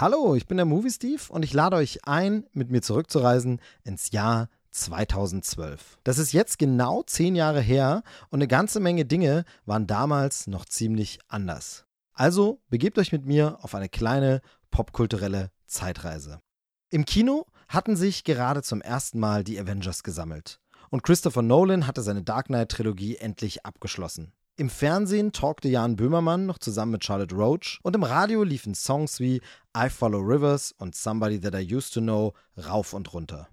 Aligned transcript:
Hallo, 0.00 0.34
ich 0.34 0.46
bin 0.46 0.56
der 0.56 0.64
Movie 0.64 0.88
Steve 0.88 1.20
und 1.28 1.44
ich 1.44 1.52
lade 1.52 1.76
euch 1.76 2.06
ein, 2.06 2.46
mit 2.54 2.70
mir 2.70 2.80
zurückzureisen 2.80 3.60
ins 3.84 4.12
Jahr 4.12 4.48
2012. 4.70 5.98
Das 6.04 6.16
ist 6.16 6.32
jetzt 6.32 6.58
genau 6.58 7.02
zehn 7.02 7.34
Jahre 7.34 7.60
her 7.60 8.02
und 8.30 8.38
eine 8.38 8.48
ganze 8.48 8.80
Menge 8.80 9.04
Dinge 9.04 9.44
waren 9.66 9.86
damals 9.86 10.46
noch 10.46 10.64
ziemlich 10.64 11.18
anders. 11.28 11.84
Also 12.14 12.62
begebt 12.70 12.96
euch 12.96 13.12
mit 13.12 13.26
mir 13.26 13.58
auf 13.60 13.74
eine 13.74 13.90
kleine 13.90 14.40
popkulturelle 14.70 15.50
Zeitreise. 15.66 16.40
Im 16.88 17.04
Kino 17.04 17.44
hatten 17.68 17.94
sich 17.94 18.24
gerade 18.24 18.62
zum 18.62 18.80
ersten 18.80 19.20
Mal 19.20 19.44
die 19.44 19.60
Avengers 19.60 20.02
gesammelt 20.02 20.60
und 20.88 21.02
Christopher 21.02 21.42
Nolan 21.42 21.86
hatte 21.86 22.00
seine 22.00 22.22
Dark 22.22 22.46
Knight-Trilogie 22.46 23.16
endlich 23.16 23.66
abgeschlossen. 23.66 24.32
Im 24.60 24.68
Fernsehen 24.68 25.32
talkte 25.32 25.70
Jan 25.70 25.96
Böhmermann 25.96 26.44
noch 26.44 26.58
zusammen 26.58 26.92
mit 26.92 27.02
Charlotte 27.02 27.34
Roach 27.34 27.78
und 27.82 27.96
im 27.96 28.02
Radio 28.02 28.42
liefen 28.42 28.74
Songs 28.74 29.18
wie 29.18 29.40
I 29.74 29.88
Follow 29.88 30.18
Rivers 30.18 30.72
und 30.72 30.94
Somebody 30.94 31.40
That 31.40 31.54
I 31.54 31.74
Used 31.74 31.94
to 31.94 32.02
Know 32.02 32.34
rauf 32.58 32.92
und 32.92 33.10
runter. 33.14 33.48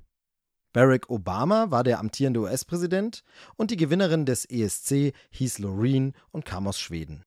Barack 0.73 1.09
Obama 1.09 1.71
war 1.71 1.85
der 1.85 1.99
amtierende 1.99 2.41
US-Präsident 2.41 3.23
und 3.55 3.71
die 3.71 3.77
Gewinnerin 3.77 4.25
des 4.25 4.43
ESC 4.43 5.13
hieß 5.29 5.59
Loreen 5.59 6.11
und 6.31 6.43
kam 6.43 6.67
aus 6.67 6.77
Schweden. 6.77 7.23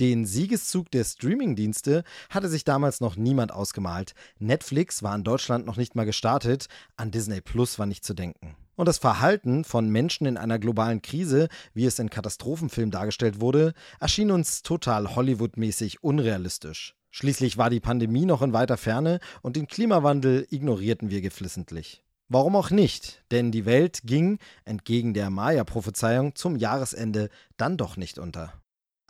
Den 0.00 0.24
Siegeszug 0.24 0.90
der 0.90 1.04
Streamingdienste 1.04 2.02
hatte 2.30 2.48
sich 2.48 2.64
damals 2.64 3.00
noch 3.00 3.16
niemand 3.16 3.52
ausgemalt. 3.52 4.14
Netflix 4.38 5.02
war 5.02 5.14
in 5.14 5.22
Deutschland 5.22 5.66
noch 5.66 5.76
nicht 5.76 5.94
mal 5.94 6.06
gestartet, 6.06 6.66
an 6.96 7.10
Disney 7.10 7.40
Plus 7.40 7.78
war 7.78 7.86
nicht 7.86 8.04
zu 8.04 8.14
denken. 8.14 8.56
Und 8.74 8.86
das 8.86 8.98
Verhalten 8.98 9.64
von 9.64 9.90
Menschen 9.90 10.26
in 10.26 10.38
einer 10.38 10.58
globalen 10.58 11.02
Krise, 11.02 11.48
wie 11.74 11.84
es 11.84 11.98
in 11.98 12.08
Katastrophenfilmen 12.08 12.90
dargestellt 12.90 13.40
wurde, 13.40 13.74
erschien 14.00 14.30
uns 14.30 14.62
total 14.62 15.14
Hollywood-mäßig 15.14 16.02
unrealistisch. 16.02 16.96
Schließlich 17.10 17.58
war 17.58 17.68
die 17.68 17.80
Pandemie 17.80 18.24
noch 18.24 18.40
in 18.40 18.54
weiter 18.54 18.78
Ferne 18.78 19.20
und 19.42 19.56
den 19.56 19.66
Klimawandel 19.66 20.46
ignorierten 20.50 21.10
wir 21.10 21.20
geflissentlich. 21.20 22.02
Warum 22.28 22.56
auch 22.56 22.70
nicht? 22.70 23.22
Denn 23.30 23.52
die 23.52 23.66
Welt 23.66 24.00
ging, 24.04 24.38
entgegen 24.64 25.12
der 25.12 25.28
Maya-Prophezeiung, 25.28 26.34
zum 26.34 26.56
Jahresende 26.56 27.28
dann 27.58 27.76
doch 27.76 27.98
nicht 27.98 28.18
unter. 28.18 28.54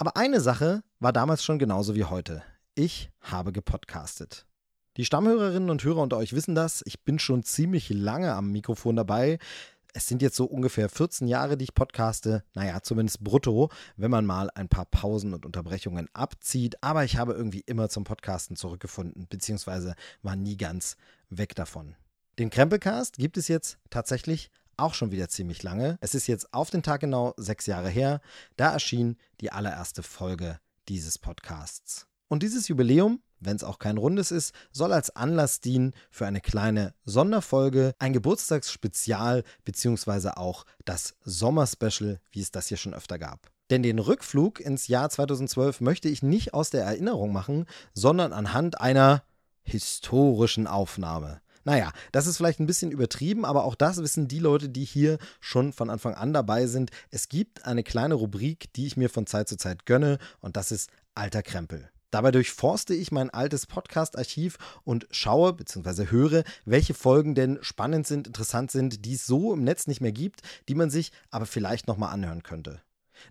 Aber 0.03 0.17
eine 0.17 0.41
Sache 0.41 0.83
war 0.99 1.13
damals 1.13 1.45
schon 1.45 1.61
genauso 1.61 1.95
wie 1.95 2.03
heute. 2.03 2.43
Ich 2.75 3.13
habe 3.21 3.53
gepodcastet. 3.53 4.49
Die 4.97 5.05
Stammhörerinnen 5.05 5.71
und 5.71 5.85
Hörer 5.85 6.03
unter 6.03 6.17
euch 6.17 6.33
wissen 6.33 6.57
das. 6.57 6.83
Ich 6.87 7.05
bin 7.05 7.21
schon 7.21 7.45
ziemlich 7.45 7.89
lange 7.89 8.35
am 8.35 8.51
Mikrofon 8.51 8.97
dabei. 8.97 9.39
Es 9.95 10.09
sind 10.09 10.21
jetzt 10.21 10.35
so 10.35 10.45
ungefähr 10.45 10.89
14 10.89 11.29
Jahre, 11.29 11.57
die 11.57 11.67
ich 11.67 11.75
podcaste. 11.77 12.43
Naja, 12.55 12.83
zumindest 12.83 13.23
brutto, 13.23 13.71
wenn 13.97 14.11
man 14.11 14.27
mal 14.27 14.51
ein 14.57 14.69
paar 14.69 14.87
Pausen 14.87 15.35
und 15.35 15.47
Unterbrechungen 15.47 16.09
abzieht. 16.15 16.83
Aber 16.83 17.05
ich 17.05 17.17
habe 17.17 17.35
irgendwie 17.35 17.63
immer 17.65 17.89
zum 17.89 18.03
Podcasten 18.03 18.57
zurückgefunden, 18.57 19.29
beziehungsweise 19.29 19.95
war 20.23 20.35
nie 20.35 20.57
ganz 20.57 20.97
weg 21.31 21.55
davon. 21.55 21.95
Den 22.41 22.51
Krempelcast 22.51 23.19
gibt 23.19 23.37
es 23.37 23.47
jetzt 23.47 23.79
tatsächlich 23.89 24.51
auch 24.77 24.95
schon 24.95 25.11
wieder 25.11 25.29
ziemlich 25.29 25.63
lange. 25.63 25.99
Es 26.01 26.15
ist 26.15 26.27
jetzt 26.27 26.53
auf 26.55 26.71
den 26.71 26.83
Tag 26.83 27.01
genau 27.01 27.35
sechs 27.37 27.67
Jahre 27.67 27.89
her. 27.89 28.21
Da 28.57 28.73
erschien 28.73 29.17
die 29.41 29.53
allererste 29.53 30.03
Folge 30.03 30.59
dieses 30.89 31.19
Podcasts. 31.19 32.07
Und 32.29 32.43
dieses 32.43 32.69
Jubiläum 32.69 33.21
wenn 33.45 33.57
es 33.57 33.65
auch 33.65 33.79
kein 33.79 33.99
rundes 33.99 34.31
ist, 34.31 34.55
soll 34.71 34.93
als 34.93 35.15
Anlass 35.15 35.61
dienen 35.61 35.93
für 36.11 36.27
eine 36.27 36.41
kleine 36.41 36.95
Sonderfolge, 37.05 37.95
ein 37.99 38.13
Geburtstagsspezial 38.13 39.45
beziehungsweise 39.65 40.37
auch 40.37 40.65
das 40.85 41.15
Sommerspecial, 41.25 42.21
wie 42.31 42.41
es 42.41 42.51
das 42.51 42.69
hier 42.69 42.77
schon 42.77 42.95
öfter 42.95 43.19
gab. 43.19 43.51
Denn 43.71 43.83
den 43.83 43.99
Rückflug 43.99 44.61
ins 44.61 44.89
Jahr 44.89 45.09
2012 45.09 45.81
möchte 45.81 46.09
ich 46.09 46.23
nicht 46.23 46.55
aus 46.55 46.71
der 46.71 46.85
Erinnerung 46.85 47.33
machen, 47.33 47.67
sondern 47.95 48.33
anhand 48.33 48.81
einer 48.81 49.23
historischen 49.63 50.67
Aufnahme. 50.67 51.41
Naja, 51.65 51.93
das 52.11 52.27
ist 52.27 52.37
vielleicht 52.37 52.61
ein 52.61 52.67
bisschen 52.67 52.91
übertrieben, 52.91 53.45
aber 53.45 53.65
auch 53.65 53.75
das 53.75 53.99
wissen 53.99 54.29
die 54.29 54.41
Leute, 54.41 54.69
die 54.69 54.85
hier 54.85 55.19
schon 55.41 55.73
von 55.73 55.91
Anfang 55.91 56.15
an 56.15 56.33
dabei 56.33 56.67
sind. 56.67 56.91
Es 57.11 57.29
gibt 57.29 57.67
eine 57.67 57.83
kleine 57.85 58.15
Rubrik, 58.15 58.73
die 58.75 58.87
ich 58.87 58.97
mir 58.97 59.09
von 59.09 59.27
Zeit 59.27 59.49
zu 59.49 59.57
Zeit 59.57 59.87
gönne, 59.87 60.19
und 60.41 60.57
das 60.57 60.73
ist 60.73 60.91
Alter 61.15 61.43
Krempel. 61.43 61.89
Dabei 62.11 62.31
durchforste 62.31 62.95
ich 62.95 63.11
mein 63.11 63.31
altes 63.31 63.67
Podcast-Archiv 63.67 64.59
und 64.85 65.07
schaue 65.11 65.55
bzw. 65.55 66.11
höre, 66.11 66.45
welche 66.67 66.93
Folgen 66.93 67.35
denn 67.35 67.59
spannend 67.63 68.07
sind, 68.07 68.27
interessant 68.27 68.71
sind, 68.71 69.07
die 69.07 69.15
es 69.15 69.25
so 69.25 69.55
im 69.55 69.65
Netz 69.65 69.87
nicht 69.87 70.03
mehr 70.03 70.13
gibt, 70.13 70.43
die 70.69 70.75
man 70.75 70.91
sich 70.91 71.11
aber 71.31 71.47
vielleicht 71.47 71.87
nochmal 71.87 72.13
anhören 72.13 72.43
könnte. 72.43 72.83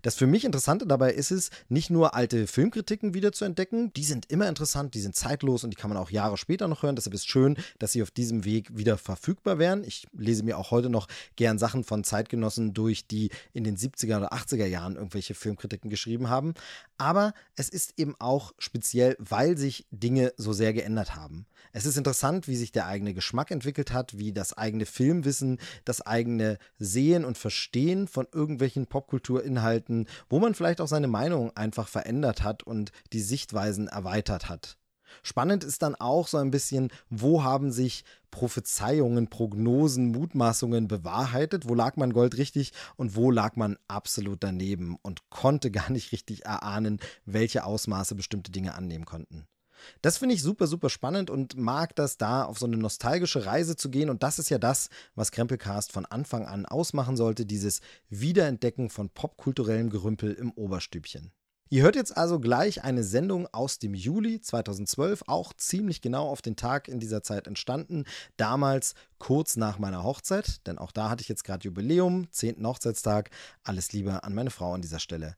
Das 0.02 0.14
für 0.14 0.26
mich 0.26 0.44
Interessante 0.44 0.86
dabei 0.86 1.12
ist 1.12 1.30
es, 1.30 1.50
nicht 1.68 1.90
nur 1.90 2.14
alte 2.14 2.46
Filmkritiken 2.46 3.14
wieder 3.14 3.32
zu 3.32 3.44
entdecken, 3.44 3.92
die 3.92 4.04
sind 4.04 4.30
immer 4.30 4.48
interessant, 4.48 4.94
die 4.94 5.00
sind 5.00 5.14
zeitlos 5.14 5.64
und 5.64 5.70
die 5.70 5.76
kann 5.76 5.90
man 5.90 5.98
auch 5.98 6.10
Jahre 6.10 6.36
später 6.36 6.68
noch 6.68 6.82
hören. 6.82 6.96
Deshalb 6.96 7.14
ist 7.14 7.22
es 7.22 7.26
schön, 7.26 7.56
dass 7.78 7.92
sie 7.92 8.02
auf 8.02 8.10
diesem 8.10 8.44
Weg 8.44 8.76
wieder 8.76 8.98
verfügbar 8.98 9.58
wären. 9.58 9.84
Ich 9.84 10.06
lese 10.12 10.42
mir 10.42 10.58
auch 10.58 10.70
heute 10.70 10.90
noch 10.90 11.08
gern 11.36 11.58
Sachen 11.58 11.84
von 11.84 12.04
Zeitgenossen 12.04 12.74
durch, 12.74 13.06
die 13.06 13.30
in 13.52 13.64
den 13.64 13.76
70er 13.76 14.18
oder 14.18 14.32
80er 14.32 14.66
Jahren 14.66 14.96
irgendwelche 14.96 15.34
Filmkritiken 15.34 15.90
geschrieben 15.90 16.28
haben. 16.28 16.54
Aber 17.02 17.34
es 17.56 17.68
ist 17.68 17.94
eben 17.98 18.14
auch 18.20 18.52
speziell, 18.58 19.16
weil 19.18 19.58
sich 19.58 19.88
Dinge 19.90 20.32
so 20.36 20.52
sehr 20.52 20.72
geändert 20.72 21.16
haben. 21.16 21.46
Es 21.72 21.84
ist 21.84 21.96
interessant, 21.96 22.46
wie 22.46 22.54
sich 22.54 22.70
der 22.70 22.86
eigene 22.86 23.12
Geschmack 23.12 23.50
entwickelt 23.50 23.92
hat, 23.92 24.16
wie 24.18 24.32
das 24.32 24.56
eigene 24.56 24.86
Filmwissen, 24.86 25.58
das 25.84 26.00
eigene 26.00 26.58
Sehen 26.78 27.24
und 27.24 27.36
Verstehen 27.36 28.06
von 28.06 28.28
irgendwelchen 28.30 28.86
Popkulturinhalten, 28.86 30.06
wo 30.28 30.38
man 30.38 30.54
vielleicht 30.54 30.80
auch 30.80 30.86
seine 30.86 31.08
Meinung 31.08 31.50
einfach 31.56 31.88
verändert 31.88 32.44
hat 32.44 32.62
und 32.62 32.92
die 33.12 33.20
Sichtweisen 33.20 33.88
erweitert 33.88 34.48
hat. 34.48 34.78
Spannend 35.22 35.64
ist 35.64 35.82
dann 35.82 35.94
auch 35.94 36.28
so 36.28 36.38
ein 36.38 36.50
bisschen, 36.50 36.90
wo 37.10 37.42
haben 37.42 37.72
sich 37.72 38.04
Prophezeiungen, 38.30 39.28
Prognosen, 39.28 40.10
Mutmaßungen 40.10 40.88
bewahrheitet, 40.88 41.68
wo 41.68 41.74
lag 41.74 41.96
man 41.96 42.12
Gold 42.12 42.36
richtig 42.38 42.72
und 42.96 43.14
wo 43.14 43.30
lag 43.30 43.56
man 43.56 43.76
absolut 43.88 44.42
daneben 44.42 44.96
und 45.02 45.28
konnte 45.30 45.70
gar 45.70 45.90
nicht 45.90 46.12
richtig 46.12 46.44
erahnen, 46.44 46.98
welche 47.26 47.64
Ausmaße 47.64 48.14
bestimmte 48.14 48.50
Dinge 48.50 48.74
annehmen 48.74 49.04
konnten. 49.04 49.46
Das 50.00 50.18
finde 50.18 50.34
ich 50.34 50.42
super, 50.42 50.66
super 50.66 50.90
spannend 50.90 51.30
und 51.30 51.56
mag 51.56 51.94
das 51.96 52.16
da 52.16 52.44
auf 52.44 52.58
so 52.58 52.66
eine 52.66 52.76
nostalgische 52.76 53.46
Reise 53.46 53.76
zu 53.76 53.90
gehen. 53.90 54.10
Und 54.10 54.22
das 54.22 54.38
ist 54.38 54.48
ja 54.48 54.58
das, 54.58 54.88
was 55.14 55.32
Krempelcast 55.32 55.92
von 55.92 56.06
Anfang 56.06 56.46
an 56.46 56.66
ausmachen 56.66 57.16
sollte: 57.16 57.46
dieses 57.46 57.80
Wiederentdecken 58.08 58.90
von 58.90 59.10
popkulturellem 59.10 59.90
Gerümpel 59.90 60.32
im 60.32 60.52
Oberstübchen. 60.52 61.32
Ihr 61.72 61.84
hört 61.84 61.96
jetzt 61.96 62.18
also 62.18 62.38
gleich 62.38 62.84
eine 62.84 63.02
Sendung 63.02 63.48
aus 63.50 63.78
dem 63.78 63.94
Juli 63.94 64.42
2012, 64.42 65.22
auch 65.26 65.54
ziemlich 65.54 66.02
genau 66.02 66.28
auf 66.28 66.42
den 66.42 66.54
Tag 66.54 66.86
in 66.86 67.00
dieser 67.00 67.22
Zeit 67.22 67.46
entstanden. 67.46 68.04
Damals 68.36 68.92
kurz 69.18 69.56
nach 69.56 69.78
meiner 69.78 70.04
Hochzeit, 70.04 70.66
denn 70.66 70.76
auch 70.76 70.92
da 70.92 71.08
hatte 71.08 71.22
ich 71.22 71.30
jetzt 71.30 71.44
gerade 71.44 71.64
Jubiläum, 71.64 72.30
10. 72.30 72.66
Hochzeitstag. 72.66 73.30
Alles 73.62 73.90
Liebe 73.94 74.22
an 74.22 74.34
meine 74.34 74.50
Frau 74.50 74.74
an 74.74 74.82
dieser 74.82 74.98
Stelle. 74.98 75.34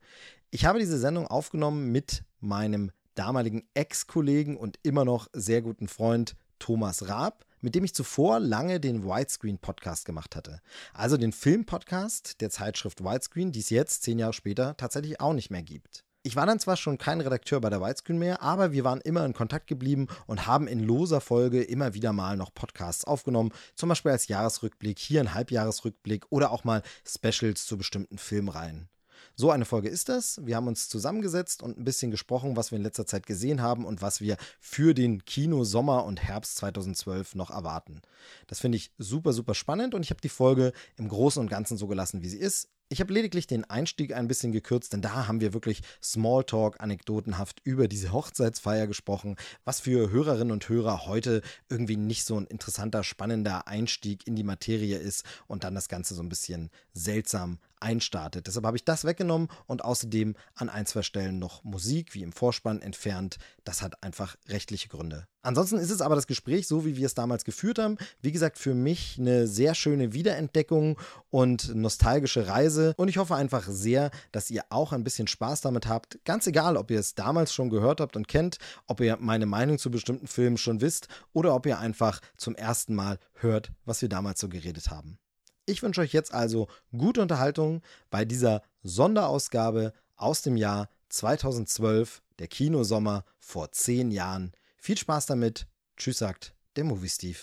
Ich 0.50 0.64
habe 0.64 0.80
diese 0.80 0.98
Sendung 0.98 1.28
aufgenommen 1.28 1.92
mit 1.92 2.24
meinem 2.40 2.90
damaligen 3.14 3.68
Ex-Kollegen 3.74 4.56
und 4.56 4.80
immer 4.82 5.04
noch 5.04 5.28
sehr 5.34 5.62
guten 5.62 5.86
Freund 5.86 6.34
Thomas 6.58 7.08
Raab, 7.08 7.44
mit 7.60 7.76
dem 7.76 7.84
ich 7.84 7.94
zuvor 7.94 8.40
lange 8.40 8.80
den 8.80 9.04
Widescreen-Podcast 9.04 10.04
gemacht 10.04 10.34
hatte. 10.34 10.60
Also 10.94 11.16
den 11.16 11.30
Film-Podcast 11.30 12.40
der 12.40 12.50
Zeitschrift 12.50 13.04
Widescreen, 13.04 13.52
die 13.52 13.60
es 13.60 13.70
jetzt, 13.70 14.02
zehn 14.02 14.18
Jahre 14.18 14.32
später, 14.32 14.76
tatsächlich 14.76 15.20
auch 15.20 15.32
nicht 15.32 15.50
mehr 15.50 15.62
gibt. 15.62 16.04
Ich 16.26 16.36
war 16.36 16.46
dann 16.46 16.58
zwar 16.58 16.78
schon 16.78 16.96
kein 16.96 17.20
Redakteur 17.20 17.60
bei 17.60 17.68
der 17.68 17.82
Widescreen 17.82 18.18
mehr, 18.18 18.40
aber 18.40 18.72
wir 18.72 18.82
waren 18.82 19.02
immer 19.02 19.26
in 19.26 19.34
Kontakt 19.34 19.66
geblieben 19.66 20.08
und 20.26 20.46
haben 20.46 20.68
in 20.68 20.80
loser 20.80 21.20
Folge 21.20 21.62
immer 21.62 21.92
wieder 21.92 22.14
mal 22.14 22.38
noch 22.38 22.54
Podcasts 22.54 23.04
aufgenommen, 23.04 23.52
zum 23.74 23.90
Beispiel 23.90 24.12
als 24.12 24.26
Jahresrückblick, 24.28 24.98
hier 24.98 25.20
ein 25.20 25.34
Halbjahresrückblick 25.34 26.24
oder 26.30 26.50
auch 26.50 26.64
mal 26.64 26.82
Specials 27.06 27.66
zu 27.66 27.76
bestimmten 27.76 28.16
Filmreihen. 28.16 28.88
So 29.36 29.50
eine 29.50 29.66
Folge 29.66 29.90
ist 29.90 30.08
das. 30.08 30.40
Wir 30.42 30.56
haben 30.56 30.66
uns 30.66 30.88
zusammengesetzt 30.88 31.62
und 31.62 31.76
ein 31.78 31.84
bisschen 31.84 32.10
gesprochen, 32.10 32.56
was 32.56 32.70
wir 32.70 32.78
in 32.78 32.84
letzter 32.84 33.06
Zeit 33.06 33.26
gesehen 33.26 33.60
haben 33.60 33.84
und 33.84 34.00
was 34.00 34.22
wir 34.22 34.38
für 34.60 34.94
den 34.94 35.26
Kino 35.26 35.64
Sommer 35.64 36.06
und 36.06 36.22
Herbst 36.22 36.56
2012 36.56 37.34
noch 37.34 37.50
erwarten. 37.50 38.00
Das 38.46 38.60
finde 38.60 38.76
ich 38.76 38.92
super, 38.96 39.34
super 39.34 39.52
spannend 39.52 39.92
und 39.94 40.02
ich 40.02 40.10
habe 40.10 40.22
die 40.22 40.30
Folge 40.30 40.72
im 40.96 41.08
Großen 41.08 41.38
und 41.38 41.50
Ganzen 41.50 41.76
so 41.76 41.86
gelassen, 41.86 42.22
wie 42.22 42.28
sie 42.30 42.38
ist. 42.38 42.70
Ich 42.90 43.00
habe 43.00 43.14
lediglich 43.14 43.46
den 43.46 43.64
Einstieg 43.64 44.12
ein 44.14 44.28
bisschen 44.28 44.52
gekürzt, 44.52 44.92
denn 44.92 45.00
da 45.00 45.26
haben 45.26 45.40
wir 45.40 45.54
wirklich 45.54 45.80
Smalltalk 46.02 46.80
anekdotenhaft 46.80 47.60
über 47.64 47.88
diese 47.88 48.12
Hochzeitsfeier 48.12 48.86
gesprochen, 48.86 49.36
was 49.64 49.80
für 49.80 50.10
Hörerinnen 50.10 50.52
und 50.52 50.68
Hörer 50.68 51.06
heute 51.06 51.40
irgendwie 51.70 51.96
nicht 51.96 52.24
so 52.24 52.38
ein 52.38 52.46
interessanter, 52.46 53.02
spannender 53.02 53.66
Einstieg 53.68 54.26
in 54.26 54.36
die 54.36 54.44
Materie 54.44 54.98
ist 54.98 55.24
und 55.46 55.64
dann 55.64 55.74
das 55.74 55.88
Ganze 55.88 56.14
so 56.14 56.22
ein 56.22 56.28
bisschen 56.28 56.70
seltsam 56.92 57.58
einstartet. 57.84 58.46
Deshalb 58.46 58.64
habe 58.66 58.76
ich 58.76 58.84
das 58.84 59.04
weggenommen 59.04 59.48
und 59.66 59.84
außerdem 59.84 60.34
an 60.54 60.68
ein, 60.68 60.86
zwei 60.86 61.02
Stellen 61.02 61.38
noch 61.38 61.62
Musik 61.62 62.14
wie 62.14 62.22
im 62.22 62.32
Vorspann 62.32 62.80
entfernt. 62.80 63.36
Das 63.64 63.82
hat 63.82 64.02
einfach 64.02 64.36
rechtliche 64.48 64.88
Gründe. 64.88 65.26
Ansonsten 65.42 65.76
ist 65.76 65.90
es 65.90 66.00
aber 66.00 66.14
das 66.14 66.26
Gespräch, 66.26 66.66
so 66.66 66.86
wie 66.86 66.96
wir 66.96 67.04
es 67.04 67.14
damals 67.14 67.44
geführt 67.44 67.78
haben, 67.78 67.98
wie 68.22 68.32
gesagt, 68.32 68.58
für 68.58 68.74
mich 68.74 69.18
eine 69.18 69.46
sehr 69.46 69.74
schöne 69.74 70.14
Wiederentdeckung 70.14 70.98
und 71.28 71.74
nostalgische 71.74 72.48
Reise. 72.48 72.94
Und 72.96 73.08
ich 73.08 73.18
hoffe 73.18 73.34
einfach 73.34 73.68
sehr, 73.68 74.10
dass 74.32 74.50
ihr 74.50 74.64
auch 74.70 74.92
ein 74.92 75.04
bisschen 75.04 75.26
Spaß 75.28 75.60
damit 75.60 75.86
habt. 75.86 76.18
Ganz 76.24 76.46
egal, 76.46 76.78
ob 76.78 76.90
ihr 76.90 76.98
es 76.98 77.14
damals 77.14 77.52
schon 77.52 77.68
gehört 77.68 78.00
habt 78.00 78.16
und 78.16 78.26
kennt, 78.26 78.56
ob 78.86 79.00
ihr 79.00 79.18
meine 79.20 79.44
Meinung 79.44 79.76
zu 79.76 79.90
bestimmten 79.90 80.26
Filmen 80.26 80.56
schon 80.56 80.80
wisst 80.80 81.08
oder 81.34 81.54
ob 81.54 81.66
ihr 81.66 81.78
einfach 81.78 82.20
zum 82.38 82.54
ersten 82.54 82.94
Mal 82.94 83.18
hört, 83.34 83.70
was 83.84 84.00
wir 84.00 84.08
damals 84.08 84.40
so 84.40 84.48
geredet 84.48 84.88
haben. 84.88 85.18
Ich 85.66 85.82
wünsche 85.82 86.02
euch 86.02 86.12
jetzt 86.12 86.34
also 86.34 86.68
gute 86.96 87.22
Unterhaltung 87.22 87.80
bei 88.10 88.26
dieser 88.26 88.62
Sonderausgabe 88.82 89.94
aus 90.14 90.42
dem 90.42 90.58
Jahr 90.58 90.90
2012, 91.08 92.20
der 92.38 92.48
Kinosommer 92.48 93.24
vor 93.38 93.72
zehn 93.72 94.10
Jahren. 94.10 94.52
Viel 94.76 94.98
Spaß 94.98 95.26
damit. 95.26 95.66
Tschüss, 95.96 96.18
sagt 96.18 96.54
der 96.76 96.84
Movie 96.84 97.08
Steve. 97.08 97.38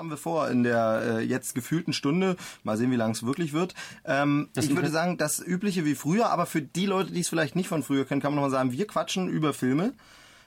Haben 0.00 0.10
wir 0.10 0.16
vor 0.16 0.48
in 0.48 0.62
der 0.62 1.02
äh, 1.04 1.20
jetzt 1.20 1.54
gefühlten 1.54 1.92
Stunde. 1.92 2.36
Mal 2.64 2.78
sehen, 2.78 2.90
wie 2.90 2.96
lang 2.96 3.10
es 3.10 3.24
wirklich 3.24 3.52
wird. 3.52 3.74
Ähm, 4.06 4.48
ich 4.56 4.74
würde 4.74 4.88
sagen, 4.88 5.18
das 5.18 5.46
Übliche 5.46 5.84
wie 5.84 5.94
früher, 5.94 6.30
aber 6.30 6.46
für 6.46 6.62
die 6.62 6.86
Leute, 6.86 7.12
die 7.12 7.20
es 7.20 7.28
vielleicht 7.28 7.54
nicht 7.54 7.68
von 7.68 7.82
früher 7.82 8.06
kennen, 8.06 8.22
kann 8.22 8.32
man 8.32 8.36
nochmal 8.36 8.50
sagen, 8.50 8.72
wir 8.72 8.86
quatschen 8.86 9.28
über 9.28 9.52
Filme 9.52 9.92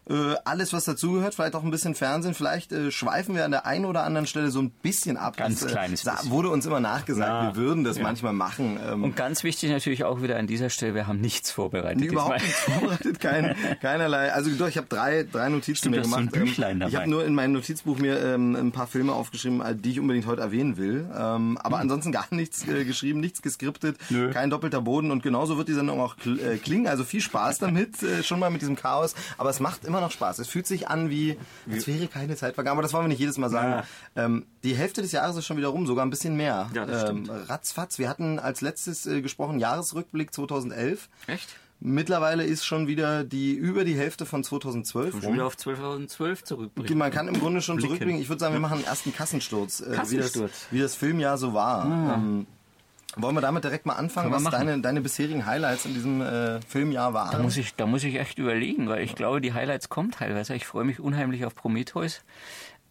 äh, 0.09 0.35
alles, 0.43 0.73
was 0.73 0.83
dazugehört, 0.85 1.33
vielleicht 1.33 1.55
auch 1.55 1.63
ein 1.63 1.71
bisschen 1.71 1.95
Fernsehen. 1.95 2.33
Vielleicht 2.33 2.71
äh, 2.71 2.91
schweifen 2.91 3.35
wir 3.35 3.45
an 3.45 3.51
der 3.51 3.65
einen 3.65 3.85
oder 3.85 4.03
anderen 4.03 4.27
Stelle 4.27 4.51
so 4.51 4.61
ein 4.61 4.69
bisschen 4.69 5.15
ab. 5.15 5.37
Ganz 5.37 5.61
das, 5.61 5.69
äh, 5.69 5.73
kleines 5.73 6.03
bisschen. 6.03 6.29
Wurde 6.29 6.49
uns 6.49 6.65
immer 6.65 6.81
nachgesagt, 6.81 7.29
ja. 7.29 7.47
wir 7.47 7.55
würden 7.55 7.83
das 7.83 7.97
ja. 7.97 8.03
manchmal 8.03 8.33
machen. 8.33 8.77
Ähm. 8.85 9.03
Und 9.03 9.15
ganz 9.15 9.43
wichtig 9.43 9.71
natürlich 9.71 10.03
auch 10.03 10.21
wieder 10.21 10.37
an 10.37 10.47
dieser 10.47 10.69
Stelle, 10.69 10.93
wir 10.93 11.07
haben 11.07 11.21
nichts 11.21 11.51
vorbereitet. 11.51 12.01
Nee, 12.01 12.07
überhaupt 12.07 12.41
nichts 12.41 12.59
vorbereitet, 12.59 13.19
kein, 13.21 13.55
keinerlei. 13.81 14.33
Also 14.33 14.51
doch, 14.51 14.67
ich 14.67 14.77
habe 14.77 14.87
drei, 14.87 15.23
drei 15.23 15.47
Notizen 15.47 15.75
Stimmt, 15.77 15.95
mir 15.95 16.01
gemacht. 16.01 16.29
So 16.31 16.39
ein 16.39 16.43
Büchlein 16.43 16.79
dabei. 16.79 16.89
Ich 16.89 16.95
habe 16.97 17.09
nur 17.09 17.25
in 17.25 17.33
meinem 17.33 17.53
Notizbuch 17.53 17.97
mir 17.97 18.21
ähm, 18.21 18.55
ein 18.55 18.71
paar 18.73 18.87
Filme 18.87 19.13
aufgeschrieben, 19.13 19.63
die 19.81 19.91
ich 19.91 19.99
unbedingt 20.01 20.25
heute 20.25 20.41
erwähnen 20.41 20.75
will. 20.75 21.05
Ähm, 21.15 21.57
aber 21.57 21.77
hm. 21.77 21.83
ansonsten 21.83 22.11
gar 22.11 22.27
nichts 22.31 22.67
äh, 22.67 22.83
geschrieben, 22.83 23.21
nichts 23.21 23.41
geskriptet, 23.41 23.97
Nö. 24.09 24.31
kein 24.31 24.49
doppelter 24.49 24.81
Boden 24.81 25.11
und 25.11 25.23
genauso 25.23 25.57
wird 25.57 25.69
die 25.69 25.73
Sendung 25.73 26.01
auch 26.01 26.15
äh, 26.25 26.57
klingen. 26.57 26.87
Also 26.87 27.05
viel 27.05 27.21
Spaß 27.21 27.59
damit, 27.59 28.03
äh, 28.03 28.21
schon 28.23 28.39
mal 28.39 28.49
mit 28.49 28.61
diesem 28.61 28.75
Chaos. 28.75 29.15
Aber 29.37 29.49
es 29.49 29.59
macht 29.59 29.85
immer 29.85 29.92
noch 30.01 30.11
Spaß. 30.11 30.39
Es 30.39 30.47
fühlt 30.47 30.67
sich 30.67 30.87
an 30.87 31.09
wie, 31.09 31.37
als 31.71 31.87
wäre 31.87 32.07
keine 32.07 32.35
Zeit 32.35 32.55
vergangen. 32.55 32.73
Aber 32.73 32.81
das 32.81 32.93
wollen 32.93 33.05
wir 33.05 33.09
nicht 33.09 33.19
jedes 33.19 33.37
Mal 33.37 33.49
sagen. 33.49 33.83
Ja. 34.15 34.25
Ähm, 34.25 34.45
die 34.63 34.75
Hälfte 34.75 35.01
des 35.01 35.11
Jahres 35.11 35.35
ist 35.35 35.45
schon 35.45 35.57
wieder 35.57 35.69
rum, 35.69 35.87
sogar 35.87 36.05
ein 36.05 36.09
bisschen 36.09 36.35
mehr. 36.35 36.69
Ja, 36.73 36.85
das 36.85 37.09
ähm, 37.09 37.25
stimmt. 37.25 37.49
Ratzfatz. 37.49 37.99
Wir 37.99 38.09
hatten 38.09 38.39
als 38.39 38.61
letztes 38.61 39.05
äh, 39.05 39.21
gesprochen 39.21 39.59
Jahresrückblick 39.59 40.33
2011. 40.33 41.09
Echt? 41.27 41.49
Mittlerweile 41.85 42.45
ist 42.45 42.63
schon 42.63 42.87
wieder 42.87 43.25
die 43.25 43.53
über 43.53 43.83
die 43.83 43.97
Hälfte 43.97 44.25
von 44.25 44.41
2012 44.41 45.21
schon 45.21 45.33
wieder 45.33 45.45
auf 45.45 45.57
2012 45.57 46.45
zurückblicken. 46.45 46.97
Man 46.97 47.11
kann 47.11 47.27
im 47.27 47.37
Grunde 47.37 47.61
schon 47.61 47.75
Blicken. 47.75 47.89
zurückblicken. 47.89 48.21
Ich 48.21 48.29
würde 48.29 48.39
sagen, 48.39 48.53
wir 48.53 48.61
machen 48.61 48.75
einen 48.77 48.85
ersten 48.85 49.13
Kassensturz, 49.13 49.81
äh, 49.81 49.91
Kassensturz. 49.93 50.35
Wie, 50.35 50.39
das, 50.39 50.67
wie 50.71 50.79
das 50.79 50.95
Filmjahr 50.95 51.37
so 51.37 51.53
war. 51.53 51.83
Ah. 51.83 52.13
Ähm, 52.15 52.47
wollen 53.15 53.35
wir 53.35 53.41
damit 53.41 53.63
direkt 53.63 53.85
mal 53.85 53.93
anfangen, 53.93 54.31
was 54.31 54.43
deine, 54.43 54.79
deine 54.79 55.01
bisherigen 55.01 55.45
Highlights 55.45 55.85
in 55.85 55.93
diesem 55.93 56.21
äh, 56.21 56.61
Filmjahr 56.61 57.13
waren? 57.13 57.31
Da 57.31 57.39
muss, 57.39 57.57
ich, 57.57 57.75
da 57.75 57.85
muss 57.85 58.03
ich 58.03 58.15
echt 58.15 58.39
überlegen, 58.39 58.89
weil 58.89 59.03
ich 59.03 59.15
glaube, 59.15 59.41
die 59.41 59.53
Highlights 59.53 59.89
kommen 59.89 60.11
teilweise. 60.11 60.55
Ich 60.55 60.65
freue 60.65 60.83
mich 60.83 60.99
unheimlich 60.99 61.45
auf 61.45 61.55
Prometheus. 61.55 62.21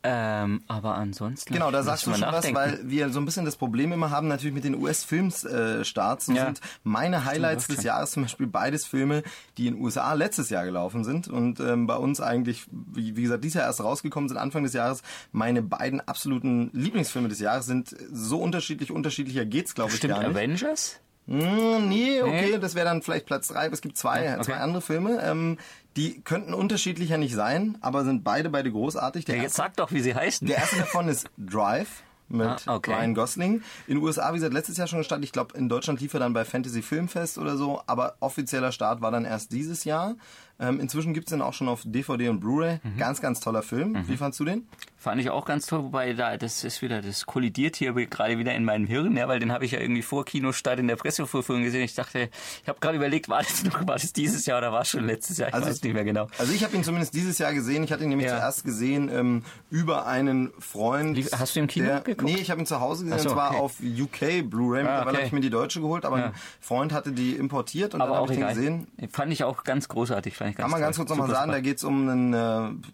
Ähm, 0.04 0.62
aber 0.66 0.96
ansonsten. 0.96 1.52
Genau, 1.52 1.70
da 1.70 1.82
sagst 1.84 2.06
du 2.06 2.10
schon 2.10 2.20
nachdenken. 2.20 2.56
was, 2.56 2.72
weil 2.72 2.90
wir 2.90 3.10
so 3.10 3.20
ein 3.20 3.24
bisschen 3.24 3.44
das 3.44 3.56
Problem 3.56 3.92
immer 3.92 4.10
haben, 4.10 4.26
natürlich 4.26 4.54
mit 4.54 4.64
den 4.64 4.74
US-Filmstarts. 4.74 6.28
Äh, 6.28 6.32
so 6.32 6.36
ja. 6.36 6.46
sind 6.46 6.60
meine 6.82 7.24
Highlights 7.24 7.68
des 7.68 7.84
Jahres 7.84 8.10
zum 8.10 8.24
Beispiel 8.24 8.48
beides 8.48 8.84
Filme, 8.84 9.22
die 9.58 9.68
in 9.68 9.74
den 9.74 9.84
USA 9.84 10.12
letztes 10.14 10.50
Jahr 10.50 10.64
gelaufen 10.64 11.04
sind 11.04 11.28
und 11.28 11.60
ähm, 11.60 11.86
bei 11.86 11.96
uns 11.96 12.20
eigentlich, 12.20 12.66
wie, 12.70 13.16
wie 13.16 13.22
gesagt, 13.22 13.44
dieses 13.44 13.54
Jahr 13.54 13.66
erst 13.66 13.82
rausgekommen 13.82 14.28
sind, 14.28 14.38
Anfang 14.38 14.64
des 14.64 14.72
Jahres. 14.72 15.02
Meine 15.30 15.62
beiden 15.62 16.00
absoluten 16.00 16.70
Lieblingsfilme 16.72 17.28
des 17.28 17.38
Jahres 17.38 17.66
sind 17.66 17.94
so 18.12 18.40
unterschiedlich, 18.40 18.90
unterschiedlicher 18.90 19.44
geht's, 19.44 19.74
glaube 19.74 19.92
ich, 19.94 20.00
gar 20.00 20.18
nicht. 20.18 20.28
Avengers? 20.28 20.98
Mm, 21.26 21.88
nee, 21.88 22.20
okay, 22.20 22.50
nee. 22.52 22.58
das 22.58 22.74
wäre 22.74 22.86
dann 22.86 23.00
vielleicht 23.00 23.26
Platz 23.26 23.48
drei. 23.48 23.66
Es 23.66 23.80
gibt 23.80 23.96
zwei, 23.96 24.34
okay. 24.34 24.42
zwei 24.42 24.56
andere 24.56 24.82
Filme. 24.82 25.22
Ähm, 25.22 25.58
die 25.96 26.20
könnten 26.22 26.54
unterschiedlicher 26.54 27.18
nicht 27.18 27.34
sein, 27.34 27.78
aber 27.80 28.04
sind 28.04 28.24
beide 28.24 28.50
beide 28.50 28.70
großartig. 28.70 29.24
Der 29.24 29.36
ja, 29.36 29.42
jetzt 29.42 29.56
sag 29.56 29.76
doch, 29.76 29.92
wie 29.92 30.00
sie 30.00 30.14
heißen. 30.14 30.46
Der 30.46 30.58
erste 30.58 30.76
davon 30.76 31.08
ist 31.08 31.28
Drive 31.38 32.02
mit 32.32 32.66
ah, 32.66 32.76
okay. 32.76 32.94
Ryan 32.94 33.14
Gosling. 33.14 33.62
In 33.86 33.96
den 33.96 34.02
USA, 34.02 34.30
wie 34.30 34.36
gesagt, 34.36 34.54
letztes 34.54 34.76
Jahr 34.78 34.86
schon 34.86 34.98
gestartet. 34.98 35.24
Ich 35.24 35.32
glaube, 35.32 35.56
in 35.56 35.68
Deutschland 35.68 36.00
lief 36.00 36.14
er 36.14 36.20
dann 36.20 36.32
bei 36.32 36.44
Fantasy 36.44 36.82
Filmfest 36.82 37.38
oder 37.38 37.56
so, 37.56 37.82
aber 37.86 38.16
offizieller 38.20 38.72
Start 38.72 39.02
war 39.02 39.10
dann 39.10 39.24
erst 39.24 39.52
dieses 39.52 39.84
Jahr. 39.84 40.16
Ähm, 40.58 40.80
inzwischen 40.80 41.14
gibt's 41.14 41.30
den 41.30 41.42
auch 41.42 41.52
schon 41.52 41.68
auf 41.68 41.82
DVD 41.84 42.28
und 42.28 42.40
Blu-ray. 42.40 42.80
Mhm. 42.82 42.96
Ganz, 42.96 43.20
ganz 43.20 43.40
toller 43.40 43.62
Film. 43.62 43.92
Mhm. 43.92 44.08
Wie 44.08 44.16
fandst 44.16 44.40
du 44.40 44.44
den? 44.44 44.66
Fand 45.02 45.20
ich 45.20 45.30
auch 45.30 45.44
ganz 45.44 45.66
toll, 45.66 45.82
wobei 45.82 46.12
da 46.12 46.36
das 46.36 46.62
ist 46.62 46.80
wieder, 46.80 47.02
das 47.02 47.26
kollidiert 47.26 47.74
hier 47.74 47.92
gerade 47.92 48.38
wieder 48.38 48.54
in 48.54 48.64
meinem 48.64 48.86
Hirn, 48.86 49.16
ja, 49.16 49.26
weil 49.26 49.40
den 49.40 49.50
habe 49.50 49.64
ich 49.64 49.72
ja 49.72 49.80
irgendwie 49.80 50.02
vor 50.02 50.24
Kinostart 50.24 50.78
in 50.78 50.86
der 50.86 50.94
Pressevorführung 50.94 51.64
gesehen. 51.64 51.82
Ich 51.82 51.96
dachte, 51.96 52.30
ich 52.62 52.68
habe 52.68 52.78
gerade 52.78 52.98
überlegt, 52.98 53.28
war 53.28 53.42
das 53.42 53.64
noch, 53.64 53.84
war 53.84 53.96
das 53.96 54.12
dieses 54.12 54.46
Jahr 54.46 54.58
oder 54.58 54.70
war 54.70 54.82
es 54.82 54.90
schon 54.90 55.04
letztes 55.04 55.38
Jahr? 55.38 55.48
Ich 55.48 55.54
also, 55.56 55.66
weiß 55.66 55.82
nicht 55.82 55.92
mehr 55.92 56.04
genau. 56.04 56.28
Also 56.38 56.52
ich 56.52 56.62
habe 56.62 56.76
ihn 56.76 56.84
zumindest 56.84 57.14
dieses 57.14 57.36
Jahr 57.38 57.52
gesehen. 57.52 57.82
Ich 57.82 57.90
hatte 57.90 58.04
ihn 58.04 58.10
nämlich 58.10 58.28
ja. 58.28 58.36
zuerst 58.36 58.62
gesehen 58.62 59.10
ähm, 59.12 59.42
über 59.70 60.06
einen 60.06 60.52
Freund. 60.60 61.18
Hast 61.32 61.56
du 61.56 61.60
im 61.60 61.66
Kino 61.66 61.86
der, 61.86 62.00
geguckt? 62.02 62.22
Nee, 62.22 62.40
ich 62.40 62.52
habe 62.52 62.60
ihn 62.60 62.66
zu 62.66 62.78
Hause 62.78 63.02
gesehen, 63.02 63.18
so, 63.18 63.30
und 63.30 63.34
zwar 63.34 63.60
okay. 63.60 63.60
auf 63.60 63.80
UK 63.80 64.48
Blu-ray. 64.48 64.86
Ah, 64.86 65.02
okay. 65.02 65.16
habe 65.16 65.26
ich 65.26 65.32
mir 65.32 65.40
die 65.40 65.50
deutsche 65.50 65.80
geholt, 65.80 66.04
aber 66.04 66.18
ja. 66.20 66.26
ein 66.26 66.34
Freund 66.60 66.92
hatte 66.92 67.10
die 67.10 67.32
importiert 67.32 67.94
und 67.94 68.02
aber 68.02 68.12
dann 68.12 68.20
habe 68.22 68.32
ich 68.34 68.38
den 68.38 68.48
gesehen. 68.48 68.86
Fand 69.10 69.32
ich 69.32 69.42
auch 69.42 69.64
ganz 69.64 69.88
großartig. 69.88 70.36
Fand 70.36 70.50
ich 70.50 70.56
ganz 70.58 70.62
Kann 70.62 70.70
man 70.70 70.80
ganz 70.80 70.96
kurz 70.96 71.10
nochmal 71.10 71.28
sagen, 71.28 71.50
da 71.50 71.58
geht 71.58 71.78
es 71.78 71.82
um 71.82 72.08
einen, 72.08 72.34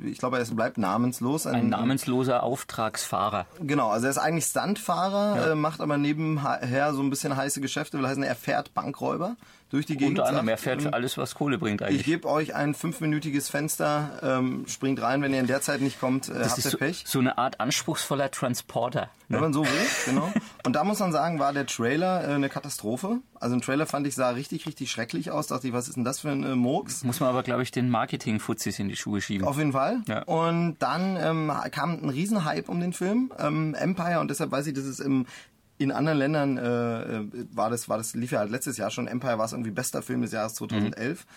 äh, 0.00 0.06
ich 0.06 0.16
glaube, 0.16 0.38
er 0.38 0.44
bleibt 0.46 0.78
namenslos. 0.78 1.46
Ein, 1.46 1.54
ein 1.54 1.68
namensloser 1.68 1.97
Auftrag 2.06 2.42
Auftragsfahrer. 2.42 3.46
Genau, 3.60 3.88
also 3.88 4.06
er 4.06 4.10
ist 4.10 4.18
eigentlich 4.18 4.46
Stuntfahrer, 4.46 5.36
ja. 5.36 5.52
äh, 5.52 5.54
macht 5.54 5.80
aber 5.80 5.96
nebenher 5.96 6.92
so 6.92 7.02
ein 7.02 7.10
bisschen 7.10 7.36
heiße 7.36 7.60
Geschäfte, 7.60 7.98
will 7.98 8.06
heißen, 8.06 8.22
er 8.22 8.34
fährt 8.34 8.74
Bankräuber 8.74 9.36
durch 9.70 9.86
die 9.86 9.96
Gegend. 9.96 10.18
Unter 10.18 10.28
anderem, 10.28 10.48
er 10.48 10.56
fährt 10.56 10.82
für 10.82 10.92
alles, 10.92 11.18
was 11.18 11.34
Kohle 11.34 11.58
bringt 11.58 11.82
eigentlich. 11.82 12.00
Ich 12.00 12.06
gebe 12.06 12.28
euch 12.28 12.54
ein 12.54 12.74
fünfminütiges 12.74 13.48
Fenster, 13.48 14.18
ähm, 14.22 14.64
springt 14.66 15.02
rein, 15.02 15.22
wenn 15.22 15.34
ihr 15.34 15.40
in 15.40 15.46
der 15.46 15.60
Zeit 15.60 15.80
nicht 15.80 16.00
kommt, 16.00 16.28
äh, 16.28 16.34
das 16.34 16.52
habt 16.52 16.64
ihr 16.64 16.70
so, 16.70 16.78
Pech. 16.78 17.04
So 17.06 17.18
eine 17.18 17.38
Art 17.38 17.60
anspruchsvoller 17.60 18.30
Transporter. 18.30 19.10
Ne? 19.28 19.36
Wenn 19.36 19.40
man 19.40 19.52
so 19.52 19.64
will, 19.64 19.86
genau. 20.06 20.32
Und 20.64 20.74
da 20.74 20.84
muss 20.84 21.00
man 21.00 21.12
sagen, 21.12 21.38
war 21.38 21.52
der 21.52 21.66
Trailer 21.66 22.24
äh, 22.24 22.34
eine 22.34 22.48
Katastrophe. 22.48 23.18
Also 23.40 23.56
ein 23.56 23.60
Trailer 23.60 23.86
fand 23.86 24.06
ich 24.06 24.14
sah 24.14 24.30
richtig, 24.30 24.66
richtig 24.66 24.90
schrecklich 24.90 25.30
aus. 25.30 25.48
Dachte 25.48 25.68
ich, 25.68 25.72
was 25.72 25.88
ist 25.88 25.96
denn 25.96 26.04
das 26.04 26.20
für 26.20 26.30
ein 26.30 26.44
äh, 26.44 26.54
Murks? 26.54 27.04
Muss 27.04 27.20
man 27.20 27.28
aber, 27.28 27.42
glaube 27.42 27.62
ich, 27.62 27.70
den 27.70 27.90
Marketing-Fuzis 27.90 28.78
in 28.78 28.88
die 28.88 28.96
Schuhe 28.96 29.20
schieben. 29.20 29.46
Auf 29.46 29.58
jeden 29.58 29.72
Fall. 29.72 30.00
Ja. 30.06 30.22
Und 30.22 30.76
dann 30.78 31.16
ähm, 31.20 31.52
kam 31.70 32.02
ein 32.02 32.08
Riesenhype 32.08 32.70
um 32.70 32.80
den 32.80 32.92
Film, 32.92 33.32
ähm, 33.38 33.74
Empire, 33.74 34.20
und 34.20 34.28
deshalb 34.30 34.50
weiß 34.50 34.66
ich, 34.66 34.74
dass 34.74 34.84
es 34.84 35.00
im 35.00 35.26
in 35.78 35.92
anderen 35.92 36.18
Ländern 36.18 36.58
äh, 36.58 37.18
äh, 37.18 37.46
war 37.52 37.70
das, 37.70 37.88
war 37.88 37.98
das, 37.98 38.14
lief 38.14 38.32
ja 38.32 38.40
halt 38.40 38.50
letztes 38.50 38.76
Jahr 38.76 38.90
schon. 38.90 39.06
Empire 39.06 39.38
war 39.38 39.44
es 39.44 39.52
irgendwie 39.52 39.70
bester 39.70 40.02
Film 40.02 40.22
des 40.22 40.32
Jahres 40.32 40.54
2011. 40.54 41.24
Mhm. 41.24 41.30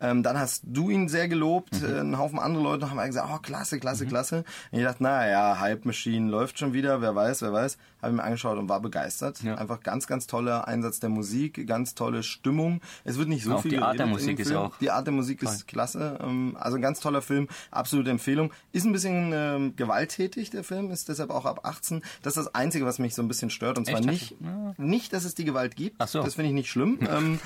Ähm, 0.00 0.22
dann 0.22 0.38
hast 0.38 0.62
du 0.64 0.90
ihn 0.90 1.08
sehr 1.08 1.28
gelobt. 1.28 1.80
Mhm. 1.80 1.88
Äh, 1.88 2.00
ein 2.00 2.18
Haufen 2.18 2.38
andere 2.38 2.62
Leute 2.62 2.90
haben 2.90 2.98
gesagt, 3.04 3.28
oh, 3.32 3.38
klasse, 3.38 3.78
klasse, 3.78 4.04
mhm. 4.04 4.08
klasse. 4.08 4.44
Und 4.70 4.78
ich 4.78 4.84
dachte, 4.84 5.02
naja, 5.02 5.58
Hype 5.60 5.84
Machine 5.84 6.30
läuft 6.30 6.58
schon 6.58 6.72
wieder, 6.72 7.00
wer 7.00 7.14
weiß, 7.14 7.42
wer 7.42 7.52
weiß. 7.52 7.78
Habe 8.00 8.12
mir 8.12 8.22
angeschaut 8.22 8.58
und 8.58 8.68
war 8.68 8.80
begeistert. 8.80 9.42
Ja. 9.42 9.56
Einfach 9.56 9.80
ganz, 9.80 10.06
ganz 10.06 10.26
toller 10.28 10.68
Einsatz 10.68 11.00
der 11.00 11.08
Musik, 11.08 11.66
ganz 11.66 11.94
tolle 11.94 12.22
Stimmung. 12.22 12.80
Es 13.04 13.18
wird 13.18 13.28
nicht 13.28 13.44
so 13.44 13.54
auch 13.54 13.62
viel 13.62 13.72
Die 13.72 13.78
Art 13.78 13.98
der 13.98 14.06
Musik 14.06 14.38
ist 14.38 14.52
auch. 14.52 14.76
Die 14.78 14.90
Art 14.90 15.06
der 15.06 15.14
Musik 15.14 15.40
toll. 15.40 15.48
ist 15.52 15.66
klasse. 15.66 16.18
Ähm, 16.22 16.56
also 16.60 16.76
ein 16.76 16.82
ganz 16.82 17.00
toller 17.00 17.22
Film, 17.22 17.48
absolute 17.72 18.10
Empfehlung. 18.10 18.52
Ist 18.72 18.84
ein 18.84 18.92
bisschen 18.92 19.32
ähm, 19.34 19.74
gewalttätig, 19.74 20.50
der 20.50 20.62
Film, 20.62 20.92
ist 20.92 21.08
deshalb 21.08 21.30
auch 21.30 21.44
ab 21.44 21.60
18. 21.64 22.02
Das 22.22 22.36
ist 22.36 22.44
das 22.44 22.54
Einzige, 22.54 22.86
was 22.86 23.00
mich 23.00 23.16
so 23.16 23.22
ein 23.22 23.28
bisschen 23.28 23.50
stört. 23.50 23.78
Und 23.78 23.86
zwar 23.86 23.98
Echt? 23.98 24.08
nicht, 24.08 24.36
ja. 24.40 24.74
nicht, 24.76 25.12
dass 25.12 25.24
es 25.24 25.34
die 25.34 25.44
Gewalt 25.44 25.74
gibt. 25.74 25.96
Ach 25.98 26.06
so. 26.06 26.22
Das 26.22 26.36
finde 26.36 26.50
ich 26.50 26.54
nicht 26.54 26.70
schlimm. 26.70 26.98
ähm, 27.10 27.40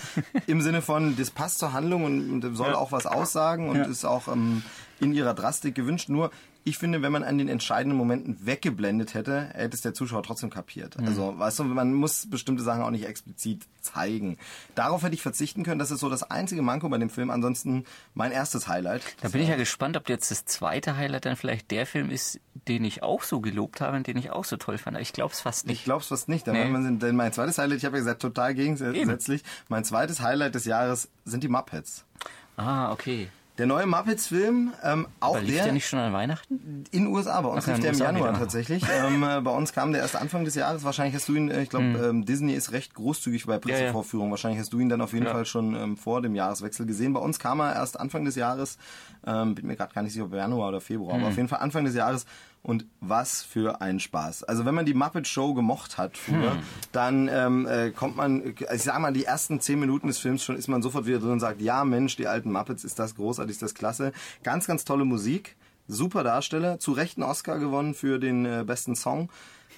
Im 0.46 0.60
Sinne 0.60 0.82
von, 0.82 1.16
das 1.16 1.30
passt 1.30 1.60
zur 1.60 1.72
Handlung 1.72 2.04
und, 2.04 2.41
und 2.44 2.54
soll 2.56 2.74
auch 2.74 2.92
was 2.92 3.06
aussagen 3.06 3.68
und 3.68 3.78
ist 3.86 4.04
auch 4.04 4.28
ähm, 4.28 4.62
in 5.00 5.12
ihrer 5.12 5.34
Drastik 5.34 5.74
gewünscht. 5.74 6.08
Nur 6.08 6.30
ich 6.64 6.78
finde, 6.78 7.02
wenn 7.02 7.12
man 7.12 7.24
an 7.24 7.38
den 7.38 7.48
entscheidenden 7.48 7.98
Momenten 7.98 8.46
weggeblendet 8.46 9.14
hätte, 9.14 9.50
hätte 9.52 9.74
es 9.74 9.80
der 9.80 9.94
Zuschauer 9.94 10.22
trotzdem 10.22 10.50
kapiert. 10.50 10.98
Mhm. 10.98 11.08
Also, 11.08 11.38
weißt 11.38 11.58
du, 11.58 11.64
man 11.64 11.92
muss 11.92 12.28
bestimmte 12.30 12.62
Sachen 12.62 12.82
auch 12.82 12.90
nicht 12.90 13.06
explizit 13.06 13.66
zeigen. 13.80 14.38
Darauf 14.74 15.02
hätte 15.02 15.14
ich 15.14 15.22
verzichten 15.22 15.64
können. 15.64 15.78
Das 15.78 15.90
ist 15.90 16.00
so 16.00 16.08
das 16.08 16.22
einzige 16.22 16.62
Manko 16.62 16.88
bei 16.88 16.98
dem 16.98 17.10
Film. 17.10 17.30
Ansonsten 17.30 17.84
mein 18.14 18.32
erstes 18.32 18.68
Highlight. 18.68 19.02
Da 19.20 19.28
bin 19.28 19.42
ich 19.42 19.48
ja 19.48 19.56
gespannt, 19.56 19.96
ob 19.96 20.08
jetzt 20.08 20.30
das 20.30 20.44
zweite 20.44 20.96
Highlight 20.96 21.26
dann 21.26 21.36
vielleicht 21.36 21.70
der 21.70 21.86
Film 21.86 22.10
ist, 22.10 22.38
den 22.68 22.84
ich 22.84 23.02
auch 23.02 23.22
so 23.22 23.40
gelobt 23.40 23.80
habe 23.80 23.96
und 23.96 24.06
den 24.06 24.16
ich 24.16 24.30
auch 24.30 24.44
so 24.44 24.56
toll 24.56 24.78
fand. 24.78 24.98
Ich 24.98 25.12
glaube 25.12 25.32
es 25.32 25.40
fast 25.40 25.66
nicht. 25.66 25.78
Ich 25.80 25.84
glaube 25.84 26.02
es 26.02 26.08
fast 26.08 26.28
nicht. 26.28 26.46
Nee. 26.46 26.70
Denn 26.98 27.16
mein 27.16 27.32
zweites 27.32 27.58
Highlight, 27.58 27.78
ich 27.78 27.84
habe 27.84 27.96
ja 27.96 28.02
gesagt, 28.02 28.22
total 28.22 28.54
gegensätzlich. 28.54 29.40
Eben. 29.40 29.50
Mein 29.68 29.84
zweites 29.84 30.20
Highlight 30.20 30.54
des 30.54 30.64
Jahres 30.64 31.08
sind 31.24 31.42
die 31.42 31.48
Muppets. 31.48 32.04
Ah, 32.56 32.92
okay. 32.92 33.28
Der 33.58 33.66
neue 33.66 33.86
Muppets-Film, 33.86 34.72
ähm, 34.82 35.06
auch 35.20 35.36
Aber 35.36 35.42
lief 35.42 35.56
der. 35.56 35.64
der 35.64 35.72
nicht 35.74 35.86
schon 35.86 35.98
an 35.98 36.14
Weihnachten? 36.14 36.86
In 36.90 37.04
den 37.04 37.06
USA, 37.08 37.38
bei 37.42 37.50
uns 37.50 37.64
Ach, 37.64 37.72
lief 37.72 37.80
der 37.80 37.92
im 37.92 37.98
Januar 37.98 38.32
tatsächlich. 38.32 38.82
ähm, 38.90 39.22
äh, 39.22 39.42
bei 39.42 39.50
uns 39.50 39.74
kam 39.74 39.92
der 39.92 40.00
erst 40.00 40.16
Anfang 40.16 40.46
des 40.46 40.54
Jahres. 40.54 40.84
Wahrscheinlich 40.84 41.14
hast 41.14 41.28
du 41.28 41.34
ihn, 41.34 41.50
äh, 41.50 41.62
ich 41.62 41.68
glaube, 41.68 41.84
hm. 41.84 42.04
ähm, 42.04 42.24
Disney 42.24 42.54
ist 42.54 42.72
recht 42.72 42.94
großzügig 42.94 43.44
bei 43.44 43.58
Pressevorführungen. 43.58 44.28
Ja, 44.28 44.30
ja. 44.30 44.32
Wahrscheinlich 44.32 44.60
hast 44.60 44.72
du 44.72 44.80
ihn 44.80 44.88
dann 44.88 45.02
auf 45.02 45.12
jeden 45.12 45.26
ja. 45.26 45.32
Fall 45.32 45.44
schon 45.44 45.74
ähm, 45.74 45.96
vor 45.98 46.22
dem 46.22 46.34
Jahreswechsel 46.34 46.86
gesehen. 46.86 47.12
Bei 47.12 47.20
uns 47.20 47.38
kam 47.38 47.60
er 47.60 47.74
erst 47.74 48.00
Anfang 48.00 48.24
des 48.24 48.36
Jahres. 48.36 48.78
Ähm, 49.26 49.54
bin 49.54 49.66
mir 49.66 49.76
gerade 49.76 49.92
gar 49.92 50.02
nicht 50.02 50.14
sicher, 50.14 50.24
ob 50.24 50.32
Januar 50.32 50.70
oder 50.70 50.80
Februar, 50.80 51.12
hm. 51.14 51.20
aber 51.20 51.28
auf 51.28 51.36
jeden 51.36 51.48
Fall 51.48 51.60
Anfang 51.60 51.84
des 51.84 51.94
Jahres. 51.94 52.24
Und 52.62 52.86
was 53.00 53.42
für 53.42 53.80
ein 53.80 53.98
Spaß. 53.98 54.44
Also 54.44 54.64
wenn 54.64 54.74
man 54.74 54.86
die 54.86 54.94
Muppet 54.94 55.26
Show 55.26 55.52
gemocht 55.52 55.98
hat 55.98 56.16
früher, 56.16 56.52
hm. 56.52 56.62
dann 56.92 57.28
ähm, 57.28 57.66
äh, 57.66 57.90
kommt 57.90 58.16
man, 58.16 58.54
ich 58.72 58.82
sag 58.82 59.00
mal, 59.00 59.12
die 59.12 59.24
ersten 59.24 59.60
zehn 59.60 59.80
Minuten 59.80 60.06
des 60.06 60.18
Films 60.18 60.44
schon 60.44 60.56
ist 60.56 60.68
man 60.68 60.80
sofort 60.80 61.06
wieder 61.06 61.18
drin 61.18 61.32
und 61.32 61.40
sagt, 61.40 61.60
ja 61.60 61.84
Mensch, 61.84 62.14
die 62.14 62.28
alten 62.28 62.52
Muppets, 62.52 62.84
ist 62.84 63.00
das 63.00 63.16
großartig, 63.16 63.52
ist 63.52 63.62
das 63.62 63.74
klasse. 63.74 64.12
Ganz, 64.44 64.68
ganz 64.68 64.84
tolle 64.84 65.04
Musik, 65.04 65.56
super 65.88 66.22
Darsteller, 66.22 66.78
zu 66.78 66.92
Recht 66.92 67.18
einen 67.18 67.28
Oscar 67.28 67.58
gewonnen 67.58 67.94
für 67.94 68.20
den 68.20 68.46
äh, 68.46 68.62
besten 68.64 68.94
Song. 68.94 69.28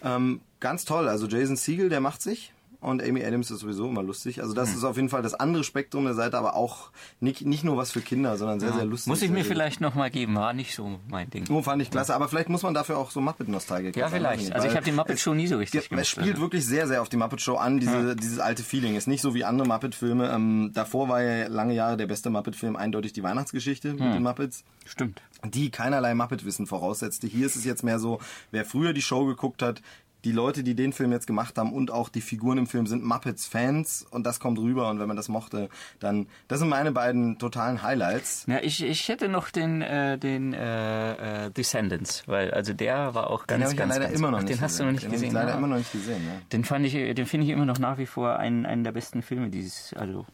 Ähm, 0.02 0.42
ganz 0.60 0.84
toll, 0.84 1.08
also 1.08 1.26
Jason 1.26 1.56
Siegel, 1.56 1.88
der 1.88 2.00
macht 2.00 2.20
sich 2.20 2.52
und 2.84 3.02
Amy 3.02 3.24
Adams 3.24 3.50
ist 3.50 3.60
sowieso 3.60 3.88
immer 3.88 4.02
lustig. 4.02 4.42
Also 4.42 4.54
das 4.54 4.70
hm. 4.70 4.78
ist 4.78 4.84
auf 4.84 4.96
jeden 4.96 5.08
Fall 5.08 5.22
das 5.22 5.34
andere 5.34 5.64
Spektrum 5.64 6.04
der 6.04 6.14
Seite, 6.14 6.38
aber 6.38 6.54
auch 6.54 6.90
nicht, 7.20 7.44
nicht 7.44 7.64
nur 7.64 7.76
was 7.76 7.92
für 7.92 8.00
Kinder, 8.00 8.36
sondern 8.36 8.60
sehr, 8.60 8.70
ja. 8.70 8.76
sehr 8.76 8.84
lustig. 8.84 9.08
Muss 9.08 9.22
ich 9.22 9.30
mir 9.30 9.44
vielleicht 9.44 9.80
nochmal 9.80 10.10
geben, 10.10 10.34
war 10.34 10.52
nicht 10.52 10.74
so 10.74 10.98
mein 11.08 11.30
Ding. 11.30 11.44
Oh, 11.50 11.62
fand 11.62 11.80
ich 11.82 11.90
klasse, 11.90 12.14
aber 12.14 12.28
vielleicht 12.28 12.48
muss 12.48 12.62
man 12.62 12.74
dafür 12.74 12.98
auch 12.98 13.10
so 13.10 13.20
Muppet-Nostalgik 13.20 13.96
Ja, 13.96 14.08
vielleicht. 14.08 14.52
Also 14.52 14.68
ich 14.68 14.74
habe 14.74 14.84
die 14.84 14.92
Muppet 14.92 15.18
Show 15.18 15.34
nie 15.34 15.46
so 15.46 15.56
richtig 15.56 15.88
gemacht. 15.88 16.02
Es 16.02 16.08
spielt 16.08 16.40
wirklich 16.40 16.66
sehr, 16.66 16.86
sehr 16.86 17.02
auf 17.02 17.08
die 17.08 17.16
Muppet 17.16 17.40
Show 17.40 17.56
an, 17.56 17.80
diese, 17.80 18.08
ja. 18.08 18.14
dieses 18.14 18.38
alte 18.38 18.62
Feeling. 18.62 18.96
Ist 18.96 19.08
nicht 19.08 19.22
so 19.22 19.34
wie 19.34 19.44
andere 19.44 19.66
Muppet-Filme. 19.66 20.30
Ähm, 20.30 20.70
davor 20.74 21.08
war 21.08 21.22
ja 21.22 21.48
lange 21.48 21.74
Jahre 21.74 21.96
der 21.96 22.06
beste 22.06 22.30
Muppet-Film 22.30 22.76
eindeutig 22.76 23.12
die 23.12 23.22
Weihnachtsgeschichte 23.22 23.90
hm. 23.90 23.98
mit 23.98 24.14
den 24.14 24.22
Muppets. 24.22 24.64
Stimmt 24.84 25.22
die 25.50 25.70
keinerlei 25.70 26.14
Muppet-Wissen 26.14 26.66
voraussetzte. 26.66 27.26
Hier 27.26 27.46
ist 27.46 27.56
es 27.56 27.64
jetzt 27.64 27.82
mehr 27.82 27.98
so, 27.98 28.20
wer 28.50 28.64
früher 28.64 28.92
die 28.92 29.02
Show 29.02 29.26
geguckt 29.26 29.62
hat, 29.62 29.82
die 30.24 30.32
Leute, 30.32 30.62
die 30.62 30.74
den 30.74 30.92
Film 30.92 31.12
jetzt 31.12 31.26
gemacht 31.26 31.58
haben 31.58 31.72
und 31.72 31.90
auch 31.90 32.08
die 32.08 32.20
Figuren 32.20 32.58
im 32.58 32.66
Film 32.66 32.86
sind 32.86 33.04
Muppets-Fans 33.04 34.06
und 34.10 34.24
das 34.24 34.40
kommt 34.40 34.58
rüber 34.58 34.88
und 34.88 34.98
wenn 34.98 35.08
man 35.08 35.16
das 35.16 35.28
mochte, 35.28 35.68
dann 36.00 36.26
das 36.48 36.60
sind 36.60 36.68
meine 36.68 36.92
beiden 36.92 37.38
totalen 37.38 37.82
Highlights. 37.82 38.44
Ja, 38.46 38.58
ich, 38.62 38.82
ich 38.82 39.08
hätte 39.08 39.28
noch 39.28 39.50
den 39.50 39.82
äh, 39.82 40.18
den 40.18 40.54
äh, 40.54 41.46
äh, 41.46 41.50
Descendants, 41.50 42.24
weil 42.26 42.50
also 42.52 42.72
der 42.72 43.14
war 43.14 43.30
auch 43.30 43.46
ganz 43.46 43.68
den 43.68 43.76
ganz, 43.76 43.92
ich 43.92 43.98
leider 43.98 44.08
ganz 44.08 44.18
immer 44.18 44.30
noch 44.30 44.40
nicht 44.40 44.50
den 44.50 44.60
hast 44.60 44.80
du 44.80 44.84
noch 44.84 44.92
nicht 44.92 45.04
den 45.04 45.12
gesehen. 45.12 45.28
Ich 45.28 45.34
leider 45.34 45.50
ja. 45.50 45.56
immer 45.56 45.66
noch 45.66 45.78
nicht 45.78 45.92
gesehen. 45.92 46.22
Ja. 46.26 46.40
Den 46.52 46.64
fand 46.64 46.86
ich, 46.86 46.92
den 46.92 47.26
finde 47.26 47.46
ich 47.46 47.52
immer 47.52 47.66
noch 47.66 47.78
nach 47.78 47.98
wie 47.98 48.06
vor 48.06 48.38
einen 48.38 48.66
einen 48.66 48.84
der 48.84 48.92
besten 48.92 49.22
Filme 49.22 49.50
dieses 49.50 49.92
also 49.94 50.26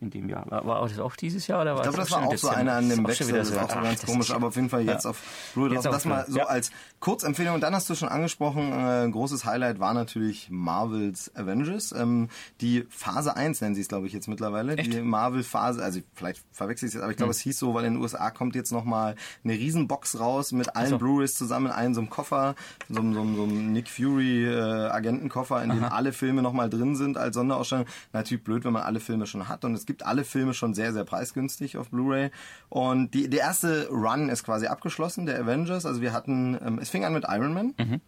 in 0.00 0.10
dem 0.10 0.28
Jahr. 0.28 0.50
War, 0.50 0.66
war 0.66 0.88
das 0.88 0.98
auch 0.98 1.14
dieses 1.16 1.46
Jahr 1.46 1.60
oder 1.60 1.74
war 1.74 1.80
Ich 1.80 1.82
glaube, 1.82 1.98
das 1.98 2.10
war 2.10 2.26
auch 2.26 2.36
so 2.36 2.48
einer 2.48 2.74
an 2.74 2.88
dem 2.88 3.06
Wechsel. 3.06 3.32
Das 3.32 3.50
ist 3.50 3.58
auch 3.58 3.70
so 3.70 3.76
ach, 3.78 3.82
ganz 3.82 4.06
komisch, 4.06 4.30
aber 4.30 4.48
auf 4.48 4.56
jeden 4.56 4.70
Fall 4.70 4.82
jetzt 4.82 5.04
ja. 5.04 5.10
auf 5.10 5.22
drauf. 5.54 5.82
Das 5.82 6.04
mal 6.04 6.24
so 6.26 6.38
ja. 6.38 6.44
als 6.46 6.70
Kurzempfehlung. 7.00 7.54
Und 7.54 7.60
dann 7.60 7.74
hast 7.74 7.88
du 7.90 7.94
schon 7.94 8.08
angesprochen, 8.08 8.72
äh, 8.72 9.04
ein 9.04 9.12
großes 9.12 9.44
Highlight 9.44 9.78
war 9.78 9.94
natürlich 9.94 10.48
Marvels 10.50 11.34
Avengers. 11.34 11.92
Ähm, 11.92 12.28
die 12.60 12.86
Phase 12.88 13.36
1 13.36 13.60
nennen 13.60 13.74
sie 13.74 13.82
es, 13.82 13.88
glaube 13.88 14.06
ich, 14.06 14.12
jetzt 14.12 14.28
mittlerweile. 14.28 14.76
Echt? 14.76 14.92
Die 14.92 15.00
Marvel-Phase, 15.00 15.82
also 15.82 16.00
vielleicht 16.14 16.42
verwechsel 16.52 16.86
ich 16.86 16.90
es 16.90 16.94
jetzt, 16.94 17.02
aber 17.02 17.10
ich 17.10 17.16
glaube, 17.16 17.32
hm. 17.32 17.36
es 17.36 17.40
hieß 17.40 17.58
so, 17.58 17.74
weil 17.74 17.84
in 17.84 17.94
den 17.94 18.02
USA 18.02 18.30
kommt 18.30 18.54
jetzt 18.54 18.72
nochmal 18.72 19.16
eine 19.44 19.52
Riesenbox 19.52 20.18
raus 20.18 20.52
mit 20.52 20.76
allen 20.76 20.90
so. 20.90 20.98
Blu-rays 20.98 21.34
zusammen, 21.34 21.72
in 21.80 21.94
so 21.94 22.00
einem 22.00 22.10
Koffer, 22.10 22.54
so, 22.88 23.02
so, 23.02 23.12
so 23.12 23.20
einem 23.20 23.72
Nick 23.72 23.88
Fury 23.88 24.46
äh, 24.46 24.88
Agentenkoffer, 24.90 25.62
in 25.62 25.70
dem 25.70 25.84
alle 25.84 26.12
Filme 26.12 26.42
nochmal 26.42 26.70
drin 26.70 26.96
sind 26.96 27.16
als 27.16 27.34
Sonderausstellung. 27.34 27.86
Natürlich 28.12 28.44
blöd, 28.44 28.64
wenn 28.64 28.72
man 28.72 28.82
alle 28.82 29.00
Filme 29.00 29.26
schon 29.26 29.48
hat 29.48 29.64
und 29.64 29.74
es 29.74 29.86
gibt 29.90 30.06
alle 30.06 30.22
Filme 30.22 30.54
schon 30.54 30.72
sehr, 30.72 30.92
sehr 30.92 31.04
preisgünstig 31.04 31.76
auf 31.76 31.90
Blu-ray. 31.90 32.30
Und 32.68 33.12
die, 33.12 33.28
der 33.28 33.40
erste 33.40 33.88
Run 33.88 34.28
ist 34.28 34.44
quasi 34.44 34.68
abgeschlossen, 34.68 35.26
der 35.26 35.40
Avengers. 35.40 35.84
Also 35.84 36.00
wir 36.00 36.12
hatten, 36.12 36.56
ähm, 36.64 36.78
es 36.80 36.90
fing 36.90 37.04
an 37.04 37.12
mit 37.12 37.24
Iron 37.28 37.52
Man. 37.52 37.74
Mhm. 37.76 38.00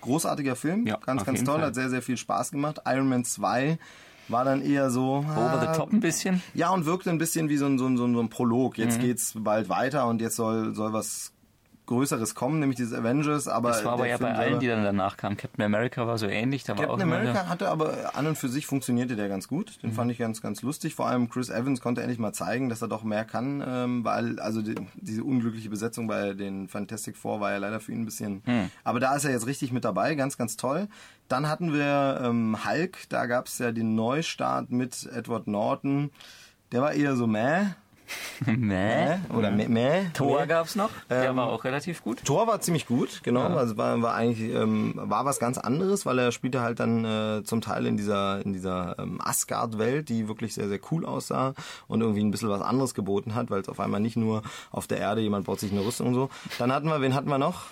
Großartiger 0.00 0.56
Film, 0.56 0.86
ja, 0.86 0.96
ganz, 0.96 1.24
ganz 1.24 1.44
toll, 1.44 1.56
Fall. 1.56 1.66
hat 1.66 1.74
sehr, 1.74 1.90
sehr 1.90 2.00
viel 2.00 2.16
Spaß 2.16 2.52
gemacht. 2.52 2.80
Iron 2.86 3.08
Man 3.08 3.24
2 3.24 3.78
war 4.28 4.44
dann 4.44 4.62
eher 4.62 4.90
so 4.90 5.18
over 5.18 5.58
the 5.60 5.78
top 5.78 5.92
ein 5.92 6.00
bisschen. 6.00 6.42
Ja 6.54 6.70
und 6.70 6.86
wirkte 6.86 7.10
ein 7.10 7.18
bisschen 7.18 7.48
wie 7.50 7.56
so 7.58 7.66
ein 7.66 7.78
so 7.78 7.86
ein, 7.86 7.96
so 7.96 8.04
ein 8.06 8.28
Prolog. 8.30 8.78
Jetzt 8.78 8.98
mhm. 8.98 9.02
geht's 9.02 9.34
bald 9.36 9.68
weiter 9.68 10.06
und 10.06 10.20
jetzt 10.20 10.36
soll 10.36 10.74
soll 10.74 10.92
was 10.92 11.32
Größeres 11.86 12.34
kommen, 12.34 12.58
nämlich 12.58 12.76
dieses 12.76 12.92
Avengers. 12.92 13.48
Aber 13.48 13.70
das 13.70 13.84
war 13.84 13.92
aber 13.92 14.08
ja 14.08 14.18
Film 14.18 14.30
bei 14.30 14.36
allen, 14.36 14.60
die 14.60 14.66
dann 14.66 14.82
danach 14.82 15.16
kamen. 15.16 15.36
Captain 15.36 15.64
America 15.64 16.06
war 16.06 16.18
so 16.18 16.26
ähnlich. 16.26 16.64
Da 16.64 16.74
Captain 16.74 16.88
war 16.88 16.96
auch 16.96 17.00
America 17.00 17.48
hatte 17.48 17.68
aber 17.68 18.16
an 18.16 18.26
und 18.26 18.36
für 18.36 18.48
sich 18.48 18.66
funktionierte 18.66 19.16
der 19.16 19.28
ganz 19.28 19.48
gut. 19.48 19.82
Den 19.82 19.90
mhm. 19.90 19.94
fand 19.94 20.10
ich 20.10 20.18
ganz, 20.18 20.42
ganz 20.42 20.62
lustig. 20.62 20.94
Vor 20.94 21.06
allem 21.06 21.30
Chris 21.30 21.48
Evans 21.48 21.80
konnte 21.80 22.02
endlich 22.02 22.18
mal 22.18 22.32
zeigen, 22.32 22.68
dass 22.68 22.82
er 22.82 22.88
doch 22.88 23.04
mehr 23.04 23.24
kann, 23.24 23.62
ähm, 23.66 24.04
weil 24.04 24.40
also 24.40 24.62
die, 24.62 24.74
diese 24.94 25.22
unglückliche 25.24 25.70
Besetzung 25.70 26.06
bei 26.08 26.34
den 26.34 26.68
Fantastic 26.68 27.16
Four 27.16 27.40
war 27.40 27.52
ja 27.52 27.58
leider 27.58 27.80
für 27.80 27.92
ihn 27.92 28.02
ein 28.02 28.04
bisschen. 28.04 28.42
Mhm. 28.44 28.70
Aber 28.84 29.00
da 29.00 29.14
ist 29.14 29.24
er 29.24 29.30
jetzt 29.30 29.46
richtig 29.46 29.72
mit 29.72 29.84
dabei, 29.84 30.14
ganz, 30.16 30.36
ganz 30.36 30.56
toll. 30.56 30.88
Dann 31.28 31.48
hatten 31.48 31.72
wir 31.72 32.20
ähm, 32.22 32.56
Hulk, 32.64 33.08
da 33.08 33.26
gab 33.26 33.46
es 33.46 33.58
ja 33.58 33.72
den 33.72 33.94
Neustart 33.94 34.70
mit 34.70 35.08
Edward 35.12 35.46
Norton. 35.46 36.10
Der 36.72 36.82
war 36.82 36.92
eher 36.92 37.16
so 37.16 37.26
meh. 37.26 37.66
Mäh. 38.46 39.18
Oder 39.34 39.50
Mäh. 39.50 39.68
Mäh. 39.68 40.04
Tor 40.14 40.46
gab 40.46 40.66
es 40.66 40.76
noch. 40.76 40.90
Der 41.10 41.30
ähm, 41.30 41.36
war 41.36 41.46
auch 41.46 41.64
relativ 41.64 42.02
gut. 42.02 42.24
Tor 42.24 42.46
war 42.46 42.60
ziemlich 42.60 42.86
gut, 42.86 43.20
genau. 43.22 43.48
Ja. 43.48 43.56
Also 43.56 43.76
war, 43.76 44.00
war 44.02 44.14
eigentlich 44.14 44.52
ähm, 44.54 44.94
war 44.96 45.24
was 45.24 45.38
ganz 45.38 45.58
anderes, 45.58 46.06
weil 46.06 46.18
er 46.18 46.32
spielte 46.32 46.60
halt 46.60 46.80
dann 46.80 47.04
äh, 47.04 47.42
zum 47.44 47.60
Teil 47.60 47.86
in 47.86 47.96
dieser 47.96 48.44
in 48.44 48.52
dieser 48.52 48.98
ähm, 48.98 49.20
Asgard-Welt, 49.22 50.08
die 50.08 50.28
wirklich 50.28 50.54
sehr 50.54 50.68
sehr 50.68 50.80
cool 50.90 51.04
aussah 51.04 51.54
und 51.88 52.00
irgendwie 52.00 52.22
ein 52.22 52.30
bisschen 52.30 52.48
was 52.48 52.62
anderes 52.62 52.94
geboten 52.94 53.34
hat, 53.34 53.50
weil 53.50 53.60
es 53.60 53.68
auf 53.68 53.80
einmal 53.80 54.00
nicht 54.00 54.16
nur 54.16 54.42
auf 54.70 54.86
der 54.86 54.98
Erde 54.98 55.20
jemand 55.20 55.46
baut 55.46 55.60
sich 55.60 55.72
eine 55.72 55.84
Rüstung 55.84 56.08
und 56.08 56.14
so. 56.14 56.30
Dann 56.58 56.72
hatten 56.72 56.86
wir, 56.88 57.00
wen 57.00 57.14
hatten 57.14 57.28
wir 57.28 57.38
noch? 57.38 57.64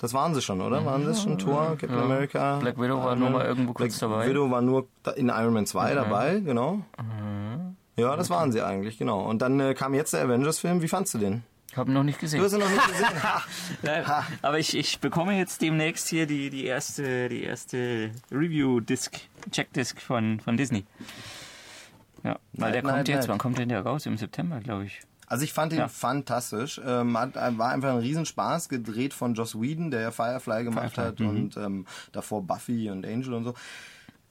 Das 0.00 0.14
waren 0.14 0.34
sie 0.34 0.40
schon, 0.40 0.62
oder? 0.62 0.86
Waren 0.86 1.04
das 1.04 1.22
schon 1.22 1.36
Tor, 1.36 1.76
Captain 1.78 1.90
ja. 1.98 2.02
America? 2.02 2.58
Black 2.58 2.80
Widow 2.80 3.04
war 3.04 3.16
nur 3.16 3.28
mal 3.28 3.44
irgendwo 3.44 3.74
kurz 3.74 3.98
Black 3.98 4.10
dabei. 4.10 4.24
Black 4.24 4.30
Widow 4.30 4.50
war 4.50 4.62
nur 4.62 4.86
in 5.16 5.28
Iron 5.28 5.52
Man 5.52 5.66
2 5.66 5.90
mhm. 5.90 5.94
dabei, 5.94 6.40
genau. 6.40 6.74
Mhm. 6.98 7.49
Ja, 7.96 8.16
das 8.16 8.30
waren 8.30 8.52
sie 8.52 8.62
eigentlich, 8.62 8.98
genau. 8.98 9.20
Und 9.22 9.42
dann 9.42 9.60
äh, 9.60 9.74
kam 9.74 9.94
jetzt 9.94 10.12
der 10.12 10.22
Avengers-Film. 10.22 10.82
Wie 10.82 10.88
fandst 10.88 11.14
du 11.14 11.18
den? 11.18 11.42
Ich 11.70 11.76
habe 11.76 11.90
ihn 11.90 11.94
noch 11.94 12.02
nicht 12.02 12.18
gesehen. 12.18 12.40
Du 12.40 12.46
hast 12.46 12.52
ihn 12.52 12.58
noch 12.58 12.70
nicht 12.70 12.88
gesehen. 12.88 13.08
Nein, 13.82 14.04
aber 14.42 14.58
ich, 14.58 14.76
ich 14.76 14.98
bekomme 14.98 15.38
jetzt 15.38 15.62
demnächst 15.62 16.08
hier 16.08 16.26
die, 16.26 16.50
die 16.50 16.64
erste, 16.64 17.28
die 17.28 17.44
erste 17.44 18.10
Review-Disc, 18.32 19.16
Check-Disc 19.50 20.00
von, 20.00 20.40
von 20.40 20.56
Disney. 20.56 20.84
Ja, 22.24 22.38
weil 22.52 22.70
nein, 22.70 22.72
der 22.72 22.82
kommt 22.82 22.94
nein, 22.94 23.06
jetzt, 23.06 23.28
wann 23.28 23.38
kommt 23.38 23.58
denn 23.58 23.68
der 23.68 23.82
raus? 23.82 24.04
Im 24.06 24.18
September, 24.18 24.60
glaube 24.60 24.84
ich. 24.84 25.00
Also 25.26 25.44
ich 25.44 25.52
fand 25.52 25.72
ihn 25.72 25.78
ja. 25.78 25.88
fantastisch. 25.88 26.80
Ähm, 26.84 27.16
hat, 27.16 27.36
war 27.36 27.70
einfach 27.70 27.90
ein 27.90 27.98
Riesenspaß, 27.98 28.68
gedreht 28.68 29.14
von 29.14 29.34
Joss 29.34 29.58
Whedon, 29.58 29.92
der 29.92 30.00
ja 30.00 30.10
Firefly 30.10 30.64
gemacht 30.64 30.94
Firefly, 30.94 31.04
hat 31.04 31.20
mhm. 31.20 31.28
und 31.28 31.56
ähm, 31.56 31.86
davor 32.10 32.42
Buffy 32.42 32.90
und 32.90 33.06
Angel 33.06 33.34
und 33.34 33.44
so. 33.44 33.54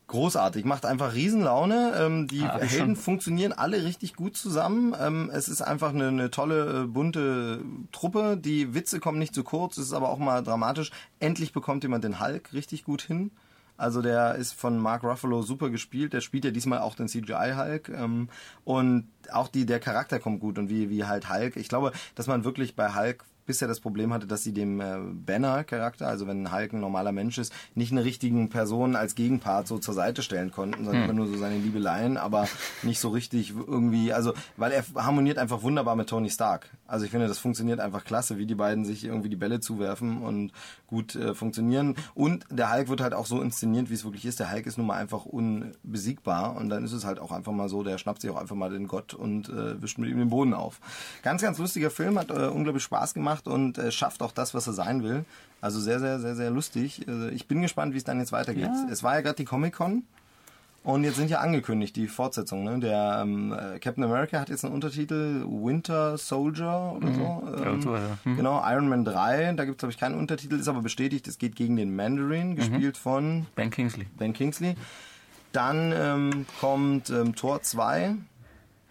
Großartig, 0.09 0.65
macht 0.65 0.87
einfach 0.87 1.13
Riesenlaune. 1.13 1.93
Ähm, 1.99 2.27
die 2.27 2.41
ah, 2.41 2.57
Helden 2.57 2.95
schon. 2.95 3.03
funktionieren 3.03 3.53
alle 3.53 3.83
richtig 3.83 4.15
gut 4.15 4.35
zusammen. 4.35 4.95
Ähm, 4.99 5.29
es 5.31 5.47
ist 5.47 5.61
einfach 5.61 5.93
eine, 5.93 6.07
eine 6.07 6.31
tolle, 6.31 6.81
äh, 6.81 6.87
bunte 6.87 7.63
Truppe. 7.91 8.35
Die 8.35 8.73
Witze 8.73 8.99
kommen 8.99 9.19
nicht 9.19 9.35
zu 9.35 9.43
kurz, 9.43 9.77
es 9.77 9.85
ist 9.85 9.93
aber 9.93 10.09
auch 10.09 10.17
mal 10.17 10.41
dramatisch. 10.41 10.89
Endlich 11.19 11.53
bekommt 11.53 11.83
jemand 11.83 12.03
den 12.03 12.19
Hulk 12.19 12.53
richtig 12.53 12.85
gut 12.85 13.03
hin. 13.03 13.29
Also 13.77 14.01
der 14.01 14.33
ist 14.33 14.53
von 14.53 14.79
Mark 14.79 15.03
Ruffalo 15.03 15.43
super 15.43 15.69
gespielt. 15.69 16.11
Der 16.13 16.21
spielt 16.21 16.43
ja 16.43 16.49
diesmal 16.49 16.79
auch 16.79 16.95
den 16.95 17.07
CGI 17.07 17.53
Hulk. 17.55 17.89
Ähm, 17.89 18.29
und 18.65 19.07
auch 19.31 19.47
die, 19.47 19.67
der 19.67 19.79
Charakter 19.79 20.19
kommt 20.19 20.39
gut 20.39 20.57
und 20.57 20.71
wie, 20.71 20.89
wie 20.89 21.05
halt 21.05 21.29
Hulk. 21.29 21.55
Ich 21.55 21.69
glaube, 21.69 21.91
dass 22.15 22.25
man 22.25 22.43
wirklich 22.43 22.75
bei 22.75 22.95
Hulk 22.95 23.25
bisher 23.49 23.67
das 23.67 23.79
Problem 23.79 24.13
hatte, 24.13 24.27
dass 24.27 24.43
sie 24.43 24.53
dem 24.53 24.79
äh, 24.79 24.99
Banner-Charakter, 24.99 26.07
also 26.07 26.27
wenn 26.27 26.53
Hulk 26.53 26.71
ein 26.71 26.79
normaler 26.79 27.11
Mensch 27.11 27.39
ist, 27.39 27.51
nicht 27.73 27.91
eine 27.91 28.03
richtigen 28.03 28.49
Person 28.49 28.95
als 28.95 29.15
Gegenpart 29.15 29.67
so 29.67 29.79
zur 29.79 29.95
Seite 29.95 30.21
stellen 30.21 30.51
konnten, 30.51 30.85
sondern 30.85 31.03
hm. 31.03 31.09
immer 31.09 31.19
nur 31.19 31.27
so 31.27 31.35
seine 31.35 31.57
Liebeleien, 31.57 32.17
aber 32.17 32.47
nicht 32.83 32.99
so 32.99 33.09
richtig 33.09 33.55
irgendwie, 33.55 34.13
also 34.13 34.33
weil 34.55 34.71
er 34.71 34.83
harmoniert 34.93 35.39
einfach 35.39 35.63
wunderbar 35.63 35.95
mit 35.95 36.09
Tony 36.09 36.29
Stark. 36.29 36.69
Also 36.85 37.05
ich 37.05 37.11
finde, 37.11 37.27
das 37.27 37.39
funktioniert 37.39 37.79
einfach 37.79 38.05
klasse, 38.05 38.37
wie 38.37 38.45
die 38.45 38.53
beiden 38.53 38.85
sich 38.85 39.03
irgendwie 39.03 39.29
die 39.29 39.35
Bälle 39.35 39.59
zuwerfen 39.59 40.21
und 40.21 40.51
gut 40.85 41.15
äh, 41.15 41.33
funktionieren. 41.33 41.95
Und 42.13 42.45
der 42.51 42.71
Hulk 42.71 42.87
wird 42.89 43.01
halt 43.01 43.15
auch 43.15 43.25
so 43.25 43.41
inszeniert, 43.41 43.89
wie 43.89 43.95
es 43.95 44.03
wirklich 44.03 44.25
ist. 44.25 44.39
Der 44.39 44.51
Hulk 44.51 44.67
ist 44.67 44.77
nun 44.77 44.85
mal 44.85 44.97
einfach 44.97 45.25
unbesiegbar 45.25 46.55
und 46.55 46.69
dann 46.69 46.83
ist 46.83 46.93
es 46.93 47.03
halt 47.03 47.17
auch 47.17 47.31
einfach 47.31 47.51
mal 47.51 47.67
so, 47.67 47.83
der 47.83 47.97
schnappt 47.97 48.21
sich 48.21 48.29
auch 48.29 48.37
einfach 48.37 48.55
mal 48.55 48.69
den 48.69 48.87
Gott 48.87 49.15
und 49.15 49.49
äh, 49.49 49.81
wischt 49.81 49.97
mit 49.97 50.09
ihm 50.09 50.19
den 50.19 50.29
Boden 50.29 50.53
auf. 50.53 50.79
Ganz, 51.23 51.41
ganz 51.41 51.57
lustiger 51.57 51.89
Film, 51.89 52.19
hat 52.19 52.29
äh, 52.29 52.47
unglaublich 52.47 52.83
Spaß 52.83 53.15
gemacht 53.15 53.38
und 53.47 53.77
äh, 53.77 53.91
schafft 53.91 54.21
auch 54.21 54.31
das, 54.31 54.53
was 54.53 54.67
er 54.67 54.73
sein 54.73 55.03
will. 55.03 55.25
Also 55.61 55.79
sehr, 55.79 55.99
sehr, 55.99 56.19
sehr, 56.19 56.35
sehr 56.35 56.51
lustig. 56.51 57.05
Also 57.07 57.27
ich 57.27 57.47
bin 57.47 57.61
gespannt, 57.61 57.93
wie 57.93 57.97
es 57.97 58.03
dann 58.03 58.19
jetzt 58.19 58.31
weitergeht. 58.31 58.69
Ja. 58.73 58.87
Es 58.91 59.03
war 59.03 59.15
ja 59.15 59.21
gerade 59.21 59.35
die 59.35 59.45
Comic-Con. 59.45 60.03
Und 60.81 61.03
jetzt 61.03 61.17
sind 61.17 61.29
ja 61.29 61.39
angekündigt 61.39 61.95
die 61.97 62.07
Fortsetzungen. 62.07 62.63
Ne? 62.63 62.79
Der 62.79 63.19
ähm, 63.21 63.53
äh, 63.53 63.79
Captain 63.79 64.03
America 64.03 64.39
hat 64.39 64.49
jetzt 64.49 64.63
einen 64.63 64.73
Untertitel 64.73 65.43
Winter 65.45 66.17
Soldier 66.17 66.93
oder 66.95 67.13
so. 67.13 67.43
Mhm. 67.45 67.63
Ähm, 67.63 67.81
ja, 67.81 67.97
ja. 67.97 68.17
Mhm. 68.23 68.37
Genau, 68.37 68.63
Iron 68.65 68.87
Man 68.87 69.03
3, 69.03 69.53
da 69.53 69.65
gibt 69.65 69.75
es 69.75 69.79
glaube 69.79 69.91
ich 69.91 69.99
keinen 69.99 70.17
Untertitel, 70.17 70.55
ist 70.55 70.69
aber 70.69 70.81
bestätigt, 70.81 71.27
es 71.27 71.37
geht 71.37 71.57
gegen 71.57 71.75
den 71.75 71.95
Mandarin, 71.95 72.55
gespielt 72.55 72.95
mhm. 72.95 72.99
von 72.99 73.45
Ben 73.55 73.69
Kingsley. 73.71 74.07
Ben 74.17 74.31
Kingsley. 74.31 74.75
Dann 75.51 75.93
ähm, 75.93 76.45
kommt 76.61 77.09
ähm, 77.09 77.35
Tor 77.35 77.61
2. 77.61 78.15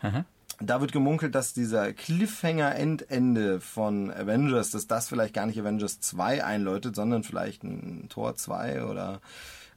Aha. 0.03 0.25
Da 0.61 0.81
wird 0.81 0.93
gemunkelt, 0.93 1.35
dass 1.35 1.53
dieser 1.53 1.93
Cliffhanger-Endende 1.93 3.61
von 3.61 4.11
Avengers, 4.11 4.71
dass 4.71 4.89
das 4.89 5.09
vielleicht 5.09 5.35
gar 5.35 5.47
nicht 5.47 5.61
Avengers 5.61 6.01
2 6.01 6.45
einläutet, 6.45 6.97
sondern 6.97 7.23
vielleicht 7.23 7.63
ein 7.63 8.09
Tor 8.09 8.35
2 8.35 8.85
oder 8.85 9.21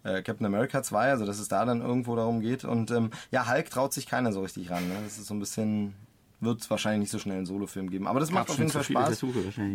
äh, 0.03 0.23
Captain 0.23 0.45
America 0.45 0.81
2, 0.81 1.11
also 1.11 1.25
dass 1.25 1.39
es 1.39 1.47
da 1.47 1.65
dann 1.65 1.81
irgendwo 1.81 2.15
darum 2.15 2.41
geht. 2.41 2.65
Und 2.65 2.89
ähm, 2.91 3.11
ja, 3.29 3.47
Hulk 3.47 3.69
traut 3.69 3.93
sich 3.93 4.07
keiner 4.07 4.33
so 4.33 4.41
richtig 4.41 4.71
ran. 4.71 4.87
Ne? 4.87 4.95
Das 5.03 5.17
ist 5.17 5.27
so 5.27 5.35
ein 5.35 5.39
bisschen 5.39 5.93
wird 6.41 6.59
es 6.59 6.69
wahrscheinlich 6.69 7.01
nicht 7.01 7.11
so 7.11 7.19
schnell 7.19 7.37
einen 7.37 7.45
Solofilm 7.45 7.89
geben. 7.89 8.07
Aber 8.07 8.19
das 8.19 8.31
macht 8.31 8.49
auf 8.49 8.57
jeden 8.57 8.71
Fall 8.71 8.83
Spaß. 8.83 9.23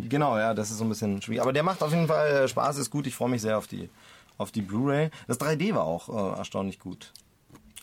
Genau, 0.09 0.37
ja, 0.37 0.53
das 0.53 0.69
ist 0.69 0.77
so 0.77 0.83
ein 0.83 0.89
bisschen 0.89 1.21
schwierig. 1.21 1.41
Aber 1.41 1.53
der 1.53 1.63
macht 1.63 1.81
auf 1.81 1.91
jeden 1.91 2.07
Fall 2.07 2.27
äh, 2.27 2.47
Spaß, 2.47 2.77
ist 2.77 2.89
gut. 2.89 3.07
Ich 3.07 3.15
freue 3.15 3.29
mich 3.29 3.41
sehr 3.41 3.57
auf 3.57 3.67
die, 3.67 3.89
auf 4.37 4.51
die 4.51 4.61
Blu-ray. 4.61 5.09
Das 5.27 5.39
3D 5.39 5.73
war 5.73 5.83
auch 5.83 6.09
äh, 6.09 6.37
erstaunlich 6.37 6.79
gut. 6.79 7.13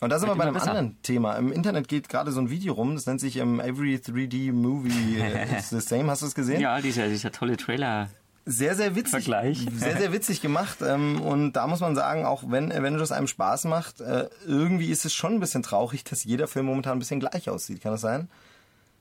Und 0.05 0.11
da 0.11 0.19
sind 0.19 0.29
wir 0.29 0.37
bei 0.37 0.45
einem 0.45 0.53
besser. 0.53 0.69
anderen 0.69 1.01
Thema. 1.01 1.37
Im 1.37 1.51
Internet 1.51 1.89
geht 1.89 2.11
gerade 2.11 2.31
so 2.31 2.39
ein 2.39 2.51
Video 2.51 2.75
rum, 2.75 2.95
das 2.95 3.07
nennt 3.07 3.21
sich 3.21 3.41
um, 3.41 3.59
ähm, 3.59 3.61
Every 3.61 3.95
3D 3.95 4.53
Movie 4.53 5.17
is 5.59 5.71
the 5.71 5.81
Same. 5.81 6.11
Hast 6.11 6.21
du 6.21 6.27
es 6.27 6.35
gesehen? 6.35 6.61
Ja, 6.61 6.79
dieser, 6.83 7.09
dieser 7.09 7.33
tolle 7.33 7.57
Trailer. 7.57 8.11
Sehr, 8.45 8.75
sehr 8.75 8.95
witzig. 8.95 9.13
Vergleich. 9.13 9.67
Sehr, 9.77 9.97
sehr 9.97 10.13
witzig 10.13 10.43
gemacht. 10.43 10.81
Ähm, 10.83 11.23
und 11.23 11.55
da 11.55 11.67
muss 11.67 11.81
man 11.81 11.95
sagen, 11.95 12.27
auch 12.27 12.45
wenn 12.47 12.71
Avengers 12.71 13.13
einem 13.13 13.27
Spaß 13.27 13.65
macht, 13.65 14.03
äh, 14.03 14.29
irgendwie 14.47 14.91
ist 14.91 15.07
es 15.07 15.15
schon 15.15 15.33
ein 15.33 15.41
bisschen 15.41 15.63
traurig, 15.63 16.05
dass 16.05 16.25
jeder 16.25 16.47
Film 16.49 16.67
momentan 16.67 16.97
ein 16.97 16.99
bisschen 16.99 17.21
gleich 17.21 17.49
aussieht. 17.49 17.81
Kann 17.81 17.93
das 17.93 18.03
sein? 18.03 18.29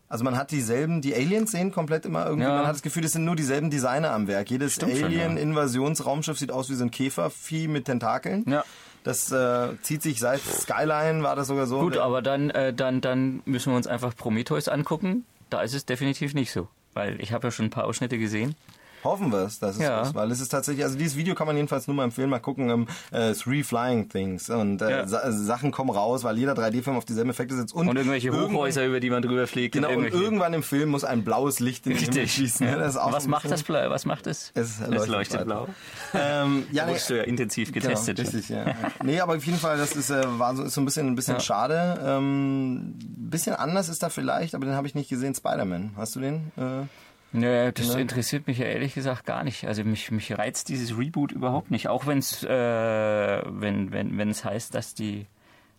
Also 0.08 0.24
man 0.24 0.38
hat 0.38 0.52
dieselben, 0.52 1.02
die 1.02 1.14
Aliens 1.14 1.52
sehen 1.52 1.74
komplett 1.74 2.06
immer 2.06 2.26
irgendwie, 2.26 2.48
ja. 2.48 2.56
man 2.56 2.68
hat 2.68 2.76
das 2.76 2.82
Gefühl, 2.84 3.04
es 3.04 3.12
sind 3.12 3.26
nur 3.26 3.36
dieselben 3.36 3.70
Designer 3.70 4.12
am 4.12 4.28
Werk. 4.28 4.50
Jedes 4.50 4.82
Alien-Invasionsraumschiff 4.82 6.40
sieht 6.40 6.52
aus 6.52 6.70
wie 6.70 6.76
so 6.76 6.86
ein 6.86 6.92
Käfervieh 6.92 7.68
mit 7.68 7.84
Tentakeln. 7.86 8.46
Ja. 8.48 8.64
Das 9.04 9.32
äh, 9.32 9.70
zieht 9.82 10.02
sich 10.02 10.20
seit 10.20 10.42
Skyline, 10.42 11.24
war 11.24 11.36
das 11.36 11.48
sogar 11.48 11.68
so. 11.68 11.82
Gut, 11.82 11.98
aber 11.98 12.22
dann, 12.22 12.50
äh, 12.50 12.74
dann, 12.74 13.02
dann 13.02 13.42
müssen 13.46 13.72
wir 13.72 13.78
uns 13.78 13.88
einfach 13.88 14.16
Prometheus 14.16 14.70
angucken. 14.70 15.26
Da 15.50 15.62
ist 15.62 15.74
es 15.74 15.86
definitiv 15.86 16.34
nicht 16.34 16.52
so. 16.52 16.68
Weil 16.94 17.20
ich 17.22 17.34
habe 17.34 17.48
ja 17.48 17.52
schon 17.52 17.66
ein 17.66 17.70
paar 17.70 17.86
Ausschnitte 17.86 18.18
gesehen. 18.18 18.56
Hoffen 19.04 19.32
wir 19.32 19.46
es, 19.46 19.60
dass 19.60 19.76
es 19.76 19.82
ja. 19.82 20.02
ist, 20.02 20.16
weil 20.16 20.32
es 20.32 20.40
ist 20.40 20.50
tatsächlich, 20.50 20.84
also 20.84 20.98
dieses 20.98 21.18
Video 21.18 21.36
kann 21.36 21.48
man 21.48 21.56
jedenfalls 21.56 21.88
nur 21.88 21.96
mal 21.96 22.06
empfehlen, 22.06 22.30
mal 22.30 22.40
gucken, 22.40 22.72
um, 22.72 22.88
äh, 23.12 23.34
Three 23.34 23.64
Flying 23.64 24.10
Things 24.10 24.50
und 24.50 24.82
äh, 24.82 24.90
ja. 24.90 25.08
Sa 25.08 25.32
Sachen 25.32 25.72
kommen 25.72 25.90
raus, 25.90 26.24
weil 26.24 26.38
jeder 26.38 26.54
3D-Film 26.54 26.96
auf 26.96 27.06
dieselben 27.06 27.30
Effekte 27.30 27.56
sitzt 27.56 27.74
und, 27.74 27.88
und 27.88 27.98
irgendwelche 27.98 28.32
Hochhäuser, 28.32 28.86
über 28.86 29.00
die 29.00 29.10
man 29.10 29.22
drüber 29.22 29.48
fliegt. 29.48 29.74
Genau, 29.74 29.90
und, 29.90 29.98
und 29.98 30.08
irgendwann 30.08 30.54
im 30.54 30.64
Film 30.64 30.90
muss 30.90 31.04
ein 31.04 31.24
blaues 31.24 31.60
Licht 31.60 31.86
in 31.88 31.94
den 31.94 32.04
Himmel 32.04 32.28
schießen. 32.28 32.68
Ja. 32.68 32.78
Das 32.78 32.96
was 32.96 33.28
macht 33.28 33.50
das 33.50 33.64
blau? 33.64 33.90
Was 33.90 34.06
macht 34.06 34.28
es? 34.28 34.52
Es 34.54 34.80
leuchtet, 34.80 35.02
es 35.02 35.08
leuchtet 35.08 35.46
blau. 35.46 35.68
ähm, 36.14 36.66
ja, 36.72 36.86
nee, 36.86 36.98
du 37.08 37.18
ja 37.18 37.24
intensiv 37.24 37.72
genau, 37.72 37.88
getestet. 37.88 38.18
Genau, 38.18 38.30
richtig, 38.30 38.50
ja. 38.50 38.66
nee, 39.04 39.20
aber 39.20 39.36
auf 39.36 39.46
jeden 39.46 39.60
Fall, 39.60 39.78
das 39.78 39.96
ist, 39.96 40.10
äh, 40.10 40.24
war 40.40 40.56
so, 40.56 40.64
ist 40.64 40.74
so 40.74 40.82
ein 40.82 40.86
bisschen, 40.86 41.08
ein 41.08 41.16
bisschen 41.16 41.40
schade. 41.40 42.00
Ähm, 42.06 42.96
bisschen 42.98 43.56
anders 43.56 43.90
ist 43.90 44.04
da 44.04 44.10
vielleicht, 44.10 44.56
aber 44.56 44.66
den 44.66 44.76
habe 44.76 44.88
ich 44.88 44.96
nicht 44.96 45.10
gesehen, 45.10 45.36
Spider-Man. 45.36 45.92
Hast 45.98 46.16
du 46.16 46.20
den? 46.20 46.52
Äh, 46.58 46.86
Nö, 47.34 47.72
das 47.72 47.96
ne? 47.96 48.02
interessiert 48.02 48.46
mich 48.46 48.60
ja 48.60 48.66
ehrlich 48.66 48.94
gesagt 48.94 49.26
gar 49.26 49.44
nicht. 49.44 49.66
Also 49.66 49.84
mich, 49.84 50.12
mich 50.12 50.38
reizt 50.38 50.70
dieses 50.70 50.98
Reboot 50.98 51.32
überhaupt 51.32 51.72
nicht. 51.72 51.88
Auch 51.88 52.06
wenn's, 52.06 52.44
äh, 52.44 52.48
wenn 52.48 53.92
wenn 53.92 54.18
wenn 54.18 54.30
es 54.30 54.46
heißt, 54.46 54.76
dass 54.76 54.94
die 54.94 55.26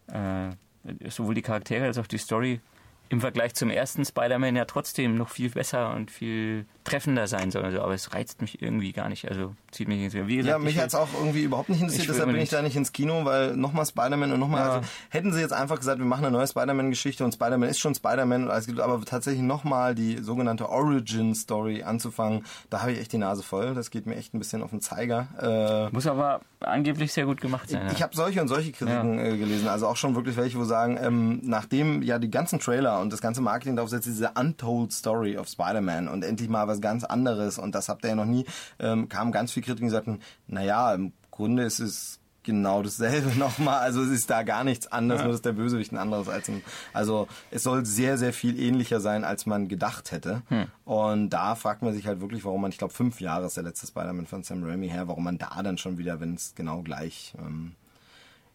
äh, 0.09 0.51
sowohl 1.09 1.35
die 1.35 1.43
Charaktere 1.43 1.87
als 1.87 1.97
auch 1.99 2.09
die 2.09 2.19
Story 2.19 2.61
im 3.09 3.21
Vergleich 3.21 3.55
zum 3.55 3.71
ersten 3.71 4.05
Spider-Man 4.05 4.57
ja 4.57 4.65
trotzdem 4.65 5.17
noch 5.17 5.29
viel 5.29 5.51
besser 5.51 5.95
und 5.95 6.11
viel 6.11 6.67
treffender 6.85 7.27
sein 7.27 7.51
soll. 7.51 7.65
Also, 7.65 7.81
aber 7.81 7.95
es 7.95 8.15
reizt 8.15 8.41
mich 8.43 8.63
irgendwie 8.63 8.93
gar 8.93 9.09
nicht. 9.09 9.29
Also 9.29 9.55
zieht 9.71 9.89
mich 9.89 9.99
nicht 9.99 10.15
Wie 10.27 10.37
gesagt, 10.37 10.59
ja, 10.59 10.59
mich 10.59 10.79
hat 10.79 10.89
es 10.89 10.95
auch 10.95 11.09
irgendwie 11.19 11.43
überhaupt 11.43 11.69
nicht 11.69 11.81
interessiert, 11.81 12.09
deshalb 12.09 12.31
bin 12.31 12.41
ich 12.41 12.51
da 12.51 12.63
nicht 12.63 12.77
ins 12.77 12.93
Kino, 12.93 13.25
weil 13.25 13.57
nochmal 13.57 13.87
Spider-Man 13.87 14.33
und 14.33 14.41
nochmal. 14.41 14.61
Ja. 14.61 14.73
Also, 14.75 14.89
hätten 15.09 15.33
sie 15.33 15.41
jetzt 15.41 15.53
einfach 15.53 15.79
gesagt, 15.79 15.99
wir 15.99 16.07
machen 16.07 16.25
eine 16.25 16.37
neue 16.37 16.47
Spider-Man-Geschichte 16.47 17.25
und 17.25 17.33
Spider-Man 17.33 17.69
ist 17.69 17.79
schon 17.79 17.95
Spider-Man, 17.95 18.51
aber 18.51 19.05
tatsächlich 19.05 19.43
nochmal 19.43 19.95
die 19.95 20.19
sogenannte 20.19 20.69
Origin-Story 20.69 21.83
anzufangen, 21.83 22.45
da 22.71 22.81
habe 22.83 22.93
ich 22.93 23.01
echt 23.01 23.13
die 23.13 23.19
Nase 23.19 23.43
voll. 23.43 23.75
Das 23.75 23.91
geht 23.91 24.07
mir 24.07 24.17
echt 24.17 24.35
ein 24.35 24.39
bisschen 24.39 24.63
auf 24.63 24.71
den 24.71 24.81
Zeiger. 24.81 25.29
Äh, 25.41 25.95
Muss 25.95 26.07
aber 26.07 26.41
angeblich 26.61 27.13
sehr 27.13 27.27
gut 27.27 27.41
gemacht 27.41 27.69
sein. 27.69 27.83
Ich, 27.83 27.89
ja. 27.89 27.97
ich 27.97 28.03
habe 28.03 28.15
solche 28.15 28.41
und 28.41 28.49
solche 28.49 28.73
Kritiken 28.73 29.19
ja. 29.19 29.25
äh, 29.25 29.37
gelesen, 29.37 29.69
also 29.69 29.87
auch 29.87 29.97
schon 29.97 30.15
wirklich 30.15 30.37
welche, 30.37 30.59
wo 30.59 30.65
sagen, 30.65 30.99
ähm, 31.01 31.41
nachdem 31.43 32.03
ja 32.03 32.19
die 32.19 32.31
ganzen 32.31 32.59
Trailer 32.59 32.94
und 33.01 33.13
das 33.13 33.21
ganze 33.21 33.41
Marketing 33.41 33.77
darauf 33.77 33.91
setzt, 33.91 34.07
diese 34.07 34.33
Untold 34.39 34.93
Story 34.93 35.37
of 35.37 35.49
Spider-Man 35.49 36.09
und 36.09 36.25
endlich 36.25 36.49
mal 36.49 36.69
was 36.69 36.81
ganz 36.81 37.05
anderes 37.05 37.59
und 37.59 37.75
das 37.75 37.89
habt 37.89 38.05
ihr 38.05 38.11
ja 38.11 38.17
noch 38.17 38.25
nie, 38.25 38.45
ähm, 38.79 39.09
kamen 39.09 39.33
ganz 39.33 39.53
viele 39.53 39.67
Kritiken, 39.67 39.89
die 39.89 39.93
sagten, 39.93 40.21
naja, 40.47 40.95
im 40.95 41.13
Grunde 41.31 41.65
ist 41.65 41.81
es 41.81 42.21
genau 42.45 42.83
dasselbe 42.83 43.31
nochmal. 43.39 43.81
Also 43.81 44.03
es 44.03 44.11
ist 44.11 44.31
da 44.31 44.45
gar 44.45 44.63
nichts 44.63 44.87
anderes, 44.87 45.21
ja. 45.21 45.25
nur 45.25 45.33
dass 45.33 45.43
der 45.43 45.53
Bösewicht 45.53 45.91
ein 45.93 45.99
anderes 45.99 46.29
als 46.29 46.49
ein. 46.49 46.63
Also 46.93 47.27
es 47.51 47.65
soll 47.65 47.85
sehr, 47.85 48.19
sehr 48.19 48.33
viel 48.33 48.61
ähnlicher 48.61 49.01
sein, 49.01 49.25
als 49.25 49.47
man 49.47 49.67
gedacht 49.67 50.13
hätte. 50.13 50.43
Hm. 50.49 50.67
Und 50.85 51.31
da 51.31 51.57
fragt 51.57 51.83
man 51.83 51.93
sich 51.93 52.07
halt 52.07 52.21
wirklich, 52.21 52.45
warum 52.45 52.61
man, 52.61 52.71
ich 52.71 52.79
glaube, 52.79 52.95
fünf 52.95 53.21
Jahre 53.21 53.47
ist 53.47 53.57
der 53.57 53.65
letzte 53.65 53.87
Spider-Man 53.89 54.27
von 54.27 54.45
Sam 54.45 54.63
Raimi 54.63 54.89
her, 54.89 55.09
warum 55.09 55.25
man 55.25 55.39
da 55.39 55.61
dann 55.63 55.79
schon 55.79 55.99
wieder, 55.99 56.21
wenn 56.21 56.35
es 56.35 56.55
genau 56.55 56.83
gleich. 56.83 57.35
Ähm, 57.39 57.73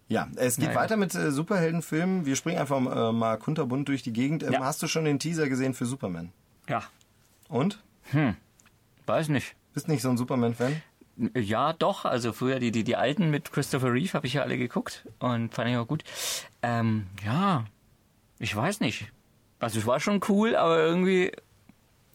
ja, 0.09 0.27
es 0.35 0.57
geht 0.57 0.69
naja. 0.69 0.79
weiter 0.79 0.97
mit 0.97 1.13
äh, 1.13 1.31
Superheldenfilmen. 1.31 2.25
Wir 2.25 2.35
springen 2.35 2.57
einfach 2.57 2.77
äh, 2.77 3.11
mal 3.13 3.37
kunterbunt 3.37 3.87
durch 3.87 4.01
die 4.01 4.11
Gegend. 4.11 4.41
Ähm, 4.41 4.53
ja. 4.53 4.59
Hast 4.61 4.81
du 4.81 4.87
schon 4.87 5.05
den 5.05 5.19
Teaser 5.19 5.47
gesehen 5.47 5.75
für 5.75 5.85
Superman? 5.85 6.31
Ja. 6.67 6.83
Und? 7.47 7.81
Hm. 8.11 8.35
Weiß 9.05 9.29
nicht. 9.29 9.55
Bist 9.73 9.87
nicht 9.87 10.01
so 10.01 10.09
ein 10.09 10.17
Superman-Fan? 10.17 10.81
Ja, 11.35 11.73
doch. 11.73 12.05
Also 12.05 12.33
früher 12.33 12.59
die, 12.59 12.71
die, 12.71 12.83
die 12.83 12.95
alten 12.95 13.29
mit 13.29 13.51
Christopher 13.51 13.93
Reeve 13.93 14.13
habe 14.13 14.25
ich 14.25 14.33
ja 14.33 14.41
alle 14.41 14.57
geguckt 14.57 15.05
und 15.19 15.53
fand 15.53 15.69
ich 15.69 15.77
auch 15.77 15.87
gut. 15.87 16.03
Ähm, 16.63 17.07
ja, 17.23 17.65
ich 18.39 18.55
weiß 18.55 18.79
nicht. 18.79 19.11
Also 19.59 19.79
es 19.79 19.85
war 19.85 19.99
schon 19.99 20.21
cool, 20.29 20.55
aber 20.55 20.79
irgendwie, 20.79 21.31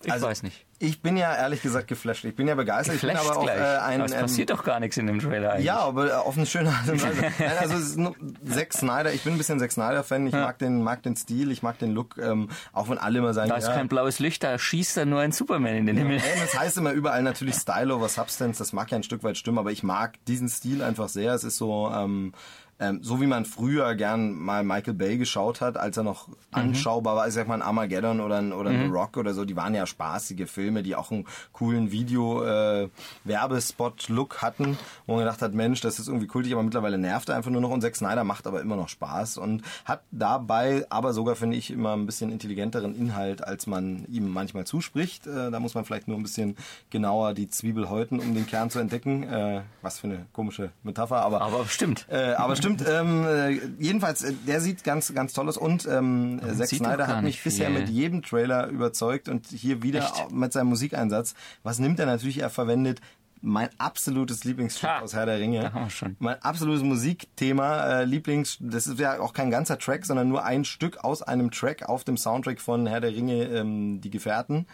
ich 0.02 0.12
also, 0.12 0.26
weiß 0.26 0.42
nicht. 0.42 0.63
Ich 0.78 1.00
bin 1.00 1.16
ja 1.16 1.34
ehrlich 1.34 1.62
gesagt 1.62 1.88
geflasht. 1.88 2.24
Ich 2.24 2.34
bin 2.34 2.48
ja 2.48 2.54
begeistert. 2.54 3.00
Geflasht 3.00 3.22
ich 3.22 3.28
bin 3.28 3.30
aber 3.30 3.40
auch 3.40 3.48
äh, 3.48 3.78
ein. 3.78 4.00
Aber 4.00 4.10
es 4.10 4.14
passiert 4.14 4.50
doch 4.50 4.64
gar 4.64 4.80
nichts 4.80 4.96
in 4.96 5.06
dem 5.06 5.20
Trailer 5.20 5.52
eigentlich. 5.52 5.66
Ja, 5.66 5.78
aber 5.78 6.08
äh, 6.08 6.12
auf 6.12 6.36
eine 6.36 6.46
schöne 6.46 6.70
Art 6.70 6.88
und 6.88 7.02
Weise. 7.02 7.22
Nein, 7.38 7.52
also 7.58 7.74
es 7.74 7.88
ist 7.90 7.98
nur 7.98 8.14
Zack 8.50 8.72
Snyder. 8.72 9.12
Ich 9.12 9.22
bin 9.22 9.34
ein 9.34 9.38
bisschen 9.38 9.58
Zack 9.60 9.72
Snyder-Fan. 9.72 10.26
Ich 10.26 10.32
ja. 10.32 10.40
mag 10.40 10.58
den, 10.58 10.82
mag 10.82 11.02
den 11.02 11.16
Stil, 11.16 11.50
ich 11.50 11.62
mag 11.62 11.78
den 11.78 11.92
Look. 11.92 12.18
Ähm, 12.18 12.48
auch 12.72 12.88
wenn 12.88 12.98
alle 12.98 13.18
immer 13.18 13.34
sagen, 13.34 13.48
da 13.48 13.56
ist 13.56 13.68
ja, 13.68 13.74
kein 13.74 13.88
blaues 13.88 14.18
Licht, 14.18 14.42
da 14.42 14.58
schießt 14.58 14.96
er 14.96 15.06
nur 15.06 15.20
ein 15.20 15.32
Superman 15.32 15.76
in 15.76 15.86
den 15.86 15.96
Himmel. 15.96 16.18
Ja, 16.18 16.24
das 16.40 16.54
heißt 16.58 16.78
immer 16.78 16.92
überall 16.92 17.22
natürlich 17.22 17.54
Style 17.54 17.94
over 17.94 18.08
Substance. 18.08 18.58
Das 18.58 18.72
mag 18.72 18.90
ja 18.90 18.96
ein 18.96 19.02
Stück 19.04 19.22
weit 19.22 19.38
stimmen, 19.38 19.58
aber 19.58 19.70
ich 19.70 19.82
mag 19.82 20.16
diesen 20.26 20.48
Stil 20.48 20.82
einfach 20.82 21.08
sehr. 21.08 21.34
Es 21.34 21.44
ist 21.44 21.56
so. 21.56 21.90
Ähm, 21.94 22.32
ähm, 22.80 22.98
so 23.02 23.20
wie 23.20 23.26
man 23.26 23.44
früher 23.44 23.94
gern 23.94 24.32
mal 24.32 24.64
Michael 24.64 24.94
Bay 24.94 25.16
geschaut 25.16 25.60
hat, 25.60 25.76
als 25.76 25.96
er 25.96 26.02
noch 26.02 26.26
mhm. 26.28 26.34
anschaubar 26.50 27.14
war, 27.16 27.28
ich 27.28 27.34
sag 27.34 27.46
mal 27.48 27.54
ein 27.54 27.62
Armageddon 27.62 28.20
oder 28.20 28.38
ein, 28.38 28.52
oder 28.52 28.70
ein 28.70 28.88
mhm. 28.88 28.92
Rock 28.92 29.16
oder 29.16 29.34
so, 29.34 29.44
die 29.44 29.56
waren 29.56 29.74
ja 29.74 29.86
spaßige 29.86 30.50
Filme, 30.50 30.82
die 30.82 30.96
auch 30.96 31.10
einen 31.10 31.26
coolen 31.52 31.92
Video-Werbespot-Look 31.92 34.34
äh, 34.34 34.38
hatten, 34.38 34.78
wo 35.06 35.14
man 35.14 35.24
gedacht 35.24 35.42
hat, 35.42 35.54
Mensch, 35.54 35.80
das 35.80 35.98
ist 35.98 36.08
irgendwie 36.08 36.26
kultig, 36.26 36.52
aber 36.52 36.62
mittlerweile 36.62 36.98
nervt 36.98 37.28
er 37.28 37.36
einfach 37.36 37.50
nur 37.50 37.60
noch 37.60 37.70
und 37.70 37.82
Zack 37.82 37.96
Snyder 37.96 38.24
macht 38.24 38.46
aber 38.46 38.60
immer 38.60 38.76
noch 38.76 38.88
Spaß 38.88 39.38
und 39.38 39.62
hat 39.84 40.02
dabei 40.10 40.86
aber 40.90 41.12
sogar, 41.12 41.36
finde 41.36 41.56
ich, 41.56 41.70
immer 41.70 41.96
ein 41.96 42.06
bisschen 42.06 42.32
intelligenteren 42.32 42.94
Inhalt, 42.94 43.44
als 43.44 43.66
man 43.66 44.04
ihm 44.06 44.30
manchmal 44.30 44.64
zuspricht. 44.64 45.26
Äh, 45.26 45.50
da 45.50 45.60
muss 45.60 45.74
man 45.74 45.84
vielleicht 45.84 46.08
nur 46.08 46.16
ein 46.16 46.22
bisschen 46.22 46.56
genauer 46.90 47.34
die 47.34 47.48
Zwiebel 47.48 47.88
häuten, 47.88 48.20
um 48.20 48.34
den 48.34 48.46
Kern 48.46 48.70
zu 48.70 48.78
entdecken. 48.78 49.24
Äh, 49.24 49.62
was 49.82 50.00
für 50.00 50.08
eine 50.08 50.26
komische 50.32 50.70
Metapher, 50.82 51.22
aber... 51.22 51.40
Aber 51.40 51.66
stimmt. 51.66 52.06
Äh, 52.10 52.34
aber 52.34 52.56
stimmt. 52.64 52.84
Ähm, 52.88 53.24
äh, 53.26 53.50
jedenfalls, 53.78 54.22
äh, 54.22 54.32
der 54.46 54.60
sieht 54.60 54.84
ganz, 54.84 55.14
ganz 55.14 55.32
toll 55.32 55.48
aus 55.48 55.56
und 55.56 55.86
ähm, 55.86 56.40
Zack 56.56 56.68
Snyder 56.68 57.06
hat 57.06 57.22
mich 57.22 57.42
bisher 57.42 57.70
mit 57.70 57.88
jedem 57.88 58.22
Trailer 58.22 58.68
überzeugt 58.68 59.28
und 59.28 59.46
hier 59.48 59.82
wieder 59.82 60.00
Echt? 60.00 60.30
mit 60.30 60.52
seinem 60.52 60.68
Musikeinsatz. 60.68 61.34
Was 61.62 61.78
nimmt 61.78 61.98
er 62.00 62.06
natürlich? 62.06 62.38
Er 62.38 62.50
verwendet 62.50 63.00
mein 63.40 63.68
absolutes 63.78 64.44
Lieblingsstück 64.44 64.88
aus 65.02 65.12
Herr 65.12 65.26
der 65.26 65.38
Ringe. 65.38 65.60
Da 65.60 65.72
haben 65.72 65.84
wir 65.84 65.90
schon. 65.90 66.16
Mein 66.18 66.42
absolutes 66.42 66.82
Musikthema, 66.82 68.00
äh, 68.00 68.04
Lieblings, 68.04 68.56
das 68.60 68.86
ist 68.86 68.98
ja 68.98 69.20
auch 69.20 69.34
kein 69.34 69.50
ganzer 69.50 69.78
Track, 69.78 70.06
sondern 70.06 70.28
nur 70.28 70.44
ein 70.44 70.64
Stück 70.64 71.04
aus 71.04 71.22
einem 71.22 71.50
Track 71.50 71.88
auf 71.88 72.04
dem 72.04 72.16
Soundtrack 72.16 72.60
von 72.60 72.86
Herr 72.86 73.00
der 73.00 73.10
Ringe, 73.10 73.44
ähm, 73.44 74.00
Die 74.00 74.10
Gefährten 74.10 74.66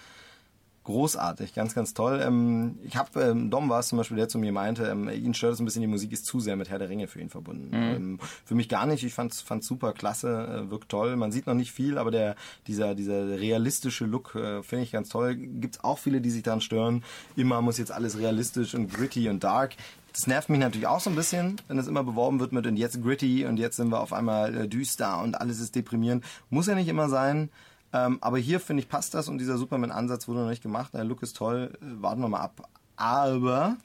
großartig, 0.90 1.54
ganz, 1.54 1.74
ganz 1.74 1.94
toll. 1.94 2.20
Ähm, 2.22 2.78
ich 2.82 2.96
habe, 2.96 3.20
ähm, 3.22 3.50
Dom 3.50 3.68
war 3.68 3.80
es 3.80 3.88
zum 3.88 3.98
Beispiel, 3.98 4.16
der 4.16 4.28
zu 4.28 4.38
mir 4.38 4.52
meinte, 4.52 4.86
ähm, 4.86 5.08
ihn 5.08 5.34
stört 5.34 5.54
es 5.54 5.60
ein 5.60 5.64
bisschen, 5.64 5.82
die 5.82 5.88
Musik 5.88 6.12
ist 6.12 6.26
zu 6.26 6.40
sehr 6.40 6.56
mit 6.56 6.68
Herr 6.68 6.78
der 6.78 6.88
Ringe 6.88 7.06
für 7.06 7.20
ihn 7.20 7.30
verbunden. 7.30 7.68
Mhm. 7.68 7.96
Ähm, 7.96 8.18
für 8.44 8.54
mich 8.54 8.68
gar 8.68 8.86
nicht, 8.86 9.04
ich 9.04 9.14
fand's, 9.14 9.40
fand's 9.40 9.66
super 9.66 9.92
klasse, 9.92 10.66
äh, 10.66 10.70
wirkt 10.70 10.88
toll. 10.88 11.16
Man 11.16 11.32
sieht 11.32 11.46
noch 11.46 11.54
nicht 11.54 11.72
viel, 11.72 11.98
aber 11.98 12.10
der, 12.10 12.34
dieser, 12.66 12.94
dieser 12.94 13.38
realistische 13.38 14.04
Look 14.04 14.34
äh, 14.34 14.62
finde 14.62 14.84
ich 14.84 14.92
ganz 14.92 15.08
toll. 15.08 15.36
Gibt's 15.36 15.82
auch 15.84 15.98
viele, 15.98 16.20
die 16.20 16.30
sich 16.30 16.42
daran 16.42 16.60
stören. 16.60 17.04
Immer 17.36 17.62
muss 17.62 17.78
jetzt 17.78 17.92
alles 17.92 18.18
realistisch 18.18 18.74
und 18.74 18.92
gritty 18.92 19.28
und 19.28 19.44
dark. 19.44 19.76
Das 20.12 20.26
nervt 20.26 20.48
mich 20.48 20.58
natürlich 20.58 20.88
auch 20.88 21.00
so 21.00 21.08
ein 21.08 21.16
bisschen, 21.16 21.60
wenn 21.68 21.78
es 21.78 21.86
immer 21.86 22.02
beworben 22.02 22.40
wird 22.40 22.52
mit 22.52 22.66
und 22.66 22.76
jetzt 22.76 23.00
gritty 23.00 23.46
und 23.46 23.58
jetzt 23.58 23.76
sind 23.76 23.90
wir 23.90 24.00
auf 24.00 24.12
einmal 24.12 24.56
äh, 24.56 24.68
düster 24.68 25.22
und 25.22 25.40
alles 25.40 25.60
ist 25.60 25.76
deprimierend. 25.76 26.24
Muss 26.50 26.66
ja 26.66 26.74
nicht 26.74 26.88
immer 26.88 27.08
sein. 27.08 27.50
Ähm, 27.92 28.18
aber 28.20 28.38
hier 28.38 28.60
finde 28.60 28.82
ich 28.82 28.88
passt 28.88 29.14
das 29.14 29.28
und 29.28 29.38
dieser 29.38 29.58
Superman-Ansatz 29.58 30.28
wurde 30.28 30.40
noch 30.40 30.48
nicht 30.48 30.62
gemacht. 30.62 30.94
Der 30.94 31.04
Look 31.04 31.22
ist 31.22 31.36
toll, 31.36 31.72
äh, 31.80 32.02
warten 32.02 32.20
wir 32.20 32.28
mal 32.28 32.40
ab. 32.40 32.68
Aber 32.96 33.76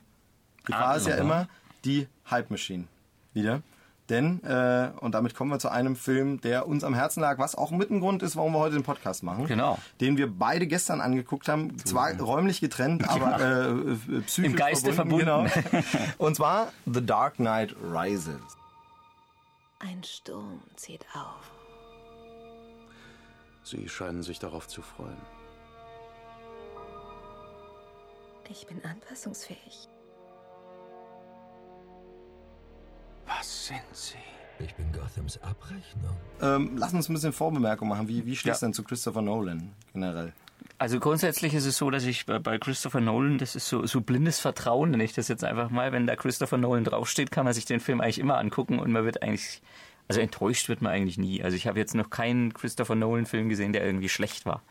Gefahr 0.63 0.87
aber. 0.89 0.97
ist 0.97 1.07
ja 1.07 1.15
immer 1.15 1.47
die 1.83 2.07
Hype 2.29 2.51
Machine 2.51 2.85
wieder. 3.33 3.61
Denn, 4.09 4.43
äh, 4.43 4.91
und 4.99 5.15
damit 5.15 5.33
kommen 5.33 5.49
wir 5.49 5.57
zu 5.57 5.69
einem 5.69 5.95
Film, 5.95 6.39
der 6.41 6.67
uns 6.67 6.83
am 6.83 6.93
Herzen 6.93 7.21
lag, 7.21 7.39
was 7.39 7.55
auch 7.55 7.71
mit 7.71 7.89
ein 7.89 8.01
Grund 8.01 8.21
ist, 8.21 8.35
warum 8.35 8.53
wir 8.53 8.59
heute 8.59 8.75
den 8.75 8.83
Podcast 8.83 9.23
machen. 9.23 9.47
Genau. 9.47 9.79
Den 9.99 10.17
wir 10.17 10.31
beide 10.31 10.67
gestern 10.67 11.01
angeguckt 11.01 11.47
haben. 11.47 11.75
Zwar 11.83 12.13
räumlich 12.21 12.61
getrennt, 12.61 13.09
aber 13.09 13.39
äh, 13.39 13.69
äh, 13.71 14.21
psychisch 14.27 14.51
Im 14.51 14.55
Geiste 14.55 14.93
verbunden. 14.93 15.25
verbunden. 15.25 15.63
Genau. 15.71 15.83
Und 16.19 16.35
zwar 16.35 16.71
The 16.85 17.03
Dark 17.03 17.37
Knight 17.37 17.75
Rises. 17.81 18.39
Ein 19.79 20.03
Sturm 20.03 20.61
zieht 20.75 21.05
auf. 21.15 21.54
Sie 23.65 23.89
scheinen 23.89 24.21
sich 24.21 24.37
darauf 24.37 24.67
zu 24.67 24.83
freuen. 24.83 25.17
Ich 28.47 28.67
bin 28.67 28.83
anpassungsfähig. 28.85 29.89
Was 33.25 33.67
sind 33.67 33.81
Sie? 33.91 34.17
Ich 34.59 34.75
bin 34.75 34.91
Gothams 34.93 35.41
Abrechnung. 35.41 36.15
Ähm, 36.41 36.77
lass 36.77 36.93
uns 36.93 37.09
ein 37.09 37.13
bisschen 37.13 37.33
Vorbemerkung 37.33 37.87
machen. 37.87 38.07
Wie, 38.07 38.25
wie 38.27 38.35
stehst 38.35 38.61
du 38.61 38.65
ja. 38.65 38.67
denn 38.67 38.73
zu 38.73 38.83
Christopher 38.83 39.23
Nolan 39.23 39.73
generell? 39.93 40.31
Also 40.77 40.99
grundsätzlich 40.99 41.55
ist 41.55 41.65
es 41.65 41.77
so, 41.77 41.89
dass 41.89 42.03
ich 42.03 42.27
bei 42.27 42.59
Christopher 42.59 43.01
Nolan, 43.01 43.39
das 43.39 43.55
ist 43.55 43.67
so, 43.67 43.85
so 43.87 44.01
blindes 44.01 44.39
Vertrauen, 44.39 44.91
nenne 44.91 45.03
ich 45.03 45.13
das 45.13 45.27
jetzt 45.27 45.43
einfach 45.43 45.71
mal, 45.71 45.91
wenn 45.91 46.05
da 46.05 46.15
Christopher 46.15 46.57
Nolan 46.57 46.83
draufsteht, 46.83 47.31
kann 47.31 47.45
man 47.45 47.53
sich 47.53 47.65
den 47.65 47.79
Film 47.79 47.99
eigentlich 47.99 48.19
immer 48.19 48.37
angucken 48.37 48.77
und 48.77 48.91
man 48.91 49.05
wird 49.05 49.23
eigentlich 49.23 49.61
also 50.07 50.21
enttäuscht 50.21 50.69
wird 50.69 50.81
man 50.81 50.91
eigentlich 50.91 51.17
nie. 51.17 51.43
Also 51.43 51.57
ich 51.57 51.67
habe 51.67 51.79
jetzt 51.79 51.95
noch 51.95 52.09
keinen 52.09 52.53
Christopher 52.53 52.95
Nolan-Film 52.95 53.49
gesehen, 53.49 53.73
der 53.73 53.85
irgendwie 53.85 54.09
schlecht 54.09 54.45
war. 54.45 54.61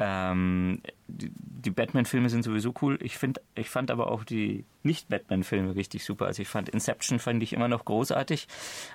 Ähm, 0.00 0.80
die, 1.08 1.32
die 1.34 1.70
Batman-Filme 1.70 2.30
sind 2.30 2.44
sowieso 2.44 2.72
cool. 2.82 2.98
Ich 3.02 3.18
finde, 3.18 3.40
ich 3.56 3.68
fand 3.68 3.90
aber 3.90 4.10
auch 4.10 4.22
die 4.22 4.64
Nicht-Batman-Filme 4.84 5.74
richtig 5.74 6.04
super. 6.04 6.26
Also 6.26 6.42
ich 6.42 6.48
fand 6.48 6.68
Inception 6.68 7.18
fand 7.18 7.42
ich 7.42 7.52
immer 7.52 7.66
noch 7.66 7.84
großartig, 7.84 8.46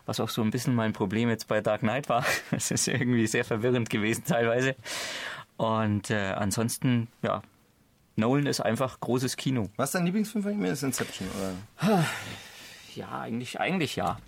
was 0.06 0.22
auch 0.22 0.30
so 0.30 0.42
ein 0.42 0.52
bisschen 0.52 0.76
mein 0.76 0.94
Problem 0.94 1.30
jetzt 1.30 1.50
bei 1.50 1.60
Dark 1.60 1.82
Knight 1.82 2.08
war. 2.08 2.26
Es 2.52 2.72
ist 2.72 2.88
irgendwie 2.88 3.28
sehr 3.28 3.44
verwirrend 3.44 3.90
gewesen 3.90 4.24
teilweise. 4.26 4.76
Und 5.58 6.10
äh, 6.10 6.32
ansonsten, 6.32 7.10
ja, 7.22 7.42
Nolan 8.16 8.46
ist 8.46 8.62
einfach 8.62 9.00
großes 9.00 9.36
Kino. 9.38 9.70
Was 9.76 9.90
ist 9.90 9.96
dein 9.96 10.06
Lieblingsfilm 10.06 10.44
von 10.44 10.54
ihm? 10.54 10.64
Ist 10.66 10.84
Inception, 10.84 11.28
oder? 11.38 12.06
Ja, 12.96 13.22
eigentlich, 13.22 13.60
eigentlich 13.60 13.96
ja. 13.96 14.20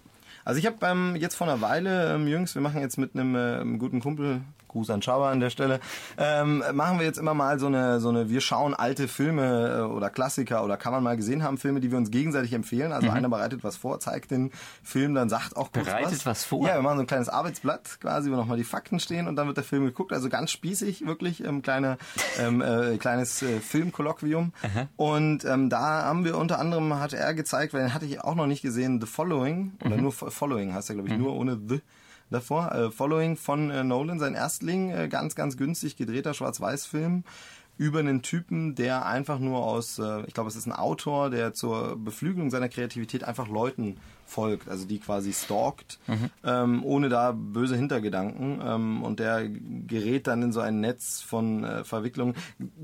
Also 0.45 0.59
ich 0.59 0.67
habe 0.67 0.77
ähm, 0.83 1.15
jetzt 1.15 1.35
vor 1.35 1.47
einer 1.47 1.59
Weile, 1.61 2.13
ähm, 2.13 2.27
Jüngs, 2.27 2.53
wir 2.53 2.61
machen 2.61 2.79
jetzt 2.79 2.97
mit 2.97 3.15
einem 3.15 3.35
äh, 3.35 3.77
guten 3.79 3.99
Kumpel, 3.99 4.41
Gruß 4.75 4.89
an 4.89 5.01
Schauer 5.01 5.27
an 5.27 5.39
der 5.39 5.49
Stelle, 5.49 5.79
ähm, 6.17 6.61
machen 6.73 6.99
wir 6.99 7.05
jetzt 7.05 7.17
immer 7.17 7.33
mal 7.33 7.59
so 7.59 7.67
eine, 7.67 8.01
so 8.01 8.09
eine, 8.09 8.29
wir 8.29 8.41
schauen 8.41 8.73
alte 8.73 9.07
Filme 9.07 9.77
äh, 9.77 9.81
oder 9.81 10.09
Klassiker 10.09 10.65
oder 10.65 10.75
kann 10.75 10.91
man 10.91 11.01
mal 11.01 11.15
gesehen 11.15 11.43
haben, 11.43 11.57
Filme, 11.57 11.79
die 11.79 11.91
wir 11.91 11.97
uns 11.97 12.11
gegenseitig 12.11 12.51
empfehlen. 12.51 12.91
Also 12.91 13.07
mhm. 13.07 13.13
einer 13.13 13.29
bereitet 13.29 13.63
was 13.63 13.77
vor, 13.77 14.01
zeigt 14.01 14.31
den 14.31 14.51
Film, 14.83 15.15
dann 15.15 15.29
sagt 15.29 15.55
auch 15.55 15.71
kurz 15.71 15.85
Bereitet 15.85 16.11
was. 16.11 16.25
was 16.25 16.43
vor? 16.43 16.67
Ja, 16.67 16.75
wir 16.75 16.81
machen 16.81 16.97
so 16.97 17.03
ein 17.03 17.07
kleines 17.07 17.29
Arbeitsblatt 17.29 18.01
quasi, 18.01 18.29
wo 18.29 18.35
nochmal 18.35 18.57
die 18.57 18.65
Fakten 18.65 18.99
stehen 18.99 19.29
und 19.29 19.37
dann 19.37 19.47
wird 19.47 19.55
der 19.55 19.63
Film 19.63 19.85
geguckt. 19.85 20.11
Also 20.11 20.27
ganz 20.27 20.51
spießig, 20.51 21.07
wirklich, 21.07 21.41
ähm, 21.45 21.61
kleine, 21.61 21.97
ähm, 22.37 22.61
äh, 22.61 22.97
kleines 22.97 23.41
äh, 23.41 23.61
Filmkolloquium. 23.61 24.51
Und 24.97 25.45
ähm, 25.45 25.69
da 25.69 26.03
haben 26.03 26.25
wir 26.25 26.37
unter 26.37 26.59
anderem, 26.59 26.99
hat 26.99 27.13
er 27.13 27.33
gezeigt, 27.33 27.73
weil 27.73 27.83
den 27.83 27.93
hatte 27.93 28.05
ich 28.05 28.21
auch 28.21 28.35
noch 28.35 28.47
nicht 28.47 28.61
gesehen, 28.61 28.99
The 28.99 29.07
Following, 29.07 29.73
oder 29.85 29.95
mhm. 29.95 30.03
nur 30.03 30.11
Following 30.11 30.73
heißt 30.73 30.89
er, 30.89 30.95
glaube 30.95 31.09
ich, 31.09 31.15
mhm. 31.15 31.23
nur 31.23 31.35
ohne 31.35 31.59
The 31.65 31.81
davor. 32.29 32.71
Äh, 32.71 32.91
Following 32.91 33.35
von 33.37 33.69
äh, 33.69 33.83
Nolan, 33.83 34.19
sein 34.19 34.35
Erstling, 34.35 34.89
äh, 34.89 35.07
ganz, 35.07 35.35
ganz 35.35 35.57
günstig 35.57 35.95
gedrehter 35.95 36.33
Schwarz-Weiß-Film 36.33 37.23
über 37.77 37.99
einen 37.99 38.21
Typen, 38.21 38.75
der 38.75 39.05
einfach 39.05 39.39
nur 39.39 39.63
aus, 39.63 39.99
äh, 39.99 40.23
ich 40.27 40.33
glaube, 40.33 40.49
es 40.49 40.55
ist 40.55 40.65
ein 40.65 40.71
Autor, 40.71 41.29
der 41.29 41.53
zur 41.53 41.97
Beflügelung 41.97 42.49
seiner 42.49 42.69
Kreativität 42.69 43.23
einfach 43.23 43.47
Leuten 43.47 43.97
folgt, 44.25 44.69
also 44.69 44.85
die 44.85 44.99
quasi 44.99 45.33
stalkt, 45.33 45.99
mhm. 46.07 46.29
ähm, 46.43 46.83
ohne 46.83 47.09
da 47.09 47.31
böse 47.31 47.75
Hintergedanken. 47.75 48.59
Ähm, 48.63 49.03
und 49.03 49.19
der 49.19 49.47
gerät 49.47 50.27
dann 50.27 50.41
in 50.41 50.51
so 50.51 50.61
ein 50.61 50.79
Netz 50.79 51.21
von 51.21 51.63
äh, 51.63 51.83
Verwicklungen. 51.83 52.35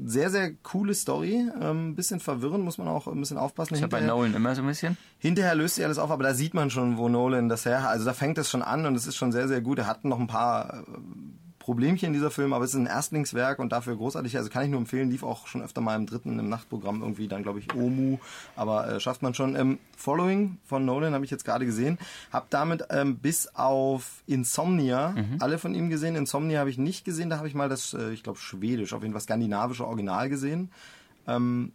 Sehr, 0.05 0.29
sehr 0.29 0.53
coole 0.53 0.93
Story. 0.93 1.49
Ähm, 1.59 1.95
bisschen 1.95 2.19
verwirrend, 2.19 2.63
muss 2.63 2.77
man 2.77 2.87
auch 2.87 3.07
ein 3.07 3.19
bisschen 3.19 3.37
aufpassen. 3.37 3.73
Ist 3.73 3.81
ja 3.81 3.87
bei 3.87 4.01
Nolan 4.01 4.33
immer 4.33 4.55
so 4.55 4.61
ein 4.61 4.67
bisschen. 4.67 4.97
Hinterher 5.17 5.55
löst 5.55 5.75
sich 5.75 5.85
alles 5.85 5.97
auf, 5.97 6.11
aber 6.11 6.23
da 6.23 6.33
sieht 6.33 6.53
man 6.53 6.69
schon, 6.69 6.97
wo 6.97 7.09
Nolan 7.09 7.49
das 7.49 7.65
her, 7.65 7.89
also 7.89 8.05
da 8.05 8.13
fängt 8.13 8.37
es 8.37 8.49
schon 8.49 8.61
an 8.61 8.85
und 8.85 8.95
es 8.95 9.07
ist 9.07 9.15
schon 9.15 9.31
sehr, 9.31 9.47
sehr 9.47 9.61
gut. 9.61 9.79
Er 9.79 9.87
hat 9.87 10.05
noch 10.05 10.19
ein 10.19 10.27
paar 10.27 10.81
äh, 10.81 10.83
Problemchen 11.71 12.11
dieser 12.11 12.31
Film, 12.31 12.51
aber 12.51 12.65
es 12.65 12.71
ist 12.71 12.79
ein 12.81 12.85
Erstlingswerk 12.85 13.57
und 13.59 13.71
dafür 13.71 13.95
großartig. 13.95 14.35
Also 14.35 14.49
kann 14.49 14.65
ich 14.65 14.69
nur 14.69 14.81
empfehlen, 14.81 15.09
lief 15.09 15.23
auch 15.23 15.47
schon 15.47 15.61
öfter 15.61 15.79
mal 15.79 15.95
im 15.95 16.05
dritten, 16.05 16.37
im 16.37 16.49
Nachtprogramm 16.49 17.01
irgendwie, 17.01 17.29
dann 17.29 17.43
glaube 17.43 17.59
ich 17.59 17.73
Omu, 17.73 18.17
aber 18.57 18.89
äh, 18.89 18.99
schafft 18.99 19.21
man 19.21 19.33
schon. 19.33 19.55
Ähm, 19.55 19.79
Following 19.95 20.57
von 20.65 20.83
Nolan 20.83 21.13
habe 21.13 21.23
ich 21.23 21.31
jetzt 21.31 21.45
gerade 21.45 21.65
gesehen. 21.65 21.97
Hab 22.29 22.49
damit 22.49 22.83
ähm, 22.89 23.19
bis 23.19 23.47
auf 23.55 24.21
Insomnia 24.27 25.11
mhm. 25.11 25.37
alle 25.39 25.59
von 25.59 25.73
ihm 25.73 25.89
gesehen. 25.89 26.17
Insomnia 26.17 26.59
habe 26.59 26.69
ich 26.69 26.77
nicht 26.77 27.05
gesehen, 27.05 27.29
da 27.29 27.37
habe 27.37 27.47
ich 27.47 27.53
mal 27.53 27.69
das, 27.69 27.93
äh, 27.93 28.11
ich 28.11 28.21
glaube, 28.21 28.39
schwedisch, 28.39 28.91
auf 28.91 29.01
jeden 29.01 29.13
Fall 29.13 29.21
skandinavische 29.21 29.87
Original 29.87 30.27
gesehen. 30.27 30.71
Ähm, 31.25 31.71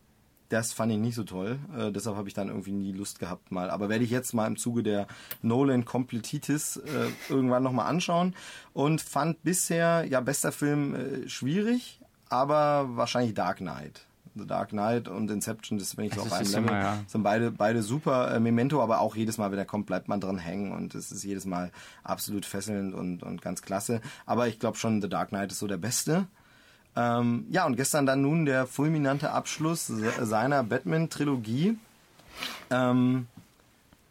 das 0.49 0.73
fand 0.73 0.93
ich 0.93 0.99
nicht 0.99 1.15
so 1.15 1.25
toll. 1.25 1.59
Äh, 1.77 1.93
deshalb 1.93 2.17
habe 2.17 2.29
ich 2.29 2.35
dann 2.35 2.49
irgendwie 2.49 2.73
nie 2.73 2.93
Lust 2.93 3.19
gehabt 3.19 3.51
mal. 3.51 3.71
Aber 3.71 3.89
werde 3.89 4.05
ich 4.05 4.11
jetzt 4.11 4.33
mal 4.33 4.47
im 4.47 4.57
Zuge 4.57 4.83
der 4.83 5.07
Nolan 5.43 5.85
Completitis 5.85 6.77
äh, 6.77 7.09
irgendwann 7.29 7.63
nochmal 7.63 7.87
anschauen. 7.87 8.35
Und 8.73 9.01
fand 9.01 9.43
bisher, 9.43 10.05
ja, 10.05 10.21
bester 10.21 10.53
Film 10.53 10.95
äh, 10.95 11.29
schwierig, 11.29 12.01
aber 12.29 12.97
wahrscheinlich 12.97 13.35
Dark 13.35 13.59
Knight. 13.59 14.07
The 14.37 14.47
Dark 14.47 14.69
Knight 14.71 15.09
und 15.09 15.31
Inception, 15.31 15.79
das 15.79 15.97
bin 15.97 16.07
ich 16.07 16.15
so 16.15 16.21
auf 16.21 16.33
einem 16.33 16.47
Level. 16.47 16.69
Immer, 16.69 16.81
ja. 16.81 16.99
Sind 17.07 17.23
beide, 17.23 17.51
beide 17.51 17.83
super. 17.83 18.35
Äh, 18.35 18.41
Memento, 18.41 18.83
aber 18.83 19.01
auch 19.01 19.17
jedes 19.17 19.39
Mal, 19.39 19.51
wenn 19.51 19.59
er 19.59 19.65
kommt, 19.65 19.87
bleibt 19.87 20.09
man 20.09 20.21
dran 20.21 20.39
hängen 20.39 20.73
und 20.73 20.95
es 20.95 21.11
ist 21.11 21.25
jedes 21.25 21.47
Mal 21.47 21.73
absolut 22.05 22.45
fesselnd 22.45 22.95
und, 22.95 23.23
und 23.23 23.41
ganz 23.41 23.63
klasse. 23.63 24.01
Aber 24.27 24.47
ich 24.47 24.59
glaube 24.59 24.77
schon, 24.77 25.01
The 25.01 25.09
Dark 25.09 25.31
Knight 25.31 25.53
ist 25.53 25.59
so 25.59 25.67
der 25.67 25.79
beste. 25.79 26.27
Ähm, 26.97 27.47
ja, 27.51 27.67
und 27.67 27.77
gestern 27.77 28.07
dann 28.07 28.23
nun 28.23 28.47
der 28.47 28.67
fulminante 28.67 29.31
Abschluss 29.31 29.87
seiner 29.87 30.63
Batman-Trilogie. 30.63 31.77
Ähm, 32.71 33.27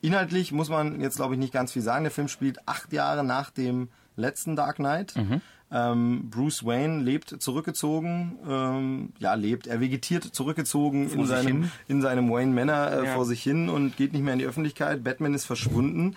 inhaltlich 0.01 0.51
muss 0.51 0.69
man 0.69 1.01
jetzt, 1.01 1.15
glaube 1.15 1.33
ich, 1.33 1.39
nicht 1.39 1.53
ganz 1.53 1.71
viel 1.71 1.81
sagen. 1.81 2.03
Der 2.03 2.11
Film 2.11 2.27
spielt 2.27 2.67
acht 2.67 2.93
Jahre 2.93 3.23
nach 3.23 3.49
dem 3.49 3.89
letzten 4.15 4.55
Dark 4.55 4.75
Knight. 4.75 5.15
Mhm. 5.15 5.41
Ähm, 5.71 6.29
Bruce 6.29 6.63
Wayne 6.63 7.01
lebt 7.01 7.41
zurückgezogen, 7.41 8.37
ähm, 8.47 9.09
ja, 9.17 9.33
lebt, 9.33 9.65
er 9.65 9.81
vegetiert 9.81 10.23
zurückgezogen 10.23 11.09
in 11.09 11.25
seinem, 11.25 11.71
in 11.87 12.03
seinem 12.03 12.29
Wayne 12.29 12.53
Manor 12.53 12.91
äh, 12.91 13.05
ja. 13.05 13.13
vor 13.15 13.25
sich 13.25 13.41
hin 13.41 13.67
und 13.67 13.97
geht 13.97 14.13
nicht 14.13 14.21
mehr 14.21 14.33
in 14.33 14.39
die 14.39 14.45
Öffentlichkeit. 14.45 15.03
Batman 15.03 15.33
ist 15.33 15.45
verschwunden 15.45 16.15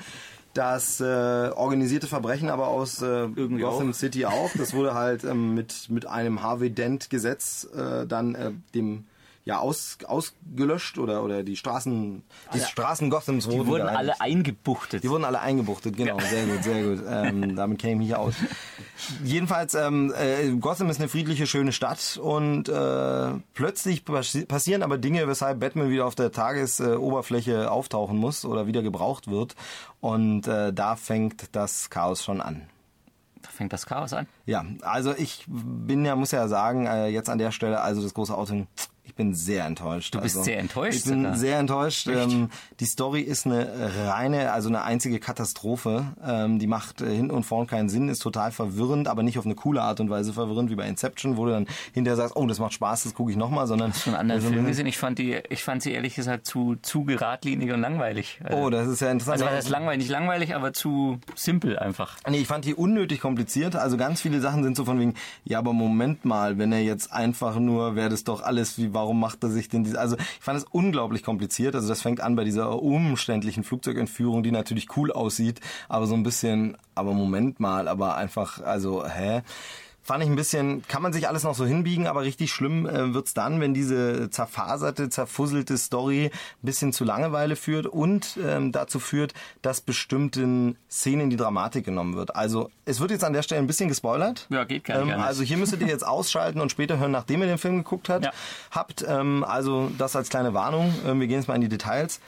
das 0.59 1.01
äh, 1.01 1.05
organisierte 1.05 2.09
Verbrechen 2.09 2.51
aber 2.51 2.67
aus 2.69 3.01
äh, 3.01 3.29
Gotham 3.29 3.91
auch. 3.91 3.95
City 3.95 4.27
auch. 4.27 4.51
Das 4.59 4.75
wurde 4.75 4.95
halt 4.95 5.23
ähm, 5.23 5.55
mit, 5.55 5.89
mit 5.89 6.07
einem 6.07 6.43
Harvey 6.43 6.71
Dent 6.71 7.11
Gesetz 7.11 7.69
äh, 7.77 8.07
dann 8.07 8.35
äh, 8.35 8.51
dem 8.75 9.05
ja 9.49 9.61
aus, 9.61 9.97
ausgelöscht 10.07 10.99
oder, 10.99 11.23
oder 11.25 11.43
die 11.43 11.57
Straßen, 11.57 12.23
die 12.53 12.61
Straßen 12.61 13.09
Gothams 13.09 13.49
Die 13.49 13.67
wurden 13.67 13.89
alle 13.89 14.21
eingebuchtet. 14.21 15.03
Die 15.03 15.09
wurden 15.09 15.25
alle 15.25 15.41
eingebuchtet, 15.41 15.97
genau, 15.97 16.19
sehr 16.21 16.45
gut, 16.45 16.63
sehr 16.63 16.83
gut. 16.83 17.03
Ähm, 17.09 17.57
damit 17.57 17.79
käme 17.79 18.03
ich 18.03 18.09
hier 18.09 18.19
aus. 18.19 18.35
Jedenfalls, 19.25 19.73
ähm, 19.73 20.13
äh, 20.15 20.51
Gotham 20.57 20.91
ist 20.91 21.01
eine 21.01 21.09
friedliche, 21.09 21.47
schöne 21.47 21.73
Stadt 21.73 22.19
und 22.23 22.69
äh, 22.69 23.31
plötzlich 23.55 24.03
passi- 24.05 24.45
passieren 24.45 24.83
aber 24.83 24.99
Dinge, 24.99 25.27
weshalb 25.27 25.61
Batman 25.61 25.89
wieder 25.89 26.05
auf 26.05 26.15
der 26.15 26.31
Tagesoberfläche 26.31 27.71
auftauchen 27.71 28.19
muss 28.19 28.45
oder 28.45 28.67
wieder 28.67 28.83
gebraucht 28.83 29.31
wird. 29.31 29.55
Und 30.01 30.47
äh, 30.47 30.75
da 30.75 30.95
fängt 30.97 31.57
das 31.57 31.89
Chaos 31.89 32.23
schon 32.23 32.43
an. 32.43 32.69
Da 33.41 33.49
fängt 33.49 33.73
das 33.73 33.87
Chaos 33.87 34.13
an. 34.13 34.27
Ja, 34.45 34.65
also 34.83 35.15
ich 35.17 35.45
bin 35.47 36.05
ja, 36.05 36.17
muss 36.17 36.33
ja 36.33 36.49
sagen, 36.49 36.85
äh, 36.87 37.07
jetzt 37.09 37.31
an 37.31 37.39
der 37.39 37.51
Stelle, 37.51 37.81
also 37.81 38.03
das 38.03 38.13
große 38.13 38.37
Outing, 38.37 38.67
ich 39.09 39.15
bin 39.15 39.35
sehr 39.35 39.65
enttäuscht. 39.65 40.15
Du 40.15 40.21
bist 40.21 40.37
also, 40.37 40.45
sehr 40.45 40.59
enttäuscht 40.59 40.99
Ich 40.99 41.05
bin 41.05 41.23
sogar. 41.23 41.37
sehr 41.37 41.59
enttäuscht. 41.59 42.07
Ähm, 42.09 42.51
die 42.79 42.85
Story 42.85 43.23
ist 43.23 43.47
eine 43.47 43.91
reine, 44.07 44.53
also 44.53 44.69
eine 44.69 44.83
einzige 44.83 45.19
Katastrophe. 45.19 46.05
Ähm, 46.25 46.59
die 46.59 46.67
macht 46.67 47.01
äh, 47.01 47.07
hinten 47.15 47.31
und 47.31 47.45
vorn 47.45 47.67
keinen 47.67 47.89
Sinn, 47.89 48.09
ist 48.09 48.19
total 48.21 48.53
verwirrend, 48.53 49.09
aber 49.09 49.23
nicht 49.23 49.39
auf 49.39 49.47
eine 49.47 49.55
coole 49.55 49.81
Art 49.83 49.99
und 50.01 50.11
Weise 50.11 50.33
verwirrend 50.35 50.71
wie 50.71 50.75
bei 50.77 50.87
Inception, 50.87 51.37
wo 51.37 51.47
du 51.47 51.53
dann 51.53 51.67
hinterher 51.95 52.17
sagst, 52.17 52.37
oh, 52.37 52.47
das 52.47 52.59
macht 52.59 52.75
Spaß, 52.75 53.05
das 53.05 53.15
gucke 53.15 53.31
ich 53.31 53.37
nochmal, 53.37 53.67
sondern 53.67 53.93
Schon 53.95 54.13
einen 54.15 54.31
anderen 54.31 54.43
Also, 54.43 54.53
Film 54.53 54.67
gesehen. 54.67 54.87
Ich 54.87 54.99
fand 54.99 55.19
die, 55.19 55.41
ich 55.49 55.65
fand 55.65 55.83
sie 55.83 55.93
ehrlich 55.93 56.15
gesagt 56.15 56.47
zu, 56.47 56.77
zu 56.83 57.05
geradlinig 57.05 57.73
und 57.73 57.81
langweilig. 57.81 58.41
Also, 58.45 58.59
Oh, 58.59 58.71
das 58.71 58.89
ist 58.89 59.01
ja 59.01 59.11
interessant. 59.11 59.35
also 59.41 59.47
was 59.47 59.53
heißt 59.53 59.69
langweilig? 59.71 59.99
Nicht 60.01 60.11
langweilig, 60.11 60.55
aber 60.55 60.73
zu 60.75 61.19
simpel 61.35 61.79
einfach. 61.79 62.17
Nee, 62.29 62.39
ich 62.39 62.47
fand 62.47 62.65
die 62.67 62.75
unnötig 62.75 63.21
kompliziert. 63.21 63.75
Also 63.75 63.97
ganz 63.97 64.21
viele 64.21 64.41
Sachen 64.41 64.63
sind 64.65 64.77
so 64.77 64.85
von 64.85 65.01
wegen, 65.01 65.15
ja, 65.45 65.59
aber 65.59 65.73
Moment 65.73 66.25
mal, 66.25 66.59
wenn 66.59 66.73
er 66.73 66.83
jetzt 66.83 67.13
einfach 67.13 67.59
nur, 67.59 67.97
wäre 67.97 68.11
das 68.11 68.25
doch 68.25 68.43
alles, 68.43 68.77
wie, 68.79 68.93
warum 68.99 69.21
macht 69.21 69.43
er 69.43 69.51
sich 69.51 69.69
denn 69.69 69.85
diese, 69.85 69.99
also 69.99 70.17
ich 70.17 70.45
fand 70.45 70.59
es 70.59 70.65
unglaublich 70.65 71.23
kompliziert. 71.23 71.75
Also 71.75 71.89
das 71.89 72.03
fängt 72.03 72.21
an 72.21 72.37
bei 72.37 72.45
dieser 72.45 72.83
umständlichen 72.83 73.65
Flugzeugentführung, 73.65 74.43
die 74.43 74.51
natürlich 74.51 74.97
cool 74.97 75.13
aussieht, 75.13 75.61
aber 75.89 76.07
so 76.07 76.15
ein 76.15 76.23
bisschen, 76.23 76.77
aber 76.95 77.13
Moment 77.13 77.61
mal, 77.61 77.89
aber 77.89 78.17
einfach, 78.17 78.61
also, 78.63 79.07
hä? 79.07 79.43
Fand 80.09 80.25
ich 80.25 80.31
ein 80.31 80.37
bisschen, 80.37 80.83
kann 80.89 81.03
man 81.03 81.13
sich 81.13 81.29
alles 81.29 81.43
noch 81.43 81.55
so 81.55 81.67
hinbiegen, 81.67 82.07
aber 82.07 82.23
richtig 82.23 82.51
schlimm 82.51 82.87
äh, 82.87 83.13
wird's 83.13 83.35
dann, 83.35 83.61
wenn 83.61 83.75
diese 83.75 84.31
zerfaserte, 84.31 85.11
zerfusselte 85.11 85.77
Story 85.77 86.31
ein 86.33 86.63
bisschen 86.63 86.95
zu 86.95 87.05
Langeweile 87.05 87.57
führt 87.57 87.85
und 87.85 88.39
ähm, 88.43 88.73
dazu 88.73 89.01
führt, 89.01 89.35
dass 89.61 89.83
bestimmten 89.83 90.79
Szenen 90.91 91.29
die 91.29 91.37
Dramatik 91.37 91.85
genommen 91.85 92.17
wird. 92.17 92.35
Also 92.35 92.71
es 92.87 93.01
wird 93.01 93.11
jetzt 93.11 93.23
an 93.23 93.35
der 93.35 93.43
Stelle 93.43 93.61
ein 93.61 93.67
bisschen 93.67 93.91
gespoilert. 93.91 94.47
Ja, 94.49 94.65
geht 94.65 94.85
gar 94.85 95.05
nicht 95.05 95.13
anders. 95.13 95.29
Also 95.29 95.43
hier 95.43 95.59
müsstet 95.59 95.83
ihr 95.83 95.89
jetzt 95.89 96.07
ausschalten 96.07 96.63
und 96.63 96.71
später 96.71 96.99
hören, 96.99 97.11
nachdem 97.11 97.43
ihr 97.43 97.47
den 97.47 97.59
Film 97.59 97.77
geguckt 97.77 98.09
habt, 98.09 98.25
Ja. 98.25 98.33
habt. 98.71 99.05
Ähm, 99.07 99.45
also 99.47 99.91
das 99.99 100.17
als 100.17 100.31
kleine 100.31 100.55
Warnung. 100.55 100.91
Ähm, 101.07 101.21
wir 101.21 101.27
gehen 101.27 101.37
jetzt 101.37 101.49
mal 101.49 101.55
in 101.57 101.61
die 101.61 101.69
Details. 101.69 102.19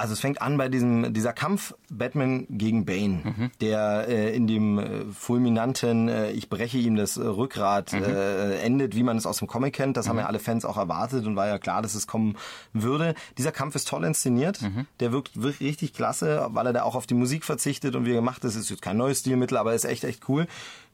Also 0.00 0.14
es 0.14 0.20
fängt 0.20 0.40
an 0.40 0.56
bei 0.56 0.68
diesem 0.70 1.12
dieser 1.12 1.32
Kampf 1.34 1.74
Batman 1.90 2.46
gegen 2.48 2.86
Bane, 2.86 3.20
Mhm. 3.24 3.50
der 3.60 4.06
äh, 4.08 4.34
in 4.34 4.46
dem 4.46 4.78
äh, 4.78 5.04
fulminanten 5.12 6.08
äh, 6.08 6.30
ich 6.30 6.48
breche 6.48 6.78
ihm 6.78 6.96
das 6.96 7.16
äh, 7.18 7.20
Rückgrat 7.22 7.92
Mhm. 7.92 8.02
äh, 8.04 8.54
endet, 8.60 8.96
wie 8.96 9.02
man 9.02 9.16
es 9.18 9.26
aus 9.26 9.38
dem 9.40 9.48
Comic 9.48 9.74
kennt. 9.74 9.96
Das 9.96 10.08
haben 10.08 10.16
ja 10.18 10.26
alle 10.26 10.38
Fans 10.38 10.64
auch 10.64 10.78
erwartet 10.78 11.26
und 11.26 11.36
war 11.36 11.48
ja 11.48 11.58
klar, 11.58 11.82
dass 11.82 11.94
es 11.94 12.06
kommen 12.06 12.36
würde. 12.72 13.14
Dieser 13.36 13.52
Kampf 13.52 13.74
ist 13.74 13.88
toll 13.88 14.04
inszeniert. 14.04 14.62
Mhm. 14.62 14.86
Der 15.00 15.12
wirkt 15.12 15.40
wirklich 15.42 15.68
richtig 15.70 15.92
klasse, 15.92 16.46
weil 16.52 16.66
er 16.66 16.72
da 16.72 16.82
auch 16.84 16.94
auf 16.94 17.06
die 17.06 17.14
Musik 17.14 17.44
verzichtet 17.44 17.94
und 17.94 18.06
wie 18.06 18.10
er 18.12 18.16
gemacht 18.16 18.42
ist. 18.44 18.56
Ist 18.56 18.70
jetzt 18.70 18.82
kein 18.82 18.96
neues 18.96 19.20
Stilmittel, 19.20 19.58
aber 19.58 19.74
ist 19.74 19.84
echt 19.84 20.04
echt 20.04 20.28
cool. 20.28 20.46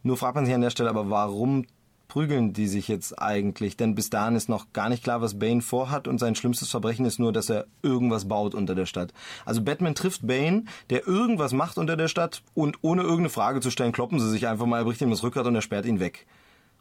Nur 0.03 0.17
fragt 0.17 0.35
man 0.35 0.47
sich 0.47 0.55
an 0.55 0.61
der 0.63 0.71
Stelle, 0.71 0.91
aber 0.91 1.11
warum 1.11 1.65
prügeln 2.09 2.53
die 2.53 2.69
sich 2.69 2.89
jetzt 2.89 3.21
eigentlich? 3.21 3.77
Denn 3.77 3.95
bis 3.95 4.11
dahin 4.11 4.37
ist 4.37 4.49
noch 4.49 4.73
gar 4.73 4.89
nicht 4.89 5.05
klar, 5.05 5.21
was 5.21 5.39
Bane 5.39 5.63
vorhat 5.63 6.09
und 6.09 6.19
sein 6.19 6.35
schlimmstes 6.35 6.71
Verbrechen 6.71 7.05
ist 7.07 7.19
nur, 7.19 7.33
dass 7.33 7.51
er 7.51 7.67
irgendwas 7.83 8.27
baut 8.27 8.55
unter 8.55 8.75
der 8.75 8.87
Stadt. 8.87 9.13
Also 9.45 9.63
Batman 9.63 9.95
trifft 9.95 10.27
Bane, 10.27 10.65
der 10.91 11.07
irgendwas 11.07 11.53
macht 11.53 11.79
unter 11.79 11.97
der 11.97 12.09
Stadt 12.09 12.43
und 12.55 12.79
ohne 12.83 13.03
irgendeine 13.03 13.31
Frage 13.31 13.61
zu 13.61 13.71
stellen, 13.71 13.93
kloppen 13.93 14.21
sie 14.21 14.31
sich 14.31 14.47
einfach 14.47 14.67
mal, 14.67 14.79
er 14.79 14.85
bricht 14.85 15.01
ihm 15.01 15.11
das 15.11 15.23
Rückgrat 15.23 15.47
und 15.47 15.55
er 15.55 15.63
sperrt 15.63 15.87
ihn 15.87 16.01
weg. 16.01 16.27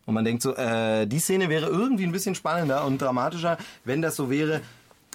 Und 0.05 0.13
man 0.13 0.25
denkt 0.25 0.43
so, 0.43 0.55
äh, 0.55 1.07
die 1.07 1.19
Szene 1.19 1.49
wäre 1.49 1.65
irgendwie 1.65 2.03
ein 2.03 2.11
bisschen 2.11 2.35
spannender 2.35 2.85
und 2.85 3.01
dramatischer, 3.01 3.57
wenn 3.83 4.01
das 4.01 4.15
so 4.15 4.29
wäre. 4.29 4.61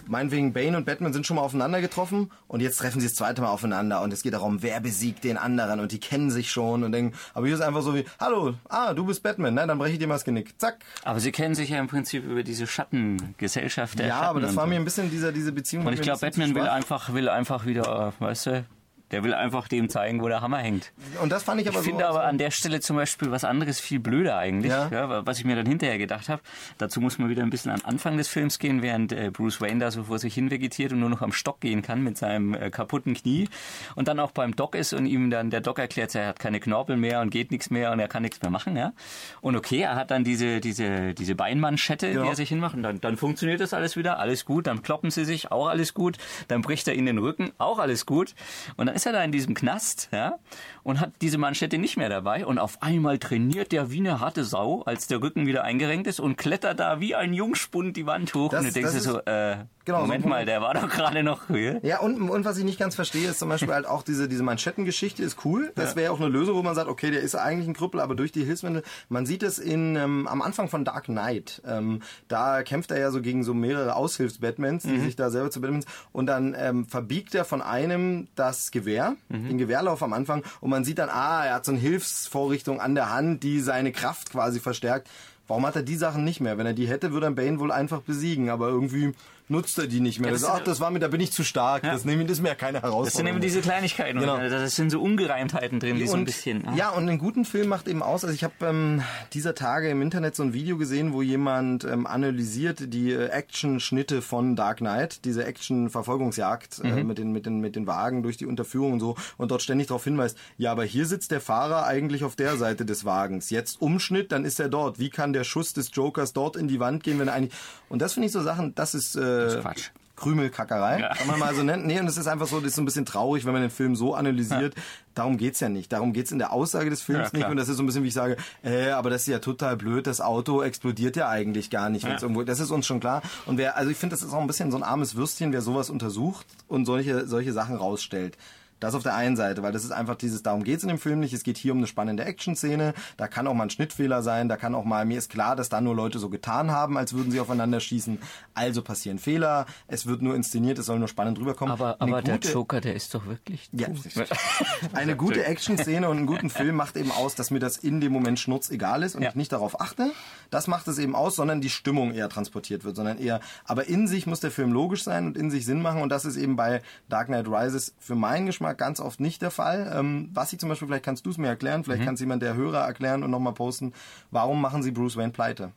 Meinetwegen 0.07 0.53
Bane 0.53 0.77
und 0.77 0.87
Batman 0.87 1.13
sind 1.13 1.27
schon 1.27 1.37
mal 1.37 1.43
aufeinander 1.43 1.81
getroffen 1.81 2.31
und 2.49 2.61
jetzt 2.61 2.79
treffen 2.79 3.01
sie 3.01 3.07
das 3.07 3.15
zweite 3.15 3.43
Mal 3.43 3.49
aufeinander 3.49 4.03
und 4.03 4.13
es 4.13 4.23
geht 4.23 4.33
darum, 4.35 4.63
wer 4.63 4.81
besiegt 4.81 5.25
den 5.25 5.37
anderen 5.37 5.81
und 5.81 5.93
die 5.93 6.01
kennen 6.01 6.31
sich 6.31 6.51
schon 6.51 6.85
und 6.85 6.93
denken, 6.93 7.17
aber 7.35 7.47
hier 7.47 7.55
ist 7.55 7.61
einfach 7.63 7.83
so 7.83 7.95
wie, 7.95 8.05
hallo, 8.19 8.55
ah, 8.69 8.95
du 8.95 9.05
bist 9.05 9.23
Batman, 9.23 9.55
nein, 9.55 9.69
dann 9.69 9.79
breche 9.79 9.93
ich 9.95 9.99
dir 9.99 10.07
mal 10.07 10.15
das 10.15 10.25
Genick, 10.25 10.59
zack. 10.61 10.79
Aber 11.05 11.21
sie 11.21 11.33
kennen 11.33 11.55
sich 11.55 11.71
ja 11.71 11.79
im 11.79 11.87
Prinzip 11.89 12.25
über 12.25 12.43
diese 12.43 12.67
Schattengesellschaft 12.67 13.99
der 13.99 14.07
Ja, 14.07 14.15
Schatten 14.15 14.29
aber 14.29 14.41
das 14.41 14.57
war 14.57 14.65
so. 14.65 14.71
mir 14.71 14.77
ein 14.77 14.85
bisschen 14.85 15.11
dieser, 15.11 15.33
diese 15.33 15.53
Beziehung. 15.53 15.87
Und 15.87 15.93
ich 15.93 16.01
glaube, 16.03 16.21
Batman 16.21 16.55
will 16.55 16.69
einfach, 16.69 17.13
will 17.13 17.29
einfach 17.29 17.67
wieder, 17.67 18.13
äh, 18.19 18.23
weißt 18.25 18.47
du, 18.47 18.65
der 19.11 19.25
will 19.25 19.35
einfach 19.35 19.69
dem 19.69 19.89
zeigen, 19.89 20.21
wo 20.23 20.29
der 20.29 20.41
Hammer 20.41 20.59
hängt. 20.59 20.93
Und 21.23 21.31
das 21.33 21.43
fand 21.43 21.61
ich 21.61 21.69
aber 21.69 21.79
Ich 21.79 21.85
so. 21.85 21.91
finde 21.91 22.07
aber 22.07 22.25
an 22.25 22.39
der 22.39 22.51
Stelle 22.51 22.81
zum 22.81 22.97
Beispiel 22.97 23.31
was 23.31 23.45
anderes 23.45 23.81
viel 23.81 23.99
blöder 24.01 24.37
eigentlich, 24.39 24.71
Ja. 24.73 24.89
ja. 24.91 25.27
was 25.27 25.39
ich 25.39 25.45
mir 25.45 25.57
dann 25.57 25.67
hinterher 25.67 25.99
gedacht 25.99 26.29
habe. 26.29 26.43
Dazu 26.79 27.01
muss 27.01 27.19
man 27.19 27.29
wieder 27.29 27.43
ein 27.43 27.51
bisschen 27.51 27.71
an 27.73 27.81
Anfang 27.85 28.17
des 28.17 28.29
Films 28.29 28.59
gehen, 28.59 28.83
während 28.83 29.13
äh, 29.13 29.31
Bruce 29.33 29.61
Wayne 29.61 29.81
da 29.81 29.91
so 29.91 30.05
vor 30.05 30.19
sich 30.19 30.35
hin 30.35 30.51
vegetiert 30.51 30.93
und 30.93 31.01
nur 31.01 31.09
noch 31.11 31.23
am 31.23 31.33
Stock 31.33 31.61
gehen 31.61 31.83
kann 31.83 32.03
mit 32.03 32.17
seinem 32.19 32.55
äh, 32.55 32.71
kaputten 32.71 33.15
Knie 33.15 33.49
und 33.97 34.09
dann 34.09 34.21
auch 34.21 34.31
beim 34.31 34.55
Doc 34.57 34.75
ist 34.75 34.93
und 34.93 35.07
ihm 35.07 35.31
dann 35.31 35.51
der 35.51 35.61
Doc 35.61 35.79
erklärt, 35.79 36.15
er 36.15 36.29
hat 36.29 36.39
keine 36.39 36.61
Knorpel 36.61 36.97
mehr 36.97 37.21
und 37.21 37.31
geht 37.31 37.51
nichts 37.51 37.71
mehr 37.71 37.93
und 37.93 38.01
er 38.01 38.09
kann 38.09 38.23
nichts 38.23 38.41
mehr 38.43 38.51
machen, 38.51 38.77
ja. 38.77 38.93
Und 39.41 39.57
okay, 39.57 39.81
er 39.81 39.97
hat 39.97 40.11
dann 40.11 40.25
diese 40.25 40.61
diese 40.61 41.15
diese 41.15 41.35
Beinmanschette, 41.35 42.09
Ja. 42.09 42.23
die 42.23 42.29
er 42.29 42.37
sich 42.37 42.49
hinmacht 42.49 42.75
und 42.77 42.83
dann, 42.83 43.01
dann 43.01 43.17
funktioniert 43.17 43.61
das 43.61 43.75
alles 43.75 43.97
wieder, 43.97 44.19
alles 44.19 44.45
gut, 44.45 44.67
dann 44.67 44.83
kloppen 44.83 45.11
sie 45.11 45.25
sich, 45.25 45.51
auch 45.51 45.67
alles 45.69 45.95
gut, 45.95 46.19
dann 46.49 46.63
bricht 46.63 46.87
er 46.89 46.95
in 46.95 47.07
den 47.07 47.19
Rücken, 47.19 47.51
auch 47.59 47.79
alles 47.79 48.07
gut 48.07 48.35
und 48.77 48.87
dann 48.87 48.95
ist 49.01 49.07
er 49.07 49.13
da 49.13 49.25
in 49.25 49.33
diesem 49.33 49.55
Knast, 49.55 50.11
ja, 50.13 50.39
und 50.83 51.01
hat 51.01 51.13
diese 51.21 51.39
Manschette 51.39 51.79
nicht 51.79 51.97
mehr 51.97 52.09
dabei 52.09 52.47
und 52.47 52.59
auf 52.59 52.83
einmal 52.83 53.19
trainiert 53.19 53.73
der 53.73 53.91
wie 53.91 53.99
eine 54.01 54.21
harte 54.21 54.45
Sau, 54.45 54.83
als 54.83 55.07
der 55.07 55.23
Rücken 55.23 55.47
wieder 55.47 55.65
eingerenkt 55.65 56.07
ist 56.07 56.21
und 56.21 56.37
klettert 56.37 56.81
da 56.81 57.01
wie 57.01 57.15
ein 57.15 57.33
Jungspund 57.35 57.97
die 57.97 58.07
Wand 58.07 58.35
hoch 58.35 58.51
Das- 58.51 58.61
und 58.61 58.69
du 58.69 58.73
denkst 58.73 58.93
dir 58.93 59.01
so, 59.01 59.19
äh, 59.21 59.59
Genau, 59.87 60.01
so 60.01 60.07
Moment 60.07 60.25
ein 60.25 60.29
mal, 60.29 60.45
der 60.45 60.61
war 60.61 60.75
doch 60.75 60.89
gerade 60.89 61.23
noch 61.23 61.47
hier. 61.49 61.81
Ja, 61.83 62.01
und, 62.01 62.21
und 62.31 62.45
was 62.45 62.59
ich 62.59 62.65
nicht 62.65 62.79
ganz 62.79 62.95
verstehe, 62.95 63.31
ist 63.31 63.39
zum 63.39 63.49
Beispiel 63.49 63.73
halt 63.73 63.87
auch 63.87 64.03
diese, 64.03 64.29
diese 64.29 64.43
Manschettengeschichte 64.43 65.23
ist 65.23 65.45
cool. 65.45 65.73
Das 65.75 65.97
wäre 65.97 66.13
auch 66.13 66.21
eine 66.21 66.29
Lösung, 66.29 66.55
wo 66.55 66.63
man 66.63 66.75
sagt, 66.75 66.89
okay, 66.89 67.11
der 67.11 67.23
ist 67.23 67.35
eigentlich 67.35 67.67
ein 67.67 67.75
Krüppel, 67.75 67.99
aber 68.01 68.15
durch 68.15 68.31
die 68.31 68.45
Hilfsmittel. 68.45 68.83
Man 69.09 69.27
sieht 69.27 69.43
es 69.43 69.59
in, 69.59 69.97
ähm, 69.97 70.29
am 70.29 70.43
Anfang 70.43 70.69
von 70.69 70.85
Dark 70.85 71.07
Knight. 71.07 71.63
Ähm, 71.67 72.03
da 72.29 72.63
kämpft 72.63 72.91
er 72.91 73.01
ja 73.01 73.11
so 73.11 73.21
gegen 73.23 73.43
so 73.43 73.55
mehrere 73.55 73.97
Aushilfs-Batmans, 73.97 74.85
die 74.85 75.01
sich 75.01 75.17
da 75.17 75.31
selber 75.31 75.51
zu 75.51 75.61
Batmans. 75.61 75.87
Und 76.13 76.27
dann 76.27 76.55
ähm, 76.57 76.87
verbiegt 76.87 77.35
er 77.35 77.45
von 77.45 77.63
einem 77.63 78.29
das 78.35 78.71
Gewehr, 78.71 79.17
den 79.29 79.59
Gewehrlauf 79.59 80.03
am 80.03 80.13
Anfang. 80.13 80.45
Und 80.61 80.70
man 80.71 80.85
sieht 80.85 80.99
dann, 80.99 81.11
ah, 81.11 81.45
er 81.45 81.55
hat 81.55 81.65
so 81.65 81.73
eine 81.73 81.81
Hilfsvorrichtung 81.81 82.81
an 82.81 82.95
der 82.95 83.13
Hand, 83.13 83.43
die 83.43 83.61
seine 83.61 83.93
Kraft 83.93 84.31
quasi 84.31 84.61
verstärkt. 84.61 85.09
Warum 85.47 85.67
hat 85.67 85.77
er 85.77 85.83
die 85.83 85.97
Sachen 85.97 86.25
nicht 86.25 86.41
mehr? 86.41 86.59
Wenn 86.59 86.67
er 86.67 86.73
die 86.73 86.89
hätte, 86.89 87.13
würde 87.13 87.27
er 87.27 87.33
Bane 87.33 87.59
wohl 87.59 87.73
einfach 87.73 88.01
besiegen. 88.01 88.51
Aber 88.51 88.69
irgendwie 88.69 89.13
nutzt 89.51 89.79
er 89.79 89.87
die 89.87 90.01
nicht 90.01 90.19
mehr. 90.21 90.31
das 90.31 90.41
das, 90.41 90.51
sind- 90.51 90.61
ach, 90.61 90.65
das 90.65 90.81
war 90.81 90.91
mir, 90.91 90.99
da 91.01 91.09
bin 91.09 91.21
ich 91.21 91.33
zu 91.33 91.45
stark. 91.45 91.85
Ja. 91.85 91.93
Das, 91.93 92.05
nehme, 92.07 92.25
das 92.25 92.39
ist 92.39 92.43
mir 92.43 92.49
ja 92.49 92.55
keine 92.55 92.79
Herausforderung. 92.81 93.05
Das 93.05 93.15
sind 93.15 93.27
eben 93.27 93.41
diese 93.41 93.61
Kleinigkeiten. 93.61 94.19
Genau. 94.21 94.37
Und, 94.37 94.41
äh, 94.41 94.49
das 94.51 94.77
sind 94.77 94.91
so 94.91 95.01
Ungereimtheiten 95.03 95.79
drin, 95.81 95.97
die 95.97 96.07
so 96.07 96.15
ein 96.15 96.21
und, 96.21 96.25
bisschen. 96.25 96.67
ah. 96.67 96.75
Ja, 96.75 96.91
und 96.91 97.09
einen 97.09 97.19
guten 97.19 97.45
Film 97.45 97.69
macht 97.69 97.87
eben 97.89 98.03
aus. 98.03 98.25
Also 98.25 98.35
ich 98.35 98.45
habe 98.45 98.55
ähm, 98.63 99.03
dieser 99.35 99.55
Tage 99.55 99.91
im 99.91 100.01
Internet 100.01 100.37
so 100.37 100.43
ein 100.43 100.53
Video 100.55 100.79
gesehen, 100.79 101.13
wo 101.13 101.21
jemand 101.21 101.85
ähm, 101.85 102.07
analysiert 102.07 102.93
die 102.95 103.13
äh, 103.13 103.27
Action-Schnitte 103.27 104.23
von 104.23 104.57
Dark 104.57 104.79
Knight, 104.79 105.25
diese 105.25 105.45
Action-Verfolgungsjagd 105.45 106.83
Mhm. 106.83 106.99
äh, 106.99 107.05
mit, 107.05 107.19
den, 107.19 107.33
mit, 107.33 107.47
den, 107.47 107.61
mit 107.61 107.77
den 107.77 107.87
Wagen 107.87 108.23
durch 108.23 108.37
die 108.37 108.47
Unterführung 108.47 108.93
und 108.95 109.01
so 109.01 109.17
und 109.37 109.51
dort 109.51 109.63
ständig 109.63 109.89
darauf 109.89 110.05
hinweist, 110.05 110.37
ja, 110.59 110.73
aber 110.73 110.85
hier 110.85 111.07
sitzt 111.07 111.31
der 111.31 111.41
Fahrer 111.41 111.87
eigentlich 111.87 112.25
auf 112.25 112.37
der 112.37 112.57
Seite 112.57 112.85
des 112.85 113.05
Wagens. 113.05 113.51
Jetzt 113.51 113.81
Umschnitt, 113.81 114.33
dann 114.33 114.45
ist 114.45 114.61
er 114.61 114.69
dort. 114.69 114.99
Wie 114.99 115.11
kann 115.11 115.33
der 115.33 115.45
Schuss 115.45 115.73
des 115.73 115.91
Jokers 115.93 116.33
dort 116.33 116.57
in 116.57 116.69
die 116.69 116.81
Wand 116.81 117.03
gehen, 117.03 117.19
wenn 117.19 117.29
er 117.29 117.35
eigentlich... 117.35 117.55
Und 117.89 118.01
das 118.03 118.15
finde 118.15 118.27
ich 118.27 118.33
so 118.33 118.43
Sachen, 118.43 118.75
das 118.75 118.95
ist... 118.95 119.17
Äh, 119.17 119.40
ist 119.47 119.61
Quatsch. 119.61 119.91
Krümelkackerei, 120.17 121.01
Ja. 121.01 121.15
kann 121.15 121.27
man 121.29 121.39
mal 121.39 121.55
so 121.55 121.63
nennen. 121.63 121.87
Nee, 121.87 121.99
und 121.99 122.07
es 122.07 122.19
ist 122.19 122.27
einfach 122.27 122.47
so, 122.47 122.59
das 122.61 122.69
ist 122.69 122.75
so 122.77 122.83
ein 122.83 122.85
bisschen 122.85 123.07
traurig, 123.07 123.47
wenn 123.47 123.55
man 123.55 123.63
den 123.63 123.71
Film 123.71 123.97
so 123.97 124.15
analysiert. 124.15 124.75
Darum 125.15 125.39
geht's 125.39 125.61
ja 125.61 125.71
nicht. 125.71 125.91
Darum 125.93 126.13
geht's 126.13 126.31
in 126.31 126.39
der 126.39 126.53
Aussage 126.53 126.91
des 126.91 127.01
Films 127.01 127.31
Ja, 127.33 127.39
nicht. 127.39 127.49
Und 127.49 127.57
das 127.57 127.71
ist 127.71 127.79
so 127.79 127.83
ein 127.83 127.87
bisschen, 127.87 128.03
wie 128.05 128.09
ich 128.09 128.15
sage, 128.15 128.37
äh, 128.63 128.91
aber 128.91 129.09
das 129.09 129.23
ist 129.23 129.29
ja 129.29 129.39
total 129.39 129.77
blöd, 129.79 130.07
das 130.07 130.21
Auto 130.21 130.63
explodiert 130.63 131.17
ja 131.17 131.29
eigentlich 131.31 131.71
gar 131.71 131.89
nicht. 131.89 132.05
wenn's 132.05 132.21
Ja. 132.21 132.27
Irgendwo, 132.29 132.43
das 132.43 132.61
ist 132.61 132.71
uns 132.71 132.87
schon 132.87 133.01
klar. 133.01 133.23
Und 133.47 133.57
wer, 133.57 133.77
also 133.79 133.91
ich 133.91 133.97
finde, 133.97 134.15
das 134.15 134.23
ist 134.23 134.33
auch 134.35 134.41
ein 134.43 134.47
bisschen 134.47 134.71
so 134.71 134.77
ein 134.77 134.83
armes 134.83 135.17
Würstchen, 135.17 135.53
wer 135.55 135.63
sowas 135.63 135.89
untersucht 135.89 136.47
und 136.69 136.85
solche, 136.85 137.27
solche 137.27 137.55
Sachen 137.55 137.77
rausstellt. 137.77 138.37
Das 138.81 138.95
auf 138.95 139.03
der 139.03 139.15
einen 139.15 139.37
Seite, 139.37 139.63
weil 139.63 139.73
das 139.73 139.85
ist 139.85 139.93
einfach 139.93 140.17
dieses, 140.17 140.43
darum 140.43 140.65
geht 140.65 140.79
es 140.79 140.83
in 140.83 140.89
dem 140.89 140.99
Film 140.99 141.21
nicht. 141.21 141.33
Es 141.33 141.43
geht 141.43 141.57
hier 141.59 141.73
um 141.73 141.79
eine 141.79 141.87
spannende 141.87 142.25
Action-Szene. 142.25 142.95
Da 143.17 143.29
kann 143.29 143.47
auch 143.47 143.55
mal 143.55 143.65
ein 143.65 143.71
Schnittfehler 143.71 144.23
sein. 144.23 144.49
Da 144.49 144.57
kann 144.57 144.75
auch 144.75 144.85
mal, 144.85 145.05
mir 145.05 145.19
ist 145.19 145.31
klar, 145.31 145.55
dass 145.57 145.69
da 145.69 145.81
nur 145.81 145.95
Leute 145.95 146.19
so 146.19 146.29
getan 146.31 146.71
haben, 146.71 146.97
als 146.99 147.13
würden 147.13 147.31
sie 147.31 147.41
aufeinander 147.41 147.79
schießen. 147.81 148.19
Also 148.55 148.83
passieren 148.83 149.19
Fehler. 149.19 149.67
Es 149.87 150.07
wird 150.07 150.23
nur 150.23 150.35
inszeniert. 150.35 150.79
Es 150.79 150.87
soll 150.87 150.99
nur 150.99 151.09
spannend 151.09 151.39
rüberkommen. 151.39 151.73
Aber, 151.73 152.01
Eine 152.01 152.13
aber 152.13 152.23
der 152.23 152.35
gute- 152.39 152.53
Joker, 152.53 152.81
der 152.81 152.95
ist 152.95 153.15
doch 153.15 153.27
wirklich 153.27 153.69
Ja. 153.73 153.89
Eine 154.93 155.17
gute 155.17 155.45
Action-Szene 155.45 156.09
und 156.09 156.17
einen 156.19 156.27
guten 156.27 156.51
Film 156.51 156.77
macht 156.77 156.97
eben 156.97 157.11
aus, 157.13 157.35
dass 157.35 157.51
mir 157.51 157.59
das 157.61 157.77
in 157.77 158.01
dem 158.01 158.13
Moment 158.13 158.39
schnurz 158.39 158.71
egal 158.71 159.03
ist 159.03 159.15
und 159.15 159.23
Ja. 159.23 159.29
ich 159.31 159.35
nicht 159.35 159.53
darauf 159.53 159.81
achte. 159.81 160.11
Das 160.51 160.67
macht 160.67 160.89
es 160.89 160.99
eben 160.99 161.15
aus, 161.15 161.37
sondern 161.37 161.61
die 161.61 161.71
Stimmung 161.71 162.13
eher 162.13 162.29
transportiert 162.29 162.85
wird, 162.85 162.97
sondern 162.97 163.19
eher, 163.19 163.41
aber 163.65 163.87
in 163.89 164.09
sich 164.09 164.27
muss 164.27 164.41
der 164.41 164.51
Film 164.51 164.73
logisch 164.73 165.05
sein 165.05 165.27
und 165.27 165.37
in 165.37 165.51
sich 165.51 165.65
Sinn 165.65 165.83
machen 165.83 166.03
und 166.03 166.09
das 166.09 166.25
ist 166.25 166.37
eben 166.37 166.57
bei 166.57 166.83
Dark 167.09 167.27
Knight 167.27 167.47
Rises 167.49 167.95
für 167.99 168.15
meinen 168.15 168.47
Geschmack 168.47 168.70
ganz 168.75 169.01
oft 169.01 169.21
nicht 169.21 169.43
der 169.43 169.51
Fall. 169.51 169.93
Ähm, 169.95 170.31
was 170.33 170.53
ich 170.53 170.59
zum 170.59 170.69
Beispiel, 170.69 170.89
vielleicht 170.89 171.05
kannst 171.05 171.27
du 171.27 171.31
es 171.31 171.39
mir 171.39 171.49
erklären, 171.49 171.81
Mhm. 171.81 171.85
vielleicht 171.85 172.05
kann 172.05 172.15
es 172.15 172.21
jemand 172.21 172.43
der 172.43 172.55
Hörer 172.55 172.81
erklären 172.87 173.23
und 173.23 173.31
nochmal 173.31 173.55
posten, 173.55 173.93
warum 174.31 174.61
machen 174.61 174.83
sie 174.83 174.91
Bruce 174.91 175.17
Wayne 175.17 175.33
pleite? 175.33 175.73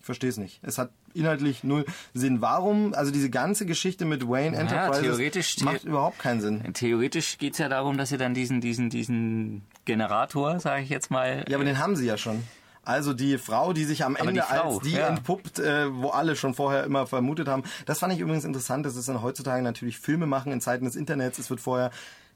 Ich 0.00 0.04
verstehe 0.06 0.28
es 0.28 0.36
nicht. 0.36 0.60
Es 0.62 0.76
hat 0.76 0.90
inhaltlich 1.14 1.64
null 1.64 1.86
Sinn. 2.12 2.42
Warum, 2.42 2.92
also 2.92 3.10
diese 3.10 3.30
ganze 3.30 3.64
Geschichte 3.64 4.04
mit 4.04 4.28
Wayne 4.28 4.54
Enterprises 4.56 5.00
theoretisch- 5.02 5.60
macht 5.62 5.84
überhaupt 5.84 6.18
keinen 6.18 6.42
Sinn. 6.42 6.74
Theoretisch 6.74 7.38
geht's 7.38 7.56
ja 7.56 7.70
darum, 7.70 7.96
dass 7.96 8.10
sie 8.10 8.18
dann 8.18 8.34
diesen, 8.34 8.60
diesen, 8.60 8.90
diesen 8.90 9.62
Generator, 9.86 10.60
sage 10.60 10.82
ich 10.82 10.90
jetzt 10.90 11.10
mal, 11.10 11.44
Ja, 11.48 11.56
aber 11.56 11.64
den 11.64 11.78
haben 11.78 11.96
sie 11.96 12.04
ja 12.06 12.18
schon. 12.18 12.42
Also 12.86 13.14
die 13.14 13.38
Frau, 13.38 13.72
die 13.72 13.84
sich 13.84 14.04
am 14.04 14.14
Aber 14.14 14.28
Ende 14.28 14.42
die 14.42 14.46
Frau, 14.46 14.74
als 14.74 14.80
die 14.84 14.92
ja. 14.92 15.06
entpuppt, 15.06 15.58
äh, 15.58 15.90
wo 15.94 16.10
alle 16.10 16.36
schon 16.36 16.52
vorher 16.52 16.84
immer 16.84 17.06
vermutet 17.06 17.48
haben. 17.48 17.62
Das 17.86 18.00
fand 18.00 18.12
ich 18.12 18.18
übrigens 18.20 18.44
interessant. 18.44 18.84
Das 18.84 18.94
ist 18.96 19.08
dann 19.08 19.22
heutzutage 19.22 19.62
natürlich 19.62 19.98
Filme 19.98 20.26
machen 20.26 20.52
in 20.52 20.60
Zeiten 20.60 20.84
des 20.84 20.94
Internets. 20.94 21.38
Es 21.38 21.48
wird 21.48 21.60
vorher 21.60 21.90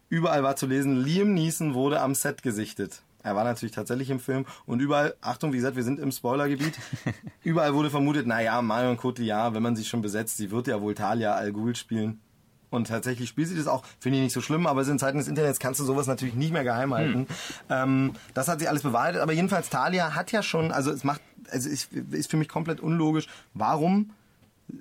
überall 0.09 0.42
war 0.42 0.57
zu 0.57 0.66
lesen, 0.66 1.03
Liam 1.03 1.35
Neeson 1.35 1.75
wurde 1.75 2.01
am 2.01 2.14
Set 2.14 2.42
gesichtet. 2.42 3.03
Er 3.23 3.35
war 3.35 3.44
natürlich 3.44 3.75
tatsächlich 3.75 4.11
im 4.11 4.21
Film 4.21 4.47
und 4.64 4.81
überall, 4.81 5.14
Achtung, 5.21 5.53
wie 5.53 5.57
gesagt, 5.57 5.77
wir 5.77 5.83
sind 5.83 5.99
im 5.99 6.12
Spoilergebiet, 6.12 6.79
überall 7.42 7.75
wurde 7.75 7.90
vermutet, 7.90 8.27
naja, 8.27 8.62
Marion 8.62 8.97
Cotillard, 8.97 9.55
wenn 9.55 9.62
man 9.62 9.77
sie 9.77 9.85
schon 9.85 10.03
besetzt, 10.03 10.37
sie 10.37 10.51
wird 10.51 10.68
ja 10.68 10.81
wohl 10.81 10.94
Talia 10.94 11.35
Al 11.35 11.53
Ghul 11.53 11.75
spielen. 11.75 12.21
Und 12.71 12.88
tatsächlich 12.88 13.29
spielt 13.29 13.49
sie 13.49 13.57
das 13.57 13.66
auch, 13.66 13.85
finde 13.99 14.18
ich 14.18 14.25
nicht 14.25 14.35
so 14.35 14.42
schlimm, 14.42 14.66
aber 14.66 14.87
in 14.87 14.99
Zeiten 14.99 15.18
des 15.18 15.27
Internets 15.27 15.59
kannst 15.59 15.81
du 15.81 15.85
sowas 15.85 16.07
natürlich 16.07 16.35
nicht 16.35 16.53
mehr 16.53 16.64
geheim 16.64 16.92
halten. 16.92 17.27
Ähm, 17.71 18.12
das 18.35 18.49
hat 18.49 18.61
sie 18.61 18.68
alles 18.68 18.83
bewahrheitet, 18.83 19.23
aber 19.23 19.33
jedenfalls 19.33 19.71
Talia 19.71 20.14
hat 20.14 20.33
ja 20.33 20.42
schon, 20.42 20.71
also 20.71 20.90
es 20.90 21.03
macht, 21.03 21.23
also 21.51 21.68
es 21.68 21.88
ist 21.92 22.31
für 22.31 22.37
mich 22.37 22.49
komplett 22.49 22.81
unlogisch, 22.81 23.27
warum 23.55 24.11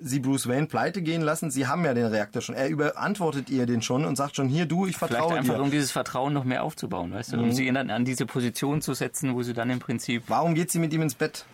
sie 0.00 0.20
Bruce 0.20 0.46
Wayne 0.48 0.66
pleite 0.66 1.02
gehen 1.02 1.22
lassen. 1.22 1.50
Sie 1.50 1.66
haben 1.66 1.84
ja 1.84 1.94
den 1.94 2.06
Reaktor 2.06 2.42
schon. 2.42 2.54
Er 2.54 2.68
überantwortet 2.68 3.50
ihr 3.50 3.66
den 3.66 3.82
schon 3.82 4.04
und 4.04 4.16
sagt 4.16 4.36
schon, 4.36 4.48
hier 4.48 4.66
du, 4.66 4.86
ich 4.86 4.96
vielleicht 4.96 5.12
vertraue 5.14 5.38
einfach 5.38 5.54
dir. 5.56 5.62
um 5.62 5.70
dieses 5.70 5.90
Vertrauen 5.92 6.32
noch 6.32 6.44
mehr 6.44 6.62
aufzubauen, 6.62 7.12
weißt 7.12 7.32
du, 7.32 7.36
Mhm. 7.38 7.42
um 7.44 7.52
sie 7.52 7.70
dann 7.72 7.90
an 7.90 8.04
diese 8.04 8.26
Position 8.26 8.82
zu 8.82 8.94
setzen, 8.94 9.34
wo 9.34 9.42
sie 9.42 9.54
dann 9.54 9.70
im 9.70 9.78
Prinzip 9.78 10.24
Warum 10.28 10.54
geht 10.54 10.70
sie 10.70 10.78
mit 10.78 10.92
ihm 10.92 11.02
ins 11.02 11.14
Bett? 11.14 11.44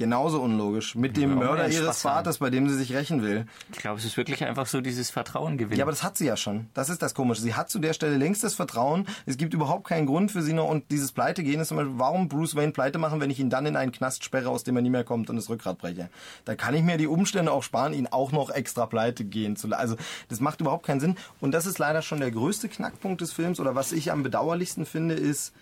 Genauso 0.00 0.40
unlogisch. 0.40 0.94
Mit 0.94 1.18
dem 1.18 1.28
Ja, 1.28 1.36
Mörder 1.36 1.68
ihres. 1.68 2.00
Vaters, 2.00 2.38
bei 2.38 2.48
dem 2.48 2.70
sie 2.70 2.74
sich 2.74 2.94
rächen 2.94 3.22
will. 3.22 3.44
Ich 3.70 3.80
glaube, 3.80 3.98
es 3.98 4.06
ist 4.06 4.16
wirklich 4.16 4.42
einfach 4.42 4.64
so 4.64 4.80
dieses 4.80 5.10
Vertrauen 5.10 5.58
gewinnen. 5.58 5.78
Ja, 5.78 5.84
aber 5.84 5.92
das 5.92 6.02
hat 6.02 6.16
sie 6.16 6.24
ja 6.24 6.38
schon. 6.38 6.68
Das 6.72 6.88
ist 6.88 7.02
das 7.02 7.12
Komische. 7.12 7.42
Sie 7.42 7.52
hat 7.52 7.68
zu 7.68 7.78
der 7.78 7.92
Stelle 7.92 8.16
längst 8.16 8.42
das 8.42 8.54
Vertrauen. 8.54 9.06
Es 9.26 9.36
gibt 9.36 9.52
überhaupt 9.52 9.86
keinen 9.86 10.06
Grund 10.06 10.32
für 10.32 10.40
sie 10.40 10.54
noch. 10.54 10.70
Und 10.70 10.90
dieses 10.90 11.12
Pleitegehen 11.12 11.60
ist 11.60 11.68
zum 11.68 11.76
Beispiel, 11.76 11.98
warum 11.98 12.28
Bruce 12.30 12.56
Wayne 12.56 12.72
pleite 12.72 12.96
machen, 12.96 13.20
wenn 13.20 13.28
ich 13.28 13.38
ihn 13.40 13.50
dann 13.50 13.66
in 13.66 13.76
einen 13.76 13.92
Knast 13.92 14.24
sperre, 14.24 14.48
aus 14.48 14.64
dem 14.64 14.74
er 14.74 14.80
nie 14.80 14.88
mehr 14.88 15.04
kommt 15.04 15.28
und 15.28 15.36
das 15.36 15.50
Rückgrat 15.50 15.76
breche. 15.76 16.08
Da 16.46 16.54
kann 16.54 16.72
ich 16.72 16.82
mir 16.82 16.96
die 16.96 17.06
Umstände 17.06 17.52
auch 17.52 17.62
sparen, 17.62 17.92
ihn 17.92 18.06
auch 18.06 18.32
noch 18.32 18.48
extra 18.48 18.86
pleite 18.86 19.24
gehen 19.26 19.56
zu 19.56 19.66
lassen. 19.68 19.82
Also 19.82 19.96
das 20.30 20.40
macht 20.40 20.62
überhaupt 20.62 20.86
keinen 20.86 21.00
Sinn. 21.00 21.16
Und 21.40 21.52
das 21.52 21.66
ist 21.66 21.78
leider 21.78 22.00
schon 22.00 22.20
der 22.20 22.30
größte 22.30 22.70
Knackpunkt 22.70 23.20
des 23.20 23.32
Films. 23.34 23.60
Oder 23.60 23.74
was 23.74 23.92
ich 23.92 24.10
am 24.10 24.22
bedauerlichsten 24.22 24.86
finde, 24.86 25.14
ist, 25.14 25.52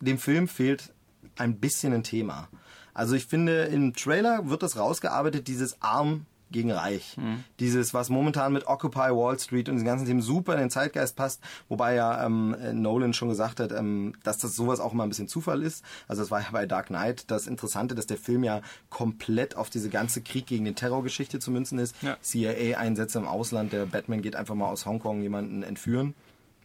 dem 0.00 0.18
Film 0.18 0.48
fehlt 0.48 0.92
ein 1.36 1.60
bisschen 1.60 1.92
ein 1.92 2.02
Thema. 2.02 2.48
Also 2.94 3.14
ich 3.14 3.26
finde, 3.26 3.64
im 3.64 3.94
Trailer 3.94 4.48
wird 4.48 4.62
das 4.62 4.78
rausgearbeitet, 4.78 5.48
dieses 5.48 5.82
Arm 5.82 6.26
gegen 6.54 6.70
Reich. 6.70 7.16
Dieses, 7.58 7.94
was 7.94 8.10
momentan 8.10 8.52
mit 8.52 8.68
Occupy 8.68 9.10
Wall 9.10 9.38
Street 9.40 9.68
und 9.68 9.76
den 9.76 9.84
ganzen 9.84 10.06
Themen 10.06 10.22
super 10.22 10.54
in 10.54 10.60
den 10.60 10.70
Zeitgeist 10.70 11.16
passt, 11.16 11.40
wobei 11.68 11.96
ja 11.96 12.24
ähm, 12.24 12.54
Nolan 12.72 13.12
schon 13.12 13.28
gesagt 13.28 13.58
hat, 13.58 13.72
ähm, 13.72 14.14
dass 14.22 14.38
das 14.38 14.54
sowas 14.54 14.78
auch 14.78 14.92
immer 14.92 15.02
ein 15.02 15.08
bisschen 15.08 15.26
Zufall 15.26 15.62
ist. 15.62 15.84
Also 16.06 16.22
das 16.22 16.30
war 16.30 16.40
ja 16.40 16.46
bei 16.52 16.64
Dark 16.64 16.86
Knight 16.86 17.28
das 17.30 17.48
Interessante, 17.48 17.96
dass 17.96 18.06
der 18.06 18.18
Film 18.18 18.44
ja 18.44 18.60
komplett 18.88 19.56
auf 19.56 19.68
diese 19.68 19.90
ganze 19.90 20.22
Krieg 20.22 20.46
gegen 20.46 20.64
den 20.64 20.76
Terrorgeschichte 20.76 21.40
zu 21.40 21.50
münzen 21.50 21.80
ist. 21.80 21.96
Ja. 22.02 22.16
CIA-Einsätze 22.22 23.18
im 23.18 23.26
Ausland, 23.26 23.72
der 23.72 23.86
Batman 23.86 24.22
geht 24.22 24.36
einfach 24.36 24.54
mal 24.54 24.68
aus 24.68 24.86
Hongkong 24.86 25.22
jemanden 25.22 25.64
entführen 25.64 26.14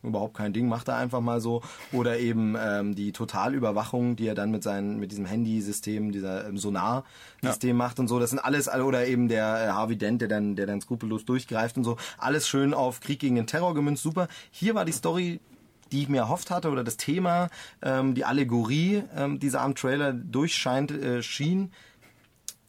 überhaupt 0.03 0.35
kein 0.35 0.53
Ding, 0.53 0.67
macht 0.67 0.87
er 0.87 0.95
einfach 0.95 1.21
mal 1.21 1.41
so. 1.41 1.61
Oder 1.91 2.19
eben 2.19 2.55
ähm, 2.59 2.95
die 2.95 3.11
Totalüberwachung, 3.11 4.15
die 4.15 4.27
er 4.27 4.35
dann 4.35 4.51
mit 4.51 4.63
seinen, 4.63 4.99
mit 4.99 5.11
diesem 5.11 5.25
Handysystem, 5.25 6.11
dieser 6.11 6.47
ähm, 6.47 6.57
Sonar-System 6.57 7.75
macht 7.75 7.99
und 7.99 8.07
so. 8.07 8.19
Das 8.19 8.29
sind 8.29 8.39
alles, 8.39 8.69
oder 8.69 9.07
eben 9.07 9.27
der 9.27 9.67
äh, 9.67 9.71
Harvey 9.71 9.97
Dent, 9.97 10.21
der 10.21 10.27
dann, 10.27 10.55
der 10.55 10.65
dann 10.65 10.81
skrupellos 10.81 11.25
durchgreift 11.25 11.77
und 11.77 11.83
so. 11.83 11.97
Alles 12.17 12.47
schön 12.47 12.73
auf 12.73 12.99
Krieg 12.99 13.19
gegen 13.19 13.35
den 13.35 13.47
Terror 13.47 13.73
gemünzt, 13.73 14.03
super. 14.03 14.27
Hier 14.51 14.75
war 14.75 14.85
die 14.85 14.91
Story 14.91 15.39
die 15.91 16.03
ich 16.03 16.09
mir 16.09 16.19
erhofft 16.19 16.51
hatte 16.51 16.69
oder 16.69 16.83
das 16.83 16.97
Thema, 16.97 17.49
ähm, 17.81 18.13
die 18.13 18.23
Allegorie, 18.23 19.03
ähm, 19.15 19.39
die 19.39 19.51
am 19.55 19.73
Trailer 19.73 20.13
durchscheint, 20.13 20.91
äh, 20.91 21.23
schien, 21.23 21.71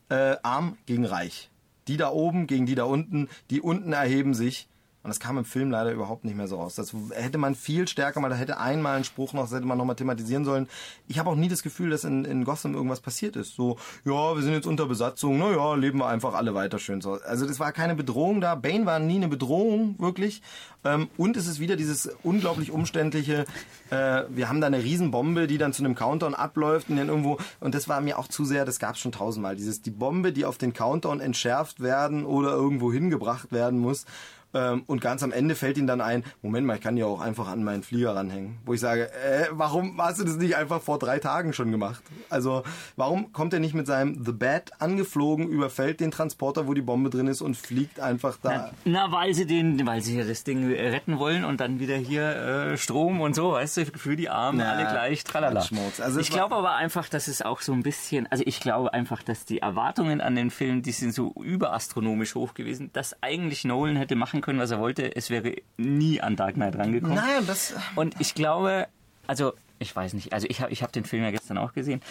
äh, 0.08 0.36
arm 0.42 0.78
gegen 0.86 1.04
reich. 1.04 1.50
Die 1.86 1.98
da 1.98 2.10
oben 2.10 2.46
gegen 2.46 2.66
die 2.66 2.74
da 2.74 2.84
unten, 2.84 3.28
die 3.50 3.60
unten 3.60 3.92
erheben 3.92 4.32
sich. 4.32 4.69
Und 5.02 5.08
das 5.08 5.18
kam 5.18 5.38
im 5.38 5.46
Film 5.46 5.70
leider 5.70 5.92
überhaupt 5.92 6.24
nicht 6.24 6.36
mehr 6.36 6.46
so 6.46 6.56
raus. 6.56 6.74
Das 6.74 6.94
hätte 7.12 7.38
man 7.38 7.54
viel 7.54 7.88
stärker 7.88 8.20
mal, 8.20 8.28
da 8.28 8.36
hätte 8.36 8.58
einmal 8.58 8.98
ein 8.98 9.04
Spruch 9.04 9.32
noch, 9.32 9.42
das 9.42 9.52
hätte 9.52 9.66
man 9.66 9.78
noch 9.78 9.86
mal 9.86 9.94
thematisieren 9.94 10.44
sollen. 10.44 10.68
Ich 11.08 11.18
habe 11.18 11.30
auch 11.30 11.36
nie 11.36 11.48
das 11.48 11.62
Gefühl, 11.62 11.90
dass 11.90 12.04
in, 12.04 12.26
in 12.26 12.44
Gotham 12.44 12.74
irgendwas 12.74 13.00
passiert 13.00 13.34
ist. 13.36 13.54
So, 13.54 13.78
ja, 14.04 14.36
wir 14.36 14.42
sind 14.42 14.52
jetzt 14.52 14.66
unter 14.66 14.86
Besatzung, 14.86 15.38
na 15.38 15.52
ja, 15.52 15.74
leben 15.74 15.98
wir 16.00 16.06
einfach 16.06 16.34
alle 16.34 16.54
weiter 16.54 16.78
schön 16.78 17.00
so. 17.00 17.18
Also 17.24 17.46
das 17.46 17.58
war 17.58 17.72
keine 17.72 17.94
Bedrohung 17.94 18.42
da. 18.42 18.54
Bane 18.54 18.84
war 18.84 18.98
nie 18.98 19.16
eine 19.16 19.28
Bedrohung, 19.28 19.94
wirklich. 19.98 20.42
Ähm, 20.84 21.08
und 21.16 21.36
es 21.36 21.46
ist 21.46 21.60
wieder 21.60 21.76
dieses 21.76 22.10
unglaublich 22.22 22.70
umständliche, 22.70 23.44
äh, 23.90 24.22
wir 24.28 24.48
haben 24.48 24.60
da 24.60 24.66
eine 24.66 24.82
Riesenbombe, 24.82 25.46
die 25.46 25.58
dann 25.58 25.72
zu 25.72 25.82
einem 25.82 25.94
Countdown 25.94 26.34
abläuft 26.34 26.90
und 26.90 26.96
dann 26.96 27.08
irgendwo, 27.08 27.38
und 27.60 27.74
das 27.74 27.88
war 27.88 28.00
mir 28.00 28.18
auch 28.18 28.28
zu 28.28 28.44
sehr, 28.44 28.64
das 28.64 28.78
gab 28.78 28.94
es 28.94 29.00
schon 29.00 29.12
tausendmal, 29.12 29.56
dieses, 29.56 29.82
die 29.82 29.90
Bombe, 29.90 30.32
die 30.32 30.44
auf 30.44 30.58
den 30.58 30.72
Countdown 30.72 31.20
entschärft 31.20 31.80
werden 31.80 32.24
oder 32.24 32.50
irgendwo 32.50 32.92
hingebracht 32.92 33.52
werden 33.52 33.78
muss. 33.78 34.04
Ähm, 34.52 34.82
und 34.86 35.00
ganz 35.00 35.22
am 35.22 35.32
Ende 35.32 35.54
fällt 35.54 35.78
ihm 35.78 35.86
dann 35.86 36.00
ein, 36.00 36.24
Moment 36.42 36.66
mal, 36.66 36.74
ich 36.76 36.80
kann 36.80 36.96
ja 36.96 37.06
auch 37.06 37.20
einfach 37.20 37.48
an 37.48 37.62
meinen 37.62 37.82
Flieger 37.82 38.16
ranhängen. 38.16 38.58
Wo 38.64 38.74
ich 38.74 38.80
sage, 38.80 39.10
äh, 39.12 39.46
warum 39.52 40.00
hast 40.00 40.20
du 40.20 40.24
das 40.24 40.36
nicht 40.36 40.56
einfach 40.56 40.80
vor 40.80 40.98
drei 40.98 41.18
Tagen 41.18 41.52
schon 41.52 41.70
gemacht? 41.70 42.02
Also, 42.28 42.62
warum 42.96 43.32
kommt 43.32 43.52
er 43.52 43.60
nicht 43.60 43.74
mit 43.74 43.86
seinem 43.86 44.24
The 44.24 44.32
Bat 44.32 44.72
angeflogen, 44.80 45.48
überfällt 45.48 46.00
den 46.00 46.10
Transporter, 46.10 46.66
wo 46.66 46.74
die 46.74 46.82
Bombe 46.82 47.10
drin 47.10 47.28
ist 47.28 47.42
und 47.42 47.56
fliegt 47.56 48.00
einfach 48.00 48.38
da? 48.42 48.72
Na, 48.84 49.06
na, 49.06 49.12
weil 49.12 49.34
sie 49.34 49.46
den, 49.46 49.86
weil 49.86 50.00
sie 50.02 50.18
ja 50.18 50.24
das 50.24 50.44
Ding 50.44 50.72
äh, 50.72 50.88
retten 50.88 51.18
wollen 51.18 51.44
und 51.44 51.60
dann 51.60 51.78
wieder 51.78 51.96
hier 51.96 52.72
äh, 52.72 52.76
Strom 52.76 53.20
und 53.20 53.34
so, 53.34 53.52
weißt 53.52 53.76
du, 53.76 53.86
für 53.86 54.16
die 54.16 54.28
Armen 54.28 54.58
Na, 54.58 54.72
alle 54.72 54.82
gleich, 54.82 55.24
tralala. 55.24 55.62
Schmutz. 55.62 56.00
Also 56.00 56.20
ich 56.20 56.30
glaube 56.30 56.56
aber 56.56 56.74
einfach, 56.74 57.08
dass 57.08 57.28
es 57.28 57.42
auch 57.42 57.60
so 57.60 57.72
ein 57.72 57.82
bisschen, 57.82 58.26
also 58.30 58.42
ich 58.46 58.60
glaube 58.60 58.92
einfach, 58.92 59.22
dass 59.22 59.44
die 59.44 59.58
Erwartungen 59.58 60.20
an 60.20 60.34
den 60.34 60.50
Film, 60.50 60.82
die 60.82 60.92
sind 60.92 61.14
so 61.14 61.32
überastronomisch 61.40 62.34
hoch 62.34 62.54
gewesen, 62.54 62.90
dass 62.92 63.22
eigentlich 63.22 63.64
Nolan 63.64 63.96
hätte 63.96 64.16
machen 64.16 64.39
können, 64.40 64.58
was 64.58 64.70
er 64.70 64.78
wollte, 64.78 65.14
es 65.14 65.30
wäre 65.30 65.54
nie 65.76 66.20
an 66.20 66.36
Dark 66.36 66.54
Knight 66.54 66.76
rangekommen. 66.76 67.16
Nein, 67.16 67.46
das, 67.46 67.74
Und 67.96 68.14
ich 68.20 68.34
glaube, 68.34 68.86
also 69.26 69.54
ich 69.78 69.94
weiß 69.94 70.12
nicht, 70.14 70.32
also 70.32 70.46
ich 70.50 70.60
habe 70.60 70.72
ich 70.72 70.82
hab 70.82 70.92
den 70.92 71.04
Film 71.04 71.22
ja 71.22 71.30
gestern 71.30 71.56
auch 71.58 71.72
gesehen. 71.72 72.02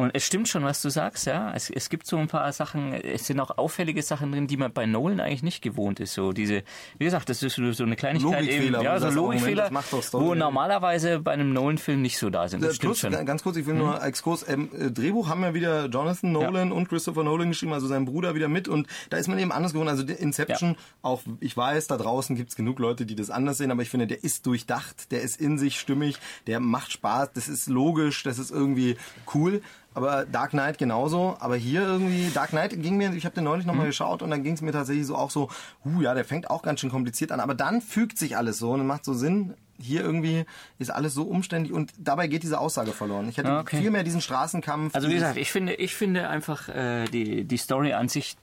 Und 0.00 0.12
es 0.14 0.24
stimmt 0.24 0.48
schon, 0.48 0.64
was 0.64 0.80
du 0.80 0.88
sagst, 0.88 1.26
ja. 1.26 1.52
Es, 1.54 1.68
es 1.68 1.90
gibt 1.90 2.06
so 2.06 2.16
ein 2.16 2.26
paar 2.26 2.50
Sachen, 2.54 2.94
es 2.94 3.26
sind 3.26 3.38
auch 3.38 3.58
auffällige 3.58 4.00
Sachen 4.02 4.32
drin, 4.32 4.46
die 4.46 4.56
man 4.56 4.72
bei 4.72 4.86
Nolan 4.86 5.20
eigentlich 5.20 5.42
nicht 5.42 5.60
gewohnt 5.60 6.00
ist. 6.00 6.14
So 6.14 6.32
diese, 6.32 6.62
wie 6.96 7.04
gesagt, 7.04 7.28
das 7.28 7.42
ist 7.42 7.56
so 7.56 7.82
eine 7.82 7.96
Kleinigkeit 7.96 8.40
Logikfehler, 8.40 8.78
eben, 8.78 8.84
ja, 8.84 8.98
so 8.98 9.10
Logikfehler, 9.10 9.70
wo 10.12 10.34
normalerweise 10.34 11.18
bei 11.20 11.32
einem 11.32 11.52
Nolan-Film 11.52 12.00
nicht 12.00 12.16
so 12.16 12.30
da 12.30 12.48
sind. 12.48 12.62
Das 12.62 12.70
Äh, 12.70 12.74
stimmt 12.76 12.88
Plus, 12.92 13.00
schon. 13.00 13.12
Mhm. 13.12 13.26
ganz 13.26 13.42
kurz, 13.42 13.58
ich 13.58 13.66
will 13.66 13.74
nur 13.74 14.02
Exkurs, 14.02 14.48
ähm, 14.48 14.70
äh, 14.74 14.90
Drehbuch 14.90 15.28
haben 15.28 15.42
ja 15.42 15.52
wieder 15.52 15.84
Jonathan 15.90 16.32
Nolan 16.32 16.72
und 16.72 16.88
Christopher 16.88 17.22
Nolan 17.22 17.50
geschrieben, 17.50 17.74
also 17.74 17.86
sein 17.86 18.06
Bruder 18.06 18.34
wieder 18.34 18.48
mit 18.48 18.68
und 18.68 18.86
da 19.10 19.18
ist 19.18 19.28
man 19.28 19.38
eben 19.38 19.52
anders 19.52 19.74
geworden. 19.74 19.90
Also 19.90 20.02
Inception, 20.04 20.76
auch 21.02 21.20
ich 21.40 21.54
weiß, 21.54 21.88
da 21.88 21.98
draußen 21.98 22.36
gibt's 22.36 22.56
genug 22.56 22.78
Leute, 22.78 23.04
die 23.04 23.16
das 23.16 23.28
anders 23.28 23.58
sehen, 23.58 23.70
aber 23.70 23.82
ich 23.82 23.90
finde, 23.90 24.06
der 24.06 24.24
ist 24.24 24.46
durchdacht, 24.46 25.12
der 25.12 25.20
ist 25.20 25.38
in 25.38 25.58
sich 25.58 25.78
stimmig, 25.78 26.16
der 26.46 26.58
macht 26.58 26.90
Spaß, 26.90 27.32
das 27.34 27.48
ist 27.48 27.68
logisch, 27.68 28.22
das 28.22 28.38
ist 28.38 28.50
irgendwie 28.50 28.96
cool. 29.34 29.60
Aber 29.94 30.24
Dark 30.24 30.50
Knight 30.50 30.78
genauso. 30.78 31.36
Aber 31.40 31.56
hier 31.56 31.82
irgendwie, 31.82 32.30
Dark 32.32 32.50
Knight 32.50 32.80
ging 32.82 32.96
mir, 32.96 33.12
ich 33.12 33.24
habe 33.24 33.34
den 33.34 33.44
neulich 33.44 33.64
Mhm. 33.66 33.72
nochmal 33.72 33.86
geschaut 33.86 34.22
und 34.22 34.30
dann 34.30 34.42
ging 34.44 34.54
es 34.54 34.60
mir 34.62 34.72
tatsächlich 34.72 35.06
so 35.06 35.16
auch 35.16 35.30
so, 35.30 35.50
huh, 35.84 36.00
ja, 36.00 36.14
der 36.14 36.24
fängt 36.24 36.48
auch 36.50 36.62
ganz 36.62 36.80
schön 36.80 36.90
kompliziert 36.90 37.32
an. 37.32 37.40
Aber 37.40 37.54
dann 37.54 37.80
fügt 37.80 38.16
sich 38.18 38.36
alles 38.36 38.58
so 38.58 38.70
und 38.72 38.86
macht 38.86 39.04
so 39.04 39.14
Sinn. 39.14 39.54
Hier 39.82 40.02
irgendwie 40.02 40.44
ist 40.78 40.90
alles 40.90 41.14
so 41.14 41.22
umständlich 41.22 41.72
und 41.72 41.90
dabei 41.98 42.26
geht 42.26 42.42
diese 42.42 42.60
Aussage 42.60 42.92
verloren. 42.92 43.28
Ich 43.30 43.38
hätte 43.38 43.48
Ah, 43.48 43.60
okay. 43.60 43.78
viel 43.80 43.90
mehr 43.90 44.02
diesen 44.04 44.20
Straßenkampf. 44.20 44.94
Also 44.94 45.08
wie 45.08 45.14
gesagt, 45.14 45.38
ich 45.38 45.50
finde, 45.50 45.74
ich 45.74 45.94
finde 45.94 46.28
einfach 46.28 46.68
äh, 46.68 47.06
die, 47.06 47.44
die 47.44 47.56
Story 47.56 47.94
an 47.94 48.08
sich 48.08 48.36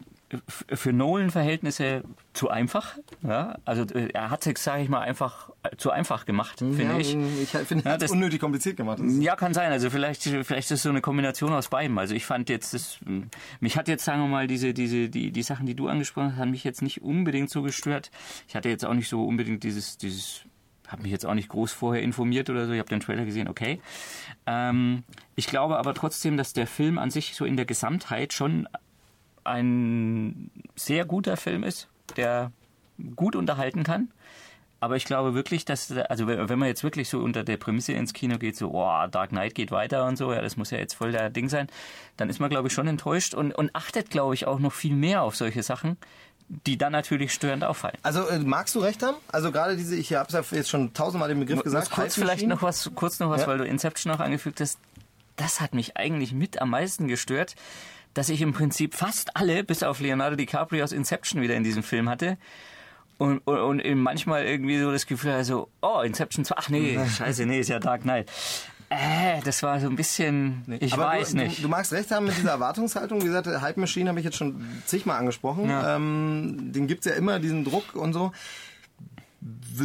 für 0.47 0.91
Nolan-Verhältnisse 0.91 2.03
zu 2.33 2.49
einfach. 2.49 2.97
Ja? 3.21 3.57
Also 3.65 3.83
äh, 3.95 4.09
er 4.13 4.29
hat 4.29 4.45
es, 4.45 4.63
sage 4.63 4.83
ich 4.83 4.89
mal, 4.89 4.99
einfach 5.01 5.49
äh, 5.63 5.75
zu 5.77 5.89
einfach 5.91 6.25
gemacht, 6.25 6.59
finde 6.59 6.83
ja, 6.83 6.97
ich. 6.97 7.15
Ich 7.15 7.49
finde, 7.49 7.85
er 7.85 7.91
Ja, 7.91 7.93
hat 7.93 8.01
das- 8.01 8.11
unnötig 8.11 8.39
kompliziert 8.41 8.75
gemacht. 8.77 8.99
Das- 8.99 9.17
Ja, 9.19 9.35
kann 9.35 9.53
sein. 9.53 9.71
Also 9.71 9.89
vielleicht, 9.89 10.23
vielleicht 10.23 10.69
ist 10.69 10.71
es 10.71 10.83
so 10.83 10.89
eine 10.89 11.01
Kombination 11.01 11.53
aus 11.53 11.69
beidem. 11.69 11.97
Also 11.97 12.13
ich 12.13 12.25
fand 12.25 12.49
jetzt, 12.49 12.73
das, 12.73 12.99
mich 13.61 13.77
hat 13.77 13.87
jetzt, 13.87 14.03
sagen 14.03 14.21
wir 14.21 14.27
mal, 14.27 14.47
diese, 14.47 14.73
diese, 14.73 15.09
die, 15.09 15.31
die 15.31 15.43
Sachen, 15.43 15.65
die 15.65 15.75
du 15.75 15.87
angesprochen 15.87 16.33
hast, 16.33 16.39
haben 16.39 16.51
mich 16.51 16.63
jetzt 16.65 16.81
nicht 16.81 17.01
unbedingt 17.01 17.49
so 17.49 17.61
gestört. 17.61 18.11
Ich 18.49 18.55
hatte 18.55 18.67
jetzt 18.69 18.85
auch 18.85 18.93
nicht 18.93 19.07
so 19.09 19.25
unbedingt 19.25 19.63
dieses, 19.63 19.97
dieses, 19.97 20.41
habe 20.89 21.03
mich 21.03 21.11
jetzt 21.11 21.25
auch 21.25 21.33
nicht 21.35 21.49
groß 21.49 21.71
vorher 21.71 22.01
informiert 22.03 22.49
oder 22.49 22.65
so. 22.65 22.73
Ich 22.73 22.79
habe 22.79 22.89
den 22.89 22.99
Trailer 22.99 23.23
gesehen, 23.25 23.47
okay. 23.47 23.79
Ähm, 24.45 25.03
ich 25.35 25.47
glaube 25.47 25.77
aber 25.77 25.93
trotzdem, 25.93 26.35
dass 26.37 26.51
der 26.53 26.67
Film 26.67 26.97
an 26.97 27.11
sich 27.11 27.35
so 27.35 27.45
in 27.45 27.55
der 27.55 27.65
Gesamtheit 27.65 28.33
schon 28.33 28.67
ein 29.47 30.51
sehr 30.75 31.05
guter 31.05 31.37
Film 31.37 31.63
ist, 31.63 31.87
der 32.15 32.51
gut 33.15 33.35
unterhalten 33.35 33.83
kann. 33.83 34.09
Aber 34.79 34.95
ich 34.95 35.05
glaube 35.05 35.33
wirklich, 35.33 35.65
dass, 35.65 35.91
also 35.91 36.27
wenn 36.27 36.59
man 36.59 36.67
jetzt 36.67 36.83
wirklich 36.83 37.09
so 37.09 37.19
unter 37.19 37.43
der 37.43 37.57
Prämisse 37.57 37.93
ins 37.93 38.13
Kino 38.13 38.37
geht, 38.37 38.55
so, 38.55 38.69
oh, 38.71 39.07
Dark 39.09 39.29
Knight 39.29 39.55
geht 39.55 39.71
weiter 39.71 40.05
und 40.05 40.17
so, 40.17 40.31
ja, 40.31 40.39
das 40.39 40.55
muss 40.55 40.69
ja 40.69 40.77
jetzt 40.77 40.93
voll 40.93 41.11
der 41.11 41.31
Ding 41.31 41.49
sein, 41.49 41.67
dann 42.15 42.29
ist 42.29 42.39
man, 42.39 42.51
glaube 42.51 42.67
ich, 42.67 42.73
schon 42.75 42.87
enttäuscht 42.87 43.33
und, 43.33 43.53
und 43.53 43.75
achtet, 43.75 44.11
glaube 44.11 44.35
ich, 44.35 44.45
auch 44.45 44.59
noch 44.59 44.73
viel 44.73 44.93
mehr 44.93 45.23
auf 45.23 45.35
solche 45.35 45.63
Sachen, 45.63 45.97
die 46.47 46.77
dann 46.77 46.91
natürlich 46.91 47.33
störend 47.33 47.63
auffallen. 47.63 47.97
Also 48.03 48.27
äh, 48.27 48.37
magst 48.37 48.75
du 48.75 48.79
recht 48.79 49.01
haben? 49.01 49.17
Also 49.31 49.51
gerade 49.51 49.77
diese, 49.77 49.95
ich 49.95 50.13
habe 50.13 50.31
ja 50.31 50.43
jetzt 50.51 50.69
schon 50.69 50.93
tausendmal 50.93 51.29
den 51.29 51.39
Begriff 51.39 51.63
gesagt. 51.63 51.89
Muss 51.89 51.95
kurz 51.95 52.13
vielleicht 52.13 52.45
noch 52.45 52.61
was, 52.61 52.91
kurz 52.93 53.19
noch 53.19 53.31
was, 53.31 53.41
Ja. 53.41 53.47
weil 53.47 53.57
du 53.57 53.65
Inception 53.65 54.11
noch 54.13 54.19
angefügt 54.19 54.61
hast. 54.61 54.77
Das 55.37 55.59
hat 55.59 55.73
mich 55.73 55.97
eigentlich 55.97 56.33
mit 56.33 56.61
am 56.61 56.69
meisten 56.69 57.07
gestört, 57.07 57.55
dass 58.17 58.29
ich 58.29 58.41
im 58.41 58.51
Prinzip 58.51 58.95
fast 58.95 59.37
alle, 59.37 59.63
bis 59.63 59.83
auf 59.83 59.99
Leonardo 59.99 60.35
DiCaprio 60.35 60.83
aus 60.83 60.91
Inception 60.91 61.41
wieder 61.41 61.55
in 61.55 61.63
diesem 61.63 61.83
Film 61.83 62.09
hatte. 62.09 62.37
Und, 63.19 63.39
und, 63.45 63.59
und 63.59 63.79
eben 63.79 64.01
manchmal 64.01 64.45
irgendwie 64.45 64.79
so 64.79 64.91
das 64.91 65.05
Gefühl, 65.05 65.31
also, 65.31 65.69
oh, 65.81 66.01
Inception 66.01 66.43
2, 66.43 66.55
ach 66.57 66.69
nee, 66.69 66.99
scheiße, 67.17 67.45
nee, 67.45 67.59
ist 67.59 67.69
ja 67.69 67.79
Dark 67.79 68.01
Knight. 68.01 68.31
Äh, 68.89 69.41
das 69.43 69.61
war 69.61 69.79
so 69.79 69.87
ein 69.87 69.95
bisschen, 69.95 70.63
ich 70.79 70.93
Aber 70.93 71.07
weiß 71.07 71.31
du, 71.31 71.37
nicht. 71.37 71.59
Du, 71.59 71.63
du 71.63 71.67
magst 71.67 71.91
recht 71.91 72.09
haben 72.09 72.25
mit 72.25 72.37
dieser 72.37 72.51
Erwartungshaltung. 72.51 73.21
Wie 73.21 73.25
gesagt, 73.25 73.47
Hype 73.47 73.77
Machine 73.77 74.09
habe 74.09 74.19
ich 74.19 74.25
jetzt 74.25 74.37
schon 74.37 74.65
zigmal 74.85 75.19
angesprochen. 75.19 75.69
Ja. 75.69 75.95
Ähm, 75.95 76.71
den 76.73 76.87
gibt's 76.87 77.05
ja 77.05 77.13
immer, 77.13 77.39
diesen 77.39 77.65
Druck 77.65 77.95
und 77.95 78.13
so. 78.13 78.31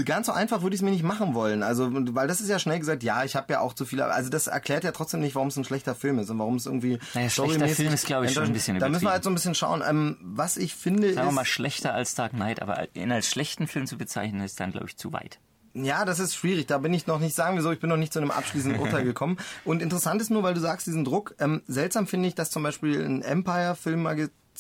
Ganz 0.05 0.27
so 0.27 0.33
einfach 0.33 0.63
würde 0.63 0.75
ich 0.75 0.81
es 0.81 0.85
mir 0.85 0.91
nicht 0.91 1.03
machen 1.03 1.35
wollen. 1.35 1.63
Also, 1.63 1.89
weil 1.93 2.29
das 2.29 2.41
ist 2.41 2.49
ja 2.49 2.59
schnell 2.59 2.79
gesagt, 2.79 3.03
ja, 3.03 3.25
ich 3.25 3.37
habe 3.37 3.53
ja 3.53 3.61
auch 3.61 3.75
zu 3.75 3.85
viele. 3.85 4.07
Also 4.07 4.31
das 4.31 4.47
erklärt 4.47 4.85
ja 4.85 4.93
trotzdem 4.93 5.21
nicht, 5.21 5.35
warum 5.35 5.49
es 5.49 5.57
ein 5.57 5.65
schlechter 5.65 5.95
Film 5.95 6.19
ist 6.19 6.31
und 6.31 6.39
warum 6.39 6.57
es 6.57 6.67
irgendwie. 6.67 6.99
Naja, 7.15 7.31
schlechter 7.31 7.69
Film 7.69 7.93
ist, 7.93 8.07
glaube 8.07 8.27
ich, 8.27 8.33
schon 8.33 8.45
ein 8.45 8.53
bisschen 8.53 8.79
Da 8.79 8.89
müssen 8.89 9.05
wir 9.05 9.11
halt 9.11 9.25
so 9.25 9.31
ein 9.31 9.35
bisschen 9.35 9.55
schauen. 9.55 9.83
Ähm, 9.87 10.17
was 10.23 10.57
ich 10.57 10.75
finde 10.75 11.15
Sagen 11.15 11.29
wir 11.29 11.33
mal 11.33 11.45
schlechter 11.45 11.95
als 11.95 12.15
Dark 12.15 12.33
Knight, 12.33 12.63
aber 12.63 12.89
ihn 12.95 13.13
als 13.13 13.29
schlechten 13.29 13.67
Film 13.67 13.87
zu 13.87 13.99
bezeichnen, 13.99 14.41
ist 14.41 14.59
dann, 14.61 14.73
glaube 14.73 14.87
ich, 14.87 14.97
zu 14.97 15.13
weit. 15.13 15.39
Ja, 15.75 16.05
das 16.05 16.19
ist 16.19 16.35
schwierig. 16.35 16.67
Da 16.67 16.79
bin 16.79 16.93
ich 16.93 17.07
noch 17.07 17.19
nicht, 17.19 17.35
sagen 17.35 17.57
wir 17.57 17.63
so, 17.63 17.73
ich 17.73 17.81
bin 17.81 17.89
noch 17.89 17.97
nicht 17.97 18.13
zu 18.13 18.19
einem 18.19 18.31
abschließenden 18.31 18.81
Urteil 18.81 19.05
gekommen. 19.05 19.39
Und 19.65 19.83
interessant 19.83 20.21
ist 20.21 20.31
nur, 20.31 20.43
weil 20.43 20.55
du 20.55 20.61
sagst, 20.61 20.87
diesen 20.87 21.05
Druck. 21.05 21.35
Ähm, 21.39 21.63
seltsam 21.67 22.07
finde 22.07 22.29
ich, 22.29 22.35
dass 22.35 22.51
zum 22.51 22.63
Beispiel 22.63 23.03
ein 23.03 23.23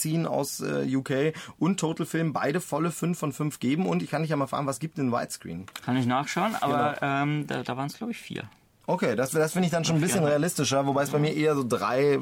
Empire-Filmmagazin 0.03 0.26
aus 0.26 0.61
äh, 0.61 0.96
UK 0.96 1.34
und 1.59 1.78
Total 1.80 2.07
Film 2.07 2.32
beide 2.32 2.61
volle 2.61 2.90
5 2.90 3.18
von 3.18 3.32
5 3.32 3.61
geben. 3.61 3.86
Und 3.86 4.03
ich 4.03 4.11
kann 4.11 4.22
dich 4.22 4.30
ja 4.30 4.36
mal 4.36 4.46
fragen, 4.46 4.66
was 4.66 4.78
gibt 4.78 4.98
denn 4.98 5.12
Widescreen? 5.12 5.66
Kann 5.84 5.96
ich 5.96 6.07
nachschauen, 6.07 6.55
aber 6.61 6.96
Genau. 7.00 7.22
ähm, 7.22 7.46
da, 7.46 7.62
da 7.62 7.76
waren 7.76 7.86
es, 7.86 7.96
glaube 7.96 8.12
ich, 8.12 8.18
vier. 8.18 8.44
Okay, 8.84 9.14
das, 9.14 9.30
das 9.30 9.53
finde 9.53 9.66
ich 9.66 9.72
dann 9.72 9.84
schon 9.84 9.94
ein 9.96 10.00
bisschen 10.00 10.24
realistischer, 10.24 10.84
wobei 10.88 11.05
es 11.05 11.11
bei 11.11 11.20
mir 11.20 11.32
eher 11.32 11.55
so 11.55 11.62
drei, 11.66 12.18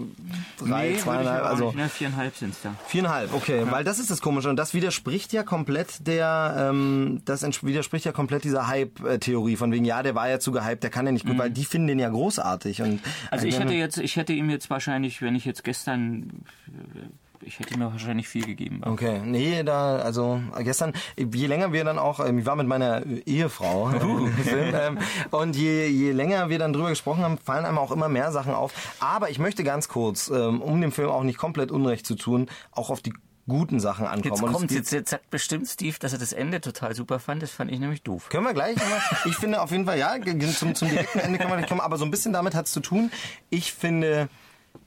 drei, 0.59 0.95
zweieinhalb, 0.95 1.43
also 1.43 1.73
Ne, 1.73 1.89
viereinhalb 1.89 2.37
sind 2.37 2.51
es 2.51 2.61
da. 2.61 2.75
Viereinhalb, 2.87 3.33
okay, 3.33 3.63
weil 3.71 3.83
das 3.83 3.99
ist 3.99 4.11
das 4.11 4.21
Komische 4.21 4.51
und 4.51 4.57
das 4.57 4.75
widerspricht 4.75 5.33
ja 5.33 5.43
komplett 5.43 6.07
der, 6.07 6.69
ähm, 6.71 7.23
das 7.25 7.43
widerspricht 7.65 8.05
ja 8.05 8.13
komplett 8.13 8.45
dieser 8.45 8.67
Hype-Theorie 8.69 9.57
von 9.57 9.73
wegen, 9.73 9.87
ja, 9.87 10.03
der 10.03 10.15
war 10.15 10.29
ja 10.29 10.39
zu 10.39 10.53
gehypt, 10.53 10.83
der 10.83 10.91
kann 10.91 11.07
ja 11.07 11.13
nicht 11.13 11.25
gut, 11.27 11.39
weil 11.39 11.51
die 11.51 11.65
finden 11.65 11.89
den 11.89 11.99
ja 11.99 12.11
großartig 12.11 12.83
und 12.83 13.01
Also 13.31 13.47
äh, 13.47 13.49
ich 13.49 13.59
hätte 13.59 13.73
jetzt, 13.73 13.97
ich 13.97 14.17
hätte 14.17 14.35
ihm 14.35 14.51
jetzt 14.51 14.69
wahrscheinlich, 14.69 15.23
wenn 15.23 15.35
ich 15.35 15.47
jetzt 15.47 15.65
gestern, 15.65 16.43
ich 17.43 17.59
hätte 17.59 17.75
ihm 17.75 17.81
wahrscheinlich 17.81 18.29
viel 18.29 18.45
gegeben. 18.45 18.83
Okay, 18.85 19.21
nee, 19.25 19.63
da, 19.63 19.97
also 19.97 20.41
gestern, 20.59 20.93
je 21.17 21.47
länger 21.47 21.73
wir 21.73 21.85
dann 21.85 21.99
auch, 21.99 22.25
ähm, 22.25 22.39
ich 22.39 22.47
war 22.47 22.57
mit 22.57 22.67
meiner 22.67 23.05
Ehefrau 23.27 23.91
Uh. 23.91 24.27
im 24.27 24.33
Film, 24.35 24.75
ähm, 24.75 24.99
und 25.31 25.57
je, 25.57 25.87
je 25.87 26.13
länger 26.13 26.49
wir 26.49 26.59
dann 26.59 26.73
drüber 26.73 26.91
gesprochen 26.91 27.23
haben, 27.23 27.39
fallen 27.39 27.65
einem 27.65 27.79
auch 27.79 27.93
immer 27.93 28.09
mehr 28.09 28.33
Sachen 28.33 28.55
auf. 28.55 28.73
Aber 29.01 29.31
ich 29.31 29.39
möchte 29.39 29.65
ganz 29.65 29.89
kurz, 29.89 30.29
ähm, 30.29 30.61
um 30.61 30.81
dem 30.81 30.93
Film 30.93 31.11
auch 31.11 31.23
nicht 31.23 31.39
komplett 31.39 31.71
Unrecht 31.71 32.07
zu 32.07 32.15
tun, 32.15 32.49
auch 32.73 32.91
auf 32.91 33.01
die 33.01 33.13
guten 33.49 33.81
Sachen 33.81 34.07
ankommen. 34.07 34.35
Jetzt 34.35 34.53
kommt 34.53 34.71
jetzt, 34.71 34.93
jetzt 34.93 35.11
sagt 35.11 35.31
bestimmt 35.31 35.67
Steve, 35.67 35.97
dass 35.99 36.13
er 36.13 36.19
das 36.19 36.33
Ende 36.33 36.61
total 36.61 36.95
super 36.95 37.19
fand. 37.19 37.43
Das 37.43 37.51
fand 37.51 37.71
ich 37.71 37.81
nämlich 37.81 38.03
doof. 38.03 38.29
Können 38.29 38.45
wir 38.45 38.55
gleich? 38.55 38.77
aber 38.77 39.01
Ich 39.25 39.37
finde 39.37 39.61
auf 39.61 39.73
jeden 39.73 39.87
Fall, 39.87 39.99
ja, 39.99 40.15
zum, 40.53 40.75
zum 40.75 40.89
direkten 40.89 41.19
Ende 41.19 41.39
können 41.39 41.51
wir 41.51 41.57
gleich 41.57 41.69
kommen, 41.69 41.81
aber 41.81 41.97
so 41.97 42.05
ein 42.05 42.11
bisschen 42.11 42.33
damit 42.33 42.55
hat 42.55 42.67
es 42.67 42.73
zu 42.73 42.81
tun. 42.81 43.11
Ich 43.49 43.73
finde, 43.73 44.29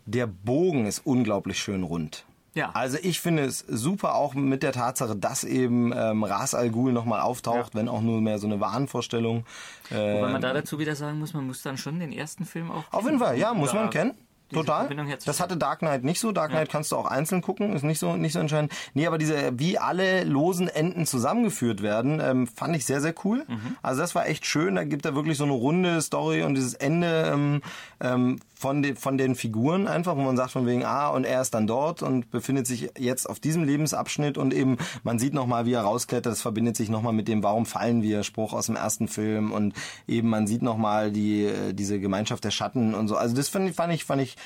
der 0.06 0.28
Bogen 0.28 0.86
ist 0.86 1.00
unglaublich 1.00 1.60
schön 1.60 1.84
rund. 1.84 2.26
Ja. 2.54 2.72
Also 2.74 2.98
ich 3.02 3.20
finde 3.20 3.46
es 3.46 3.60
super 3.68 4.16
auch 4.16 4.34
mit 4.36 4.64
der 4.64 4.74
Tatsache, 4.74 5.16
dass 5.16 5.44
eben 5.44 5.92
ähm, 5.96 6.24
Ras 6.24 6.54
Al 6.54 6.70
Ghul 6.70 6.92
nochmal 6.94 7.22
auftaucht, 7.22 7.74
wenn 7.76 7.90
auch 7.90 8.02
nur 8.02 8.22
mehr 8.22 8.40
so 8.40 8.48
eine 8.48 8.60
Wahnvorstellung. 8.60 9.46
Äh, 9.90 9.96
Wobei 10.18 10.32
man 10.32 10.42
da 10.42 10.54
dazu 10.54 10.80
wieder 10.80 10.96
sagen 10.96 11.20
muss, 11.20 11.34
man 11.34 11.48
muss 11.48 11.62
dann 11.62 11.78
schon 11.78 12.00
den 12.00 12.12
ersten 12.12 12.46
Film 12.46 12.72
auch. 12.72 12.84
auf 12.92 13.06
jeden 13.06 13.20
Fall, 13.20 13.38
ja, 13.38 13.54
muss 13.54 13.74
man 13.74 13.90
kennen. 13.90 14.14
Total. 14.54 14.88
Das 15.26 15.40
hatte 15.40 15.58
Dark 15.58 15.80
Knight 15.80 16.04
nicht 16.04 16.20
so. 16.20 16.32
Dark 16.32 16.52
Knight 16.52 16.70
kannst 16.70 16.92
du 16.92 16.96
auch 16.96 17.08
einzeln 17.08 17.42
gucken, 17.42 17.74
ist 17.74 17.84
nicht 17.84 18.00
so 18.00 18.16
nicht 18.16 18.34
so 18.34 18.40
entscheidend. 18.40 18.72
Nee, 18.94 19.08
aber 19.08 19.18
diese 19.18 19.58
wie 19.60 19.78
alle 19.78 20.24
losen 20.24 20.68
Enden 20.68 21.06
zusammengeführt 21.06 21.82
werden, 21.82 22.20
ähm, 22.20 22.48
fand 22.48 22.76
ich 22.76 22.86
sehr 22.86 23.02
sehr 23.02 23.16
cool. 23.24 23.46
Mhm. 23.48 23.78
Also 23.82 24.02
das 24.02 24.14
war 24.16 24.28
echt 24.28 24.46
schön. 24.46 24.76
Da 24.76 24.84
gibt 24.84 25.06
er 25.06 25.16
wirklich 25.16 25.38
so 25.38 25.44
eine 25.44 25.54
runde 25.54 26.02
Story 26.02 26.44
und 26.44 26.54
dieses 26.56 26.76
Ende 26.76 27.32
ähm, 27.34 27.62
ähm, 28.00 28.40
von 28.64 28.82
den 28.82 28.96
von 28.96 29.18
den 29.18 29.36
Figuren 29.36 29.90
einfach, 29.90 30.16
wo 30.16 30.22
man 30.22 30.38
sagt 30.38 30.52
von 30.52 30.66
wegen 30.66 30.86
ah 30.86 31.10
und 31.10 31.26
er 31.26 31.42
ist 31.42 31.54
dann 31.54 31.68
dort 31.68 32.02
und 32.02 32.32
befindet 32.32 32.66
sich 32.66 32.92
jetzt 32.98 33.30
auf 33.30 33.42
diesem 33.42 33.66
Lebensabschnitt 33.66 34.38
und 34.38 34.54
eben 34.54 34.78
man 35.04 35.20
sieht 35.20 35.34
noch 35.34 35.48
mal, 35.48 35.66
wie 35.66 35.74
er 35.74 35.82
rausklettert. 35.82 36.32
Das 36.32 36.42
verbindet 36.42 36.78
sich 36.78 36.88
noch 36.88 37.02
mal 37.02 37.12
mit 37.12 37.28
dem 37.28 37.44
Warum 37.44 37.66
fallen 37.66 38.04
wir 38.04 38.24
Spruch 38.24 38.54
aus 38.54 38.68
dem 38.68 38.78
ersten 38.78 39.10
Film 39.10 39.52
und 39.52 39.74
eben 40.08 40.30
man 40.30 40.48
sieht 40.48 40.62
noch 40.62 40.78
mal 40.78 41.12
die 41.12 41.44
äh, 41.44 41.74
diese 41.74 42.00
Gemeinschaft 42.00 42.46
der 42.46 42.52
Schatten 42.52 42.96
und 42.96 43.10
so. 43.10 43.18
Also 43.18 43.36
das 43.36 43.50
fand 43.50 43.76
fand 43.76 43.94
ich 43.94 44.06
fand 44.06 44.22
ich 44.22 44.38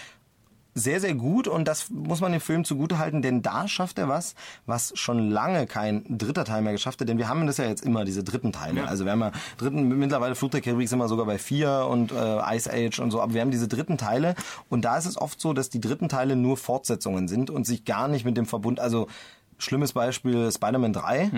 sehr, 0.77 1.01
sehr 1.01 1.15
gut 1.15 1.47
und 1.47 1.67
das 1.67 1.89
muss 1.89 2.21
man 2.21 2.31
dem 2.31 2.41
Film 2.41 2.63
zugutehalten, 2.63 3.21
denn 3.21 3.41
da 3.41 3.67
schafft 3.67 3.97
er 3.97 4.07
was, 4.07 4.35
was 4.65 4.93
schon 4.95 5.29
lange 5.29 5.65
kein 5.65 6.05
dritter 6.07 6.45
Teil 6.45 6.61
mehr 6.61 6.73
geschafft 6.73 7.01
hat, 7.01 7.09
denn 7.09 7.17
wir 7.17 7.27
haben 7.27 7.47
das 7.47 7.57
ja 7.57 7.65
jetzt 7.65 7.83
immer, 7.83 8.05
diese 8.05 8.23
dritten 8.23 8.51
Teile. 8.51 8.87
Also 8.87 9.05
wir 9.05 9.11
haben 9.11 9.21
ja 9.21 9.31
dritten, 9.57 9.87
mittlerweile 9.87 10.35
Flug 10.35 10.51
der 10.51 10.61
Karibik 10.61 10.87
sind 10.87 10.99
wir 10.99 11.07
sogar 11.07 11.25
bei 11.25 11.37
vier 11.37 11.87
und 11.89 12.11
äh, 12.11 12.55
Ice 12.55 12.71
Age 12.71 12.99
und 12.99 13.11
so, 13.11 13.21
aber 13.21 13.33
wir 13.33 13.41
haben 13.41 13.51
diese 13.51 13.67
dritten 13.67 13.97
Teile 13.97 14.35
und 14.69 14.85
da 14.85 14.97
ist 14.97 15.05
es 15.05 15.17
oft 15.19 15.41
so, 15.41 15.53
dass 15.53 15.69
die 15.69 15.81
dritten 15.81 16.09
Teile 16.09 16.35
nur 16.35 16.57
Fortsetzungen 16.57 17.27
sind 17.27 17.49
und 17.49 17.65
sich 17.65 17.85
gar 17.85 18.07
nicht 18.07 18.25
mit 18.25 18.37
dem 18.37 18.45
Verbund, 18.45 18.79
also 18.79 19.07
schlimmes 19.57 19.93
Beispiel 19.93 20.51
Spider-Man 20.51 20.93
3. 20.93 21.31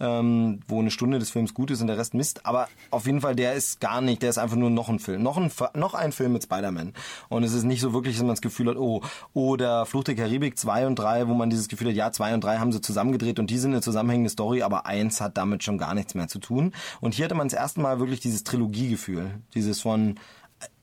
Ähm, 0.00 0.60
wo 0.66 0.80
eine 0.80 0.90
Stunde 0.90 1.18
des 1.18 1.30
Films 1.30 1.54
gut 1.54 1.70
ist 1.70 1.80
und 1.80 1.86
der 1.86 1.98
Rest 1.98 2.14
Mist. 2.14 2.44
Aber 2.44 2.68
auf 2.90 3.06
jeden 3.06 3.20
Fall, 3.20 3.36
der 3.36 3.54
ist 3.54 3.80
gar 3.80 4.00
nicht, 4.00 4.22
der 4.22 4.30
ist 4.30 4.38
einfach 4.38 4.56
nur 4.56 4.70
noch 4.70 4.88
ein 4.88 4.98
Film. 4.98 5.22
Noch 5.22 5.36
ein, 5.36 5.50
noch 5.74 5.94
ein 5.94 6.12
Film 6.12 6.32
mit 6.32 6.42
Spider-Man. 6.42 6.92
Und 7.28 7.44
es 7.44 7.52
ist 7.52 7.62
nicht 7.64 7.80
so 7.80 7.92
wirklich, 7.92 8.16
dass 8.16 8.22
man 8.22 8.32
das 8.32 8.40
Gefühl 8.40 8.68
hat, 8.68 8.76
oh, 8.76 9.02
oder 9.32 9.86
Flucht 9.86 10.08
der 10.08 10.16
Karibik 10.16 10.58
2 10.58 10.86
und 10.86 10.96
3, 10.96 11.28
wo 11.28 11.34
man 11.34 11.50
dieses 11.50 11.68
Gefühl 11.68 11.88
hat, 11.88 11.94
ja, 11.94 12.10
2 12.10 12.34
und 12.34 12.42
3 12.42 12.58
haben 12.58 12.72
sie 12.72 12.80
zusammengedreht 12.80 13.38
und 13.38 13.50
die 13.50 13.58
sind 13.58 13.72
eine 13.72 13.80
zusammenhängende 13.80 14.30
Story, 14.30 14.62
aber 14.62 14.86
eins 14.86 15.20
hat 15.20 15.36
damit 15.36 15.62
schon 15.62 15.78
gar 15.78 15.94
nichts 15.94 16.14
mehr 16.14 16.28
zu 16.28 16.38
tun. 16.38 16.72
Und 17.00 17.14
hier 17.14 17.26
hatte 17.26 17.34
man 17.34 17.48
das 17.48 17.58
erste 17.58 17.80
Mal 17.80 18.00
wirklich 18.00 18.20
dieses 18.20 18.44
Trilogiegefühl. 18.44 19.30
Dieses 19.54 19.80
von, 19.80 20.16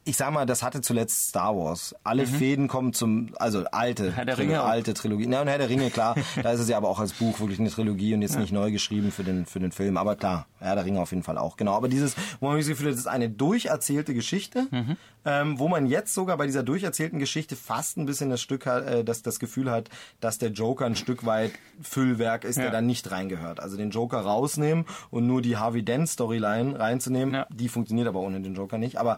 ich 0.05 0.17
sag 0.17 0.31
mal, 0.33 0.47
das 0.47 0.63
hatte 0.63 0.81
zuletzt 0.81 1.27
Star 1.27 1.55
Wars. 1.55 1.93
Alle 2.03 2.25
Fäden 2.25 2.67
kommen 2.67 2.93
zum, 2.93 3.29
also 3.37 3.65
alte, 3.65 4.05
Mhm. 4.05 4.13
Herr 4.13 4.25
der 4.25 4.37
Ringe 4.39 4.61
alte 4.63 4.95
Trilogie. 4.95 5.29
Ja, 5.29 5.41
und 5.41 5.47
Herr 5.49 5.59
der 5.59 5.69
Ringe, 5.69 5.91
klar. 5.91 6.15
da 6.41 6.51
ist 6.51 6.61
es 6.61 6.67
ja 6.69 6.77
aber 6.77 6.89
auch 6.89 6.99
als 6.99 7.13
Buch 7.13 7.39
wirklich 7.39 7.59
eine 7.59 7.69
Trilogie 7.69 8.15
und 8.15 8.23
jetzt 8.23 8.39
nicht 8.39 8.51
neu 8.51 8.71
geschrieben 8.71 9.11
für 9.11 9.23
den, 9.23 9.45
für 9.45 9.59
den 9.59 9.71
Film. 9.71 9.97
Aber 9.97 10.15
klar, 10.15 10.47
Herr 10.59 10.73
der 10.75 10.85
Ringe 10.85 10.99
auf 10.99 11.11
jeden 11.11 11.21
Fall 11.21 11.37
auch. 11.37 11.57
Genau. 11.57 11.75
Aber 11.75 11.89
dieses, 11.89 12.15
wo 12.39 12.47
man 12.47 12.57
das 12.57 12.67
Gefühl 12.67 12.87
hat, 12.87 12.93
das 12.93 13.01
ist 13.01 13.07
eine 13.07 13.29
durcherzählte 13.29 14.15
Geschichte, 14.15 14.65
Mhm. 14.71 14.97
ähm, 15.25 15.59
wo 15.59 15.67
man 15.67 15.85
jetzt 15.85 16.13
sogar 16.15 16.37
bei 16.37 16.47
dieser 16.47 16.63
durcherzählten 16.63 17.19
Geschichte 17.19 17.55
fast 17.55 17.97
ein 17.97 18.07
bisschen 18.07 18.31
das 18.31 18.41
Stück 18.41 18.65
hat, 18.65 18.87
äh, 18.87 19.03
das, 19.03 19.21
das 19.21 19.37
Gefühl 19.39 19.69
hat, 19.69 19.89
dass 20.21 20.39
der 20.39 20.49
Joker 20.49 20.85
ein 20.87 20.95
Stück 20.95 21.25
weit 21.27 21.51
Füllwerk 21.81 22.45
ist, 22.45 22.57
der 22.57 22.65
Ja. 22.65 22.71
da 22.71 22.81
nicht 22.81 23.11
reingehört. 23.11 23.59
Also 23.59 23.77
den 23.77 23.91
Joker 23.91 24.19
rausnehmen 24.21 24.85
und 25.11 25.27
nur 25.27 25.41
die 25.43 25.57
Harvey 25.57 25.83
Dent 25.83 26.09
Storyline 26.09 26.79
reinzunehmen, 26.79 27.33
Ja. 27.35 27.47
die 27.51 27.69
funktioniert 27.69 28.07
aber 28.07 28.21
ohne 28.21 28.41
den 28.41 28.55
Joker 28.55 28.77
nicht. 28.79 28.97
Aber 28.97 29.17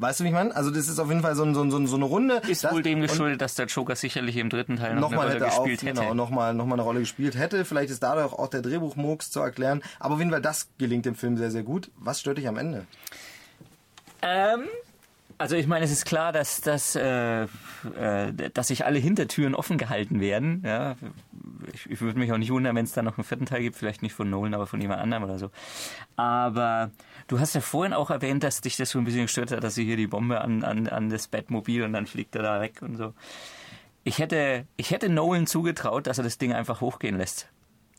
Weißt 0.00 0.18
du, 0.20 0.24
wie 0.24 0.28
ich 0.28 0.34
meine? 0.34 0.56
Also 0.56 0.70
das 0.70 0.88
ist 0.88 0.98
auf 0.98 1.08
jeden 1.08 1.20
Fall 1.20 1.34
so, 1.36 1.42
ein- 1.44 1.54
so, 1.54 1.62
ein- 1.62 1.70
so, 1.70 1.76
ein- 1.76 1.86
so 1.86 1.96
eine 1.96 2.06
Runde. 2.06 2.40
Ist 2.48 2.64
das, 2.64 2.72
wohl 2.72 2.82
dem 2.82 3.00
geschuldet, 3.02 3.40
dass 3.42 3.54
der 3.54 3.66
Joker 3.66 3.94
sicherlich 3.96 4.36
im 4.38 4.48
dritten 4.48 4.76
Teil 4.76 4.94
noch, 4.94 5.10
nochmal 5.10 5.26
eine 5.26 5.34
hätte 5.34 5.44
Rolle 5.54 5.70
gespielt 5.70 5.82
hätte. 5.90 6.00
genau, 6.00 6.14
nochmal 6.14 6.54
noch 6.54 6.64
mal 6.66 6.74
eine 6.74 6.82
Rolle 6.82 7.00
gespielt 7.00 7.36
hätte. 7.36 7.64
Vielleicht 7.66 7.90
ist 7.90 8.02
dadurch 8.02 8.32
auch 8.32 8.48
der 8.48 8.62
Drehbuchmurks 8.62 9.30
zu 9.30 9.40
erklären. 9.40 9.82
Aber 9.98 10.14
auf 10.14 10.20
jeden 10.20 10.30
Fall, 10.30 10.40
das 10.40 10.68
gelingt 10.78 11.04
dem 11.04 11.14
Film 11.16 11.36
sehr, 11.36 11.50
sehr 11.50 11.62
gut. 11.64 11.90
Was 11.98 12.20
stört 12.20 12.38
dich 12.38 12.48
am 12.48 12.56
Ende? 12.56 12.86
Ähm, 14.22 14.64
Also 15.38 15.56
ich 15.56 15.66
meine, 15.66 15.84
es 15.86 15.90
ist 15.90 16.04
klar, 16.04 16.32
dass, 16.32 16.60
dass, 16.60 16.94
äh, 16.96 17.44
äh, 17.44 17.48
dass 18.52 18.68
sich 18.68 18.84
alle 18.84 18.98
Hintertüren 18.98 19.54
offen 19.54 19.78
gehalten 19.78 20.20
werden. 20.20 20.62
Ja? 20.66 20.96
Ich, 21.72 21.88
ich 21.90 22.00
würde 22.02 22.18
mich 22.18 22.30
auch 22.30 22.36
nicht 22.36 22.50
wundern, 22.52 22.76
wenn 22.76 22.84
es 22.84 22.92
da 22.92 23.00
noch 23.00 23.16
einen 23.16 23.24
vierten 23.24 23.46
Teil 23.46 23.62
gibt, 23.62 23.76
vielleicht 23.76 24.02
nicht 24.02 24.12
von 24.12 24.28
Nolan, 24.28 24.52
aber 24.52 24.66
von 24.66 24.82
jemand 24.82 25.00
anderem 25.00 25.22
oder 25.24 25.38
so. 25.38 25.50
Aber 26.16 26.90
du 27.30 27.38
hast 27.38 27.54
ja 27.54 27.60
vorhin 27.60 27.92
auch 27.92 28.10
erwähnt, 28.10 28.42
dass 28.42 28.60
dich 28.60 28.76
das 28.76 28.90
so 28.90 28.98
ein 28.98 29.04
bisschen 29.04 29.22
gestört 29.22 29.52
hat, 29.52 29.62
dass 29.62 29.76
sie 29.76 29.84
hier 29.84 29.96
die 29.96 30.08
Bombe 30.08 30.40
an, 30.40 30.64
an, 30.64 30.88
an 30.88 31.10
das 31.10 31.28
Bettmobil 31.28 31.84
und 31.84 31.92
dann 31.92 32.06
fliegt 32.06 32.34
er 32.34 32.42
da 32.42 32.60
weg 32.60 32.82
und 32.82 32.96
so. 32.96 33.14
Ich 34.02 34.18
hätte, 34.18 34.66
ich 34.76 34.90
hätte 34.90 35.08
Nolan 35.08 35.46
zugetraut, 35.46 36.06
dass 36.06 36.18
er 36.18 36.24
das 36.24 36.38
Ding 36.38 36.52
einfach 36.52 36.80
hochgehen 36.80 37.16
lässt. 37.16 37.48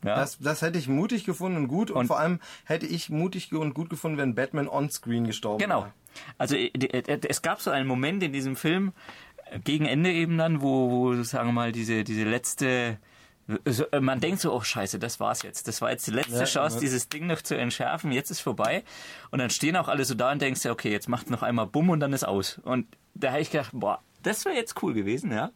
Ja. 0.04 0.16
Das, 0.16 0.38
das 0.40 0.62
hätte 0.62 0.78
ich 0.80 0.88
mutig 0.88 1.24
gefunden 1.24 1.58
und 1.58 1.68
gut. 1.68 1.92
Und, 1.92 1.98
und, 1.98 2.08
vor 2.08 2.20
allem 2.20 2.40
hätte 2.66 2.88
ich 2.88 3.10
mutig 3.10 3.54
und 3.54 3.74
gut 3.74 3.90
gefunden, 3.90 4.18
wenn 4.18 4.36
Batman 4.36 4.68
on-screen 4.68 5.26
gestorben 5.26 5.60
genau. 5.60 5.84
wäre. 5.84 5.92
Genau. 5.92 6.36
Also 6.38 6.56
äh, 6.56 6.68
äh, 6.68 7.20
es 7.30 7.42
gab 7.42 7.62
so 7.62 7.70
einen 7.70 7.88
Moment 7.88 8.24
in 8.24 8.34
diesem 8.34 8.56
Film, 8.58 8.92
äh, 9.46 9.60
gegen 9.60 9.86
Ende 9.86 10.12
eben 10.12 10.38
dann, 10.38 10.62
wo, 10.62 10.90
wo 10.90 11.24
sagen 11.24 11.50
wir 11.50 11.54
mal, 11.54 11.72
diese, 11.72 12.04
diese 12.04 12.24
letzte 12.24 12.98
man 14.00 14.20
denkt 14.20 14.42
so, 14.42 14.54
oh 14.54 14.62
scheiße, 14.62 15.00
das 15.00 15.20
war's 15.20 15.44
jetzt. 15.44 15.68
Das 15.68 15.82
war 15.82 15.92
jetzt 15.92 16.08
die 16.08 16.12
letzte 16.12 16.40
ja, 16.40 16.44
Chance, 16.46 16.76
ja. 16.76 16.82
dieses 16.82 17.10
Ding 17.10 17.28
noch 17.28 17.42
zu 17.42 17.58
entschärfen. 17.58 18.12
Jetzt 18.12 18.32
ist 18.32 18.40
vorbei. 18.40 18.84
Und 19.30 19.40
dann 19.40 19.50
stehen 19.50 19.76
auch 19.78 19.88
alle 19.88 20.06
so 20.06 20.16
da 20.16 20.32
und 20.32 20.42
denkst 20.42 20.66
okay, 20.66 20.92
jetzt 20.92 21.10
macht 21.10 21.30
noch 21.30 21.44
einmal 21.44 21.68
Bumm 21.68 21.90
und 21.90 22.00
dann 22.00 22.14
ist 22.14 22.24
aus. 22.24 22.60
Und 22.64 22.88
da 23.14 23.32
habe 23.32 23.42
ich 23.42 23.52
gedacht, 23.52 23.72
boah, 23.74 24.02
das 24.24 24.46
wäre 24.46 24.56
jetzt 24.56 24.82
cool 24.84 24.94
gewesen, 24.94 25.32
ja. 25.32 25.52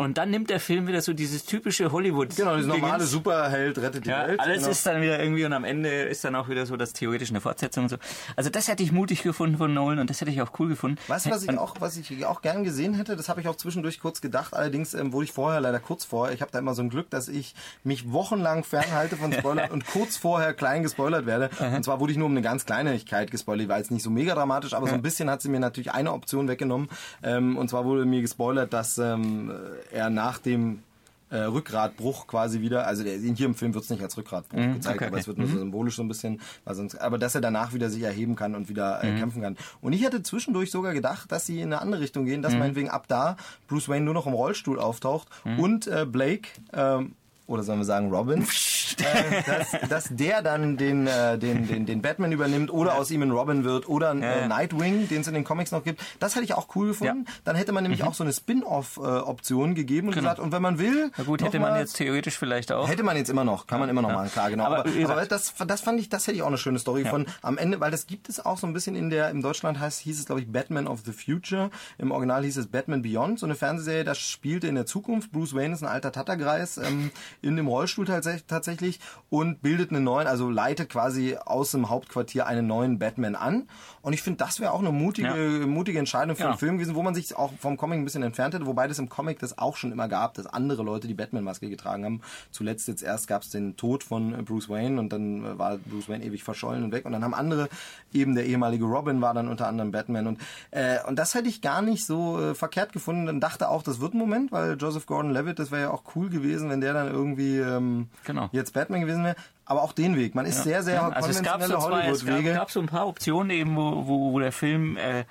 Und 0.00 0.16
dann 0.16 0.30
nimmt 0.30 0.48
der 0.48 0.60
Film 0.60 0.86
wieder 0.86 1.02
so 1.02 1.12
dieses 1.12 1.44
typische 1.44 1.92
Hollywood. 1.92 2.34
Genau, 2.34 2.56
dieses 2.56 2.68
normale 2.68 3.04
Superheld 3.04 3.76
rettet 3.76 4.06
die 4.06 4.08
ja, 4.08 4.28
Welt. 4.28 4.40
Alles 4.40 4.60
genau. 4.60 4.70
ist 4.70 4.86
dann 4.86 5.02
wieder 5.02 5.22
irgendwie 5.22 5.44
und 5.44 5.52
am 5.52 5.64
Ende 5.64 5.90
ist 5.90 6.24
dann 6.24 6.34
auch 6.36 6.48
wieder 6.48 6.64
so 6.64 6.78
das 6.78 6.94
theoretisch 6.94 7.28
eine 7.28 7.42
Fortsetzung 7.42 7.84
und 7.84 7.90
so. 7.90 7.96
Also 8.34 8.48
das 8.48 8.68
hätte 8.68 8.82
ich 8.82 8.92
mutig 8.92 9.22
gefunden 9.22 9.58
von 9.58 9.74
Nolan 9.74 9.98
und 9.98 10.08
das 10.08 10.22
hätte 10.22 10.30
ich 10.30 10.40
auch 10.40 10.58
cool 10.58 10.68
gefunden. 10.68 10.96
Weißt 11.06 11.26
du, 11.26 11.30
was 11.30 11.42
ich 11.42 11.50
auch, 11.58 11.74
was 11.80 11.98
ich 11.98 12.24
auch 12.24 12.40
gern 12.40 12.64
gesehen 12.64 12.94
hätte? 12.94 13.14
Das 13.14 13.28
habe 13.28 13.42
ich 13.42 13.48
auch 13.48 13.56
zwischendurch 13.56 14.00
kurz 14.00 14.22
gedacht. 14.22 14.54
Allerdings 14.54 14.94
ähm, 14.94 15.12
wurde 15.12 15.24
ich 15.26 15.32
vorher 15.32 15.60
leider 15.60 15.80
kurz 15.80 16.06
vorher. 16.06 16.34
Ich 16.34 16.40
habe 16.40 16.50
da 16.50 16.60
immer 16.60 16.72
so 16.74 16.80
ein 16.80 16.88
Glück, 16.88 17.10
dass 17.10 17.28
ich 17.28 17.54
mich 17.84 18.10
wochenlang 18.10 18.64
fernhalte 18.64 19.18
von 19.18 19.34
Spoilern 19.34 19.70
und 19.70 19.84
kurz 19.84 20.16
vorher 20.16 20.54
klein 20.54 20.82
gespoilert 20.82 21.26
werde. 21.26 21.50
Und 21.76 21.84
zwar 21.84 22.00
wurde 22.00 22.12
ich 22.12 22.18
nur 22.18 22.24
um 22.24 22.32
eine 22.32 22.40
ganz 22.40 22.64
Kleinigkeit 22.64 23.30
gespoilert. 23.30 23.68
War 23.68 23.76
jetzt 23.76 23.90
nicht 23.90 24.02
so 24.02 24.08
mega 24.08 24.34
dramatisch, 24.34 24.72
aber 24.72 24.88
so 24.88 24.94
ein 24.94 25.02
bisschen 25.02 25.28
hat 25.28 25.42
sie 25.42 25.50
mir 25.50 25.60
natürlich 25.60 25.92
eine 25.92 26.14
Option 26.14 26.48
weggenommen. 26.48 26.88
Ähm, 27.22 27.58
und 27.58 27.68
zwar 27.68 27.84
wurde 27.84 28.06
mir 28.06 28.22
gespoilert, 28.22 28.72
dass 28.72 28.96
ähm, 28.96 29.52
er 29.92 30.10
nach 30.10 30.38
dem 30.38 30.82
äh, 31.30 31.38
Rückgratbruch 31.38 32.26
quasi 32.26 32.60
wieder, 32.60 32.86
also 32.86 33.04
der, 33.04 33.16
hier 33.16 33.46
im 33.46 33.54
Film 33.54 33.72
wird 33.72 33.84
es 33.84 33.90
nicht 33.90 34.02
als 34.02 34.16
Rückgratbruch 34.16 34.58
mm, 34.58 34.74
gezeigt, 34.74 34.96
okay, 34.96 35.06
aber 35.06 35.18
es 35.18 35.28
wird 35.28 35.38
nur 35.38 35.46
so 35.46 35.54
mhm. 35.54 35.60
symbolisch 35.60 35.96
so 35.96 36.02
ein 36.02 36.08
bisschen, 36.08 36.40
weil 36.64 36.74
sonst, 36.74 36.96
aber 36.96 37.18
dass 37.18 37.34
er 37.34 37.40
danach 37.40 37.72
wieder 37.72 37.88
sich 37.88 38.02
erheben 38.02 38.34
kann 38.34 38.54
und 38.54 38.68
wieder 38.68 39.02
äh, 39.02 39.12
mm. 39.12 39.18
kämpfen 39.18 39.42
kann. 39.42 39.56
Und 39.80 39.92
ich 39.92 40.04
hatte 40.04 40.22
zwischendurch 40.22 40.70
sogar 40.70 40.92
gedacht, 40.92 41.30
dass 41.30 41.46
sie 41.46 41.60
in 41.60 41.72
eine 41.72 41.80
andere 41.80 42.00
Richtung 42.00 42.24
gehen, 42.24 42.42
dass 42.42 42.54
mm. 42.54 42.58
meinetwegen 42.58 42.90
ab 42.90 43.04
da 43.06 43.36
Bruce 43.68 43.88
Wayne 43.88 44.04
nur 44.04 44.14
noch 44.14 44.26
im 44.26 44.32
Rollstuhl 44.32 44.80
auftaucht 44.80 45.28
mhm. 45.44 45.60
und 45.60 45.86
äh, 45.86 46.04
Blake 46.04 46.48
ähm, 46.72 47.14
oder 47.50 47.62
sollen 47.64 47.80
wir 47.80 47.84
sagen 47.84 48.10
Robin, 48.10 48.42
äh, 48.42 49.42
dass, 49.44 49.88
dass 49.88 50.08
der 50.10 50.40
dann 50.40 50.76
den, 50.76 51.06
äh, 51.06 51.36
den, 51.36 51.66
den, 51.66 51.84
den 51.84 52.00
Batman 52.00 52.32
übernimmt 52.32 52.72
oder 52.72 52.94
aus 52.94 53.10
ihm 53.10 53.22
ein 53.22 53.30
Robin 53.30 53.64
wird 53.64 53.88
oder 53.88 54.10
ein 54.10 54.22
äh, 54.22 54.46
Nightwing, 54.46 55.08
den 55.08 55.22
es 55.22 55.26
in 55.26 55.34
den 55.34 55.44
Comics 55.44 55.72
noch 55.72 55.82
gibt. 55.82 56.00
Das 56.20 56.36
hätte 56.36 56.44
ich 56.44 56.54
auch 56.54 56.68
cool 56.76 56.88
gefunden. 56.88 57.24
Ja. 57.26 57.34
Dann 57.44 57.56
hätte 57.56 57.72
man 57.72 57.82
nämlich 57.82 58.02
mhm. 58.02 58.08
auch 58.08 58.14
so 58.14 58.22
eine 58.22 58.32
Spin-off-Option 58.32 59.74
gegeben 59.74 60.08
und 60.08 60.14
genau. 60.14 60.28
gesagt, 60.28 60.40
und 60.40 60.52
wenn 60.52 60.62
man 60.62 60.78
will... 60.78 61.10
Na 61.16 61.24
gut, 61.24 61.42
hätte 61.42 61.58
man 61.58 61.76
jetzt 61.76 61.96
theoretisch 61.96 62.38
vielleicht 62.38 62.70
auch. 62.70 62.88
Hätte 62.88 63.02
man 63.02 63.16
jetzt 63.16 63.30
immer 63.30 63.44
noch, 63.44 63.66
kann 63.66 63.80
man 63.80 63.88
immer 63.88 64.02
noch 64.02 64.10
ja. 64.10 64.14
machen, 64.14 64.30
klar, 64.30 64.50
genau. 64.50 64.64
Aber, 64.64 64.78
aber, 64.80 65.10
aber, 65.10 65.26
das, 65.26 65.54
das 65.66 65.80
fand 65.80 65.98
ich, 65.98 66.08
das 66.08 66.26
hätte 66.26 66.36
ich 66.36 66.42
auch 66.42 66.48
eine 66.48 66.58
schöne 66.58 66.78
Story 66.78 67.02
ja. 67.02 67.10
von 67.10 67.26
am 67.42 67.58
Ende, 67.58 67.80
weil 67.80 67.90
das 67.90 68.06
gibt 68.06 68.28
es 68.28 68.44
auch 68.44 68.58
so 68.58 68.66
ein 68.66 68.72
bisschen 68.72 68.94
in 68.94 69.10
der, 69.10 69.30
im 69.30 69.42
Deutschland 69.42 69.80
heißt, 69.80 70.00
hieß 70.00 70.20
es 70.20 70.26
glaube 70.26 70.40
ich 70.40 70.50
Batman 70.50 70.86
of 70.86 71.00
the 71.04 71.12
Future. 71.12 71.70
Im 71.98 72.12
Original 72.12 72.44
hieß 72.44 72.58
es 72.58 72.68
Batman 72.68 73.02
Beyond, 73.02 73.40
so 73.40 73.46
eine 73.46 73.56
Fernsehserie, 73.56 74.04
das 74.04 74.18
spielte 74.18 74.68
in 74.68 74.76
der 74.76 74.86
Zukunft. 74.86 75.32
Bruce 75.32 75.54
Wayne 75.54 75.74
ist 75.74 75.82
ein 75.82 75.88
alter 75.88 76.12
Tattergreis 76.12 76.78
ähm, 76.78 77.10
in 77.42 77.56
dem 77.56 77.66
Rollstuhl 77.66 78.06
tatsächlich 78.06 79.00
und 79.28 79.62
bildet 79.62 79.90
einen 79.90 80.04
neuen, 80.04 80.26
also 80.26 80.50
leitet 80.50 80.90
quasi 80.90 81.36
aus 81.36 81.70
dem 81.70 81.88
Hauptquartier 81.88 82.46
einen 82.46 82.66
neuen 82.66 82.98
Batman 82.98 83.34
an. 83.34 83.68
Und 84.02 84.14
ich 84.14 84.22
finde, 84.22 84.38
das 84.38 84.60
wäre 84.60 84.72
auch 84.72 84.80
eine 84.80 84.92
mutige, 84.92 85.60
ja. 85.60 85.66
mutige 85.66 85.98
Entscheidung 85.98 86.34
für 86.34 86.42
ja. 86.42 86.48
einen 86.50 86.58
Film 86.58 86.78
gewesen, 86.78 86.94
wo 86.94 87.02
man 87.02 87.14
sich 87.14 87.36
auch 87.36 87.52
vom 87.58 87.76
Comic 87.76 87.98
ein 87.98 88.04
bisschen 88.04 88.22
entfernt 88.22 88.54
hätte, 88.54 88.66
wobei 88.66 88.88
das 88.88 88.98
im 88.98 89.08
Comic 89.08 89.38
das 89.38 89.58
auch 89.58 89.76
schon 89.76 89.92
immer 89.92 90.08
gab, 90.08 90.34
dass 90.34 90.46
andere 90.46 90.82
Leute 90.82 91.06
die 91.06 91.14
Batman-Maske 91.14 91.68
getragen 91.68 92.04
haben. 92.04 92.20
Zuletzt 92.50 92.88
jetzt 92.88 93.02
erst 93.02 93.28
gab 93.28 93.42
es 93.42 93.50
den 93.50 93.76
Tod 93.76 94.02
von 94.02 94.44
Bruce 94.44 94.68
Wayne 94.68 94.98
und 94.98 95.12
dann 95.12 95.58
war 95.58 95.76
Bruce 95.78 96.08
Wayne 96.08 96.24
ewig 96.24 96.42
verschollen 96.42 96.82
und 96.84 96.92
weg. 96.92 97.04
Und 97.04 97.12
dann 97.12 97.24
haben 97.24 97.34
andere, 97.34 97.68
eben 98.12 98.34
der 98.34 98.46
ehemalige 98.46 98.84
Robin 98.84 99.20
war 99.20 99.34
dann 99.34 99.48
unter 99.48 99.66
anderem 99.66 99.92
Batman. 99.92 100.26
Und, 100.26 100.40
äh, 100.70 100.98
und 101.06 101.18
das 101.18 101.34
hätte 101.34 101.48
ich 101.48 101.60
gar 101.60 101.82
nicht 101.82 102.06
so 102.06 102.40
äh, 102.40 102.54
verkehrt 102.54 102.92
gefunden. 102.92 103.26
Dann 103.26 103.40
dachte 103.40 103.68
auch, 103.68 103.82
das 103.82 104.00
wird 104.00 104.14
ein 104.14 104.18
Moment, 104.18 104.50
weil 104.50 104.76
Joseph 104.78 105.06
Gordon-Levitt, 105.06 105.58
das 105.58 105.70
wäre 105.70 105.82
ja 105.82 105.90
auch 105.90 106.02
cool 106.14 106.30
gewesen, 106.30 106.70
wenn 106.70 106.80
der 106.80 106.94
dann 106.94 107.08
irgendwie 107.08 107.58
ähm, 107.58 108.08
genau. 108.24 108.48
jetzt 108.52 108.72
Batman 108.72 109.02
gewesen 109.02 109.24
wäre 109.24 109.36
aber 109.70 109.82
auch 109.84 109.92
den 109.92 110.16
Weg. 110.16 110.34
Man 110.34 110.46
ist 110.46 110.58
ja. 110.58 110.62
sehr, 110.64 110.82
sehr 110.82 110.94
ja, 110.94 111.08
also 111.10 111.28
konventionelle 111.28 111.80
so 111.80 111.82
Hollywood-Wege. 111.82 112.50
Es 112.50 112.56
gab 112.56 112.70
so 112.72 112.80
ein 112.80 112.86
paar 112.86 113.06
Optionen 113.06 113.50
eben, 113.50 113.76
wo, 113.76 114.04
wo, 114.04 114.32
wo 114.32 114.38
der 114.40 114.50
Film 114.50 114.96
äh, 114.96 115.24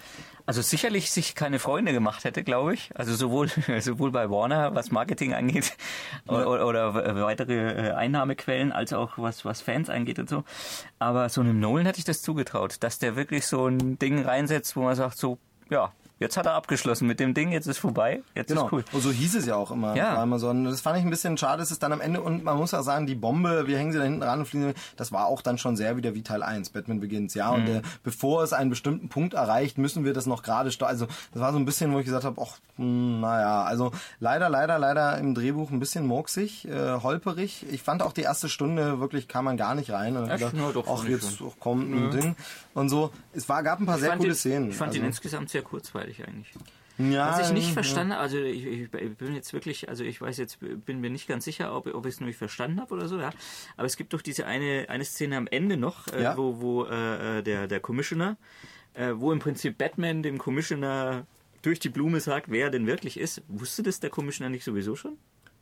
also 0.45 0.61
sicherlich 0.61 1.11
sich 1.11 1.35
keine 1.35 1.59
Freunde 1.59 1.91
gemacht 1.91 2.23
hätte, 2.23 2.43
glaube 2.43 2.73
ich. 2.73 2.89
Also 2.95 3.13
sowohl 3.15 3.49
sowohl 3.81 4.11
bei 4.11 4.29
Warner, 4.29 4.73
was 4.73 4.91
Marketing 4.91 5.33
angeht, 5.33 5.75
ja. 6.25 6.45
oder, 6.45 6.65
oder, 6.65 7.21
weitere 7.21 7.89
äh, 7.89 7.91
Einnahmequellen, 7.91 8.71
als 8.71 8.93
auch 8.93 9.17
was 9.17 9.43
was 9.43 9.59
Fans 9.59 9.89
angeht 9.89 10.19
und 10.19 10.29
so. 10.29 10.45
Aber 10.99 11.27
so 11.27 11.41
einem 11.41 11.59
Nolan 11.59 11.85
hätte 11.85 11.99
ich 11.99 12.05
das 12.05 12.21
zugetraut, 12.21 12.77
dass 12.79 12.97
der 12.97 13.17
wirklich 13.17 13.45
so 13.45 13.67
ein 13.67 13.99
Ding 13.99 14.23
reinsetzt, 14.23 14.77
wo 14.77 14.83
man 14.83 14.95
sagt 14.95 15.17
so, 15.17 15.37
ja, 15.69 15.91
Jetzt 16.19 16.35
hat 16.35 16.45
er 16.45 16.53
abgeschlossen 16.53 17.07
mit 17.07 17.19
dem 17.19 17.33
Ding, 17.33 17.51
jetzt 17.51 17.67
ist 17.67 17.77
vorbei, 17.77 18.21
jetzt 18.35 18.49
genau. 18.49 18.65
ist 18.65 18.73
cool. 18.73 18.83
Und 18.91 19.01
so 19.01 19.09
hieß 19.09 19.35
es 19.35 19.45
ja 19.45 19.55
auch 19.55 19.71
immer 19.71 19.95
ja. 19.95 20.15
bei 20.15 20.21
Amazon. 20.21 20.65
Das 20.65 20.81
fand 20.81 20.97
ich 20.97 21.03
ein 21.05 21.09
bisschen 21.09 21.37
schade, 21.37 21.63
es 21.63 21.79
dann 21.79 21.93
am 21.93 22.01
Ende, 22.01 22.21
und 22.21 22.43
man 22.43 22.57
muss 22.57 22.73
auch 22.73 22.83
sagen, 22.83 23.07
die 23.07 23.15
Bombe, 23.15 23.67
wir 23.67 23.77
hängen 23.77 23.93
sie 23.93 23.97
da 23.97 24.03
hinten 24.03 24.21
ran 24.21 24.39
und 24.39 24.45
fliegen, 24.45 24.73
das 24.97 25.13
war 25.13 25.27
auch 25.27 25.41
dann 25.41 25.57
schon 25.57 25.77
sehr 25.77 25.95
wieder 25.95 26.15
wie 26.15 26.21
Teil 26.21 26.43
1, 26.43 26.71
Batman 26.71 26.99
Begins, 26.99 27.33
ja. 27.35 27.51
Mhm. 27.51 27.55
Und 27.55 27.67
äh, 27.69 27.81
bevor 28.03 28.43
es 28.43 28.51
einen 28.51 28.69
bestimmten 28.69 29.07
Punkt 29.07 29.33
erreicht, 29.33 29.77
müssen 29.77 30.03
wir 30.03 30.13
das 30.13 30.25
noch 30.25 30.43
gerade 30.43 30.69
Also 30.81 31.07
das 31.31 31.41
war 31.41 31.53
so 31.53 31.57
ein 31.57 31.65
bisschen, 31.65 31.93
wo 31.93 31.99
ich 31.99 32.05
gesagt 32.05 32.25
habe, 32.25 32.41
ach, 32.41 32.57
hm, 32.75 33.21
naja, 33.21 33.63
also 33.63 33.91
leider, 34.19 34.49
leider, 34.49 34.77
leider 34.77 35.17
im 35.17 35.33
Drehbuch 35.33 35.71
ein 35.71 35.79
bisschen 35.79 36.05
murksig, 36.05 36.67
äh, 36.67 36.99
holperig. 37.01 37.65
Ich 37.71 37.81
fand 37.81 38.01
auch 38.01 38.11
die 38.11 38.21
erste 38.23 38.49
Stunde 38.49 38.99
wirklich 38.99 39.27
kam 39.27 39.45
man 39.45 39.55
gar 39.55 39.75
nicht 39.75 39.91
rein. 39.91 40.17
Und 40.17 40.29
Echt? 40.29 40.39
Gedacht, 40.39 40.55
ja, 40.55 40.71
doch, 40.73 40.87
ach, 40.87 41.07
jetzt 41.07 41.39
kommt 41.59 41.93
ein 41.93 42.11
Ding. 42.11 42.35
Und 42.79 42.89
so. 42.89 43.11
Es 43.33 43.47
war, 43.49 43.61
gab 43.63 43.79
ein 43.79 43.85
paar 43.85 43.95
ich 43.95 44.01
sehr 44.01 44.15
coole 44.15 44.29
den, 44.29 44.35
Szenen. 44.35 44.69
Ich 44.69 44.75
fand 44.75 44.89
also, 44.89 45.01
ihn 45.01 45.05
insgesamt 45.05 45.49
sehr 45.49 45.61
kurzweilig 45.61 46.25
eigentlich. 46.25 46.53
Ja, 46.97 47.31
Was 47.31 47.47
ich 47.47 47.53
nicht 47.53 47.71
verstanden 47.71 48.11
also 48.11 48.37
ich, 48.37 48.65
ich, 48.65 48.91
bin 48.91 49.33
jetzt 49.33 49.53
wirklich, 49.53 49.87
also 49.87 50.03
ich 50.03 50.19
weiß 50.19 50.37
jetzt, 50.37 50.59
bin 50.59 50.99
mir 50.99 51.09
nicht 51.09 51.29
ganz 51.29 51.45
sicher, 51.45 51.73
ob, 51.73 51.87
ob 51.93 52.05
ich 52.05 52.15
es 52.15 52.19
nur 52.19 52.33
verstanden 52.33 52.81
habe 52.81 52.93
oder 52.93 53.07
so, 53.07 53.17
ja. 53.19 53.31
Aber 53.77 53.85
es 53.85 53.95
gibt 53.95 54.13
doch 54.13 54.21
diese 54.21 54.45
eine, 54.45 54.87
eine 54.89 55.05
Szene 55.05 55.37
am 55.37 55.47
Ende 55.47 55.77
noch, 55.77 56.07
äh, 56.09 56.23
ja. 56.23 56.35
wo, 56.35 56.59
wo 56.59 56.85
äh, 56.85 57.41
der, 57.41 57.67
der 57.67 57.79
Commissioner, 57.79 58.35
äh, 58.95 59.13
wo 59.15 59.31
im 59.31 59.39
Prinzip 59.39 59.77
Batman 59.77 60.23
dem 60.23 60.37
Commissioner 60.37 61.25
durch 61.61 61.79
die 61.79 61.89
Blume 61.89 62.19
sagt, 62.19 62.51
wer 62.51 62.65
er 62.65 62.69
denn 62.69 62.85
wirklich 62.85 63.17
ist. 63.17 63.43
Wusste 63.47 63.81
das 63.81 64.01
der 64.01 64.09
Commissioner 64.09 64.49
nicht 64.49 64.65
sowieso 64.65 64.97
schon? 64.97 65.17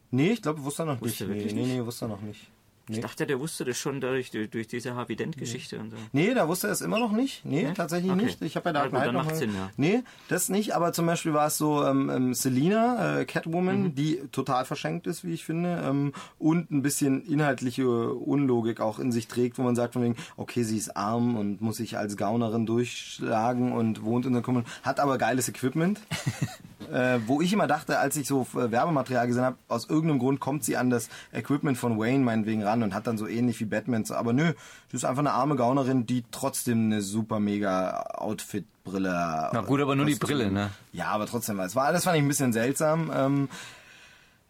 Nee, 0.10 0.32
ich 0.32 0.42
glaube, 0.42 0.64
wusste 0.64 0.84
er 0.84 0.86
noch 0.88 1.02
wusste 1.02 1.28
nicht. 1.28 1.54
Nee, 1.54 1.62
nee, 1.62 1.74
nee, 1.76 1.86
wusste 1.86 2.06
er 2.06 2.10
noch 2.10 2.22
nicht. 2.22 2.50
Nee. 2.90 2.98
Ich 2.98 3.02
dachte, 3.02 3.26
der 3.28 3.40
wusste 3.40 3.66
das 3.66 3.78
schon 3.78 4.00
durch, 4.00 4.32
durch 4.32 4.68
diese 4.68 4.96
Harvey 4.96 5.16
Dent-Geschichte 5.16 5.76
nee. 5.76 5.82
und 5.82 5.92
so. 5.92 5.98
Nee, 6.14 6.34
da 6.34 6.48
wusste 6.48 6.68
er 6.68 6.74
es 6.74 6.82
immer 6.82 7.00
noch 7.00 7.12
nicht. 7.12 7.44
Nee, 7.44 7.64
nee? 7.64 7.74
tatsächlich 7.74 8.12
okay. 8.12 8.24
nicht. 8.24 8.42
Ich 8.42 8.56
habe 8.56 8.70
ja 8.70 8.74
da 8.74 8.86
ja, 8.86 9.06
gut, 9.06 9.14
noch 9.14 9.34
Sinn, 9.34 9.54
ja. 9.54 9.70
Nee, 9.76 10.04
das 10.30 10.48
nicht. 10.48 10.74
Aber 10.74 10.94
zum 10.94 11.06
Beispiel 11.06 11.34
war 11.34 11.48
es 11.48 11.58
so 11.58 11.84
ähm, 11.84 12.10
ähm, 12.10 12.34
Selina, 12.34 13.20
äh, 13.20 13.26
Catwoman, 13.26 13.84
mhm. 13.84 13.96
die 13.96 14.22
total 14.32 14.64
verschenkt 14.66 15.06
ist, 15.06 15.26
wie 15.26 15.34
ich 15.34 15.44
finde, 15.44 15.84
ähm, 15.86 16.14
und 16.40 16.72
ein 16.72 16.82
bisschen 16.82 17.26
inhaltliche 17.26 18.14
Unlogik 18.14 18.80
auch 18.80 19.00
in 19.00 19.12
sich 19.12 19.28
trägt, 19.28 19.58
wo 19.58 19.64
man 19.64 19.76
sagt 19.76 19.94
von 19.94 20.04
wegen, 20.04 20.16
okay, 20.38 20.64
sie 20.64 20.78
ist 20.78 20.96
arm 20.96 21.36
und 21.36 21.62
muss 21.62 21.78
sich 21.78 21.98
als 21.98 22.16
Gaunerin 22.16 22.66
durchschlagen 22.66 23.74
und 23.74 24.04
wohnt 24.04 24.26
in 24.26 24.34
der 24.34 24.42
Kommune, 24.42 24.66
hat 24.84 25.00
aber 25.00 25.18
geiles 25.18 25.50
Equipment. 25.50 26.00
äh, 26.92 27.20
wo 27.26 27.42
ich 27.42 27.54
immer 27.54 27.68
dachte, 27.68 28.00
als 28.00 28.16
ich 28.16 28.28
so 28.28 28.48
äh, 28.54 28.72
Werbematerial 28.72 29.28
gesehen 29.28 29.44
habe, 29.44 29.58
aus 29.68 29.90
irgendeinem 29.90 30.20
Grund 30.20 30.40
kommt 30.40 30.64
sie 30.64 30.78
an 30.78 30.90
das 30.90 31.10
Equipment 31.34 31.78
von 31.78 32.00
Wayne 32.00 32.24
meinetwegen 32.24 32.64
ran 32.64 32.84
und 32.84 32.94
hat 32.94 33.08
dann 33.08 33.18
so 33.18 33.28
ähnlich 33.28 33.60
wie 33.60 33.66
Batman. 33.66 34.06
Aber 34.10 34.34
nö, 34.34 34.54
sie 34.90 34.98
ist 34.98 35.06
einfach 35.06 35.20
eine 35.20 35.32
arme 35.32 35.56
Gaunerin, 35.56 36.06
die 36.06 36.24
trotzdem 36.32 36.86
eine 36.86 37.02
super 37.02 37.40
mega 37.40 38.02
Outfit 38.16 38.66
Brille. 38.84 39.50
Na 39.54 39.62
gut, 39.62 39.82
aber 39.82 39.96
nur 39.96 40.06
die 40.06 40.16
Brille, 40.16 40.52
ne? 40.52 40.70
Ja, 40.94 41.08
aber 41.08 41.26
trotzdem, 41.26 41.60
es 41.60 41.76
war, 41.76 41.92
das 41.92 42.06
fand 42.06 42.18
ich 42.18 42.24
ein 42.24 42.28
bisschen 42.28 42.54
seltsam. 42.54 43.12
Ähm, 43.14 43.50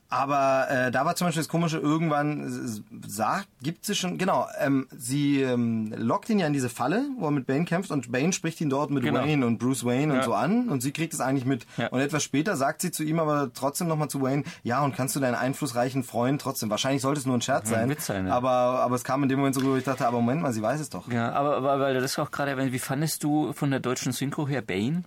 aber 0.09 0.67
äh, 0.69 0.91
da 0.91 1.05
war 1.05 1.15
zum 1.15 1.27
Beispiel 1.27 1.41
das 1.41 1.49
Komische, 1.49 1.77
irgendwann 1.77 2.83
sagt, 3.05 3.47
gibt 3.61 3.85
sie 3.85 3.95
schon, 3.95 4.17
genau, 4.17 4.47
ähm, 4.59 4.87
sie 4.95 5.41
ähm, 5.41 5.93
lockt 5.97 6.29
ihn 6.29 6.39
ja 6.39 6.47
in 6.47 6.53
diese 6.53 6.69
Falle, 6.69 7.05
wo 7.17 7.25
er 7.25 7.31
mit 7.31 7.45
Bane 7.45 7.65
kämpft 7.65 7.91
und 7.91 8.11
Bane 8.11 8.31
spricht 8.31 8.61
ihn 8.61 8.69
dort 8.69 8.89
mit 8.89 9.03
genau. 9.03 9.19
Wayne 9.19 9.45
und 9.45 9.57
Bruce 9.57 9.85
Wayne 9.85 10.13
ja. 10.13 10.19
und 10.19 10.25
so 10.25 10.33
an 10.33 10.69
und 10.69 10.81
sie 10.81 10.91
kriegt 10.91 11.13
es 11.13 11.19
eigentlich 11.19 11.45
mit. 11.45 11.65
Ja. 11.77 11.87
Und 11.87 11.99
etwas 11.99 12.23
später 12.23 12.55
sagt 12.55 12.81
sie 12.81 12.91
zu 12.91 13.03
ihm 13.03 13.19
aber 13.19 13.51
trotzdem 13.53 13.87
nochmal 13.87 14.09
zu 14.09 14.21
Wayne, 14.21 14.43
ja, 14.63 14.83
und 14.83 14.95
kannst 14.95 15.15
du 15.15 15.19
deinen 15.19 15.35
einflussreichen 15.35 16.03
Freund 16.03 16.41
trotzdem, 16.41 16.69
wahrscheinlich 16.69 17.01
sollte 17.01 17.19
es 17.19 17.25
nur 17.25 17.35
ein 17.35 17.41
Scherz 17.41 17.69
sein, 17.69 17.89
Witz 17.89 18.05
sein 18.05 18.27
ja. 18.27 18.33
aber, 18.33 18.49
aber 18.49 18.95
es 18.95 19.03
kam 19.03 19.23
in 19.23 19.29
dem 19.29 19.39
Moment 19.39 19.55
so, 19.55 19.63
wo 19.63 19.75
ich 19.75 19.83
dachte, 19.83 20.07
aber 20.07 20.21
Moment 20.21 20.41
mal, 20.41 20.53
sie 20.53 20.61
weiß 20.61 20.79
es 20.79 20.89
doch. 20.89 21.11
Ja, 21.11 21.33
aber, 21.33 21.57
aber 21.57 21.79
weil 21.79 21.93
du 21.93 22.01
das 22.01 22.17
auch 22.17 22.31
gerade 22.31 22.51
erwähnt, 22.51 22.71
wie 22.71 22.79
fandest 22.79 23.23
du 23.23 23.51
von 23.53 23.71
der 23.71 23.79
deutschen 23.79 24.11
Synchro 24.11 24.47
her 24.47 24.61
Bane? 24.61 25.03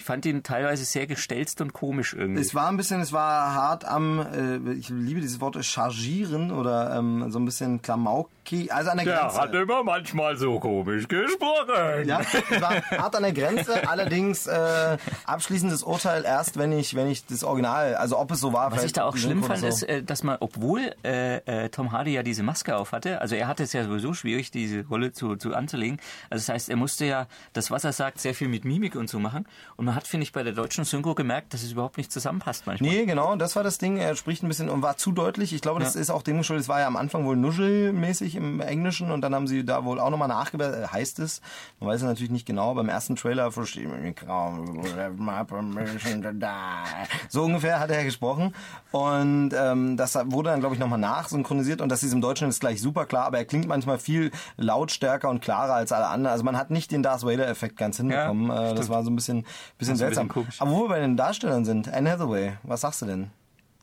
Ich 0.00 0.06
fand 0.06 0.24
ihn 0.24 0.42
teilweise 0.42 0.86
sehr 0.86 1.06
gestelzt 1.06 1.60
und 1.60 1.74
komisch 1.74 2.14
irgendwie. 2.14 2.40
Es 2.40 2.54
war 2.54 2.68
ein 2.68 2.78
bisschen, 2.78 3.02
es 3.02 3.12
war 3.12 3.52
hart 3.52 3.84
am, 3.84 4.18
äh, 4.18 4.72
ich 4.72 4.88
liebe 4.88 5.20
dieses 5.20 5.42
Wort, 5.42 5.62
chargieren 5.62 6.52
oder 6.52 6.96
ähm, 6.96 7.30
so 7.30 7.38
ein 7.38 7.44
bisschen 7.44 7.82
Klamauki, 7.82 8.70
also 8.70 8.88
an 8.92 8.96
der 8.96 9.04
der 9.04 9.18
Grenze. 9.18 9.38
hat 9.38 9.54
immer 9.54 9.84
manchmal 9.84 10.38
so 10.38 10.58
komisch 10.58 11.06
gesprochen. 11.06 12.06
Ja, 12.06 12.20
es 12.20 12.60
war 12.62 12.82
hart 12.82 13.14
an 13.14 13.24
der 13.24 13.34
Grenze, 13.34 13.86
allerdings 13.86 14.46
äh, 14.46 14.96
abschließendes 15.26 15.82
Urteil 15.82 16.24
erst, 16.24 16.58
wenn 16.58 16.72
ich, 16.72 16.94
wenn 16.94 17.06
ich 17.06 17.26
das 17.26 17.44
Original, 17.44 17.94
also 17.96 18.18
ob 18.18 18.30
es 18.30 18.40
so 18.40 18.54
war. 18.54 18.72
Was 18.72 18.84
ich 18.84 18.94
da 18.94 19.04
auch 19.04 19.18
schlimm 19.18 19.42
fand, 19.42 19.60
so. 19.60 19.66
ist, 19.66 19.82
äh, 19.82 20.02
dass 20.02 20.22
man, 20.22 20.38
obwohl 20.40 20.94
äh, 21.04 21.64
äh, 21.64 21.68
Tom 21.68 21.92
Hardy 21.92 22.14
ja 22.14 22.22
diese 22.22 22.42
Maske 22.42 22.74
auf 22.74 22.92
hatte, 22.92 23.20
also 23.20 23.34
er 23.34 23.48
hatte 23.48 23.64
es 23.64 23.74
ja 23.74 23.84
sowieso 23.84 24.14
schwierig, 24.14 24.50
diese 24.50 24.86
Rolle 24.86 25.12
zu, 25.12 25.36
zu 25.36 25.54
anzulegen. 25.54 26.00
Also 26.30 26.46
das 26.46 26.54
heißt, 26.54 26.70
er 26.70 26.76
musste 26.76 27.04
ja 27.04 27.26
das, 27.52 27.70
was 27.70 27.84
er 27.84 27.92
sagt, 27.92 28.18
sehr 28.18 28.32
viel 28.32 28.48
mit 28.48 28.64
Mimik 28.64 28.96
und 28.96 29.10
so 29.10 29.18
machen. 29.18 29.46
Und 29.76 29.89
man 29.90 29.96
hat, 29.96 30.06
finde 30.06 30.22
ich, 30.22 30.32
bei 30.32 30.44
der 30.44 30.52
deutschen 30.52 30.84
Synchro 30.84 31.16
gemerkt, 31.16 31.52
dass 31.52 31.64
es 31.64 31.72
überhaupt 31.72 31.96
nicht 31.96 32.12
zusammenpasst 32.12 32.64
manchmal. 32.64 32.88
Nee, 32.88 33.06
genau, 33.06 33.34
das 33.34 33.56
war 33.56 33.64
das 33.64 33.78
Ding. 33.78 33.96
Er 33.96 34.14
spricht 34.14 34.44
ein 34.44 34.48
bisschen 34.48 34.68
und 34.68 34.82
war 34.82 34.96
zu 34.96 35.10
deutlich. 35.10 35.52
Ich 35.52 35.62
glaube, 35.62 35.80
das 35.80 35.96
ist 35.96 36.10
auch 36.10 36.22
dem 36.22 36.38
geschuldet. 36.38 36.62
Es 36.62 36.68
war 36.68 36.78
ja 36.78 36.86
am 36.86 36.96
Anfang 36.96 37.24
wohl 37.24 37.36
nuschelmäßig 37.36 38.36
im 38.36 38.60
Englischen 38.60 39.10
und 39.10 39.20
dann 39.20 39.34
haben 39.34 39.48
sie 39.48 39.64
da 39.64 39.84
wohl 39.84 39.98
auch 39.98 40.10
nochmal 40.10 40.28
nachgebessert, 40.28 40.84
äh, 40.84 40.86
heißt 40.86 41.18
es. 41.18 41.40
Man 41.80 41.88
weiß 41.88 42.02
es 42.02 42.06
natürlich 42.06 42.30
nicht 42.30 42.46
genau. 42.46 42.72
Beim 42.74 42.88
ersten 42.88 43.16
Trailer 43.16 43.50
verstehe 43.50 43.82
ich 43.82 43.88
mich 43.88 44.14
kaum. 44.14 44.80
So 47.28 47.42
ungefähr 47.42 47.80
hat 47.80 47.90
er 47.90 48.04
gesprochen. 48.04 48.54
Und 48.92 49.50
ähm, 49.56 49.96
das 49.96 50.14
wurde 50.26 50.50
dann, 50.50 50.60
glaube 50.60 50.76
ich, 50.76 50.80
nochmal 50.80 51.00
nachsynchronisiert 51.00 51.80
und 51.80 51.88
das 51.88 52.04
ist 52.04 52.12
im 52.12 52.20
Deutschen 52.20 52.48
ist 52.48 52.60
gleich 52.60 52.80
super 52.80 53.06
klar, 53.06 53.24
aber 53.26 53.38
er 53.38 53.44
klingt 53.44 53.66
manchmal 53.66 53.98
viel 53.98 54.30
lautstärker 54.56 55.28
und 55.28 55.40
klarer 55.40 55.74
als 55.74 55.90
alle 55.90 56.06
anderen. 56.06 56.32
Also 56.32 56.44
man 56.44 56.56
hat 56.56 56.70
nicht 56.70 56.92
den 56.92 57.02
Darth 57.02 57.24
Vader-Effekt 57.24 57.76
ganz 57.76 57.96
hinbekommen. 57.96 58.50
äh, 58.50 58.74
das 58.74 58.88
war 58.88 59.02
so 59.02 59.10
ein 59.10 59.16
bisschen, 59.16 59.46
bisschen 59.80 59.96
seltsam. 59.96 60.28
bisschen 60.28 60.42
komisch. 60.44 60.60
aber 60.60 60.70
wo 60.70 60.82
wir 60.84 60.88
bei 60.90 61.00
den 61.00 61.16
Darstellern 61.16 61.64
sind, 61.64 61.92
Anne 61.92 62.10
Hathaway, 62.12 62.52
was 62.62 62.82
sagst 62.82 63.02
du 63.02 63.06
denn? 63.06 63.30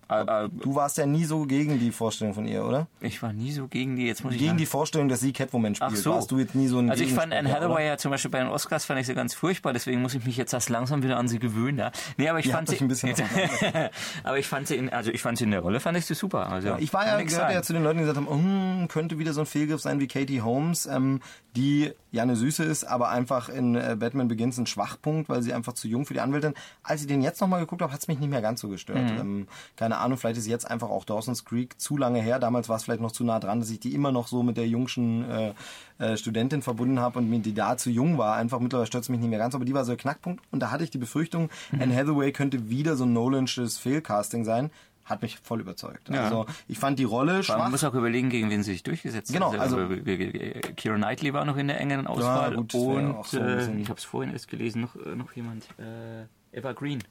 Äh, 0.09 0.21
äh, 0.45 0.49
Du 0.61 0.73
warst 0.73 0.97
ja 0.97 1.05
nie 1.05 1.25
so 1.25 1.45
gegen 1.45 1.79
die 1.79 1.91
Vorstellung 1.91 2.33
von 2.33 2.47
ihr, 2.47 2.63
oder? 2.63 2.87
ich 3.01 3.21
war 3.21 3.33
nie 3.33 3.51
so 3.51 3.67
gegen 3.67 3.97
die, 3.97 4.07
jetzt 4.07 4.23
muss 4.23 4.33
ich 4.33 4.39
Gegen 4.39 4.55
die 4.55 4.65
Vorstellung, 4.65 5.09
dass 5.09 5.19
sie 5.19 5.33
Catwoman 5.33 5.75
spielt. 5.75 5.91
Ach 5.91 5.97
so. 5.97 6.11
Warst 6.11 6.31
du 6.31 6.39
jetzt 6.39 6.55
nie 6.55 6.67
so 6.67 6.79
ein 6.79 6.89
Also 6.89 7.03
ich 7.03 7.13
fand 7.13 7.33
Anne 7.33 7.51
Hathaway 7.51 7.85
ja 7.85 7.97
zum 7.97 8.11
Beispiel 8.11 8.31
bei 8.31 8.39
den 8.39 8.47
Oscars 8.47 8.85
fand 8.85 9.01
ich 9.01 9.05
sie 9.07 9.15
ganz 9.15 9.33
furchtbar, 9.33 9.73
deswegen 9.73 10.01
muss 10.01 10.13
ich 10.13 10.23
mich 10.25 10.37
jetzt 10.37 10.53
erst 10.53 10.69
langsam 10.69 11.03
wieder 11.03 11.17
an 11.17 11.27
sie 11.27 11.39
gewöhnen. 11.39 11.77
Ja. 11.77 11.91
Nee, 12.15 12.29
aber 12.29 12.39
ich 12.39 12.45
Ihr 12.45 12.53
fand 12.53 12.69
sie 12.69 12.77
ein 12.79 12.87
bisschen 12.87 13.13
aber 14.23 14.39
ich 14.39 14.47
fand 14.47 14.67
sie 14.67 14.77
in, 14.77 14.89
also 14.89 15.11
ich 15.11 15.21
fand 15.21 15.39
sie 15.39 15.43
in 15.43 15.51
der 15.51 15.59
Rolle 15.59 15.81
fand 15.81 15.97
ich 15.97 16.05
sie 16.05 16.13
super. 16.13 16.49
Also 16.49 16.77
Ich 16.79 16.93
war 16.93 17.05
ja, 17.05 17.21
gehörte 17.21 17.53
ja 17.53 17.61
zu 17.61 17.73
den 17.73 17.83
Leuten, 17.83 17.97
die 17.97 18.05
gesagt 18.05 18.17
haben, 18.17 18.29
hm, 18.29 18.87
könnte 18.87 19.19
wieder 19.19 19.33
so 19.33 19.41
ein 19.41 19.45
Fehlgriff 19.45 19.81
sein 19.81 19.99
wie 19.99 20.07
Katie 20.07 20.41
Holmes, 20.41 20.85
ähm, 20.85 21.19
die 21.57 21.91
ja 22.17 22.23
eine 22.23 22.35
Süße 22.35 22.63
ist, 22.63 22.83
aber 22.83 23.09
einfach 23.09 23.49
in 23.49 23.75
äh, 23.75 23.95
Batman 23.97 24.27
Begins 24.27 24.57
ein 24.57 24.67
Schwachpunkt, 24.67 25.29
weil 25.29 25.41
sie 25.41 25.53
einfach 25.53 25.73
zu 25.73 25.87
jung 25.87 26.05
für 26.05 26.13
die 26.13 26.19
Anwältin. 26.19 26.53
Als 26.83 27.01
ich 27.01 27.07
den 27.07 27.21
jetzt 27.21 27.39
nochmal 27.39 27.61
geguckt 27.61 27.81
habe, 27.81 27.93
hat 27.93 28.01
es 28.01 28.07
mich 28.07 28.19
nicht 28.19 28.29
mehr 28.29 28.41
ganz 28.41 28.59
so 28.61 28.67
gestört. 28.67 29.11
Mhm. 29.13 29.19
Ähm, 29.19 29.47
keine 29.75 29.97
Ahnung, 29.97 30.17
vielleicht 30.17 30.37
ist 30.37 30.47
jetzt 30.47 30.69
einfach 30.69 30.89
auch 30.89 31.05
Dawson's 31.05 31.45
Creek 31.45 31.79
zu 31.79 31.97
lange 31.97 32.21
her. 32.21 32.39
Damals 32.39 32.67
war 32.67 32.75
es 32.75 32.83
vielleicht 32.83 33.01
noch 33.01 33.11
zu 33.11 33.23
nah 33.23 33.39
dran, 33.39 33.59
dass 33.59 33.69
ich 33.69 33.79
die 33.79 33.95
immer 33.95 34.11
noch 34.11 34.27
so 34.27 34.43
mit 34.43 34.57
der 34.57 34.67
jungschen 34.67 35.29
äh, 35.29 35.53
äh, 35.99 36.17
Studentin 36.17 36.61
verbunden 36.61 36.99
habe 36.99 37.19
und 37.19 37.29
mir 37.29 37.39
die 37.39 37.53
da 37.53 37.77
zu 37.77 37.89
jung 37.89 38.17
war. 38.17 38.35
Einfach 38.35 38.59
mittlerweile 38.59 38.87
stört 38.87 39.03
es 39.03 39.09
mich 39.09 39.19
nicht 39.19 39.29
mehr 39.29 39.39
ganz, 39.39 39.55
aber 39.55 39.65
die 39.65 39.73
war 39.73 39.85
so 39.85 39.91
der 39.91 39.97
Knackpunkt. 39.97 40.43
Und 40.51 40.59
da 40.59 40.71
hatte 40.71 40.83
ich 40.83 40.91
die 40.91 40.97
Befürchtung, 40.97 41.49
Mhm. 41.71 41.81
Anne 41.81 41.95
Hathaway 41.95 42.31
könnte 42.31 42.69
wieder 42.69 42.95
so 42.95 43.05
ein 43.05 43.13
Nolansches 43.13 43.77
Fehlcasting 43.77 44.45
sein. 44.45 44.71
Hat 45.07 45.21
mich 45.21 45.37
voll 45.41 45.61
überzeugt. 45.61 46.09
Ja. 46.09 46.25
Also 46.25 46.45
ich 46.67 46.77
fand 46.77 46.99
die 46.99 47.05
Rolle 47.05 47.41
schwach. 47.41 47.57
Man 47.59 47.71
muss 47.71 47.83
auch 47.85 47.93
überlegen, 47.93 48.29
gegen 48.29 48.49
wen 48.49 48.61
sie 48.61 48.73
sich 48.73 48.83
durchgesetzt 48.83 49.31
Genau, 49.31 49.53
hat. 49.53 49.59
also- 49.59 49.79
äh, 49.79 50.61
Keira 50.75 50.95
Knightley 50.97 51.33
war 51.33 51.45
noch 51.45 51.55
in 51.57 51.67
der 51.67 51.79
engen 51.79 52.05
Auswahl 52.07 52.55
gut, 52.55 52.73
das 52.73 52.81
wär 52.81 52.89
und 53.15 53.25
so 53.25 53.39
äh, 53.39 53.79
ich 53.79 53.87
habe 53.89 53.97
es 53.97 54.03
vorhin 54.03 54.33
erst 54.33 54.49
gelesen, 54.49 54.81
noch, 54.81 54.95
äh, 54.97 55.15
noch 55.15 55.31
jemand, 55.33 55.65
äh, 55.79 56.25
Eva 56.57 56.73
Green. 56.73 57.01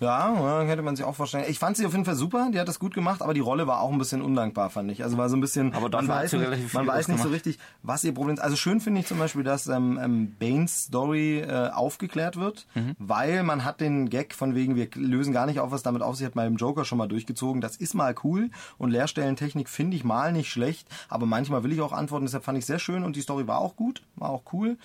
Ja, 0.00 0.62
hätte 0.62 0.80
man 0.80 0.96
sich 0.96 1.04
auch 1.04 1.14
vorstellen. 1.14 1.44
Ich 1.48 1.58
fand 1.58 1.76
sie 1.76 1.84
auf 1.84 1.92
jeden 1.92 2.06
Fall 2.06 2.14
super, 2.14 2.48
die 2.52 2.58
hat 2.58 2.66
das 2.68 2.78
gut 2.78 2.94
gemacht, 2.94 3.20
aber 3.20 3.34
die 3.34 3.40
Rolle 3.40 3.66
war 3.66 3.80
auch 3.80 3.92
ein 3.92 3.98
bisschen 3.98 4.22
undankbar, 4.22 4.70
fand 4.70 4.90
ich. 4.90 5.04
Also 5.04 5.18
war 5.18 5.28
so 5.28 5.36
ein 5.36 5.42
bisschen, 5.42 5.74
Aber 5.74 5.90
man 5.90 6.08
weiß, 6.08 6.32
nicht, 6.32 6.72
man 6.72 6.86
weiß 6.86 7.08
nicht 7.08 7.22
so 7.22 7.28
richtig, 7.28 7.58
was 7.82 8.02
ihr 8.02 8.14
Problem 8.14 8.34
ist. 8.34 8.40
Also 8.40 8.56
schön 8.56 8.80
finde 8.80 9.00
ich 9.00 9.06
zum 9.06 9.18
Beispiel, 9.18 9.42
dass 9.44 9.66
ähm, 9.66 9.98
ähm, 10.02 10.34
Banes 10.38 10.84
Story 10.84 11.40
äh, 11.40 11.68
aufgeklärt 11.70 12.36
wird, 12.36 12.66
Mhm. 12.74 12.94
weil 12.98 13.42
man 13.42 13.64
hat 13.64 13.80
den 13.80 14.08
Gag 14.08 14.34
von 14.34 14.54
wegen, 14.54 14.74
wir 14.74 14.88
lösen 14.94 15.32
gar 15.34 15.44
nicht 15.46 15.60
auf, 15.60 15.70
was 15.70 15.82
damit 15.82 16.00
auf 16.02 16.16
sich 16.16 16.24
hat, 16.26 16.34
mal 16.34 16.46
im 16.46 16.56
Joker 16.56 16.84
schon 16.86 16.96
mal 16.98 17.08
durchgezogen. 17.08 17.60
Das 17.60 17.76
ist 17.76 17.94
mal 17.94 18.14
cool 18.24 18.48
und 18.78 18.90
Leerstellentechnik 18.90 19.68
finde 19.68 19.96
ich 19.98 20.04
mal 20.04 20.32
nicht 20.32 20.50
schlecht, 20.50 20.88
aber 21.10 21.26
manchmal 21.26 21.62
will 21.62 21.72
ich 21.72 21.80
auch 21.82 21.92
antworten, 21.92 22.24
deshalb 22.24 22.44
fand 22.44 22.56
ich 22.56 22.64
sehr 22.64 22.78
schön 22.78 23.04
und 23.04 23.16
die 23.16 23.20
Story 23.20 23.46
war 23.46 23.58
auch 23.58 23.76
gut, 23.76 24.02
war 24.16 24.30
auch 24.30 24.44
cool. 24.54 24.78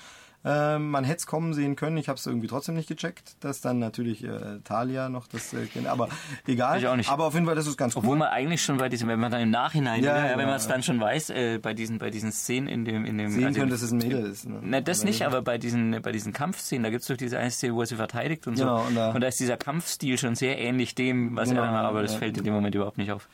Ähm, 0.48 0.92
man 0.92 1.04
hätte 1.04 1.18
es 1.18 1.26
kommen 1.26 1.56
sehen 1.56 1.76
können. 1.76 1.98
Ich 1.98 2.08
habe 2.08 2.18
es 2.20 2.26
irgendwie 2.28 2.46
trotzdem 2.46 2.76
nicht 2.76 2.88
gecheckt, 2.88 3.36
dass 3.44 3.62
dann 3.62 3.80
natürlich 3.80 4.24
äh, 4.24 4.60
Talia 4.64 5.10
noch 5.10 5.26
das 5.26 5.54
äh, 5.54 5.66
Kind. 5.66 5.88
Aber 5.88 6.08
egal. 6.46 6.78
Ich 6.78 6.88
auch 6.88 6.96
nicht. 6.96 7.10
Aber 7.10 7.26
auf 7.26 7.34
jeden 7.34 7.48
Fall, 7.48 7.56
das 7.56 7.66
ist 7.66 7.78
ganz 7.78 7.96
Obwohl 7.98 8.12
cool. 8.12 8.18
man 8.20 8.28
eigentlich 8.28 8.62
schon 8.64 8.78
bei 8.78 8.88
diesem, 8.88 9.08
wenn 9.08 9.20
man 9.20 9.32
dann 9.32 9.42
im 9.42 9.50
Nachhinein, 9.50 10.04
Ja, 10.04 10.12
wieder, 10.14 10.16
ja, 10.18 10.24
wenn 10.24 10.38
genau, 10.38 10.48
man 10.50 10.56
es 10.58 10.66
ja. 10.66 10.72
dann 10.72 10.84
schon 10.84 11.00
weiß, 11.00 11.32
äh, 11.32 11.58
bei 11.58 11.74
diesen, 11.74 11.98
bei 11.98 12.12
diesen 12.12 12.32
Szenen 12.32 12.68
in 12.68 12.86
dem, 12.86 13.06
in 13.06 13.18
dem, 13.18 13.32
Sehen 13.32 13.46
also 13.46 13.60
können, 13.60 13.72
dass 13.72 13.82
es 13.82 13.92
ein 13.92 13.98
Mädel 13.98 14.24
ist. 14.26 14.48
Ne? 14.48 14.60
Na, 14.62 14.82
das 14.82 15.04
nicht, 15.04 15.26
aber 15.26 15.42
bei 15.42 15.58
diesen, 15.58 16.00
bei 16.04 16.12
diesen 16.12 16.32
Kampfszenen, 16.32 16.84
da 16.84 16.90
gibt's 16.92 17.08
doch 17.08 17.18
diese 17.18 17.40
eine 17.40 17.50
Szene, 17.50 17.74
wo 17.74 17.82
er 17.82 17.88
sie 17.88 17.96
verteidigt 17.96 18.46
und 18.46 18.56
so. 18.56 18.66
Genau, 18.66 18.86
und 18.86 18.94
da- 18.96 19.12
und 19.12 19.22
da 19.22 19.28
ist 19.28 19.40
dieser 19.40 19.58
Kampfstil 19.58 20.18
schon 20.20 20.36
sehr 20.36 20.60
ähnlich 20.60 20.94
dem, 20.94 21.36
was 21.36 21.50
Genau, 21.50 21.64
er 21.64 21.70
aber 21.72 22.04
das 22.04 22.14
ja. 22.14 22.20
fällt 22.20 22.38
in 22.38 22.44
dem 22.44 22.54
Moment 22.54 22.76
überhaupt 22.76 22.98
nicht 23.00 23.12
auf. 23.12 23.28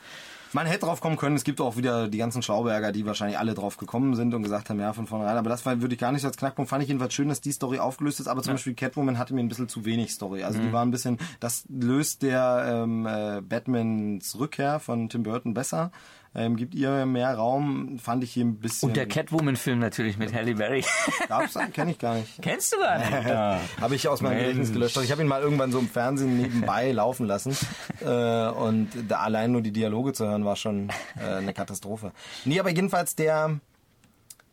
Man 0.54 0.68
hätte 0.68 0.86
drauf 0.86 1.00
kommen 1.00 1.16
können. 1.18 1.36
Es 1.36 1.44
gibt 1.44 1.62
auch 1.62 1.78
wieder 1.78 2.08
die 2.10 2.18
ganzen 2.18 2.42
Schlauberger, 2.42 2.92
die 2.92 3.06
wahrscheinlich 3.06 3.40
alle 3.40 3.54
drauf 3.54 3.78
gekommen 3.78 4.16
sind 4.16 4.34
und 4.34 4.44
gesagt 4.44 4.70
haben, 4.70 4.80
ja, 4.80 4.92
von 4.94 5.08
vornherein. 5.08 5.38
Aber 5.38 5.50
das 5.50 5.66
war, 5.66 5.82
würde 5.82 5.94
ich 5.96 6.00
gar 6.02 6.12
nicht 6.12 6.22
so 6.24 6.28
als 6.28 6.38
Knackpunkt. 6.38 6.70
Fand 6.70 6.84
ich 6.84 6.90
jedenfalls 6.90 7.14
schön, 7.14 7.30
dass 7.30 7.40
die 7.42 7.52
Story 7.54 7.80
aufgelöst 7.80 8.20
ist. 8.20 8.28
Aber 8.28 8.42
zum 8.44 8.54
Beispiel 8.56 8.74
Catwoman 8.74 9.18
hatte 9.18 9.34
mir 9.34 9.40
ein 9.42 9.48
bisschen 9.48 9.70
zu 9.70 9.86
wenig 9.86 10.12
Story. 10.12 10.44
Also 10.44 10.60
Mhm. 10.60 10.64
die 10.68 10.74
war 10.74 10.84
ein 10.84 10.92
bisschen, 10.92 11.18
das 11.40 11.64
löst 11.70 12.22
der 12.22 12.82
ähm, 12.84 13.06
äh, 13.06 13.42
Batmans 13.42 14.38
Rückkehr 14.40 14.80
von 14.80 15.08
Tim 15.10 15.24
Burton 15.24 15.54
besser. 15.54 15.92
Ähm, 16.34 16.56
gibt 16.56 16.74
ihr 16.76 17.06
mehr 17.06 17.36
Raum, 17.36 18.00
fand 18.00 18.24
ich 18.24 18.32
hier 18.32 18.46
ein 18.46 18.56
bisschen. 18.56 18.90
Und 18.90 18.96
der 18.96 19.06
Catwoman-Film 19.06 19.80
natürlich 19.80 20.18
mit 20.18 20.34
Halle 20.34 20.56
Berry. 20.56 20.86
Gab's 21.28 21.54
da? 21.54 21.66
Kenn 21.66 21.90
ich 21.90 22.00
gar 22.00 22.16
nicht. 22.16 22.42
Kennst 22.42 22.74
du 22.74 22.80
gar 22.80 23.00
nicht? 23.00 23.12
Ja. 23.28 23.60
Habe 23.82 23.96
ich 23.96 24.08
aus 24.08 24.22
meinem. 24.22 24.40
Gedächtnis 24.40 24.72
gelöscht. 24.72 24.98
Ich 25.04 25.12
habe 25.12 25.22
ihn 25.22 25.28
mal 25.28 25.42
irgendwann 25.42 25.74
so 25.74 25.80
im 25.80 25.90
Fernsehen 25.90 26.38
nebenbei 26.38 26.92
laufen 26.94 27.26
lassen. 27.26 27.58
Äh, 28.00 28.48
und 28.50 28.90
da 29.10 29.20
allein 29.20 29.52
nur 29.52 29.62
die 29.62 29.72
Dialoge 29.74 30.14
zu 30.14 30.26
hören, 30.26 30.46
war 30.46 30.56
schon 30.56 30.90
äh, 31.20 31.36
eine 31.36 31.54
Katastrophe. 31.54 32.14
Nee, 32.46 32.60
aber 32.62 32.70
jedenfalls 32.70 33.16
der. 33.16 33.60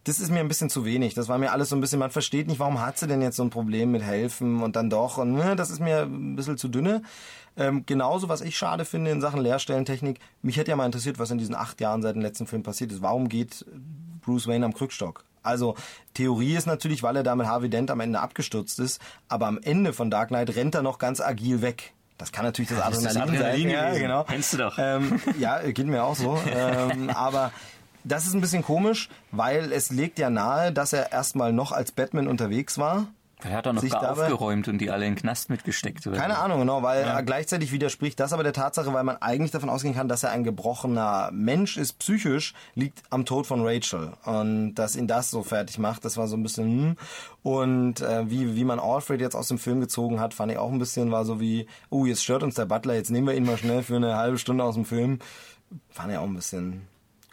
Das 0.03 0.21
ist 0.21 0.31
mir 0.31 0.41
ein 0.41 0.49
bisschen 0.49 0.71
zu 0.71 0.85
wenig. 0.85 1.15
Das 1.15 1.29
war 1.29 1.39
mir 1.39 1.53
alles 1.53 1.69
so 1.69 1.77
ein 1.77 1.81
bisschen, 1.83 1.99
man 1.99 2.11
versteht 2.11 2.49
nicht, 2.49 2.59
warum 2.59 2.81
hat 2.81 2.99
sie 2.99 3.07
denn 3.07 3.21
jetzt 3.21 3.37
so 3.37 3.43
ein 3.43 3.51
Problem 3.51 3.91
mit 3.91 4.03
helfen 4.03 4.63
und 4.63 4.75
dann 4.75 4.89
doch. 4.89 5.19
Und 5.19 5.35
ne, 5.35 5.55
das 5.55 5.71
ist 5.71 5.81
mir 5.81 6.03
ein 6.03 6.35
bisschen 6.35 6.57
zu 6.57 6.69
dünne. 6.69 7.03
Ähm, 7.59 7.85
genauso, 7.85 8.29
was 8.29 8.41
ich 8.41 8.57
schade 8.57 8.85
finde 8.85 9.11
in 9.11 9.21
Sachen 9.21 9.41
Leerstellentechnik, 9.41 10.21
mich 10.43 10.57
hätte 10.57 10.71
ja 10.71 10.77
mal 10.77 10.87
interessiert, 10.87 11.19
was 11.19 11.31
in 11.31 11.39
diesen 11.39 11.57
acht 11.57 11.81
Jahren 11.81 12.03
seit 12.03 12.15
dem 12.15 12.23
letzten 12.23 12.47
Film 12.47 12.63
passiert 12.63 12.93
ist. 12.93 13.03
Warum 13.03 13.29
geht 13.29 13.67
Bruce 14.23 14.47
Wayne 14.47 14.65
am 14.65 14.73
Krückstock? 14.73 15.25
Also 15.43 15.75
Theorie 16.15 16.55
ist 16.55 16.67
natürlich, 16.67 17.03
weil 17.03 17.17
er 17.17 17.23
da 17.23 17.35
mit 17.35 17.47
Harvey 17.47 17.69
Dent 17.69 17.91
am 17.91 18.01
Ende 18.01 18.21
abgestürzt 18.21 18.79
ist, 18.79 19.01
aber 19.29 19.47
am 19.47 19.59
Ende 19.61 19.93
von 19.93 20.11
Dark 20.11 20.29
Knight 20.29 20.55
rennt 20.55 20.75
er 20.75 20.83
noch 20.83 20.99
ganz 20.99 21.21
agil 21.21 21.63
weg. 21.63 21.95
Das 22.17 22.33
kann 22.33 22.45
natürlich 22.45 22.69
das 22.71 22.79
Das 22.79 22.99
ist 22.99 23.07
Adrenalin, 23.07 23.35
das 23.35 23.43
Adrenalin 23.43 23.71
sein. 23.71 23.95
Ja, 23.95 23.99
genau. 23.99 24.25
Kennst 24.25 24.53
du 24.53 24.57
doch. 24.59 24.77
Ähm, 24.79 25.21
ja, 25.39 25.59
geht 25.71 25.87
mir 25.87 26.05
auch 26.05 26.17
so. 26.17 26.39
ähm, 26.53 27.11
aber 27.11 27.53
das 28.05 28.27
ist 28.27 28.35
ein 28.35 28.41
bisschen 28.41 28.63
komisch, 28.63 29.09
weil 29.31 29.73
es 29.73 29.91
legt 29.91 30.19
ja 30.19 30.31
nahe, 30.31 30.73
dass 30.73 30.93
er 30.93 31.13
erstmal 31.13 31.53
noch 31.53 31.73
als 31.73 31.93
Batman 31.93 32.27
unterwegs 32.29 32.79
war. 32.79 33.09
Er 33.45 33.53
hat 33.53 33.67
doch 33.67 33.73
noch 33.73 33.89
gar 33.89 34.13
aufgeräumt 34.13 34.67
und 34.67 34.79
die 34.79 34.91
alle 34.91 35.07
in 35.07 35.15
den 35.15 35.21
Knast 35.21 35.49
mitgesteckt. 35.49 36.05
Oder? 36.07 36.17
Keine 36.17 36.39
Ahnung, 36.39 36.61
genau, 36.61 36.83
weil 36.83 37.03
er 37.03 37.23
gleichzeitig 37.23 37.71
widerspricht 37.71 38.19
das 38.19 38.33
aber 38.33 38.43
der 38.43 38.53
Tatsache, 38.53 38.93
weil 38.93 39.05
man 39.05 39.17
eigentlich 39.19 39.53
davon 39.53 39.71
ausgehen 39.71 39.95
kann, 39.95 40.09
dass 40.09 40.25
er 40.25 40.31
ein 40.31 40.43
gebrochener 40.43 41.31
Mensch 41.33 41.77
ist, 41.77 42.01
psychisch, 42.01 42.55
liegt 42.75 43.03
am 43.11 43.25
Tod 43.25 43.47
von 43.47 43.65
Rachel. 43.65 44.13
Und 44.25 44.75
dass 44.75 44.97
ihn 44.97 45.07
das 45.07 45.31
so 45.31 45.45
fertig 45.45 45.79
macht, 45.79 46.05
das 46.05 46.17
war 46.17 46.27
so 46.27 46.37
ein 46.37 46.43
bisschen, 46.43 46.67
hm. 46.67 46.97
Und 47.45 48.01
äh, 48.01 48.29
wie, 48.29 48.57
wie 48.57 48.65
man 48.65 48.81
Alfred 48.81 49.21
jetzt 49.21 49.37
aus 49.37 49.49
dem 49.49 49.59
Film 49.59 49.81
gezogen 49.81 50.19
hat, 50.19 50.35
fand 50.35 50.51
ich 50.51 50.59
auch 50.59 50.73
ein 50.73 50.79
bisschen, 50.81 51.13
war 51.13 51.25
so 51.25 51.41
wie, 51.41 51.67
oh, 51.91 52.07
jetzt 52.07 52.25
stört 52.25 52.43
uns 52.43 52.57
der 52.57 52.67
Butler, 52.67 52.95
jetzt 52.95 53.11
nehmen 53.11 53.29
wir 53.29 53.35
ihn 53.35 53.47
mal 53.47 53.57
schnell 53.57 53.85
für 53.85 53.97
eine 53.97 54.17
halbe 54.17 54.39
Stunde 54.39 54.65
aus 54.65 54.75
dem 54.75 54.85
Film. 54.85 55.21
Fand 55.91 56.11
ich 56.11 56.19
auch 56.19 56.25
ein 56.25 56.35
bisschen 56.35 56.89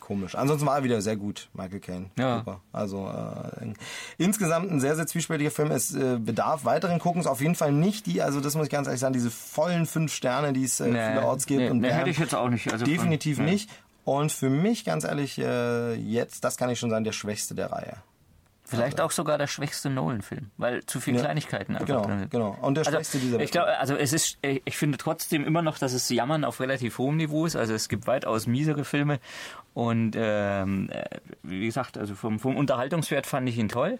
komisch. 0.06 0.36
Ansonsten 0.36 0.66
war 0.68 0.78
er 0.78 0.84
wieder 0.84 1.02
sehr 1.02 1.16
gut, 1.18 1.50
Michael 1.54 1.80
Caine. 1.80 2.06
Ja. 2.18 2.38
Super. 2.40 2.62
Also 2.72 3.08
äh, 3.08 3.74
insgesamt 4.18 4.72
ein 4.72 4.80
sehr, 4.80 4.96
sehr 4.96 5.08
zwiespältiger 5.08 5.52
Film. 5.52 5.72
Es 5.72 5.94
äh, 5.94 6.18
bedarf 6.20 6.64
weiteren 6.64 7.00
Guckens. 7.00 7.28
Auf 7.28 7.42
jeden 7.42 7.56
Fall 7.56 7.72
nicht 7.72 8.06
die, 8.06 8.22
also 8.22 8.40
das 8.40 8.56
muss 8.56 8.66
ich 8.68 8.72
ganz 8.72 8.88
ehrlich 8.88 9.02
sagen, 9.02 9.14
diese 9.14 9.32
vollen 9.32 9.86
fünf 9.86 10.14
Sterne, 10.14 10.54
die 10.54 10.64
es 10.64 10.80
äh, 10.80 10.88
Nee, 10.88 11.08
vielerorts 11.12 11.46
gibt. 11.46 11.60
nee, 11.62 11.70
und 11.70 11.80
nee, 11.82 11.92
hätte 11.92 12.10
ich 12.10 12.20
jetzt 12.20 12.36
auch 12.36 12.50
nicht. 12.50 12.72
Also 12.72 12.86
von- 12.86 12.94
definitiv 12.94 13.40
nee. 13.40 13.52
nicht. 13.52 13.70
Und 14.04 14.32
für 14.32 14.52
mich, 14.52 14.86
ganz 14.86 15.04
ehrlich, 15.04 15.40
äh, 15.40 15.96
jetzt, 15.96 16.44
das 16.44 16.58
kann 16.58 16.70
ich 16.70 16.80
schon 16.80 16.92
sagen, 16.92 17.04
der 17.04 17.12
schwächste 17.12 17.56
der 17.56 17.72
Reihe. 17.72 17.98
Vielleicht 18.68 19.00
auch 19.00 19.12
sogar 19.12 19.38
der 19.38 19.48
schwächste 19.48 19.90
Nolan-Film, 19.92 20.50
weil 20.58 20.84
zu 20.86 21.00
viele 21.00 21.18
Ja. 21.18 21.24
Kleinigkeiten 21.24 21.74
einfach 21.76 21.86
Genau, 21.86 22.02
drin 22.04 22.20
sind. 22.20 22.32
genau. 22.32 22.58
Und 22.62 22.76
der 22.76 22.86
Also, 22.86 22.98
schwächste 22.98 23.20
dieser 23.20 23.40
Ich 23.40 23.52
glaube, 23.52 23.78
also 23.78 23.96
es 23.96 24.12
ist, 24.12 24.38
ich 24.42 24.76
finde 24.78 24.98
trotzdem 24.98 25.46
immer 25.46 25.62
noch, 25.62 25.78
dass 25.78 25.94
es 25.94 26.10
Jammern 26.10 26.44
auf 26.44 26.60
relativ 26.60 26.98
hohem 26.98 27.18
Niveau 27.18 27.46
ist. 27.46 27.56
Also 27.56 27.74
es 27.76 27.90
gibt 27.90 28.08
weitaus 28.08 28.48
miesere 28.48 28.84
Filme 28.84 29.20
und 29.76 30.16
ähm, 30.18 30.90
äh, 30.92 31.04
wie 31.44 31.66
gesagt, 31.66 31.98
also 31.98 32.16
vom, 32.16 32.40
vom 32.40 32.56
Unterhaltungswert 32.58 33.28
fand 33.28 33.48
ich 33.50 33.58
ihn 33.58 33.70
toll. 33.70 34.00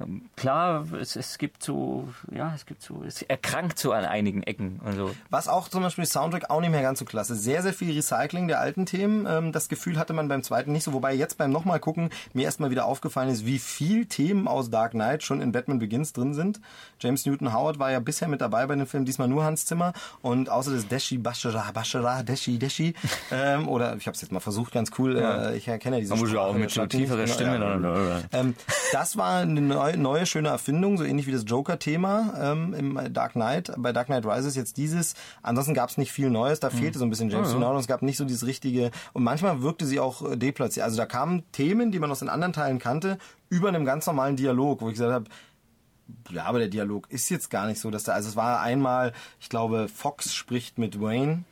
Ähm, 0.00 0.22
klar, 0.36 0.86
es, 1.00 1.16
es 1.16 1.38
gibt 1.38 1.62
so, 1.62 2.08
ja, 2.32 2.52
es 2.54 2.66
gibt 2.66 2.82
so, 2.82 3.02
es 3.06 3.22
erkrankt 3.22 3.78
so 3.78 3.92
an 3.92 4.04
einigen 4.04 4.42
Ecken. 4.42 4.80
Also 4.84 5.10
Was 5.30 5.48
auch 5.48 5.68
zum 5.68 5.82
Beispiel 5.82 6.06
Soundtrack 6.06 6.50
auch 6.50 6.60
nicht 6.60 6.70
mehr 6.70 6.82
ganz 6.82 6.98
so 6.98 7.04
klasse. 7.04 7.34
Sehr, 7.34 7.62
sehr 7.62 7.72
viel 7.72 7.94
Recycling 7.94 8.48
der 8.48 8.60
alten 8.60 8.86
Themen. 8.86 9.26
Ähm, 9.28 9.52
das 9.52 9.68
Gefühl 9.68 9.98
hatte 9.98 10.12
man 10.12 10.28
beim 10.28 10.42
zweiten 10.42 10.72
nicht 10.72 10.84
so. 10.84 10.92
Wobei 10.92 11.14
jetzt 11.14 11.38
beim 11.38 11.50
nochmal 11.50 11.80
gucken 11.80 12.10
mir 12.32 12.44
erstmal 12.44 12.70
wieder 12.70 12.86
aufgefallen 12.86 13.28
ist, 13.28 13.46
wie 13.46 13.58
viel 13.58 14.06
Themen 14.06 14.48
aus 14.48 14.70
Dark 14.70 14.92
Knight 14.92 15.22
schon 15.22 15.40
in 15.40 15.52
Batman 15.52 15.78
Begins 15.78 16.12
drin 16.12 16.34
sind. 16.34 16.60
James 17.00 17.26
Newton 17.26 17.52
Howard 17.52 17.78
war 17.78 17.90
ja 17.90 18.00
bisher 18.00 18.28
mit 18.28 18.40
dabei 18.40 18.66
bei 18.66 18.74
dem 18.76 18.86
Film, 18.86 19.04
diesmal 19.04 19.28
nur 19.28 19.44
Hans 19.44 19.66
Zimmer. 19.66 19.92
Und 20.22 20.50
außer 20.50 20.72
das 20.72 20.88
Deshi 20.88 21.18
Bashara, 21.18 21.70
Bashara, 21.72 22.22
Deshi, 22.22 22.58
Deshi. 22.58 22.94
ähm, 23.30 23.68
oder 23.68 23.96
ich 23.96 24.06
habe 24.06 24.14
es 24.14 24.22
jetzt 24.22 24.32
mal 24.32 24.40
versucht, 24.40 24.72
ganz 24.72 24.90
cool. 24.98 25.16
Äh, 25.16 25.56
ich 25.56 25.68
erkenne 25.68 25.96
ja 25.96 26.00
diese 26.00 26.14
Man 26.14 26.20
muss 26.20 26.32
ja 26.32 26.40
auch 26.40 26.54
mit 26.54 26.70
so 26.70 26.82
nicht. 26.82 26.92
tieferer 26.92 27.26
Stimme 27.26 27.58
Ja, 27.58 27.78
ja. 27.78 28.20
Ähm, 28.32 28.54
das 28.92 29.16
war 29.16 29.40
eine 29.40 29.60
neue, 29.60 29.89
neue 29.96 30.26
schöne 30.26 30.48
Erfindung, 30.48 30.98
so 30.98 31.04
ähnlich 31.04 31.26
wie 31.26 31.32
das 31.32 31.44
Joker-Thema 31.46 32.34
ähm, 32.40 32.74
im 32.74 33.12
Dark 33.12 33.32
Knight. 33.32 33.72
Bei 33.76 33.92
Dark 33.92 34.06
Knight 34.06 34.26
Rises 34.26 34.56
jetzt 34.56 34.76
dieses. 34.76 35.14
Ansonsten 35.42 35.74
gab 35.74 35.90
es 35.90 35.98
nicht 35.98 36.12
viel 36.12 36.30
Neues, 36.30 36.60
da 36.60 36.70
fehlte 36.70 36.98
so 36.98 37.04
ein 37.04 37.10
bisschen 37.10 37.30
James 37.30 37.48
Ah, 37.48 37.52
Newton 37.52 37.68
Howard. 37.68 37.80
Es 37.80 37.86
gab 37.86 38.02
nicht 38.02 38.16
so 38.16 38.24
dieses 38.24 38.46
richtige 38.46 38.90
und 39.12 39.22
manchmal 39.22 39.62
wirkte 39.62 39.86
sie 39.86 40.00
auch 40.00 40.30
äh, 40.30 40.36
deplatziert. 40.36 40.84
Also 40.84 40.96
da 40.96 41.06
kamen 41.06 41.42
Themen, 41.52 41.92
die 41.92 41.98
man 41.98 42.10
aus 42.10 42.20
den 42.20 42.28
anderen 42.28 42.52
Teilen 42.52 42.78
kannte, 42.78 43.18
über 43.48 43.68
einem 43.68 43.84
ganz 43.84 44.06
normalen 44.06 44.36
Dialog, 44.36 44.80
wo 44.80 44.88
ich 44.88 44.94
gesagt 44.94 45.12
habe, 45.12 45.24
ja, 46.30 46.44
aber 46.44 46.58
der 46.58 46.68
Dialog 46.68 47.10
ist 47.10 47.28
jetzt 47.30 47.50
gar 47.50 47.66
nicht 47.66 47.80
so, 47.80 47.90
dass 47.90 48.04
da, 48.04 48.12
also 48.12 48.28
es 48.28 48.36
war 48.36 48.60
einmal, 48.60 49.12
ich 49.40 49.48
glaube, 49.48 49.88
Fox 49.88 50.34
spricht 50.34 50.78
mit 50.78 51.00
Wayne 51.00 51.44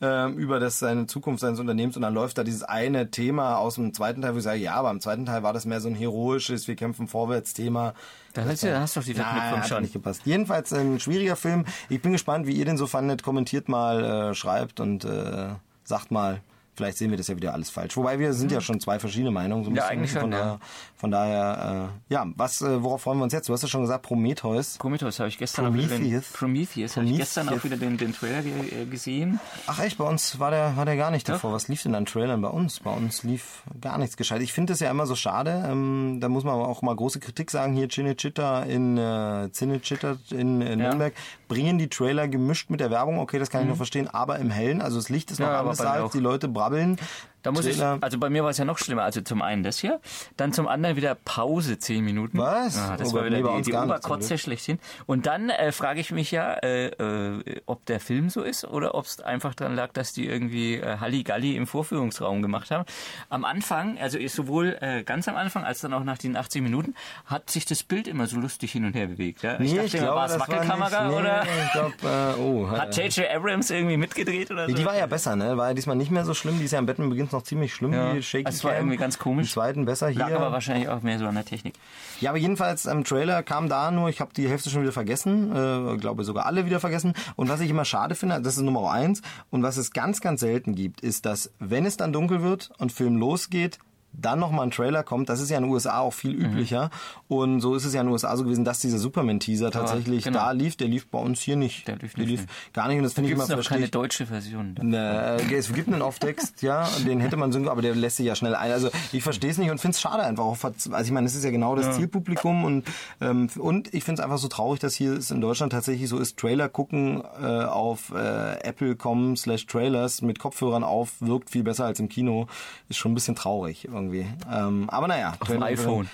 ähm, 0.00 0.36
über 0.36 0.60
das 0.60 0.78
seine 0.78 1.06
Zukunft 1.06 1.40
seines 1.40 1.58
Unternehmens 1.58 1.96
und 1.96 2.02
dann 2.02 2.14
läuft 2.14 2.38
da 2.38 2.44
dieses 2.44 2.62
eine 2.62 3.10
Thema 3.10 3.56
aus 3.56 3.76
dem 3.76 3.94
zweiten 3.94 4.22
Teil, 4.22 4.34
wo 4.34 4.38
ich 4.38 4.44
sage, 4.44 4.58
ja, 4.58 4.74
aber 4.74 4.90
im 4.90 5.00
zweiten 5.00 5.24
Teil 5.24 5.42
war 5.42 5.52
das 5.52 5.64
mehr 5.64 5.80
so 5.80 5.88
ein 5.88 5.94
heroisches, 5.94 6.68
wir 6.68 6.76
kämpfen 6.76 7.08
vorwärts 7.08 7.54
Thema. 7.54 7.94
Da 8.34 8.44
hast 8.44 8.62
du, 8.62 8.78
hast 8.78 8.96
du 8.96 9.00
doch 9.00 9.06
die 9.06 9.14
Verknüpfung 9.14 9.62
schon. 9.62 9.82
nicht 9.82 9.94
gepasst. 9.94 10.22
Jedenfalls 10.24 10.72
ein 10.72 11.00
schwieriger 11.00 11.36
Film. 11.36 11.64
Ich 11.88 12.02
bin 12.02 12.12
gespannt, 12.12 12.46
wie 12.46 12.52
ihr 12.52 12.66
den 12.66 12.76
so 12.76 12.86
fandet. 12.86 13.22
Kommentiert 13.22 13.68
mal, 13.68 14.04
äh, 14.04 14.34
schreibt 14.34 14.80
und 14.80 15.04
äh, 15.04 15.48
sagt 15.84 16.10
mal. 16.10 16.42
Vielleicht 16.76 16.98
sehen 16.98 17.10
wir 17.10 17.16
das 17.16 17.28
ja 17.28 17.36
wieder 17.36 17.54
alles 17.54 17.70
falsch. 17.70 17.96
Wobei 17.96 18.18
wir 18.18 18.32
sind 18.34 18.52
ja 18.52 18.60
schon 18.60 18.78
zwei 18.80 18.98
verschiedene 18.98 19.30
Meinungen. 19.30 19.64
So 19.64 19.70
ein 19.70 19.76
Ja, 19.76 19.82
bisschen. 19.84 19.98
eigentlich 19.98 20.10
schon, 20.12 20.20
Von 20.20 20.32
ja. 20.32 20.38
daher, 20.38 20.58
von 20.96 21.10
daher 21.10 21.90
äh, 22.10 22.12
ja, 22.14 22.26
was, 22.36 22.60
äh, 22.60 22.82
worauf 22.82 23.02
freuen 23.02 23.18
wir 23.18 23.24
uns 23.24 23.32
jetzt? 23.32 23.48
Du 23.48 23.52
hast 23.54 23.62
ja 23.62 23.68
schon 23.68 23.80
gesagt, 23.80 24.02
Prometheus. 24.02 24.76
Prometheus 24.78 25.18
habe 25.18 25.28
ich 25.30 25.38
gestern 25.38 25.66
auch 25.66 25.72
wieder 25.74 25.86
den, 25.88 25.98
Prometheus. 26.02 26.32
Prometheus 26.32 26.96
habe 26.96 27.06
ich 27.06 27.16
gestern 27.16 27.46
Prometheus. 27.46 27.60
auch 27.60 27.64
wieder 27.64 27.76
den, 27.88 27.96
den 27.96 28.12
Trailer 28.12 28.44
äh, 28.44 28.84
gesehen. 28.84 29.40
Ach 29.66 29.80
echt, 29.80 29.96
bei 29.98 30.04
uns 30.04 30.38
war 30.38 30.50
der, 30.50 30.76
war 30.76 30.84
der 30.84 30.96
gar 30.96 31.10
nicht 31.10 31.28
Doch. 31.28 31.34
davor. 31.34 31.52
Was 31.52 31.68
lief 31.68 31.82
denn 31.82 31.94
an 31.94 32.04
Trailern 32.04 32.42
bei 32.42 32.48
uns? 32.48 32.80
Bei 32.80 32.92
uns 32.92 33.22
lief 33.22 33.62
gar 33.80 33.96
nichts 33.98 34.16
gescheit. 34.18 34.42
Ich 34.42 34.52
finde 34.52 34.72
das 34.74 34.80
ja 34.80 34.90
immer 34.90 35.06
so 35.06 35.14
schade. 35.16 35.64
Ähm, 35.70 36.18
da 36.20 36.28
muss 36.28 36.44
man 36.44 36.54
aber 36.54 36.68
auch 36.68 36.82
mal 36.82 36.94
große 36.94 37.20
Kritik 37.20 37.50
sagen. 37.50 37.72
Hier 37.74 37.88
Cinecittà 37.88 38.64
in 38.66 38.98
äh, 38.98 39.48
Cinecittà 39.52 40.18
in 40.30 40.60
äh, 40.60 40.76
Nürnberg 40.76 41.14
bringen 41.48 41.78
die 41.78 41.88
Trailer 41.88 42.28
gemischt 42.28 42.68
mit 42.68 42.80
der 42.80 42.90
Werbung. 42.90 43.18
Okay, 43.18 43.38
das 43.38 43.48
kann 43.48 43.62
ich 43.62 43.68
noch 43.68 43.76
verstehen, 43.76 44.08
aber 44.08 44.38
im 44.38 44.50
Hellen. 44.50 44.82
Also 44.82 44.96
das 44.98 45.08
Licht 45.08 45.30
ist 45.30 45.38
noch 45.40 45.46
Mhm. 45.46 45.52
Ja, 45.52 45.60
anders 45.60 46.12
die 46.12 46.18
Leute 46.18 46.48
brabbeln. 46.66 46.98
Da 47.46 47.52
muss 47.52 47.64
ich, 47.64 47.76
Trailer. 47.76 47.98
also 48.00 48.18
bei 48.18 48.28
mir 48.28 48.42
war 48.42 48.50
es 48.50 48.58
ja 48.58 48.64
noch 48.64 48.76
schlimmer. 48.76 49.04
Also 49.04 49.20
zum 49.20 49.40
einen 49.40 49.62
das 49.62 49.78
hier, 49.78 50.00
dann 50.36 50.52
zum 50.52 50.66
anderen 50.66 50.96
wieder 50.96 51.14
Pause 51.14 51.78
zehn 51.78 52.04
Minuten. 52.04 52.38
Was? 52.38 52.74
Ja, 52.74 52.96
das 52.96 53.12
Oh 53.12 53.18
war 53.18 53.24
wieder 53.24 53.40
die, 53.40 53.62
die 53.62 53.72
Oberkotze 53.72 54.36
schlechthin. 54.36 54.80
Und 55.06 55.26
dann 55.26 55.50
äh, 55.50 55.70
frage 55.70 56.00
ich 56.00 56.10
mich 56.10 56.32
ja, 56.32 56.54
äh, 56.54 56.86
äh, 56.88 57.60
ob 57.66 57.86
der 57.86 58.00
Film 58.00 58.30
so 58.30 58.42
ist 58.42 58.64
oder 58.64 58.96
ob 58.96 59.04
es 59.04 59.20
einfach 59.20 59.54
daran 59.54 59.76
lag, 59.76 59.92
dass 59.92 60.12
die 60.12 60.26
irgendwie 60.26 60.74
äh, 60.74 60.98
Halligalli 60.98 61.54
im 61.54 61.68
Vorführungsraum 61.68 62.42
gemacht 62.42 62.72
haben. 62.72 62.84
Am 63.28 63.44
Anfang, 63.44 63.96
also 63.98 64.18
sowohl 64.26 64.76
äh, 64.80 65.04
ganz 65.04 65.28
am 65.28 65.36
Anfang 65.36 65.62
als 65.62 65.80
dann 65.80 65.92
auch 65.92 66.02
nach 66.02 66.18
den 66.18 66.36
80 66.36 66.62
Minuten, 66.62 66.96
hat 67.26 67.48
sich 67.48 67.64
das 67.64 67.84
Bild 67.84 68.08
immer 68.08 68.26
so 68.26 68.40
lustig 68.40 68.72
hin 68.72 68.84
und 68.84 68.94
her 68.94 69.06
bewegt. 69.06 69.42
Ja? 69.42 69.56
Nee, 69.60 69.72
dachte 69.76 69.98
immer, 69.98 70.16
war 70.16 70.26
es 70.26 70.40
Wackelkamera 70.40 71.04
nicht, 71.04 71.14
nee, 71.14 71.20
oder 71.20 71.42
Ich 71.64 71.72
glaube, 71.72 71.94
äh, 72.02 72.40
oh. 72.40 72.68
hat 72.76 72.96
J.J. 72.96 73.30
Abrams 73.30 73.70
irgendwie 73.70 73.96
mitgedreht 73.96 74.50
oder 74.50 74.68
so? 74.68 74.74
Die 74.74 74.84
war 74.84 74.96
ja 74.96 75.06
besser, 75.06 75.36
ne? 75.36 75.56
War 75.56 75.68
ja 75.68 75.74
diesmal 75.74 75.94
nicht 75.94 76.10
mehr 76.10 76.24
so 76.24 76.34
schlimm. 76.34 76.58
Die 76.58 76.64
ist 76.64 76.72
ja 76.72 76.80
im 76.80 76.86
Batman 76.86 77.08
Begins 77.08 77.35
noch 77.36 77.42
ziemlich 77.44 77.74
schlimm, 77.74 77.92
Ja. 77.92 78.12
die 78.14 78.22
Shaky 78.22 78.44
Es 78.48 78.64
war 78.64 78.72
Cam. 78.72 78.80
irgendwie 78.80 78.96
ganz 78.96 79.18
komisch. 79.18 79.48
Im 79.48 79.52
zweiten 79.52 79.84
besser 79.84 80.08
hier. 80.08 80.18
Lag 80.20 80.32
aber 80.32 80.52
wahrscheinlich 80.52 80.88
auch 80.88 81.02
mehr 81.02 81.18
so 81.18 81.26
an 81.26 81.34
der 81.34 81.44
Technik. 81.44 81.74
Ja, 82.20 82.30
aber 82.30 82.38
jedenfalls 82.38 82.86
im 82.86 83.04
Trailer 83.04 83.42
kam 83.42 83.68
da 83.68 83.90
nur, 83.90 84.08
ich 84.08 84.20
habe 84.20 84.32
die 84.34 84.48
Hälfte 84.48 84.70
schon 84.70 84.82
wieder 84.82 84.92
vergessen, 84.92 85.50
äh, 85.54 85.96
glaube 85.98 86.24
sogar 86.24 86.46
alle 86.46 86.66
wieder 86.66 86.80
vergessen. 86.80 87.14
Und 87.36 87.48
was 87.48 87.60
ich 87.60 87.70
immer 87.70 87.84
schade 87.84 88.14
finde, 88.14 88.40
das 88.40 88.56
ist 88.56 88.62
Nummer 88.62 88.90
eins. 88.90 89.22
Und 89.50 89.62
was 89.62 89.76
es 89.76 89.92
ganz, 89.92 90.20
ganz 90.20 90.40
selten 90.40 90.74
gibt, 90.74 91.00
ist, 91.02 91.26
dass 91.26 91.50
wenn 91.58 91.86
es 91.86 91.96
dann 91.96 92.12
dunkel 92.12 92.42
wird 92.42 92.70
und 92.78 92.90
Film 92.92 93.16
losgeht, 93.16 93.78
dann 94.20 94.38
nochmal 94.38 94.66
ein 94.66 94.70
Trailer 94.70 95.02
kommt. 95.02 95.28
Das 95.28 95.40
ist 95.40 95.50
ja 95.50 95.58
in 95.58 95.64
den 95.64 95.72
USA 95.72 96.00
auch 96.00 96.12
viel 96.12 96.34
Mhm. 96.36 96.44
üblicher. 96.46 96.90
Und 97.28 97.60
so 97.60 97.74
ist 97.74 97.84
es 97.84 97.94
ja 97.94 98.00
in 98.00 98.06
den 98.06 98.12
USA 98.12 98.36
so 98.36 98.44
gewesen, 98.44 98.64
dass 98.64 98.80
dieser 98.80 98.98
Superman-Teaser 98.98 99.70
tatsächlich 99.70 100.24
genau. 100.24 100.38
da 100.38 100.50
lief. 100.52 100.76
Der 100.76 100.88
lief 100.88 101.06
bei 101.08 101.18
uns 101.18 101.40
hier 101.40 101.56
nicht. 101.56 101.86
Der 101.88 101.96
lief 101.96 102.14
Der 102.14 102.26
nicht, 102.26 102.44
gar 102.72 102.88
nicht. 102.88 102.98
Und 102.98 103.04
das 103.04 103.12
finde 103.14 103.28
ich 103.28 103.32
Gibt 103.32 103.38
immer 103.38 103.44
es 103.44 103.48
noch 103.50 103.56
verstehe 103.56 103.78
keine 103.78 103.88
deutsche 103.88 104.26
Version? 104.26 104.74
Ne, 104.82 105.36
es 105.52 105.72
gibt 105.72 105.88
einen 105.88 106.02
Off-Text, 106.02 106.62
ja, 106.62 106.88
den 107.06 107.20
hätte 107.20 107.36
man 107.36 107.52
synchron, 107.52 107.70
aber 107.72 107.82
der 107.82 107.94
lässt 107.94 108.16
sich 108.16 108.26
ja 108.26 108.34
schnell 108.34 108.54
ein. 108.54 108.70
Also 108.72 108.90
ich 109.12 109.22
verstehe 109.22 109.50
es 109.50 109.58
nicht 109.58 109.70
und 109.70 109.80
finde 109.80 109.94
es 109.94 110.00
schade 110.00 110.22
einfach. 110.22 110.44
Also 110.64 110.90
ich 111.02 111.10
meine, 111.10 111.26
es 111.26 111.34
ist 111.34 111.44
ja 111.44 111.50
genau 111.50 111.74
das 111.76 111.96
Zielpublikum 111.96 112.64
und 112.64 112.84
ähm, 113.20 113.48
und 113.58 113.92
ich 113.94 114.04
finde 114.04 114.20
es 114.20 114.24
einfach 114.24 114.38
so 114.38 114.48
traurig, 114.48 114.80
dass 114.80 114.94
hier 114.94 115.12
es 115.12 115.30
in 115.30 115.40
Deutschland 115.40 115.72
tatsächlich 115.72 116.08
so 116.08 116.18
ist, 116.18 116.36
Trailer 116.38 116.68
gucken 116.68 117.22
äh, 117.42 117.46
auf 117.46 118.12
äh, 118.14 118.58
apple.com 118.60 119.36
slash 119.36 119.66
trailers 119.66 120.22
mit 120.22 120.38
Kopfhörern 120.38 120.84
auf, 120.84 121.14
wirkt 121.20 121.50
viel 121.50 121.62
besser 121.62 121.84
als 121.86 122.00
im 122.00 122.08
Kino. 122.08 122.46
Ist 122.88 122.98
schon 122.98 123.12
ein 123.12 123.14
bisschen 123.14 123.34
traurig 123.36 123.86
irgendwie. 123.86 124.05
Ähm, 124.50 124.88
aber 124.88 125.08
naja. 125.08 125.34
Auf 125.38 125.48
dem 125.48 125.62
iPhone. 125.62 126.08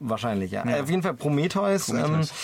Wahrscheinlich, 0.00 0.50
ja. 0.50 0.66
Äh, 0.66 0.80
auf 0.82 0.90
jeden 0.90 1.02
Fall 1.02 1.14
Prometheus. 1.14 1.86
Prometheus. 1.86 2.30
Ähm, 2.30 2.36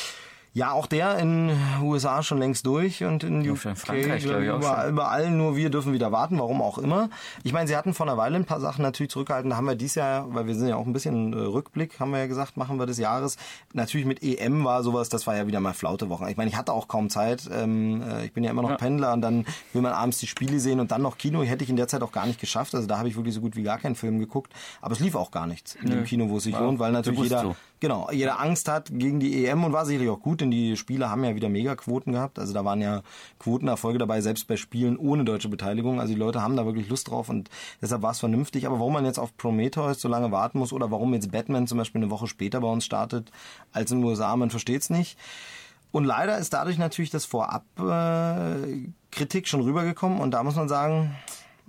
ja, 0.54 0.70
auch 0.70 0.86
der 0.86 1.18
in 1.18 1.50
USA 1.82 2.22
schon 2.22 2.38
längst 2.38 2.64
durch 2.64 3.02
und 3.02 3.24
in 3.24 3.40
UK, 3.40 3.64
in 3.64 3.76
Frankreich, 3.76 4.22
glaub 4.24 4.40
ich, 4.40 4.50
auch 4.50 4.58
überall, 4.58 4.82
schon. 4.84 4.92
überall 4.92 5.30
nur 5.30 5.56
wir 5.56 5.68
dürfen 5.68 5.92
wieder 5.92 6.12
warten, 6.12 6.38
warum 6.38 6.62
auch 6.62 6.78
immer. 6.78 7.10
Ich 7.42 7.52
meine, 7.52 7.66
sie 7.66 7.76
hatten 7.76 7.92
vor 7.92 8.06
einer 8.06 8.16
Weile 8.16 8.36
ein 8.36 8.44
paar 8.44 8.60
Sachen 8.60 8.82
natürlich 8.82 9.10
zurückgehalten. 9.10 9.50
Da 9.50 9.56
haben 9.56 9.64
wir 9.66 9.74
dies 9.74 9.96
Jahr, 9.96 10.32
weil 10.32 10.46
wir 10.46 10.54
sind 10.54 10.68
ja 10.68 10.76
auch 10.76 10.86
ein 10.86 10.92
bisschen 10.92 11.32
äh, 11.32 11.36
Rückblick, 11.36 11.98
haben 11.98 12.12
wir 12.12 12.20
ja 12.20 12.26
gesagt, 12.28 12.56
machen 12.56 12.78
wir 12.78 12.86
des 12.86 12.98
Jahres. 12.98 13.36
Natürlich 13.72 14.06
mit 14.06 14.22
EM 14.22 14.64
war 14.64 14.84
sowas, 14.84 15.08
das 15.08 15.26
war 15.26 15.36
ja 15.36 15.48
wieder 15.48 15.58
mal 15.58 15.74
Flautewochen. 15.74 16.28
Ich 16.28 16.36
meine, 16.36 16.48
ich 16.50 16.56
hatte 16.56 16.72
auch 16.72 16.86
kaum 16.86 17.10
Zeit. 17.10 17.50
Ähm, 17.52 18.00
äh, 18.02 18.24
ich 18.26 18.32
bin 18.32 18.44
ja 18.44 18.50
immer 18.52 18.62
noch 18.62 18.70
Ja. 18.70 18.76
Pendler 18.76 19.12
und 19.12 19.22
dann 19.22 19.46
will 19.72 19.82
man 19.82 19.92
abends 19.92 20.18
die 20.18 20.28
Spiele 20.28 20.60
sehen 20.60 20.78
und 20.78 20.92
dann 20.92 21.02
noch 21.02 21.18
Kino. 21.18 21.42
Hätte 21.42 21.64
ich 21.64 21.70
in 21.70 21.76
der 21.76 21.88
Zeit 21.88 22.02
auch 22.02 22.12
gar 22.12 22.26
nicht 22.26 22.38
geschafft. 22.40 22.76
Also 22.76 22.86
da 22.86 22.98
habe 22.98 23.08
ich 23.08 23.16
wirklich 23.16 23.34
so 23.34 23.40
gut 23.40 23.56
wie 23.56 23.64
gar 23.64 23.78
keinen 23.78 23.96
Film 23.96 24.20
geguckt. 24.20 24.52
Aber 24.80 24.92
es 24.92 25.00
lief 25.00 25.16
auch 25.16 25.32
gar 25.32 25.48
nichts 25.48 25.74
in 25.74 25.90
dem 25.90 26.04
Kino, 26.04 26.28
wo 26.28 26.36
es 26.36 26.44
sich 26.44 26.54
War 26.54 26.60
lohnt, 26.62 26.78
weil 26.78 26.92
natürlich 26.92 27.18
jeder, 27.24 27.40
so. 27.40 27.56
genau, 27.80 28.08
jeder 28.12 28.38
Angst 28.40 28.68
hat 28.68 28.88
gegen 28.92 29.18
die 29.18 29.44
EM 29.46 29.64
und 29.64 29.72
war 29.72 29.84
sicherlich 29.84 30.10
auch 30.10 30.20
gut, 30.20 30.43
denn 30.44 30.50
die 30.50 30.76
Spiele 30.76 31.10
haben 31.10 31.24
ja 31.24 31.34
wieder 31.34 31.48
Megaquoten 31.48 32.12
gehabt. 32.12 32.38
Also 32.38 32.52
da 32.52 32.64
waren 32.64 32.80
ja 32.80 33.02
Quotenerfolge 33.38 33.98
dabei, 33.98 34.20
selbst 34.20 34.46
bei 34.46 34.56
Spielen 34.56 34.96
ohne 34.96 35.24
deutsche 35.24 35.48
Beteiligung. 35.48 36.00
Also 36.00 36.14
die 36.14 36.18
Leute 36.18 36.42
haben 36.42 36.56
da 36.56 36.64
wirklich 36.66 36.88
Lust 36.88 37.10
drauf 37.10 37.28
und 37.28 37.50
deshalb 37.82 38.02
war 38.02 38.12
es 38.12 38.20
vernünftig. 38.20 38.66
Aber 38.66 38.78
warum 38.78 38.92
man 38.92 39.04
jetzt 39.04 39.18
auf 39.18 39.36
Prometheus 39.36 40.00
so 40.00 40.08
lange 40.08 40.30
warten 40.30 40.58
muss 40.58 40.72
oder 40.72 40.90
warum 40.90 41.12
jetzt 41.14 41.32
Batman 41.32 41.66
zum 41.66 41.78
Beispiel 41.78 42.02
eine 42.02 42.10
Woche 42.10 42.26
später 42.26 42.60
bei 42.60 42.68
uns 42.68 42.84
startet 42.84 43.30
als 43.72 43.90
in 43.90 43.98
den 44.00 44.06
USA, 44.06 44.36
man 44.36 44.50
versteht 44.50 44.82
es 44.82 44.90
nicht. 44.90 45.18
Und 45.92 46.04
leider 46.04 46.38
ist 46.38 46.52
dadurch 46.52 46.76
natürlich 46.76 47.10
das 47.10 47.24
Vorab 47.24 47.64
äh, 47.78 48.88
Kritik 49.12 49.46
schon 49.46 49.60
rübergekommen 49.60 50.20
und 50.20 50.32
da 50.32 50.42
muss 50.42 50.56
man 50.56 50.68
sagen, 50.68 51.14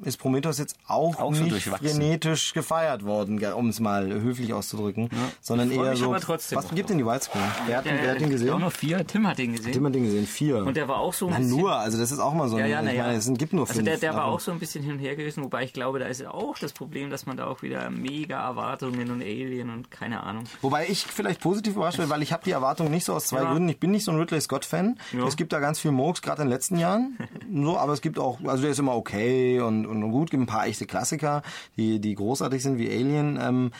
ist 0.03 0.17
Prometheus 0.17 0.57
jetzt 0.59 0.75
auch, 0.87 1.17
Auch 1.19 1.33
so 1.33 1.41
nicht 1.41 1.51
durchwachsen. 1.53 1.87
frenetisch 1.87 2.53
gefeiert 2.53 3.05
worden, 3.05 3.41
um 3.53 3.69
es 3.69 3.79
mal 3.79 4.07
höflich 4.11 4.53
auszudrücken, 4.53 5.09
sondern 5.41 5.71
Ich 5.71 5.77
freu 5.77 5.85
eher 5.85 5.95
so. 5.95 6.11
was 6.11 6.53
auch 6.65 6.75
gibt 6.75 6.89
denn 6.89 6.97
die 6.97 7.05
Widescreen? 7.05 7.43
Wer 7.65 7.77
hat, 7.77 7.85
Der, 7.85 7.93
wer 8.01 8.11
hat 8.11 8.19
den 8.19 8.25
Auch 8.25 8.29
gesehen? 8.31 8.59
noch 8.59 8.71
vier. 8.71 9.07
Tim 9.07 9.27
hat 9.27 9.37
den 9.37 9.53
gesehen. 9.55 9.71
Tim 9.71 9.85
hat 9.85 9.95
den 9.95 10.03
gesehen, 10.03 10.25
vier. 10.27 10.57
Und 10.65 10.75
der 10.75 10.87
war 10.87 10.97
auch 10.99 11.13
so 11.13 11.27
ein 11.27 11.31
Na 11.33 11.37
bisschen. 11.39 11.57
nur, 11.57 11.75
also 11.75 11.97
das 11.97 12.11
ist 12.11 12.19
auch 12.19 12.33
mal 12.33 12.49
so 12.49 12.57
Ja, 12.57 12.65
ein, 12.65 12.71
ja, 12.71 12.81
na 12.81 12.91
ich 12.91 12.97
ja. 12.97 13.03
meine, 13.03 13.17
es 13.17 13.31
gibt 13.37 13.53
nur 13.53 13.63
also 13.63 13.73
fünf. 13.73 13.85
der, 13.85 13.97
der 13.97 14.13
war 14.15 14.25
auch 14.25 14.39
so 14.39 14.51
ein 14.51 14.59
bisschen 14.59 14.83
hin 14.83 14.93
und 14.93 14.99
her 14.99 15.15
gewesen, 15.15 15.43
wobei 15.43 15.63
ich 15.63 15.73
glaube, 15.73 15.99
da 15.99 16.05
ist 16.07 16.21
ja 16.21 16.31
auch 16.31 16.57
das 16.57 16.73
Problem, 16.73 17.09
dass 17.09 17.25
man 17.25 17.37
da 17.37 17.47
auch 17.47 17.61
wieder 17.61 17.89
mega 17.89 18.45
Erwartungen 18.45 19.09
und 19.11 19.21
Alien 19.21 19.69
und 19.69 19.91
keine 19.91 20.23
Ahnung. 20.23 20.43
Wobei 20.61 20.87
ich 20.87 21.05
vielleicht 21.05 21.39
positiv 21.41 21.75
überrascht 21.75 21.97
bin, 21.97 22.09
weil 22.09 22.21
ich 22.21 22.33
habe 22.33 22.43
die 22.43 22.51
Erwartung 22.51 22.91
nicht 22.91 23.05
so 23.05 23.13
aus 23.13 23.25
zwei 23.27 23.43
Ja. 23.43 23.51
Gründen. 23.51 23.69
Ich 23.69 23.79
bin 23.79 23.91
nicht 23.91 24.03
so 24.03 24.11
ein 24.11 24.17
Ridley 24.19 24.41
Scott-Fan. 24.41 24.97
Ja. 25.13 25.25
Es 25.25 25.37
gibt 25.37 25.53
da 25.53 25.59
ganz 25.59 25.79
viel 25.79 25.91
Murks, 25.91 26.21
gerade 26.21 26.41
in 26.41 26.47
den 26.47 26.53
letzten 26.53 26.77
Jahren. 26.77 27.17
so, 27.53 27.77
aber 27.77 27.93
es 27.93 28.01
gibt 28.01 28.19
auch, 28.19 28.39
also 28.45 28.61
der 28.61 28.71
ist 28.71 28.79
immer 28.79 28.95
okay 28.95 29.59
und, 29.61 29.84
und 29.85 30.11
gut, 30.11 30.31
gibt 30.31 30.43
ein 30.43 30.47
paar 30.47 30.67
echte 30.67 30.85
Klassiker, 30.85 31.41
die, 31.77 31.99
die 31.99 32.15
großartig 32.15 32.61
sind 32.61 32.77
wie 32.77 32.89
Alien. 32.89 33.39
Ähm, 33.41 33.71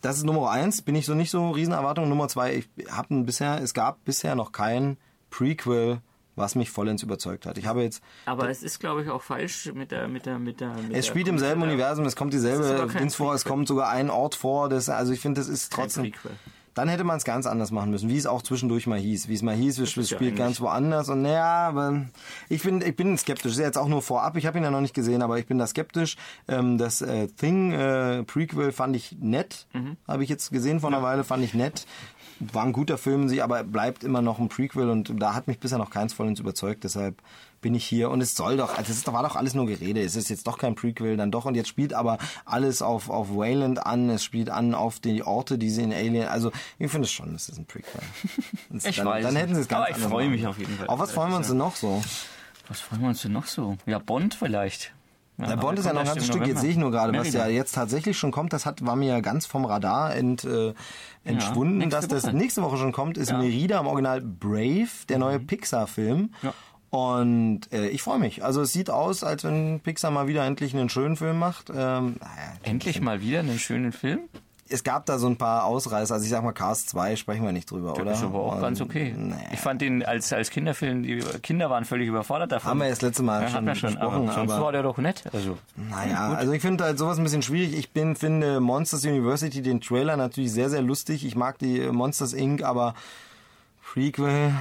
das 0.00 0.16
ist 0.16 0.24
Nummer 0.24 0.50
eins, 0.50 0.82
bin 0.82 0.94
ich 0.94 1.06
so 1.06 1.14
nicht 1.14 1.30
so 1.30 1.50
Riesenerwartung. 1.50 2.08
Nummer 2.08 2.28
zwei, 2.28 2.56
ich 2.56 2.68
habe 2.90 3.22
bisher, 3.22 3.60
es 3.60 3.74
gab 3.74 4.04
bisher 4.04 4.34
noch 4.34 4.52
kein 4.52 4.96
Prequel, 5.28 6.00
was 6.36 6.54
mich 6.54 6.70
vollends 6.70 7.02
überzeugt 7.02 7.44
hat. 7.46 7.58
Ich 7.58 7.66
habe 7.66 7.82
jetzt, 7.82 8.02
Aber 8.24 8.48
es 8.48 8.62
ist, 8.62 8.80
glaube 8.80 9.02
ich, 9.02 9.10
auch 9.10 9.22
falsch 9.22 9.70
mit 9.74 9.90
der, 9.90 10.08
mit 10.08 10.26
der, 10.26 10.38
mit 10.38 10.60
der. 10.60 10.70
Mit 10.70 10.84
es 10.86 10.90
der 10.90 11.02
spielt 11.02 11.28
im 11.28 11.38
selben 11.38 11.62
Universum, 11.62 12.06
es 12.06 12.16
kommt 12.16 12.32
dieselbe 12.32 12.86
kein 12.88 12.98
Dings 13.02 13.14
vor, 13.14 13.34
es 13.34 13.44
kommt 13.44 13.68
sogar 13.68 13.90
ein 13.90 14.10
Ort 14.10 14.34
vor, 14.34 14.68
das, 14.68 14.88
also 14.88 15.12
ich 15.12 15.20
finde, 15.20 15.40
das 15.40 15.48
ist 15.48 15.70
Kein 15.70 15.84
trotzdem, 15.84 16.04
Prequel. 16.04 16.32
Dann 16.80 16.88
hätte 16.88 17.04
man 17.04 17.18
es 17.18 17.24
ganz 17.24 17.46
anders 17.46 17.70
machen 17.70 17.90
müssen, 17.90 18.08
wie 18.08 18.16
es 18.16 18.24
auch 18.26 18.42
zwischendurch 18.42 18.86
mal 18.86 18.98
hieß. 18.98 19.28
Wie 19.28 19.34
es 19.34 19.42
mal 19.42 19.54
hieß, 19.54 19.78
es 19.80 19.96
ist 19.96 20.10
ja 20.10 20.16
spielt 20.16 20.30
eigentlich- 20.32 20.38
ganz 20.38 20.60
woanders 20.60 21.08
und 21.10 21.22
naja, 21.22 21.68
aber 21.68 22.06
ich 22.48 22.62
bin, 22.62 22.80
ich 22.80 22.96
bin 22.96 23.16
skeptisch. 23.18 23.52
Das 23.52 23.58
ist 23.58 23.64
jetzt 23.64 23.76
auch 23.78 23.88
nur 23.88 24.00
vorab, 24.02 24.36
ich 24.36 24.46
habe 24.46 24.56
ihn 24.58 24.64
ja 24.64 24.70
noch 24.70 24.80
nicht 24.80 24.94
gesehen, 24.94 25.20
aber 25.22 25.38
ich 25.38 25.46
bin 25.46 25.58
da 25.58 25.66
skeptisch. 25.66 26.16
Ähm, 26.48 26.78
das 26.78 27.02
äh, 27.02 27.26
Thing 27.28 27.72
äh, 27.72 28.22
Prequel 28.24 28.72
fand 28.72 28.96
ich 28.96 29.16
nett, 29.20 29.66
Mhm. 29.74 29.96
habe 30.08 30.24
ich 30.24 30.30
jetzt 30.30 30.50
gesehen 30.50 30.80
vor 30.80 30.88
einer 30.88 31.02
Weile, 31.02 31.22
fand 31.24 31.44
ich 31.44 31.52
nett. 31.54 31.86
War 32.40 32.64
ein 32.64 32.72
guter 32.72 32.98
Film, 32.98 33.28
sie 33.28 33.42
aber 33.42 33.62
bleibt 33.64 34.02
immer 34.02 34.22
noch 34.22 34.38
ein 34.38 34.48
Prequel 34.48 34.88
und 34.88 35.12
da 35.20 35.34
hat 35.34 35.46
mich 35.46 35.58
bisher 35.58 35.78
noch 35.78 35.90
keins 35.90 36.14
vollends 36.14 36.40
überzeugt, 36.40 36.84
deshalb 36.84 37.20
bin 37.60 37.74
ich 37.74 37.84
hier 37.84 38.10
und 38.10 38.22
es 38.22 38.34
soll 38.34 38.56
doch, 38.56 38.76
also 38.76 38.90
es 38.90 39.06
war 39.06 39.22
doch 39.22 39.36
alles 39.36 39.52
nur 39.52 39.66
Gerede, 39.66 40.00
es 40.00 40.16
ist 40.16 40.30
jetzt 40.30 40.46
doch 40.46 40.56
kein 40.56 40.74
Prequel, 40.74 41.18
dann 41.18 41.30
doch 41.30 41.44
und 41.44 41.54
jetzt 41.54 41.68
spielt 41.68 41.92
aber 41.92 42.16
alles 42.46 42.80
auf, 42.80 43.10
auf 43.10 43.28
Wayland 43.34 43.84
an, 43.84 44.08
es 44.08 44.24
spielt 44.24 44.48
an 44.48 44.74
auf 44.74 45.00
die 45.00 45.22
Orte, 45.22 45.58
die 45.58 45.68
sie 45.68 45.82
in 45.82 45.92
Alien, 45.92 46.28
also 46.28 46.50
ich 46.78 46.90
finde 46.90 47.04
es 47.04 47.12
schon, 47.12 47.34
es 47.34 47.48
ist 47.48 47.58
ein 47.58 47.66
Prequel. 47.66 48.00
Ich 48.82 48.96
dann, 48.96 49.06
weiß 49.06 49.24
Dann 49.24 49.36
hätten 49.36 49.54
sie 49.54 49.60
es 49.60 49.68
ganz 49.68 49.88
Aber 49.88 49.96
ich 49.96 50.02
freue 50.02 50.28
mich 50.30 50.46
auf 50.46 50.58
jeden 50.58 50.74
Fall. 50.76 50.86
Auf 50.86 50.98
was 50.98 51.12
freuen 51.12 51.30
wir 51.30 51.36
uns 51.36 51.48
denn 51.48 51.58
noch 51.58 51.76
so? 51.76 52.02
Was 52.68 52.80
freuen 52.80 53.02
wir 53.02 53.08
uns 53.08 53.20
denn 53.20 53.32
noch 53.32 53.46
so? 53.46 53.76
Ja, 53.84 53.98
Bond 53.98 54.34
vielleicht. 54.34 54.92
Ja, 55.48 55.56
Bond 55.56 55.78
ist 55.78 55.86
ja 55.86 55.92
noch 55.92 56.00
ein 56.00 56.06
ganzes 56.06 56.26
Stück, 56.26 56.46
jetzt 56.46 56.60
sehe 56.60 56.70
ich 56.70 56.76
nur 56.76 56.90
gerade, 56.90 57.16
was 57.16 57.32
ja 57.32 57.46
jetzt 57.48 57.74
tatsächlich 57.74 58.18
schon 58.18 58.30
kommt, 58.30 58.52
das 58.52 58.66
hat, 58.66 58.84
war 58.84 58.96
mir 58.96 59.08
ja 59.08 59.20
ganz 59.20 59.46
vom 59.46 59.64
Radar 59.64 60.14
ent, 60.14 60.44
äh, 60.44 60.74
entschwunden, 61.24 61.78
nächste 61.78 61.96
dass 61.96 62.08
das 62.08 62.24
Woche. 62.24 62.36
nächste 62.36 62.62
Woche 62.62 62.76
schon 62.76 62.92
kommt, 62.92 63.18
ist 63.18 63.30
Ja. 63.30 63.36
Mhm. 63.36 63.42
Merida 63.44 63.80
im 63.80 63.86
Original 63.86 64.20
Brave, 64.20 64.88
der 65.08 65.18
neue 65.18 65.40
Pixar-Film. 65.40 66.34
Ja. 66.42 66.52
Und 66.90 67.72
äh, 67.72 67.88
ich 67.88 68.02
freue 68.02 68.18
mich. 68.18 68.44
Also 68.44 68.62
es 68.62 68.72
sieht 68.72 68.90
aus, 68.90 69.22
als 69.22 69.44
wenn 69.44 69.78
Pixar 69.80 70.10
mal 70.10 70.26
wieder 70.26 70.44
endlich 70.44 70.74
einen 70.74 70.88
schönen 70.88 71.16
Film 71.16 71.38
macht. 71.38 71.70
Ähm, 71.70 71.76
naja, 72.18 72.52
Endlich 72.64 73.00
mal 73.00 73.20
wieder 73.20 73.38
einen 73.40 73.60
schönen 73.60 73.92
Film. 73.92 74.20
Es 74.70 74.84
gab 74.84 75.04
da 75.06 75.18
so 75.18 75.26
ein 75.26 75.36
paar 75.36 75.64
Ausreißer. 75.64 76.14
Also 76.14 76.24
ich 76.24 76.30
sag 76.30 76.42
mal, 76.42 76.52
Cars 76.52 76.86
2 76.86 77.16
sprechen 77.16 77.44
wir 77.44 77.52
nicht 77.52 77.70
drüber, 77.70 77.92
Der 77.94 78.02
oder? 78.02 78.12
ist 78.12 78.22
aber 78.22 78.38
auch 78.40 78.54
Und, 78.54 78.60
ganz 78.60 78.80
okay. 78.80 79.14
Nee. 79.16 79.34
Ich 79.52 79.60
fand 79.60 79.82
den 79.82 80.04
als, 80.04 80.32
als 80.32 80.50
Kinderfilm, 80.50 81.02
die 81.02 81.18
Kinder 81.42 81.68
waren 81.70 81.84
völlig 81.84 82.08
überfordert 82.08 82.52
davon. 82.52 82.70
Haben 82.70 82.78
wir 82.78 82.84
ja 82.86 82.90
das 82.90 83.02
letzte 83.02 83.22
Mal 83.22 83.42
ja, 83.42 83.48
schon 83.48 83.74
schon, 83.74 83.90
besprochen, 83.90 84.14
aber 84.28 84.32
sonst 84.32 84.52
aber- 84.52 84.64
war 84.64 84.72
der 84.72 84.82
doch 84.82 84.98
nett. 84.98 85.24
Also, 85.32 85.58
Naja, 85.76 86.30
also 86.34 86.52
ich 86.52 86.62
finde 86.62 86.84
halt 86.84 86.98
sowas 86.98 87.18
ein 87.18 87.24
bisschen 87.24 87.42
schwierig. 87.42 87.76
Ich 87.76 87.90
bin, 87.92 88.16
finde 88.16 88.60
Monsters 88.60 89.04
University, 89.04 89.60
den 89.62 89.80
Trailer 89.80 90.16
natürlich 90.16 90.52
sehr, 90.52 90.70
sehr 90.70 90.82
lustig. 90.82 91.24
Ich 91.24 91.36
mag 91.36 91.58
die 91.58 91.80
Monsters 91.90 92.32
Inc., 92.32 92.62
aber 92.62 92.94
Prequel 93.92 94.52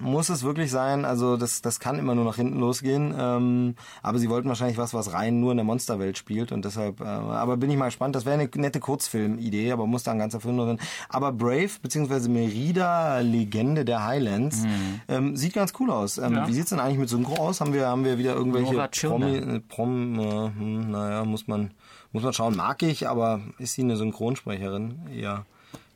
muss 0.00 0.28
es 0.28 0.42
wirklich 0.42 0.70
sein. 0.70 1.04
Also 1.04 1.36
das, 1.36 1.62
das 1.62 1.80
kann 1.80 1.98
immer 1.98 2.14
nur 2.14 2.24
nach 2.24 2.36
hinten 2.36 2.58
losgehen. 2.60 3.14
Ähm, 3.18 3.74
aber 4.02 4.18
sie 4.18 4.28
wollten 4.28 4.48
wahrscheinlich 4.48 4.78
was, 4.78 4.94
was 4.94 5.12
rein 5.12 5.40
nur 5.40 5.50
in 5.52 5.56
der 5.56 5.64
Monsterwelt 5.64 6.18
spielt 6.18 6.52
und 6.52 6.64
deshalb, 6.64 7.00
äh, 7.00 7.04
aber 7.04 7.56
bin 7.56 7.70
ich 7.70 7.76
mal 7.76 7.86
gespannt. 7.86 8.14
Das 8.14 8.24
wäre 8.24 8.38
eine 8.38 8.48
nette 8.54 8.80
Kurzfilmidee, 8.80 9.72
aber 9.72 9.86
muss 9.86 10.02
da 10.02 10.12
ein 10.12 10.18
ganzer 10.18 10.40
Film 10.40 10.56
drin. 10.58 10.78
Aber 11.08 11.32
Brave, 11.32 11.70
beziehungsweise 11.80 12.28
Merida, 12.28 13.20
Legende 13.20 13.84
der 13.84 14.04
Highlands, 14.04 14.64
ähm, 15.08 15.36
sieht 15.36 15.54
ganz 15.54 15.72
cool 15.80 15.90
aus. 15.90 16.18
Ähm, 16.18 16.34
Ja. 16.34 16.48
Wie 16.48 16.52
sieht's 16.52 16.70
denn 16.70 16.80
eigentlich 16.80 16.98
mit 16.98 17.08
Synchro 17.08 17.36
aus? 17.36 17.60
Haben 17.60 17.72
wir, 17.72 17.86
haben 17.86 18.04
wir 18.04 18.18
wieder 18.18 18.34
irgendwelche. 18.34 18.74
Promi, 19.10 19.36
äh, 19.56 19.60
Prom, 19.60 20.18
äh, 20.18 20.50
hm, 20.58 20.90
naja, 20.90 21.24
muss 21.24 21.46
man, 21.48 21.70
muss 22.12 22.22
man 22.22 22.32
schauen. 22.32 22.56
Mag 22.56 22.82
ich, 22.82 23.08
aber 23.08 23.40
ist 23.58 23.74
sie 23.74 23.82
eine 23.82 23.96
Synchronsprecherin? 23.96 25.00
Ja, 25.14 25.44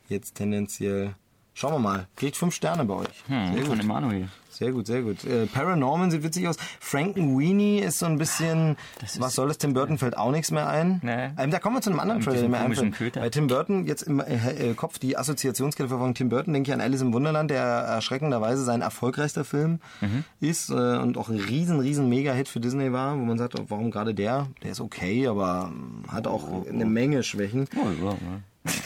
jetzt 0.09 0.35
tendenziell. 0.37 1.15
Schauen 1.55 1.73
wir 1.75 1.79
mal. 1.79 2.07
Kriegt 2.17 2.37
fünf 2.37 2.55
Sterne 2.55 2.85
bei 2.85 2.95
euch. 2.95 3.09
hm, 3.27 3.55
Sehr 3.55 3.65
von 3.65 3.75
gut. 3.77 3.85
Emanuel. 3.85 4.29
Sehr 4.51 4.73
gut, 4.73 4.87
sehr 4.87 5.01
gut. 5.03 5.25
Äh, 5.25 5.47
Paranorman 5.47 6.11
sieht 6.11 6.23
witzig 6.23 6.47
aus. 6.47 6.57
Frankenweenie 6.81 7.81
ist 7.81 7.99
so 7.99 8.07
ein 8.07 8.19
bisschen, 8.19 8.77
was 9.19 9.35
soll 9.35 9.49
das? 9.49 9.57
Tim 9.59 9.73
Burton 9.73 9.97
fällt 9.97 10.19
auch 10.19 10.31
nichts 10.31 10.51
mehr 10.51 10.69
ein. 10.69 11.01
Nee. 11.03 11.31
Ähm, 11.39 11.51
da 11.51 11.59
kommen 11.59 11.77
wir 11.77 11.81
zu 11.81 11.89
einem 11.91 11.99
anderen 12.01 12.21
Trailer, 12.21 12.41
der 12.41 12.49
mir 12.51 12.59
einfällt. 12.59 12.95
Köter. 12.95 13.21
Bei 13.21 13.31
Tim 13.31 13.47
Burton, 13.47 13.87
jetzt 13.87 14.03
im 14.03 14.21
äh, 14.21 14.71
äh, 14.71 14.75
Kopf 14.75 14.99
die 14.99 15.17
Assoziationskette 15.17 15.89
von 15.89 16.15
Tim 16.15 16.29
Burton, 16.29 16.53
denke 16.53 16.69
ich 16.71 16.75
an 16.75 16.81
Alice 16.83 17.01
im 17.01 17.13
Wunderland, 17.15 17.51
der 17.51 17.63
erschreckenderweise 17.63 18.63
sein 18.65 18.83
erfolgreichster 18.83 19.45
Film 19.45 19.81
Mhm. 20.01 20.25
ist 20.41 20.69
äh, 20.71 20.73
und 20.99 21.17
auch 21.17 21.29
ein 21.31 21.39
riesen, 21.41 21.81
riesen 21.81 22.09
Mega-Hit 22.11 22.49
für 22.49 22.61
Disney 22.61 22.93
war, 22.93 23.15
wo 23.19 23.23
man 23.25 23.39
sagt, 23.39 23.59
oh, 23.59 23.65
warum 23.69 23.91
gerade 23.91 24.15
der? 24.15 24.47
Der 24.63 24.73
ist 24.73 24.81
okay, 24.81 25.27
aber 25.27 25.71
ähm, 25.73 26.03
hat 26.09 26.27
auch 26.27 26.67
eine 26.69 26.85
Menge 26.85 27.23
Schwächen. 27.23 27.67
Oh, 27.77 27.89
ja, 28.05 28.11
ja. 28.11 28.17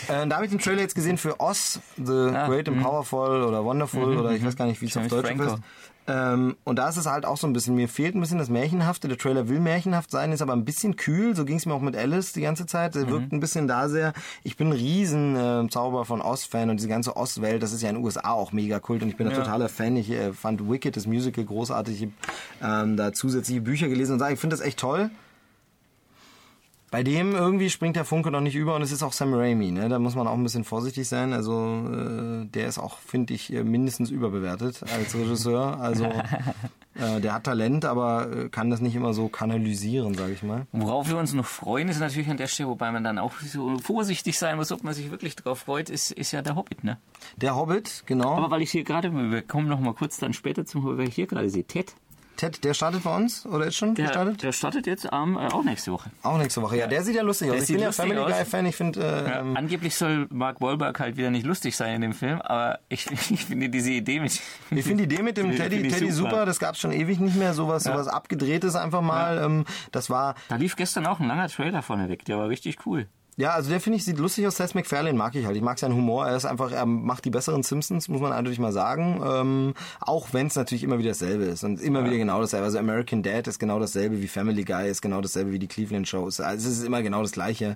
Äh, 0.09 0.27
da 0.29 0.37
habe 0.37 0.45
ich 0.45 0.51
den 0.51 0.61
Trailer 0.61 0.83
jetzt 0.83 0.95
gesehen 0.95 1.19
für 1.19 1.41
Oz, 1.41 1.81
The 1.97 2.13
Ah, 2.13 2.47
Great 2.49 2.69
and 2.69 2.81
Powerful 2.83 3.43
oder 3.43 3.65
Wonderful 3.65 4.17
oder 4.19 4.31
ich 4.33 4.45
weiß 4.45 4.55
gar 4.57 4.67
nicht, 4.67 4.81
wie 4.81 4.87
es 4.87 4.97
auf 4.97 5.09
Deutsch 5.09 5.29
heißt. 5.37 5.57
Ähm, 6.07 6.57
und 6.65 6.79
da 6.79 6.91
ist 6.91 6.99
es 6.99 7.07
halt 7.07 7.25
auch 7.25 7.39
so 7.39 7.47
ein 7.47 7.55
bisschen, 7.55 7.75
mir 7.77 7.89
fehlt 7.89 8.15
ein 8.15 8.21
bisschen 8.21 8.37
das 8.39 8.51
Märchenhafte. 8.51 9.09
Der 9.09 9.17
Trailer 9.17 9.49
will 9.49 9.59
märchenhaft 9.59 10.11
sein, 10.11 10.33
ist 10.33 10.43
aber 10.43 10.53
ein 10.53 10.67
bisschen 10.67 10.97
kühl. 10.97 11.35
So 11.35 11.47
ging 11.47 11.57
es 11.57 11.65
mir 11.65 11.73
auch 11.73 11.81
mit 11.81 11.97
Alice 11.97 12.35
die 12.35 12.43
ganze 12.43 12.67
Zeit. 12.67 12.95
Der 12.95 13.09
wirkt 13.09 13.33
ein 13.33 13.41
bisschen 13.41 13.67
da 13.67 13.89
sehr. 13.89 14.13
Ich 14.43 14.59
bin 14.59 14.69
ein 14.69 14.73
riesen 14.75 15.35
äh, 15.35 15.67
Zauber 15.71 16.05
von 16.05 16.21
Oz-Fan 16.21 16.69
und 16.69 16.77
diese 16.77 16.89
ganze 16.89 17.17
Oz-Welt, 17.17 17.63
das 17.63 17.73
ist 17.73 17.81
ja 17.83 17.89
in 17.89 17.95
den 17.97 18.05
USA 18.05 18.33
auch 18.33 18.53
mega 18.53 18.81
kult 18.81 19.03
und 19.03 19.09
ich 19.09 19.17
bin 19.17 19.27
ein 19.27 19.33
Ja. 19.33 19.39
totaler 19.39 19.71
Fan. 19.71 19.97
Ich 19.97 20.11
äh, 20.11 20.35
fand 20.35 20.69
Wicked, 20.71 20.95
das 20.95 21.07
Musical, 21.07 21.45
großartig. 21.47 22.03
Ich 22.03 22.09
habe 22.63 22.83
ähm, 22.85 22.97
da 22.99 23.15
zusätzliche 23.15 23.63
Bücher 23.63 23.89
gelesen 23.89 24.13
und 24.13 24.19
sage, 24.19 24.35
ich 24.35 24.41
finde 24.41 24.57
das 24.57 24.65
echt 24.65 24.79
toll. 24.79 25.11
Bei 26.95 27.03
dem 27.03 27.35
irgendwie 27.35 27.71
springt 27.71 27.97
der 27.97 28.05
Funke 28.05 28.31
noch 28.31 28.41
nicht 28.41 28.55
über 28.55 28.77
und 28.77 28.83
es 28.83 28.93
ist 28.93 29.03
auch 29.03 29.13
Sam 29.13 29.35
Raimi, 29.35 29.73
ne? 29.73 29.89
Da 29.89 29.99
muss 29.99 30.15
man 30.15 30.29
auch 30.29 30.35
ein 30.35 30.45
bisschen 30.45 30.63
vorsichtig 30.63 31.09
sein. 31.09 31.33
Also 31.33 31.89
äh, 31.93 32.47
der 32.47 32.69
ist 32.69 32.79
auch, 32.79 32.99
finde 32.99 33.35
ich, 33.35 33.51
mindestens 33.51 34.11
überbewertet 34.11 34.81
als 34.97 35.13
Regisseur. 35.17 35.81
Also 35.81 36.05
äh, 36.95 37.21
der 37.21 37.35
hat 37.35 37.43
Talent, 37.43 37.85
aber 37.85 38.31
äh, 38.31 38.49
kann 38.49 38.71
das 38.71 38.81
nicht 38.81 38.95
immer 38.95 39.13
so 39.13 39.27
kanalisieren, 39.27 40.15
sage 40.15 40.35
ich 40.35 40.45
mal. 40.45 40.69
Worauf 40.71 41.09
wir 41.09 41.19
uns 41.19 41.33
noch 41.33 41.47
freuen, 41.47 41.89
ist 41.89 41.99
natürlich 41.99 42.31
an 42.31 42.37
der 42.37 42.47
Stelle, 42.47 42.69
wobei 42.69 42.93
man 42.93 43.03
dann 43.03 43.19
auch 43.19 43.41
so 43.41 43.77
vorsichtig 43.79 44.39
sein 44.39 44.55
muss, 44.55 44.71
ob 44.71 44.85
man 44.85 44.95
sich 44.95 45.11
wirklich 45.11 45.35
drauf 45.35 45.59
freut, 45.59 45.91
ist, 45.91 46.13
ist 46.13 46.31
ja 46.31 46.43
der 46.43 46.55
Hobbit, 46.55 46.85
ne? 46.85 46.99
Der 47.37 47.57
Hobbit, 47.57 48.05
genau. 48.07 48.37
Aber 48.37 48.53
weil 48.53 48.63
ich 48.63 48.71
hier 48.71 48.85
gerade, 48.85 49.13
wir 49.13 49.43
kommen 49.43 49.67
noch 49.67 49.81
mal 49.81 49.95
kurz 49.95 50.19
dann 50.19 50.33
später 50.33 50.65
zum 50.65 50.85
Hobbit, 50.85 50.99
weil 50.99 51.09
ich 51.09 51.17
hier 51.17 51.27
gerade 51.27 51.51
sehe, 51.51 51.65
Ted, 51.65 51.93
Ted, 52.37 52.65
der 52.65 52.75
startet 52.75 53.05
bei 53.05 53.15
uns 53.15 53.47
oder 53.47 53.67
ist 53.67 53.77
schon 53.77 53.95
der, 53.95 54.07
gestartet? 54.07 54.43
der 54.43 54.53
startet 54.53 54.87
jetzt 54.87 55.13
am, 55.13 55.37
äh, 55.37 55.47
auch 55.49 55.63
nächste 55.65 55.93
Woche. 55.93 56.11
Auch 56.23 56.37
nächste 56.39 56.61
Woche. 56.63 56.77
Ja, 56.77 56.87
der 56.87 57.03
sieht 57.03 57.15
ja 57.17 57.23
lustig 57.23 57.49
aus. 57.49 57.55
Der 57.55 57.61
Ich 57.63 57.67
sieht 57.69 57.77
bin 57.77 57.85
ja 57.85 57.93
Family 57.93 58.19
aus. 58.19 58.33
Guy 58.33 58.45
Fan. 58.45 58.67
Ich 58.67 58.77
finde, 58.77 59.01
äh, 59.01 59.31
Ja, 59.31 59.41
ähm, 59.41 59.57
angeblich 59.57 59.95
soll 59.97 60.27
Mark 60.31 60.61
Wahlberg 60.61 60.99
halt 60.99 61.17
wieder 61.17 61.31
nicht 61.31 61.47
lustig 61.47 61.77
sein 61.77 61.95
in 61.97 62.01
dem 62.01 62.13
Film, 62.13 62.41
aber 62.43 62.81
ich, 62.89 63.11
ich 63.31 63.45
finde 63.45 63.69
diese 63.69 63.91
Idee 63.91 64.21
mit. 64.21 64.33
ich 64.33 64.85
finde 64.85 65.07
die 65.07 65.15
Idee 65.15 65.23
mit 65.23 65.37
dem 65.37 65.51
Teddy, 65.57 65.77
ich 65.77 65.93
Teddy 65.95 66.11
super. 66.11 66.31
super. 66.31 66.47
Das 66.47 66.59
gab's 66.59 66.81
schon 66.81 66.93
ewig 66.93 67.21
nicht 67.21 67.37
mehr. 67.37 67.55
Sowas, 67.55 67.85
sowas 67.85 68.09
abgedrehtes 68.09 68.75
einfach 68.77 69.01
mal. 69.03 69.39
Ähm, 69.39 69.65
das 69.93 70.11
war 70.11 70.35
Da 70.49 70.57
lief 70.57 70.77
gestern 70.77 71.07
auch 71.07 71.21
ein 71.21 71.29
langer 71.29 71.49
Trailer 71.49 71.83
vorne 71.83 72.09
weg, 72.09 72.25
der 72.25 72.39
war 72.39 72.49
richtig 72.49 72.79
cool. 72.87 73.07
Ja, 73.37 73.51
also 73.51 73.71
der 73.71 73.81
finde 73.81 73.97
ich 73.97 74.05
sieht 74.05 74.19
lustig 74.19 74.47
aus. 74.47 74.57
Seth 74.57 74.75
MacFarlane 74.75 75.17
mag 75.19 75.35
ich 75.35 75.45
halt. 75.45 75.57
Ich 75.57 75.63
mag 75.63 75.79
seinen 75.79 75.95
Humor. 75.95 76.27
Er 76.27 76.37
ist 76.37 76.45
einfach, 76.45 76.71
er 76.71 76.87
macht 76.87 77.25
die 77.25 77.31
besseren 77.31 77.63
Simpsons, 77.63 78.09
muss 78.09 78.21
man 78.21 78.33
eindeutig 78.33 78.61
mal 78.61 78.73
sagen. 78.73 79.21
Ähm, 79.27 79.75
auch 80.01 80.29
wenn 80.33 80.47
es 80.47 80.55
natürlich 80.55 80.85
immer 80.85 80.99
wieder 80.99 81.11
dasselbe 81.11 81.45
ist 81.45 81.65
und 81.65 81.81
immer 81.81 82.05
wieder 82.05 82.17
genau 82.17 82.41
dasselbe. 82.41 82.67
Also 82.67 82.79
American 82.79 83.23
Dad 83.23 83.49
ist 83.49 83.59
genau 83.59 83.81
dasselbe 83.81 84.23
wie 84.23 84.29
Family 84.29 84.65
Guy, 84.65 84.89
ist 84.89 85.03
genau 85.03 85.21
dasselbe 85.21 85.53
wie 85.53 85.59
die 85.59 85.67
Cleveland 85.67 86.07
Shows. 86.07 86.41
Also 86.41 86.69
es 86.69 86.79
ist 86.79 86.85
immer 86.85 87.03
genau 87.03 87.23
das 87.23 87.33
Gleiche. 87.33 87.75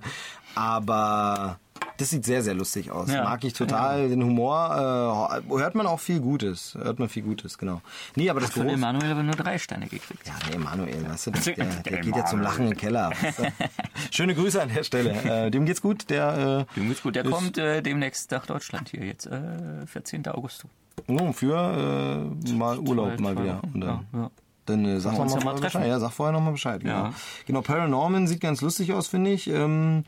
Aber 0.55 1.59
das 1.99 2.09
sieht 2.11 2.23
sehr, 2.23 2.41
sehr 2.41 2.53
lustig 2.53 2.91
aus. 2.91 3.11
Ja. 3.11 3.25
Mag 3.25 3.43
ich 3.43 3.51
total. 3.53 4.07
Den 4.07 4.23
Humor 4.23 5.31
äh, 5.45 5.57
hört 5.59 5.75
man 5.75 5.85
auch 5.85 5.99
viel 5.99 6.21
Gutes. 6.21 6.75
Hört 6.81 6.97
man 6.97 7.09
viel 7.09 7.23
Gutes, 7.23 7.57
genau. 7.57 7.81
Nee, 8.15 8.29
aber 8.29 8.39
das 8.39 8.51
Von 8.51 8.63
große. 8.63 8.75
Emanuel 8.75 9.11
aber 9.11 9.23
nur 9.23 9.35
drei 9.35 9.57
Sterne 9.57 9.87
gekriegt. 9.87 10.25
Ja, 10.25 10.33
nee, 10.49 10.57
Manuel, 10.57 11.05
weißt 11.09 11.27
du, 11.27 11.31
der, 11.31 11.41
der, 11.41 11.65
der 11.65 11.83
Der 11.83 11.99
geht 12.01 12.15
ja 12.15 12.25
zum. 12.25 12.41
Lachen 12.41 12.63
in 12.65 12.71
den 12.71 12.77
Keller. 12.77 13.11
Weißt 13.21 13.39
du? 13.39 13.43
Schöne 14.11 14.33
Grüße 14.33 14.61
an 14.61 14.69
der 14.73 14.83
Stelle. 14.83 15.11
Äh, 15.11 15.51
dem 15.51 15.65
geht's 15.65 15.81
gut. 15.81 16.09
Der 16.09 16.65
äh, 16.69 16.79
Dem 16.79 16.87
geht's 16.87 17.03
gut. 17.03 17.15
Der 17.15 17.25
Ist- 17.25 17.31
kommt 17.31 17.57
äh, 17.57 17.81
demnächst 17.81 18.31
nach 18.31 18.45
Deutschland 18.45 18.89
hier 18.89 19.05
jetzt, 19.05 19.25
äh, 19.25 19.85
14. 19.85 20.25
August. 20.27 20.63
No, 21.07 21.33
für 21.33 22.23
äh, 22.47 22.51
mal 22.53 22.79
Urlaub 22.79 23.19
mal 23.19 23.37
wieder. 23.37 23.61
Und 23.73 23.81
dann, 23.81 24.05
ja, 24.13 24.19
ja. 24.19 24.31
dann 24.65 24.85
äh, 24.85 24.99
sag 25.01 25.17
mal, 25.17 25.27
ja 25.29 25.43
mal. 25.43 25.55
Bescheid. 25.55 25.85
Ja, 25.87 25.99
sag 25.99 26.11
vorher 26.11 26.31
noch 26.31 26.41
mal 26.41 26.51
Bescheid. 26.51 26.81
Genau. 26.81 26.93
Ja. 26.93 27.13
genau, 27.45 27.61
Paranorman 27.61 28.27
sieht 28.27 28.39
ganz 28.41 28.61
lustig 28.61 28.93
aus, 28.93 29.07
finde 29.07 29.31
ich. 29.31 29.47
Ähm, 29.49 30.05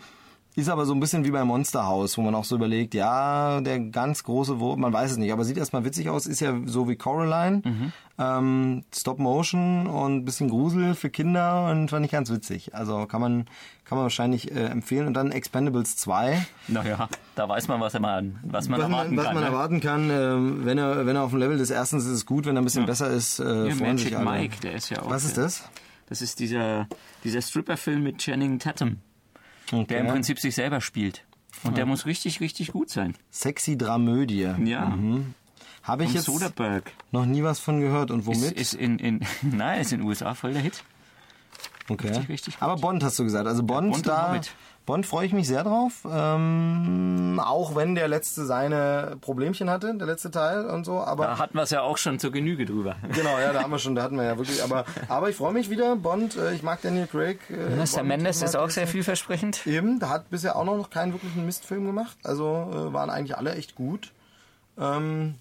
ist 0.56 0.70
aber 0.70 0.86
so 0.86 0.94
ein 0.94 1.00
bisschen 1.00 1.24
wie 1.24 1.32
bei 1.32 1.44
Monster 1.46 1.86
House, 1.86 2.18
wo 2.18 2.22
man 2.22 2.36
auch 2.36 2.44
so 2.44 2.56
überlegt, 2.56 2.94
ja, 2.94 3.62
der 3.62 3.80
ganz 3.80 4.24
große 4.24 4.60
Wurf, 4.60 4.78
man 4.78 4.92
weiß 4.92 5.12
es 5.12 5.18
nicht, 5.18 5.32
aber 5.32 5.46
sieht 5.46 5.58
erstmal 5.58 5.86
witzig 5.86 6.10
aus, 6.10 6.26
ist 6.26 6.42
ja 6.42 6.54
so 6.66 6.90
wie 6.90 6.98
Coraline. 6.98 7.62
Mhm. 7.64 7.94
Ähm, 8.18 8.84
Stop 8.94 9.20
Motion 9.20 9.88
und 9.88 10.18
ein 10.18 10.26
bisschen 10.26 10.50
Grusel 10.50 10.94
für 10.94 11.10
Kinder 11.10 11.70
und 11.72 11.90
fand 11.90 12.06
ich 12.06 12.12
ganz 12.12 12.30
witzig. 12.30 12.76
Also 12.76 13.06
kann 13.06 13.22
man, 13.22 13.46
kann 13.86 13.98
man 13.98 14.04
wahrscheinlich 14.04 14.52
äh, 14.52 14.66
empfehlen. 14.66 15.08
Und 15.08 15.14
dann 15.14 15.32
Expendables 15.32 15.96
2. 15.96 16.46
Naja, 16.68 17.08
da 17.36 17.48
weiß 17.48 17.68
man, 17.70 17.80
was, 17.80 17.94
er 17.94 18.02
man, 18.02 18.40
was 18.44 18.68
man 18.68 18.80
was 18.80 18.90
erwarten 18.90 19.16
man, 19.16 19.18
was 19.18 19.26
kann. 19.26 19.34
man 19.36 19.44
ne? 19.44 19.50
erwarten 19.50 19.80
kann, 19.80 20.10
ähm, 20.12 20.66
wenn 20.66 20.78
er 20.78 21.06
wenn 21.06 21.16
er 21.16 21.24
auf 21.24 21.32
dem 21.32 21.40
Level 21.40 21.58
des 21.58 21.70
ersten 21.70 21.98
ist, 21.98 22.06
ist 22.06 22.12
es 22.12 22.26
gut, 22.26 22.46
wenn 22.46 22.58
er 22.58 22.62
ein 22.62 22.66
bisschen 22.66 22.86
besser 22.86 23.10
ist, 23.10 23.40
äh, 23.40 23.70
Ja, 23.70 23.76
freuen 23.76 23.98
sich 23.98 24.16
alle. 24.16 24.30
Mike, 24.30 24.58
der 24.62 24.74
ist 24.74 24.90
ja 24.90 25.02
auch. 25.02 25.10
Was 25.10 25.24
ist 25.24 25.38
das? 25.38 25.64
Das 26.12 26.22
ist 26.22 26.42
dieser, 26.42 26.88
dieser 27.24 27.42
Stripper-Film 27.42 28.04
mit 28.04 28.18
Channing 28.18 28.60
Tatum, 28.60 28.98
der 29.72 30.00
im 30.00 30.08
Prinzip 30.08 30.40
sich 30.40 30.56
selber 30.56 30.82
spielt. 30.82 31.24
Und 31.64 31.78
der 31.78 31.86
muss 31.86 32.06
richtig, 32.06 32.40
richtig 32.40 32.72
gut 32.72 32.90
sein. 32.90 33.16
Sexy 33.32 33.78
Dramödie. 33.78 34.50
Ja. 34.64 34.98
Habe 35.84 36.04
ich 36.04 36.10
Und 36.10 36.16
jetzt 36.16 36.26
Soderbergh 36.26 36.92
noch 37.12 37.26
nie 37.26 37.44
was 37.44 37.60
von 37.60 37.80
gehört. 37.80 38.12
Und 38.12 38.20
ist, 38.22 38.26
womit? 38.28 38.52
ist 38.54 38.74
in, 38.74 39.00
in, 39.00 39.26
nein, 39.42 39.82
ist 39.82 39.92
in 39.92 40.00
den 40.00 40.08
USA 40.08 40.34
voll 40.34 40.54
der 40.54 40.62
Hit. 40.62 40.84
okay. 41.90 42.10
richtig, 42.10 42.30
richtig. 42.30 42.58
Aber 42.60 42.76
Bond 42.76 43.04
hast 43.04 43.18
du 43.18 43.24
gesagt. 43.24 43.48
Also 43.48 43.64
Bond, 43.64 43.92
Bond 43.92 43.96
und 43.96 44.08
da. 44.08 44.40
Bond 44.92 45.06
freue 45.06 45.26
ich 45.26 45.32
mich 45.32 45.48
sehr 45.48 45.64
drauf. 45.64 46.06
Ähm, 46.06 47.42
auch 47.42 47.78
wenn 47.78 47.96
der 47.96 48.10
letzte 48.10 48.44
seine 48.44 49.16
Problemchen 49.22 49.70
hatte, 49.70 49.96
der 49.96 50.06
letzte 50.06 50.32
Teil 50.32 50.66
und 50.66 50.84
so. 50.84 51.00
Aber 51.00 51.28
Da 51.28 51.38
hatten 51.38 51.54
wir 51.54 51.62
es 51.62 51.70
ja 51.70 51.80
auch 51.80 51.98
schon 51.98 52.20
zur 52.20 52.34
Genüge 52.34 52.66
drüber. 52.66 52.98
genau, 53.16 53.40
ja, 53.40 53.54
da 53.54 53.64
haben 53.64 53.72
wir 53.72 53.80
schon, 53.80 53.96
da 53.96 54.04
hatten 54.04 54.18
wir 54.18 54.26
ja 54.26 54.38
wirklich. 54.38 54.62
Aber, 54.62 54.84
aber 55.08 55.30
ich 55.30 55.38
freue 55.38 55.54
mich 55.54 55.70
wieder. 55.70 55.96
Bond, 55.96 56.36
äh, 56.36 56.54
ich 56.54 56.62
mag 56.62 56.82
Daniel 56.82 57.08
Craig. 57.08 57.40
Äh, 57.50 57.86
Sam 57.86 58.06
Mendes 58.06 58.42
ist 58.42 58.58
auch 58.58 58.70
sehr 58.70 58.86
vielversprechend. 58.86 59.66
Eben, 59.66 59.98
da 60.00 60.10
hat 60.10 60.30
bisher 60.30 60.58
auch 60.58 60.66
noch 60.66 60.90
keinen 60.90 61.14
wirklichen 61.14 61.46
Mistfilm 61.46 61.86
gemacht. 61.86 62.18
Also 62.26 62.70
äh, 62.74 62.92
waren 62.92 63.10
eigentlich 63.10 63.38
alle 63.38 63.56
echt 63.56 63.76
gut. 63.76 64.12
Ähm, 64.78 65.36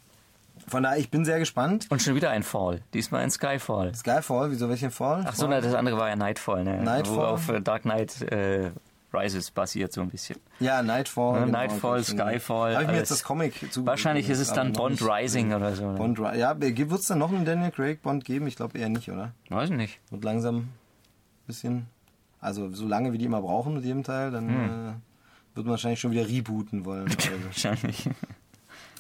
von 0.68 0.84
daher, 0.84 0.98
ich 0.98 1.10
bin 1.10 1.24
sehr 1.24 1.40
gespannt. 1.40 1.88
Und 1.90 2.00
schon 2.00 2.14
wieder 2.14 2.30
ein 2.30 2.44
Fall. 2.44 2.82
Diesmal 2.94 3.22
ein 3.22 3.32
Skyfall. 3.32 3.96
Skyfall, 3.96 4.52
wieso 4.52 4.68
welchen 4.68 4.92
Fall? 4.92 5.24
Ach 5.26 5.34
so, 5.34 5.48
na, 5.48 5.60
das 5.60 5.74
andere 5.74 5.96
war 5.98 6.08
ja 6.08 6.14
Nightfall, 6.14 6.62
ne? 6.62 6.80
Nightfall? 6.84 7.16
Wo 7.16 7.22
auf 7.22 7.48
äh, 7.48 7.60
Dark 7.60 7.82
Knight 7.82 8.22
äh, 8.30 8.70
Rises 9.12 9.50
basiert 9.50 9.92
so 9.92 10.00
ein 10.02 10.08
bisschen. 10.10 10.36
Ja, 10.60 10.82
Nightfall. 10.82 11.38
Ja, 11.40 11.44
genau, 11.46 11.58
Nightfall. 11.58 12.02
Skyfall, 12.04 12.74
Habe 12.74 12.84
ich 12.84 12.90
mir 12.90 12.96
jetzt 12.96 13.10
das 13.10 13.22
Comic 13.24 13.72
zu. 13.72 13.84
Wahrscheinlich 13.86 14.28
ist 14.30 14.38
es 14.38 14.52
dann 14.52 14.72
Bond 14.72 15.00
nicht. 15.00 15.10
Rising 15.10 15.52
oder 15.52 15.74
so. 15.74 15.90
Ne? 15.92 15.96
Bond 15.98 16.18
Ja, 16.36 16.60
wird 16.60 16.90
es 16.92 17.06
dann 17.06 17.18
noch 17.18 17.32
einen 17.32 17.44
Daniel 17.44 17.70
Craig 17.70 18.02
Bond 18.02 18.24
geben? 18.24 18.46
Ich 18.46 18.56
glaube 18.56 18.78
eher 18.78 18.88
nicht, 18.88 19.10
oder? 19.10 19.32
Weiß 19.48 19.70
ich 19.70 19.76
nicht. 19.76 20.00
Wird 20.10 20.24
langsam 20.24 20.56
ein 20.56 20.68
bisschen. 21.46 21.86
Also, 22.40 22.70
so 22.72 22.86
lange 22.86 23.12
wie 23.12 23.18
die 23.18 23.26
immer 23.26 23.42
brauchen 23.42 23.74
mit 23.74 23.84
jedem 23.84 24.02
Teil, 24.02 24.30
dann 24.30 24.48
Hm. 24.48 24.54
äh, 24.54 24.92
wird 25.56 25.66
man 25.66 25.72
wahrscheinlich 25.72 26.00
schon 26.00 26.12
wieder 26.12 26.26
rebooten 26.28 26.84
wollen. 26.84 27.08
Wahrscheinlich. 27.46 28.08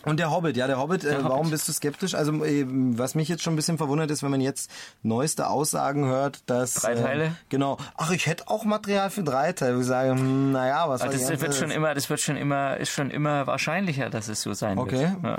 Und 0.04 0.18
der 0.18 0.30
Hobbit, 0.30 0.56
ja, 0.56 0.66
der 0.66 0.78
Hobbit, 0.78 1.04
äh, 1.04 1.12
Hobbit. 1.12 1.24
warum 1.24 1.50
bist 1.50 1.68
du 1.68 1.72
skeptisch? 1.72 2.14
Also, 2.14 2.32
ähm, 2.44 2.98
was 2.98 3.14
mich 3.14 3.28
jetzt 3.28 3.42
schon 3.42 3.52
ein 3.52 3.56
bisschen 3.56 3.76
verwundert 3.76 4.10
ist, 4.10 4.22
wenn 4.22 4.30
man 4.30 4.40
jetzt 4.40 4.70
neueste 5.02 5.48
Aussagen 5.48 6.06
hört, 6.06 6.42
dass. 6.46 6.74
Drei 6.74 6.94
Teile? 6.94 7.24
Äh, 7.24 7.30
genau. 7.50 7.76
Ach, 7.96 8.10
ich 8.10 8.26
hätte 8.26 8.48
auch 8.48 8.64
Material 8.64 9.10
für 9.10 9.22
drei 9.22 9.52
Teile. 9.52 9.78
Ich 9.78 9.86
sage, 9.86 10.12
hm, 10.12 10.52
naja, 10.52 10.88
was 10.88 11.02
Aber 11.02 11.12
soll 11.12 11.20
das 11.20 11.28
die 11.28 11.40
wird 11.42 11.54
schon 11.54 11.70
immer, 11.70 11.94
das 11.94 12.08
wird 12.08 12.20
schon 12.20 12.36
immer, 12.36 12.76
ist 12.78 12.90
schon 12.90 13.10
immer 13.10 13.46
wahrscheinlicher, 13.46 14.08
dass 14.10 14.28
es 14.28 14.40
so 14.42 14.54
sein 14.54 14.78
Okay. 14.78 15.10
wird. 15.22 15.24
Ja. 15.24 15.38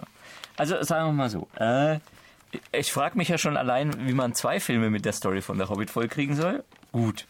Also 0.58 0.82
sagen 0.84 1.08
wir 1.08 1.14
mal 1.14 1.30
so. 1.30 1.48
Äh, 1.60 2.00
ich 2.72 2.92
frage 2.92 3.18
mich 3.18 3.30
ja 3.30 3.38
schon 3.38 3.58
allein, 3.58 4.08
wie 4.08 4.14
man 4.14 4.34
zwei 4.34 4.60
Filme 4.60 4.90
mit 4.90 5.06
der 5.06 5.14
Story 5.14 5.42
von 5.42 5.58
der 5.58 5.70
Hobbit 5.70 5.90
vollkriegen 5.90 6.36
soll. 6.36 6.64
Gut. 6.92 7.26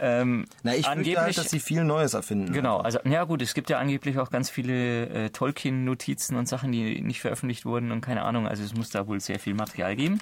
Ähm, 0.00 0.46
Na, 0.62 0.74
ich 0.74 0.86
angeblich, 0.86 1.16
halt, 1.16 1.38
dass 1.38 1.50
sie 1.50 1.60
viel 1.60 1.84
Neues 1.84 2.14
erfinden. 2.14 2.52
Genau, 2.52 2.78
also 2.78 2.98
ja 3.04 3.24
gut, 3.24 3.42
es 3.42 3.54
gibt 3.54 3.68
ja 3.70 3.78
angeblich 3.78 4.18
auch 4.18 4.30
ganz 4.30 4.50
viele 4.50 5.08
äh, 5.08 5.30
Tolkien-Notizen 5.30 6.36
und 6.36 6.48
Sachen, 6.48 6.72
die 6.72 7.00
nicht 7.00 7.20
veröffentlicht 7.20 7.64
wurden 7.64 7.90
und 7.90 8.00
keine 8.00 8.22
Ahnung, 8.22 8.46
also 8.46 8.62
es 8.62 8.74
muss 8.74 8.90
da 8.90 9.06
wohl 9.06 9.20
sehr 9.20 9.38
viel 9.38 9.54
Material 9.54 9.96
geben. 9.96 10.20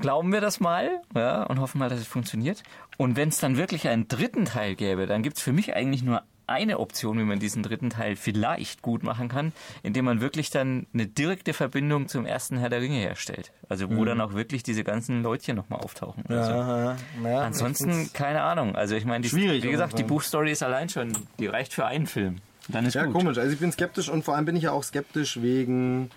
Glauben 0.00 0.32
wir 0.32 0.40
das 0.40 0.60
mal 0.60 1.02
ja, 1.14 1.44
und 1.44 1.60
hoffen 1.60 1.78
mal, 1.78 1.88
dass 1.88 2.00
es 2.00 2.06
funktioniert. 2.06 2.62
Und 2.96 3.16
wenn 3.16 3.28
es 3.28 3.38
dann 3.38 3.56
wirklich 3.56 3.88
einen 3.88 4.08
dritten 4.08 4.44
Teil 4.46 4.74
gäbe, 4.74 5.06
dann 5.06 5.22
gibt 5.22 5.36
es 5.36 5.42
für 5.42 5.52
mich 5.52 5.76
eigentlich 5.76 6.02
nur 6.02 6.22
eine 6.46 6.78
Option, 6.78 7.18
wie 7.18 7.24
man 7.24 7.38
diesen 7.38 7.62
dritten 7.62 7.90
Teil 7.90 8.16
vielleicht 8.16 8.82
gut 8.82 9.02
machen 9.02 9.28
kann, 9.28 9.52
indem 9.82 10.04
man 10.04 10.20
wirklich 10.20 10.50
dann 10.50 10.86
eine 10.94 11.06
direkte 11.06 11.52
Verbindung 11.52 12.08
zum 12.08 12.24
ersten 12.26 12.56
Herr 12.58 12.68
der 12.68 12.80
Ringe 12.80 12.98
herstellt. 12.98 13.52
Also 13.68 13.90
wo 13.94 14.04
dann 14.04 14.20
auch 14.20 14.34
wirklich 14.34 14.62
diese 14.62 14.84
ganzen 14.84 15.22
Leutchen 15.22 15.56
nochmal 15.56 15.80
auftauchen. 15.80 16.24
oder 16.28 16.44
so. 16.44 16.52
Mhm. 16.52 16.56
Ja, 16.58 16.96
ja, 17.24 17.30
ja. 17.30 17.40
Ansonsten, 17.40 18.12
keine 18.12 18.42
Ahnung. 18.42 18.76
Also 18.76 18.94
ich 18.94 19.04
meine, 19.04 19.22
die, 19.22 19.28
Schwierig, 19.28 19.62
wie 19.64 19.70
gesagt, 19.70 19.98
die 19.98 20.04
Buchstory 20.04 20.52
ist 20.52 20.62
allein 20.62 20.88
schon, 20.88 21.12
die 21.38 21.46
reicht 21.46 21.72
für 21.72 21.86
einen 21.86 22.06
Film. 22.06 22.36
Dann 22.68 22.84
ist 22.86 22.94
Ja, 22.94 23.04
gut. 23.04 23.14
komisch. 23.14 23.38
Also 23.38 23.52
ich 23.52 23.58
bin 23.60 23.70
skeptisch 23.72 24.08
und 24.08 24.24
vor 24.24 24.34
allem 24.36 24.44
bin 24.44 24.56
ich 24.56 24.64
ja 24.64 24.72
auch 24.72 24.82
skeptisch 24.82 25.40
wegen 25.42 26.10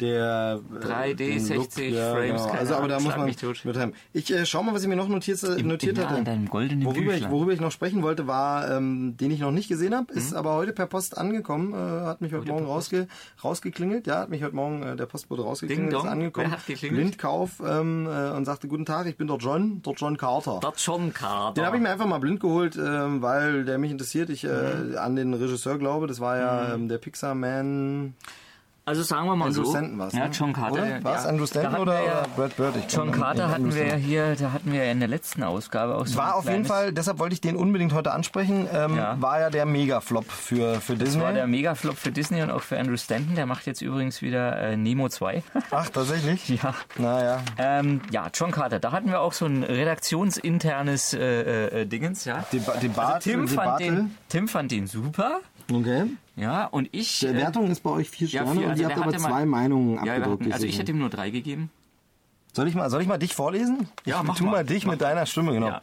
der 0.00 0.60
äh, 0.82 0.84
3D, 0.84 1.14
dem 1.14 1.38
60 1.40 1.94
ja, 1.94 2.12
Frames, 2.12 2.30
Genau. 2.32 2.46
keine 2.46 2.58
Also 2.58 2.74
aber 2.76 2.88
da 2.88 3.00
muss 3.00 3.16
man 3.16 3.26
mit 3.26 3.42
haben. 3.76 3.92
Ich 4.12 4.32
äh, 4.32 4.46
schau 4.46 4.62
mal, 4.62 4.74
was 4.74 4.82
ich 4.82 4.88
mir 4.88 4.96
noch 4.96 5.08
notiert, 5.08 5.42
äh, 5.42 5.62
notiert 5.62 5.98
ja, 5.98 6.08
hatte. 6.10 6.24
worüber 6.82 7.14
ich, 7.14 7.30
worüber 7.30 7.52
ich 7.52 7.60
noch 7.60 7.72
sprechen 7.72 8.02
wollte, 8.02 8.26
war, 8.26 8.70
ähm, 8.70 9.16
den 9.16 9.30
ich 9.30 9.40
noch 9.40 9.50
nicht 9.50 9.68
gesehen 9.68 9.94
habe, 9.94 10.12
Mhm. 10.12 10.18
ist 10.18 10.34
aber 10.34 10.54
heute 10.54 10.72
per 10.72 10.86
Post 10.86 11.16
angekommen, 11.18 11.72
äh, 11.74 12.04
hat 12.06 12.20
mich 12.20 12.32
heute 12.32 12.46
Morgen 12.48 12.66
rausge 12.66 13.08
rausgeklingelt. 13.42 14.06
Ja, 14.06 14.20
hat 14.20 14.30
mich 14.30 14.42
heute 14.42 14.54
Morgen 14.54 14.82
äh, 14.82 14.96
der 14.96 15.06
Postbote 15.06 15.42
rausgeklingelt, 15.42 15.92
Ding 15.92 16.00
ist 16.00 16.06
angekommen. 16.06 16.46
Wer 16.50 16.58
hat 16.58 16.66
geklingelt? 16.66 17.00
Blindkauf 17.00 17.62
ähm, 17.66 18.06
äh, 18.06 18.30
und 18.30 18.44
sagte, 18.44 18.68
guten 18.68 18.86
Tag, 18.86 19.06
ich 19.06 19.16
bin 19.16 19.26
der 19.26 19.36
John, 19.36 19.82
der 19.82 19.92
John 19.94 20.16
Carter. 20.16 20.58
Das 20.60 20.82
schon 20.82 21.12
Kader. 21.12 21.54
Den 21.54 21.64
habe 21.66 21.76
ich 21.76 21.82
mir 21.82 21.90
einfach 21.90 22.06
mal 22.06 22.18
blind 22.18 22.40
geholt, 22.40 22.76
ähm, 22.76 23.22
weil 23.22 23.64
der 23.64 23.78
mich 23.78 23.90
interessiert. 23.90 24.30
Ich 24.30 24.44
äh, 24.44 24.48
Mhm. 24.48 24.96
an 24.98 25.16
den 25.16 25.34
Regisseur 25.34 25.78
glaube, 25.78 26.06
das 26.06 26.20
war 26.20 26.36
ja 26.38 26.74
ähm, 26.74 26.88
der 26.88 26.98
Pixar-Man. 26.98 28.14
Also 28.88 29.02
sagen 29.02 29.26
wir 29.26 29.36
mal 29.36 29.46
Andrew 29.46 29.64
so. 29.64 29.70
Stanton 29.70 29.98
war's, 29.98 30.12
Ja, 30.12 30.24
ne? 30.26 30.30
John 30.32 30.52
Carter. 30.52 30.72
Oder? 30.82 31.04
War's 31.04 31.24
ja. 31.24 31.28
Andrew 31.30 31.46
Stanton 31.46 31.80
oder, 31.80 31.94
ja- 32.02 32.02
oder 32.20 32.28
Brad 32.36 32.56
Bird? 32.56 32.74
Ich 32.76 32.92
John 32.94 33.12
Carter 33.12 33.44
den 33.46 33.50
hatten 33.50 33.74
wir 33.74 33.86
ja 33.86 33.94
hier, 33.94 34.34
da 34.36 34.52
hatten 34.52 34.72
wir 34.72 34.84
ja 34.84 34.90
in 34.92 34.98
der 35.00 35.08
letzten 35.08 35.42
Ausgabe 35.42 35.96
auch 35.96 36.06
so 36.06 36.16
War 36.18 36.34
auf 36.36 36.48
jeden 36.48 36.64
Fall, 36.64 36.92
deshalb 36.92 37.18
wollte 37.18 37.34
ich 37.34 37.40
den 37.40 37.56
unbedingt 37.56 37.92
heute 37.92 38.12
ansprechen, 38.12 38.66
ähm, 38.72 38.96
Ja. 38.96 39.16
war 39.20 39.40
ja 39.40 39.50
der 39.50 39.66
Mega-Flop 39.66 40.30
für, 40.30 40.80
für 40.80 40.96
Disney. 40.96 41.14
Das 41.18 41.22
war 41.22 41.32
der 41.32 41.46
Megaflop 41.46 41.96
für 41.96 42.10
Disney 42.10 42.42
und 42.42 42.50
auch 42.50 42.62
für 42.62 42.78
Andrew 42.78 42.96
Stanton. 42.96 43.34
Der 43.34 43.46
macht 43.46 43.66
jetzt 43.66 43.80
übrigens 43.82 44.22
wieder 44.22 44.58
äh, 44.58 44.76
Nemo 44.76 45.08
2. 45.08 45.42
Ach, 45.70 45.88
tatsächlich? 45.90 46.48
ja. 46.48 46.74
Naja. 46.96 47.40
Ähm, 47.58 48.00
ja, 48.10 48.28
John 48.34 48.50
Carter. 48.50 48.78
Da 48.80 48.92
hatten 48.92 49.10
wir 49.10 49.20
auch 49.20 49.32
so 49.32 49.46
ein 49.46 49.62
redaktionsinternes 49.62 51.14
äh, 51.14 51.82
äh, 51.82 51.86
Dingens, 51.86 52.24
ja. 52.24 52.44
Deba 52.52 52.72
Debatte, 52.76 53.14
Also 53.14 53.30
Tim, 53.30 53.48
fand 53.48 53.80
den, 53.80 54.16
Tim 54.28 54.48
fand 54.48 54.70
den 54.72 54.86
super. 54.86 55.40
Okay. 55.72 56.04
Ja, 56.36 56.64
und 56.66 56.88
ich. 56.92 57.20
Die 57.20 57.26
äh, 57.26 57.34
Wertung 57.34 57.70
ist 57.70 57.80
bei 57.82 57.90
euch 57.90 58.08
vier 58.08 58.28
ja, 58.28 58.42
Sterne 58.42 58.52
vier, 58.60 58.64
und 58.66 58.70
also 58.70 58.82
ihr 58.82 58.88
der 58.88 58.96
habt 58.96 59.04
aber 59.06 59.12
hatte 59.14 59.22
mal- 59.22 59.30
zwei 59.30 59.44
Meinungen 59.46 59.94
ja, 60.04 60.14
abgedruckt. 60.14 60.42
hatten, 60.44 60.52
also 60.52 60.66
ich 60.66 60.78
hätte 60.78 60.92
ihm 60.92 60.98
nur 60.98 61.10
drei 61.10 61.30
gegeben. 61.30 61.70
soll, 62.54 62.68
ich 62.68 62.74
mal, 62.74 62.88
soll 62.90 63.02
ich 63.02 63.08
mal 63.08 63.18
dich 63.18 63.34
vorlesen? 63.34 63.88
Ja, 64.04 64.20
ich 64.20 64.26
mach 64.26 64.36
tu 64.36 64.44
mal. 64.44 64.50
mal 64.52 64.64
dich 64.64 64.84
Mach 64.86 64.92
mit 64.92 65.00
deiner 65.02 65.26
Stimme, 65.26 65.52
genau. 65.52 65.68
Ja. 65.68 65.82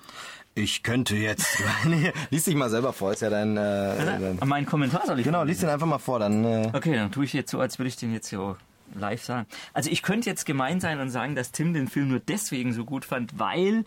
Ich 0.58 0.84
könnte 0.84 1.16
jetzt. 1.18 1.60
nee, 1.86 2.12
lies 2.32 2.46
dich 2.46 2.56
mal 2.56 2.70
selber 2.70 2.94
vor, 2.94 3.12
ist 3.12 3.22
ja 3.22 3.30
dein. 3.30 3.58
Äh, 3.58 3.58
dein 3.58 4.40
Mein 4.46 4.66
Kommentar 4.66 5.06
soll 5.06 5.20
ich 5.20 5.26
genau, 5.26 5.44
lies 5.44 5.60
den 5.60 5.70
einfach 5.70 5.86
mal 5.88 6.00
vor, 6.00 6.20
dann. 6.20 6.46
Äh, 6.46 6.70
Okay, 6.74 6.96
dann 6.96 7.12
tue 7.12 7.26
ich 7.26 7.34
jetzt 7.34 7.52
so, 7.52 7.60
als 7.60 7.78
würde 7.78 7.90
ich 7.90 7.98
den 7.98 8.14
jetzt 8.14 8.30
so 8.30 8.56
live 8.94 9.22
sagen. 9.24 9.48
Also 9.74 9.90
ich 9.90 10.02
könnte 10.02 10.30
jetzt 10.30 10.46
gemein 10.46 10.80
sein 10.80 11.00
und 11.02 11.10
sagen, 11.10 11.36
dass 11.36 11.52
Tim 11.52 11.74
den 11.74 11.88
Film 11.90 12.08
nur 12.08 12.20
deswegen 12.20 12.72
so 12.72 12.86
gut 12.86 13.04
fand, 13.04 13.38
weil, 13.38 13.84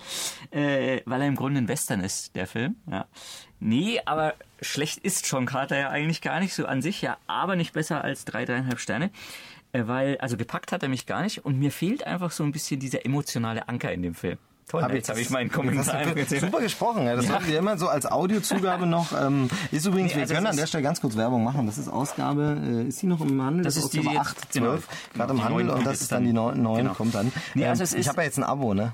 äh, 0.50 1.00
weil 1.06 1.22
er 1.22 1.28
im 1.28 1.36
Grunde 1.36 1.60
ein 1.62 1.68
Western 1.68 2.00
ist, 2.00 2.36
der 2.36 2.46
Film. 2.46 2.76
Ja. 2.90 3.06
Nee, 3.60 4.00
aber 4.04 4.34
schlecht 4.60 4.98
ist 4.98 5.28
John 5.30 5.46
Carter 5.46 5.76
ja 5.78 5.88
eigentlich 5.90 6.20
gar 6.22 6.40
nicht 6.40 6.54
so 6.54 6.66
an 6.66 6.80
sich, 6.82 7.02
ja, 7.02 7.16
aber 7.26 7.56
nicht 7.56 7.72
besser 7.72 8.02
als 8.04 8.24
drei, 8.24 8.44
dreieinhalb 8.44 8.78
Sterne. 8.80 9.10
Äh, 9.72 9.82
weil, 9.86 10.16
also 10.18 10.36
gepackt 10.36 10.72
hat 10.72 10.82
er 10.82 10.88
mich 10.88 11.06
gar 11.06 11.22
nicht 11.22 11.44
und 11.44 11.58
mir 11.58 11.70
fehlt 11.72 12.06
einfach 12.06 12.30
so 12.30 12.42
ein 12.44 12.52
bisschen 12.52 12.80
dieser 12.80 13.04
emotionale 13.04 13.68
Anker 13.68 13.92
in 13.92 14.02
dem 14.02 14.14
Film. 14.14 14.38
Toll, 14.68 14.82
Hab 14.82 14.92
jetzt 14.92 15.08
habe 15.08 15.18
ich 15.20 15.30
meinen 15.30 15.48
das 15.48 15.56
Kommentar. 15.56 16.04
Super 16.26 16.60
gesprochen, 16.60 17.06
ja. 17.06 17.16
das 17.16 17.26
Ja. 17.26 17.34
hatten 17.36 17.46
wir 17.48 17.58
immer 17.58 17.78
so 17.78 17.88
als 17.88 18.04
Audiozugabe 18.04 18.86
noch. 18.86 19.12
Ähm, 19.18 19.48
ist 19.72 19.86
übrigens, 19.86 20.10
Nee, 20.12 20.16
wir 20.16 20.22
also 20.22 20.34
können 20.34 20.46
an 20.46 20.56
der 20.56 20.64
ist- 20.64 20.68
Stelle 20.68 20.84
ganz 20.84 21.00
kurz 21.00 21.16
Werbung 21.16 21.42
machen. 21.42 21.66
Das 21.66 21.78
ist 21.78 21.88
Ausgabe, 21.88 22.58
äh, 22.62 22.88
ist 22.88 23.00
die 23.00 23.06
noch 23.06 23.20
im 23.22 23.40
Handel? 23.42 23.64
Das 23.64 23.76
ist 23.78 23.94
die, 23.94 24.00
Ausgabe 24.00 24.08
die 24.10 24.14
jetzt- 24.28 24.38
8, 24.42 24.52
genau. 24.52 24.66
12, 24.72 24.88
gerade 25.14 25.32
im 25.32 25.44
Handel 25.44 25.70
und 25.70 25.86
das 25.86 26.00
ist 26.02 26.12
dann 26.12 26.22
die 26.24 26.32
dann. 26.34 26.34
9, 26.34 26.62
9 26.62 26.76
Genau. 26.82 26.94
kommt 26.94 27.14
dann. 27.14 27.32
Nee, 27.54 27.66
also 27.66 27.82
Ähm, 27.82 27.88
ich 27.92 27.96
ist- 28.00 28.08
habe 28.08 28.20
ja 28.20 28.24
jetzt 28.26 28.36
ein 28.38 28.44
Abo, 28.44 28.74
ne? 28.74 28.92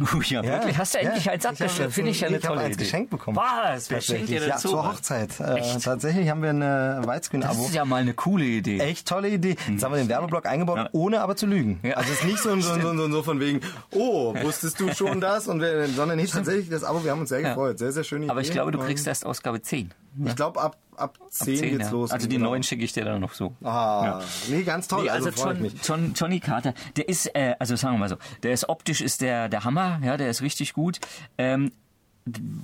Uh, 0.00 0.20
ja, 0.22 0.42
wirklich. 0.42 0.76
Hast 0.76 0.94
du 0.94 0.98
endlich 0.98 1.30
eins 1.30 1.44
ich 1.44 1.46
hab 1.50 1.52
abgestellt? 1.52 1.88
jetzt 1.88 1.94
Finde 1.94 2.10
ich 2.10 2.20
ja 2.20 2.26
eine 2.28 2.36
ich 2.38 2.42
tolle 2.42 2.60
eins 2.62 2.74
Idee. 2.74 2.84
geschenkt 2.84 3.10
bekommen. 3.10 3.36
Was? 3.36 3.90
Wer 3.90 4.00
schenkt 4.00 4.28
dir 4.28 4.40
denn 4.40 4.48
ja, 4.48 4.56
zur? 4.56 4.84
Hochzeit. 4.92 5.38
Äh, 5.38 5.60
tatsächlich 5.82 6.28
haben 6.28 6.42
wir 6.42 6.50
eine 6.50 6.96
Das 6.98 7.06
Weißgrün-Abo. 7.06 7.64
ist 7.66 7.74
ja 7.74 7.84
mal 7.84 8.00
eine 8.02 8.12
coole 8.14 8.44
Idee. 8.44 8.78
Echt 8.80 9.06
tolle 9.06 9.28
Idee. 9.28 9.54
Jetzt 9.68 9.84
haben 9.84 9.92
wir 9.92 9.98
den 9.98 10.08
Werbeblock 10.08 10.46
eingebaut, 10.46 10.78
Ja. 10.78 10.88
ohne 10.92 11.20
aber 11.20 11.36
zu 11.36 11.46
lügen. 11.46 11.78
Ja. 11.82 11.94
Also 11.94 12.12
es 12.12 12.18
ist 12.20 12.24
nicht 12.24 12.38
so, 12.38 12.58
so, 12.60 12.80
so, 12.80 12.96
so, 12.96 13.08
so 13.10 13.22
von 13.22 13.38
wegen, 13.38 13.60
oh, 13.92 14.34
wusstest 14.42 14.80
du 14.80 14.92
schon 14.92 15.20
das? 15.20 15.46
Und 15.46 15.60
wir, 15.60 15.86
sondern 15.88 16.16
nicht 16.18 16.32
tatsächlich 16.32 16.68
das 16.70 16.82
Abo, 16.82 17.04
wir 17.04 17.12
haben 17.12 17.20
uns 17.20 17.28
sehr 17.28 17.42
gefreut. 17.42 17.78
Sehr, 17.78 17.92
sehr 17.92 18.02
schöne 18.04 18.24
Idee. 18.24 18.30
Aber 18.32 18.40
ich 18.40 18.50
glaube, 18.50 18.72
du 18.72 18.78
kriegst 18.80 19.06
erst 19.06 19.24
Ausgabe 19.24 19.62
10. 19.62 19.92
Ich 20.24 20.36
glaube, 20.36 20.60
ab, 20.60 20.76
ab 20.96 21.18
10, 21.30 21.54
Ab 21.56 21.62
geht's 21.62 21.84
ja. 21.86 21.90
los. 21.90 22.10
Also 22.10 22.28
die 22.28 22.36
Genau. 22.36 22.50
neuen 22.50 22.62
schicke 22.62 22.84
ich 22.84 22.92
dir 22.92 23.04
dann 23.04 23.20
noch 23.20 23.32
so. 23.34 23.54
Ah, 23.62 24.20
nee, 24.48 24.62
ganz 24.62 24.86
toll. 24.88 25.04
Nee, 25.04 25.10
also, 25.10 25.30
also 25.30 25.44
John, 25.44 25.62
mich. 25.62 25.74
John, 25.82 26.12
Johnny 26.14 26.40
Carter, 26.40 26.74
der 26.96 27.08
ist, 27.08 27.34
äh, 27.34 27.54
also 27.58 27.76
sagen 27.76 27.94
wir 27.94 27.98
mal 28.00 28.08
so, 28.08 28.16
der 28.42 28.52
ist 28.52 28.68
optisch 28.68 29.00
ist 29.00 29.20
der 29.20 29.48
der 29.48 29.64
Hammer, 29.64 30.00
ja, 30.02 30.16
der 30.16 30.30
ist 30.30 30.42
richtig 30.42 30.72
gut. 30.72 31.00
Ähm, 31.38 31.72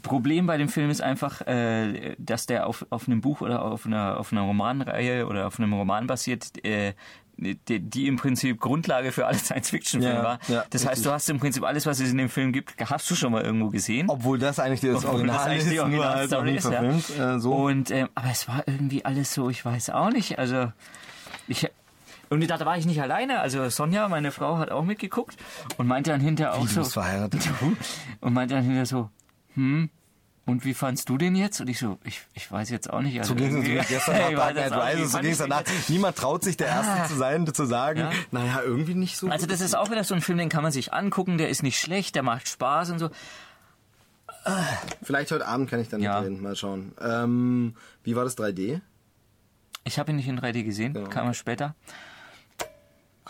Problem 0.02 0.46
bei 0.46 0.56
dem 0.56 0.68
Film 0.70 0.88
ist 0.88 1.02
einfach, 1.02 1.42
äh, 1.46 2.14
dass 2.18 2.46
der 2.46 2.66
auf, 2.66 2.86
auf 2.88 3.06
einem 3.06 3.20
Buch 3.20 3.42
oder 3.42 3.62
auf 3.62 3.84
einer, 3.84 4.18
auf 4.18 4.32
einer 4.32 4.42
Romanreihe 4.42 5.26
oder 5.26 5.46
auf 5.46 5.58
einem 5.58 5.74
Roman 5.74 6.06
basiert, 6.06 6.64
äh, 6.64 6.94
die, 7.40 7.80
die 7.80 8.06
im 8.06 8.16
Prinzip 8.16 8.60
Grundlage 8.60 9.12
für 9.12 9.26
alle 9.26 9.38
Science-Fiction-Filme 9.38 10.14
Ja, 10.16 10.22
war. 10.22 10.38
ja, 10.48 10.64
das 10.70 10.82
heißt, 10.82 10.92
richtig. 10.92 11.04
du 11.04 11.12
hast 11.12 11.30
im 11.30 11.40
Prinzip 11.40 11.64
alles, 11.64 11.86
was 11.86 12.00
es 12.00 12.10
in 12.10 12.18
dem 12.18 12.28
Film 12.28 12.52
gibt, 12.52 12.74
hast 12.88 13.10
du 13.10 13.14
schon 13.14 13.32
mal 13.32 13.42
irgendwo 13.42 13.68
gesehen. 13.70 14.08
Obwohl 14.08 14.38
das 14.38 14.58
eigentlich 14.58 14.80
das 14.80 15.04
Obwohl 15.04 15.26
das 15.26 15.36
Original 15.36 15.46
eigentlich 15.48 15.58
ist, 15.64 15.70
die 15.70 15.76
nur 15.76 16.08
halt 16.08 16.32
Originalstory 16.32 16.56
ist, 16.56 16.64
ja. 16.64 16.70
verfilmt. 16.70 17.18
Äh, 17.18 17.40
so. 17.40 17.54
Und 17.54 17.90
ähm, 17.90 18.08
aber 18.14 18.28
es 18.30 18.46
war 18.48 18.62
irgendwie 18.66 19.04
alles 19.04 19.32
so, 19.34 19.50
ich 19.50 19.64
weiß 19.64 19.90
auch 19.90 20.10
nicht. 20.10 20.38
Also 20.38 20.72
ich 21.48 21.68
und 22.30 22.48
da, 22.48 22.56
da 22.56 22.64
war 22.64 22.78
ich 22.78 22.86
nicht 22.86 23.02
alleine. 23.02 23.40
Also 23.40 23.68
Sonja, 23.70 24.08
meine 24.08 24.30
Frau, 24.30 24.58
hat 24.58 24.70
auch 24.70 24.84
mitgeguckt 24.84 25.36
und 25.78 25.88
meinte 25.88 26.10
dann 26.12 26.20
hinterher 26.20 26.54
auch 26.54 26.62
Wie, 26.62 26.68
du 26.68 26.74
so 26.74 26.80
bist 26.82 26.92
verheiratet? 26.92 27.48
und 28.20 28.32
meinte 28.32 28.54
dann 28.54 28.62
hinterher 28.62 28.86
so, 28.86 29.10
hm. 29.54 29.90
Und 30.50 30.64
wie 30.64 30.74
fandst 30.74 31.08
du 31.08 31.16
den 31.16 31.34
jetzt? 31.36 31.60
Und 31.60 31.68
ich 31.68 31.78
so, 31.78 31.98
ich, 32.04 32.20
ich 32.34 32.50
weiß 32.50 32.70
jetzt 32.70 32.90
auch 32.90 33.00
nicht. 33.00 33.18
Also 33.18 33.30
So 33.30 33.34
ging 33.36 33.48
es 33.62 33.66
irgendwie- 33.68 33.88
gestern 33.94 34.18
nach 34.18 34.52
Dark 34.52 34.54
Knight 34.54 34.96
Rises, 34.96 35.12
so 35.12 35.18
ging 35.20 35.30
es 35.32 35.38
danach. 35.38 35.62
Niemand 35.88 36.16
traut 36.16 36.42
sich, 36.44 36.56
der 36.56 36.66
Erste 36.68 36.92
Ah. 36.92 37.04
zu 37.06 37.14
sein, 37.14 37.46
zu 37.54 37.64
sagen, 37.66 38.00
Ja. 38.00 38.10
naja, 38.30 38.60
irgendwie 38.64 38.94
nicht 38.94 39.16
so. 39.16 39.28
Also 39.28 39.46
das 39.46 39.60
ist 39.60 39.74
auch 39.74 39.90
wieder 39.90 40.04
so 40.04 40.14
ein 40.14 40.20
Film, 40.20 40.38
den 40.38 40.48
kann 40.48 40.62
man 40.62 40.72
sich 40.72 40.92
angucken, 40.92 41.38
der 41.38 41.48
ist 41.48 41.62
nicht 41.62 41.78
schlecht, 41.78 42.14
der 42.16 42.22
macht 42.22 42.48
Spaß 42.48 42.90
und 42.90 42.98
so. 42.98 43.10
Vielleicht 45.02 45.30
heute 45.32 45.46
Abend 45.46 45.68
kann 45.70 45.80
ich 45.80 45.88
dann 45.88 46.00
Ja. 46.00 46.20
mitreden, 46.20 46.42
mal 46.42 46.56
schauen. 46.56 46.92
Ähm, 47.00 47.74
wie 48.04 48.16
war 48.16 48.24
das 48.24 48.36
3D? 48.36 48.80
Ich 49.84 49.98
habe 49.98 50.10
ihn 50.12 50.16
nicht 50.16 50.28
in 50.28 50.38
3D 50.38 50.62
gesehen, 50.64 50.94
Genau. 50.94 51.08
kam 51.08 51.26
er 51.26 51.34
später. 51.34 51.74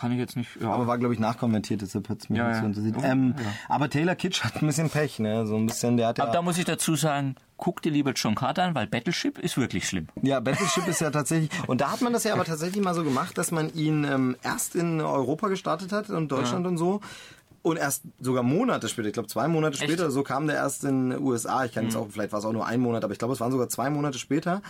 Kann 0.01 0.11
ich 0.11 0.17
jetzt 0.17 0.35
nicht. 0.35 0.49
Ja. 0.59 0.71
Aber 0.71 0.87
war, 0.87 0.97
glaube 0.97 1.13
ich, 1.13 1.19
nachkonvertiert, 1.19 1.81
deshalb 1.81 2.09
hat 2.09 2.19
es 2.21 2.29
mich 2.29 2.37
Ja, 2.39 2.47
nicht 2.47 2.55
ja. 2.55 2.61
so 2.61 2.67
interessiert. 2.67 3.01
Ja. 3.01 3.11
Ähm, 3.11 3.35
Ja. 3.37 3.45
Aber 3.69 3.89
Taylor 3.89 4.15
Kitsch 4.15 4.43
hat 4.43 4.61
ein 4.61 4.67
bisschen 4.67 4.89
Pech, 4.89 5.19
ne? 5.19 5.45
So 5.47 5.55
ein 5.55 5.67
bisschen, 5.67 5.95
der 5.97 6.07
hat 6.09 6.17
ja... 6.17 6.25
Aber 6.25 6.33
da 6.33 6.41
muss 6.41 6.57
ich 6.57 6.65
dazu 6.65 6.95
sagen, 6.95 7.35
guck 7.57 7.81
dir 7.81 7.91
lieber 7.91 8.11
John 8.11 8.35
Carter 8.35 8.63
an, 8.63 8.75
weil 8.75 8.87
Battleship 8.87 9.37
ist 9.39 9.57
wirklich 9.57 9.87
schlimm. 9.87 10.07
Ja, 10.21 10.39
Battleship 10.39 10.87
ist 10.87 10.99
ja 11.01 11.09
tatsächlich. 11.11 11.49
Und 11.67 11.79
da 11.81 11.91
hat 11.91 12.01
man 12.01 12.11
das 12.11 12.23
ja 12.25 12.33
aber 12.33 12.43
tatsächlich 12.43 12.83
mal 12.83 12.93
so 12.95 13.03
gemacht, 13.03 13.37
dass 13.37 13.51
man 13.51 13.73
ihn 13.73 14.03
ähm, 14.03 14.35
erst 14.43 14.75
in 14.75 14.99
Europa 14.99 15.47
gestartet 15.47 15.91
hat 15.93 16.09
und 16.09 16.29
Deutschland 16.31 16.67
und 16.67 16.77
so. 16.77 16.99
Und 17.63 17.77
erst 17.77 18.01
sogar 18.19 18.41
Monate 18.41 18.89
später, 18.89 19.07
ich 19.09 19.13
glaube 19.13 19.29
zwei 19.29 19.47
Monate 19.47 19.75
Echt? 19.75 19.83
später, 19.83 20.09
so 20.09 20.23
kam 20.23 20.47
der 20.47 20.55
erst 20.55 20.83
in 20.83 21.11
den 21.11 21.21
USA. 21.21 21.63
Ich 21.63 21.71
kann 21.73 21.83
Mhm. 21.83 21.89
jetzt 21.91 21.95
auch, 21.95 22.07
vielleicht 22.09 22.31
war 22.31 22.39
es 22.39 22.45
auch 22.45 22.53
nur 22.53 22.65
ein 22.65 22.79
Monat, 22.79 23.03
aber 23.03 23.13
ich 23.13 23.19
glaube, 23.19 23.35
es 23.35 23.39
waren 23.39 23.51
sogar 23.51 23.69
zwei 23.69 23.91
Monate 23.91 24.17
später. 24.17 24.63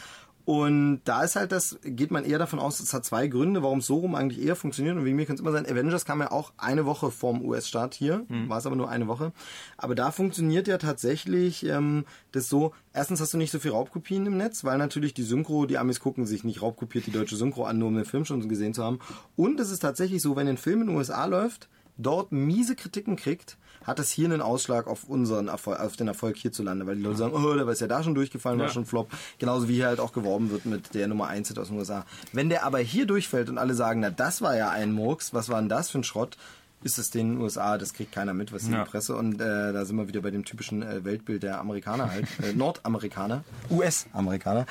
Und 0.46 1.02
da 1.06 1.24
ist 1.24 1.36
halt 1.36 1.52
das, 1.52 1.78
geht 1.84 2.12
man 2.12 2.26
eher 2.26 2.39
davon 2.39 2.60
aus, 2.60 2.80
es 2.80 2.94
hat 2.94 3.06
zwei 3.06 3.28
Gründe, 3.28 3.64
warum 3.64 3.80
es 3.80 3.86
so 3.86 3.98
rum 3.98 4.16
eigentlich 4.16 4.44
eher 4.44 4.56
funktioniert. 4.56 4.98
Und 4.98 5.06
wie 5.06 5.14
mir 5.14 5.26
kann 5.26 5.36
es 5.36 5.42
immer 5.42 5.52
sein, 5.52 5.66
Avengers 5.66 6.06
kam 6.06 6.20
ja 6.20 6.32
auch 6.32 6.54
eine 6.58 6.86
Woche 6.86 7.12
vorm 7.12 7.44
US-Start 7.44 7.94
hier, 7.94 8.26
war 8.48 8.58
es 8.58 8.66
aber 8.66 8.76
nur 8.76 8.89
eine 8.89 9.08
Woche. 9.08 9.32
Aber 9.78 9.96
da 9.96 10.12
funktioniert 10.12 10.68
ja 10.68 10.78
tatsächlich 10.78 11.66
ähm, 11.66 12.06
das 12.32 12.50
so, 12.50 12.74
erstens 12.94 13.22
hast 13.22 13.34
du 13.34 13.38
nicht 13.38 13.52
so 13.52 13.60
viel 13.60 13.72
Raubkopien 13.72 14.26
im 14.26 14.38
Netz, 14.38 14.64
weil 14.64 14.78
natürlich 14.78 15.14
die 15.14 15.24
Synchro, 15.24 15.66
die 15.66 15.78
Amis 15.78 16.00
gucken 16.00 16.26
sich 16.26 16.44
nicht 16.44 16.62
raubkopiert 16.62 17.06
die 17.06 17.12
deutsche 17.12 17.36
Synchro 17.36 17.66
an, 17.66 17.78
nur 17.78 17.89
um 17.89 17.96
den 17.96 18.06
Film 18.06 18.26
schon 18.26 18.48
gesehen 18.50 18.74
zu 18.74 18.84
haben. 18.84 19.00
Und 19.36 19.60
es 19.60 19.72
ist 19.72 19.80
tatsächlich 19.80 20.22
so, 20.22 20.36
wenn 20.36 20.48
ein 20.48 20.58
Film 20.58 20.82
in 20.82 20.88
den 20.88 20.96
USA 20.98 21.26
läuft, 21.26 21.70
dort 21.98 22.32
miese 22.32 22.76
Kritiken 22.76 23.16
kriegt, 23.16 23.58
hat 23.86 24.00
das 24.00 24.12
hier 24.12 24.26
einen 24.26 24.42
Ausschlag 24.42 24.88
auf 24.88 25.06
unseren 25.06 25.48
Erfolg, 25.48 25.80
auf 25.80 25.96
den 25.96 26.08
Erfolg 26.08 26.38
hierzulande, 26.38 26.86
weil 26.88 26.96
die 26.98 27.02
Leute 27.02 27.18
sagen, 27.18 27.34
oh, 27.34 27.54
der 27.54 27.68
ist 27.68 27.82
ja 27.82 27.88
da 27.88 28.04
schon 28.04 28.14
durchgefallen, 28.16 28.60
war 28.60 28.68
Ja. 28.68 28.72
schon 28.74 28.86
Flop. 28.86 29.10
Genauso 29.40 29.68
wie 29.68 29.74
hier 29.76 29.88
halt 29.88 30.00
auch 30.00 30.14
geworben 30.14 30.52
wird 30.52 30.66
mit 30.66 30.94
der 30.94 31.08
Nummer 31.08 31.28
1 31.28 31.48
Hit 31.48 31.58
aus 31.60 31.70
den 31.70 31.78
USA. 31.78 32.06
Wenn 32.34 32.50
der 32.50 32.64
aber 32.66 32.80
hier 32.80 33.06
durchfällt 33.06 33.50
und 33.50 33.58
alle 33.58 33.74
sagen, 33.74 34.02
na, 34.02 34.10
das 34.12 34.42
war 34.42 34.56
ja 34.56 34.70
ein 34.70 34.92
Murks, 34.92 35.34
was 35.34 35.50
war 35.50 35.60
denn 35.60 35.70
das 35.70 35.90
für 35.90 36.00
ein 36.00 36.04
Schrott? 36.04 36.38
Ist 36.84 36.98
es 36.98 37.12
den 37.12 37.38
USA, 37.40 37.78
das 37.78 37.94
kriegt 37.94 38.12
keiner 38.12 38.34
mit, 38.34 38.52
was 38.54 38.68
Ja. 38.68 38.84
die 38.84 38.90
Presse 38.90 39.16
und 39.16 39.40
äh, 39.40 39.72
da 39.72 39.86
sind 39.86 39.98
wir 39.98 40.08
wieder 40.08 40.22
bei 40.22 40.32
dem 40.32 40.46
typischen 40.46 40.82
äh, 40.82 41.04
Weltbild 41.06 41.44
der 41.44 41.60
Amerikaner 41.60 42.10
halt, 42.10 42.26
äh, 42.44 42.54
Nordamerikaner, 42.56 43.44
US-Amerikaner. 43.70 44.66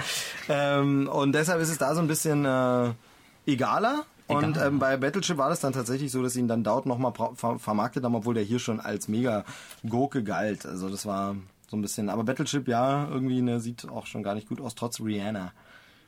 Ähm, 0.49 1.09
und 1.09 1.33
deshalb 1.33 1.61
ist 1.61 1.69
es 1.71 1.79
da 1.79 1.95
so 1.95 2.01
ein 2.01 2.09
bisschen 2.09 2.45
äh, 2.45 2.91
egaler. 3.47 4.05
Und 4.37 4.57
ähm, 4.57 4.79
bei 4.79 4.97
Battleship 4.97 5.37
war 5.37 5.49
das 5.49 5.61
dann 5.61 5.73
tatsächlich 5.73 6.11
so, 6.11 6.23
dass 6.23 6.37
ihn 6.37 6.49
dann 6.49 6.65
Dowd 6.65 6.89
nochmal 6.89 7.13
ver 7.13 7.59
vermarktet 7.59 8.05
haben, 8.05 8.15
obwohl 8.15 8.35
der 8.35 8.43
hier 8.43 8.59
schon 8.59 8.81
als 8.81 9.09
mega 9.09 9.45
Gurke 9.89 10.23
galt. 10.23 10.67
Also 10.67 10.89
das 10.89 11.07
war 11.07 11.37
so 11.69 11.77
ein 11.77 11.83
bisschen. 11.83 12.09
Aber 12.09 12.25
Battleship, 12.25 12.69
ja, 12.69 13.09
irgendwie 13.09 13.43
ne, 13.43 13.61
sieht 13.61 13.89
auch 13.89 14.07
schon 14.07 14.23
gar 14.23 14.35
nicht 14.35 14.49
gut 14.49 14.61
aus, 14.61 14.75
trotz 14.75 15.01
Rihanna. 15.01 15.53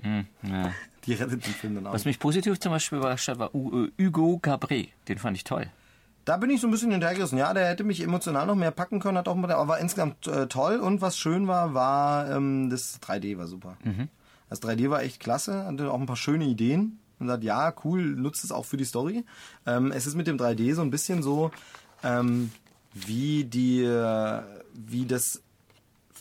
Hm, 0.02 0.26
ja. 0.42 0.72
Die 1.06 1.14
rettet 1.14 1.44
den 1.44 1.52
Film 1.52 1.74
dann 1.76 1.86
auch. 1.86 1.92
Was 1.92 2.04
mich 2.04 2.18
positiv 2.18 2.60
zum 2.60 2.72
Beispiel 2.72 2.98
überrascht 2.98 3.28
hat, 3.28 3.38
war 3.38 3.50
äh, 3.54 3.90
Hugo 4.00 4.38
Cabret. 4.38 4.90
Den 5.08 5.18
fand 5.18 5.36
ich 5.36 5.44
toll. 5.44 5.68
Da 6.24 6.36
bin 6.36 6.50
ich 6.50 6.60
so 6.60 6.68
ein 6.68 6.70
bisschen 6.70 6.92
hinterhergerissen. 6.92 7.38
Ja, 7.38 7.52
der 7.52 7.66
hätte 7.66 7.82
mich 7.82 8.00
emotional 8.00 8.46
noch 8.46 8.54
mehr 8.54 8.70
packen 8.70 9.00
können, 9.00 9.18
hat 9.18 9.26
auch 9.26 9.34
mal, 9.34 9.50
aber 9.50 9.68
war 9.68 9.78
insgesamt 9.80 10.28
äh, 10.28 10.46
toll. 10.46 10.76
Und 10.76 11.00
was 11.00 11.18
schön 11.18 11.48
war, 11.48 11.74
war 11.74 12.30
ähm, 12.30 12.70
das 12.70 13.00
3D 13.02 13.38
war 13.38 13.48
super. 13.48 13.76
Das 14.48 14.62
3D 14.62 14.90
war 14.90 15.02
echt 15.02 15.18
klasse, 15.18 15.64
hatte 15.64 15.90
auch 15.90 15.98
ein 15.98 16.06
paar 16.06 16.16
schöne 16.16 16.44
Ideen. 16.44 17.00
Und 17.22 17.28
sagt, 17.28 17.44
ja, 17.44 17.72
cool, 17.84 18.02
nutzt 18.02 18.44
es 18.44 18.52
auch 18.52 18.64
für 18.64 18.76
die 18.76 18.84
Story. 18.84 19.24
Ähm, 19.66 19.92
es 19.92 20.06
ist 20.06 20.14
mit 20.14 20.26
dem 20.26 20.36
3D 20.36 20.74
so 20.74 20.82
ein 20.82 20.90
bisschen 20.90 21.22
so, 21.22 21.50
ähm, 22.02 22.50
wie 22.92 23.44
die, 23.44 23.82
äh, 23.82 24.42
wie 24.74 25.06
das 25.06 25.42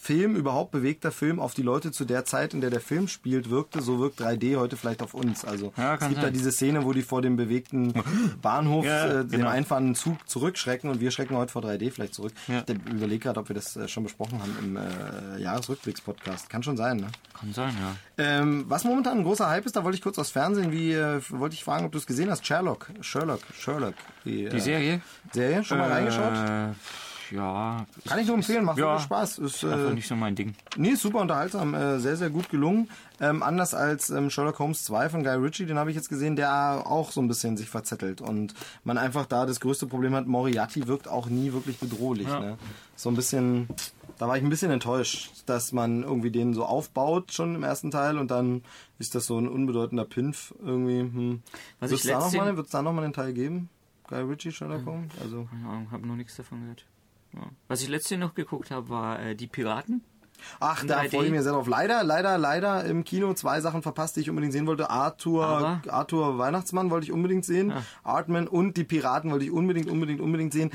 Film, 0.04 0.36
überhaupt 0.36 0.72
bewegter 0.72 1.12
Film 1.12 1.40
auf 1.40 1.54
die 1.54 1.62
Leute 1.62 1.92
zu 1.92 2.06
der 2.06 2.26
Zeit, 2.26 2.56
in 2.56 2.62
der 2.62 2.72
der 2.72 2.82
Film 2.82 3.08
spielt, 3.08 3.52
wirkte, 3.52 3.84
so 3.84 4.00
wirkt 4.00 4.20
3D 4.20 4.58
heute 4.58 4.76
vielleicht 4.76 5.04
auf 5.04 5.14
uns. 5.14 5.46
Also 5.46 5.74
Ja, 5.78 5.94
es 5.94 6.00
gibt 6.08 6.18
da 6.18 6.24
sein. 6.24 6.34
diese 6.34 6.52
Szene, 6.52 6.84
wo 6.86 6.92
die 6.92 7.04
vor 7.04 7.22
dem 7.22 7.36
bewegten 7.36 7.94
Bahnhof 8.42 8.84
Ja, 8.84 9.06
äh, 9.06 9.14
dem 9.22 9.30
genau. 9.30 9.50
einfahrenden 9.50 9.94
Zug 9.94 10.28
zurückschrecken 10.28 10.90
und 10.90 11.02
wir 11.02 11.12
schrecken 11.12 11.36
heute 11.38 11.52
vor 11.52 11.62
3D 11.64 11.92
vielleicht 11.92 12.16
zurück. 12.16 12.34
Ja. 12.48 12.64
Ich 12.68 12.92
überlege 12.92 13.20
gerade, 13.20 13.40
ob 13.40 13.50
wir 13.50 13.54
das 13.54 13.76
äh, 13.76 13.88
schon 13.88 14.02
besprochen 14.04 14.40
haben 14.42 14.56
im 14.60 14.76
äh, 14.78 15.40
Jahresrückblicks-Podcast. 15.42 16.50
Kann 16.50 16.64
schon 16.64 16.78
sein, 16.78 16.98
ne? 16.98 17.08
Kann 17.40 17.54
sein, 17.54 17.76
ja. 17.80 17.96
Ähm, 18.18 18.66
was 18.68 18.84
momentan 18.84 19.20
ein 19.20 19.24
großer 19.24 19.48
Hype 19.50 19.68
ist, 19.68 19.76
da 19.76 19.84
wollte 19.84 19.98
ich 19.98 20.02
kurz 20.02 20.18
aus 20.18 20.32
Fernsehen, 20.32 20.72
wie 20.72 20.94
äh, 20.94 21.22
wollte 21.30 21.54
ich 21.54 21.64
fragen, 21.64 21.86
ob 21.86 21.92
du 21.92 22.00
es 22.00 22.08
gesehen 22.08 22.32
hast. 22.32 22.44
Sherlock, 22.46 22.88
Sherlock, 23.02 23.42
Sherlock. 23.54 23.94
Die, 24.26 24.50
Die 24.50 24.58
äh, 24.58 24.60
Serie? 24.60 25.02
Serie, 25.32 25.64
schon 25.64 25.78
mal 25.78 25.92
reingeschaut? 25.92 26.76
Ja. 27.32 27.86
Kann 28.06 28.20
ich 28.20 28.28
nur 28.28 28.36
empfehlen, 28.36 28.66
macht 28.66 28.78
ja, 28.78 29.00
Spaß. 29.00 29.40
Ist, 29.40 29.64
Einfach 29.64 29.92
äh, 29.92 29.94
nicht 29.94 30.08
so 30.08 30.16
mein 30.16 30.36
Ding. 30.36 30.54
Nee, 30.78 30.90
ist 30.90 31.02
super 31.02 31.20
unterhaltsam, 31.20 31.74
äh, 31.74 32.00
sehr, 32.00 32.18
sehr 32.18 32.30
gut 32.30 32.50
gelungen. 32.50 32.90
Ähm, 33.20 33.44
anders 33.44 33.74
als 33.74 34.10
ähm, 34.10 34.30
Sherlock 34.30 34.60
Holmes 34.60 34.84
2 34.84 35.10
von 35.10 35.24
Guy 35.24 35.36
Ritchie, 35.36 35.66
den 35.66 35.78
habe 35.78 35.90
ich 35.92 35.96
jetzt 35.96 36.10
gesehen, 36.10 36.36
der 36.36 36.84
auch 36.86 37.12
so 37.12 37.22
ein 37.22 37.28
bisschen 37.28 37.56
sich 37.58 37.70
verzettelt 37.70 38.20
und 38.22 38.54
man 38.84 38.98
einfach 38.98 39.26
da 39.26 39.46
das 39.46 39.60
größte 39.60 39.88
Problem 39.88 40.16
hat, 40.16 40.28
Moriarty 40.28 40.88
wirkt 40.88 41.08
auch 41.08 41.28
nie 41.28 41.54
wirklich 41.54 41.78
bedrohlich. 41.78 42.28
Ja. 42.28 42.40
Ne? 42.40 42.58
So 42.96 43.10
ein 43.10 43.16
bisschen, 43.16 43.68
da 44.18 44.28
war 44.28 44.38
ich 44.38 44.44
ein 44.44 44.50
bisschen 44.50 44.72
enttäuscht, 44.72 45.32
dass 45.46 45.72
man 45.72 46.04
irgendwie 46.04 46.32
den 46.32 46.54
so 46.54 46.66
aufbaut 46.66 47.32
schon 47.32 47.56
im 47.56 47.64
ersten 47.64 47.92
Teil 47.92 48.18
und 48.18 48.32
dann 48.32 48.64
ist 49.00 49.14
das 49.16 49.28
so 49.28 49.38
ein 49.38 49.48
unbedeutender 49.48 50.06
Pinf 50.06 50.54
irgendwie. 50.64 51.00
Hm. 51.02 51.44
Wird's 51.80 51.94
ich 51.94 52.02
da 52.04 52.16
noch 52.18 52.24
letztens- 52.26 52.44
mal, 52.44 52.58
wird's 52.58 52.72
da 52.72 52.82
noch 52.82 52.98
einen 52.98 53.14
Teil 53.14 53.34
geben? 53.34 53.70
Guy 54.08 54.22
Ritchie, 54.24 54.52
Sherlock 54.52 54.86
Holmes? 54.86 55.12
Also 55.24 55.48
Keine 55.50 55.68
Ahnung, 55.70 55.92
habe 55.92 56.06
noch 56.06 56.16
nichts 56.16 56.36
davon 56.36 56.62
gehört. 56.62 56.86
Ja. 57.34 57.42
Was 57.68 57.82
ich 57.82 57.88
letztens 57.88 58.20
noch 58.20 58.34
geguckt 58.34 58.72
habe, 58.72 58.90
war 58.90 59.20
äh, 59.20 59.36
Die 59.36 59.48
Piraten. 59.48 60.04
Ach, 60.60 60.84
da 60.86 61.02
3D. 61.02 61.10
freue 61.12 61.26
ich 61.26 61.32
mich 61.32 61.42
sehr 61.42 61.52
drauf. 61.52 61.68
Leider, 61.68 62.04
leider, 62.04 62.38
leider 62.38 62.84
im 62.86 63.04
Kino 63.04 63.34
zwei 63.36 63.62
Sachen 63.62 63.84
verpasst, 63.84 64.16
die 64.16 64.22
ich 64.22 64.30
unbedingt 64.30 64.54
sehen 64.54 64.66
wollte. 64.66 64.90
Arthur, 64.90 65.46
Aber? 65.46 65.82
Arthur 65.88 66.38
Weihnachtsmann 66.40 66.90
wollte 66.90 67.06
ich 67.06 67.12
unbedingt 67.12 67.46
sehen. 67.46 67.70
Ja. 67.70 67.84
Artman 68.04 68.48
und 68.48 68.76
die 68.76 68.84
Piraten 68.84 69.32
wollte 69.32 69.46
ich 69.46 69.52
unbedingt, 69.52 69.88
unbedingt, 69.90 70.20
unbedingt 70.20 70.52
sehen. 70.54 70.72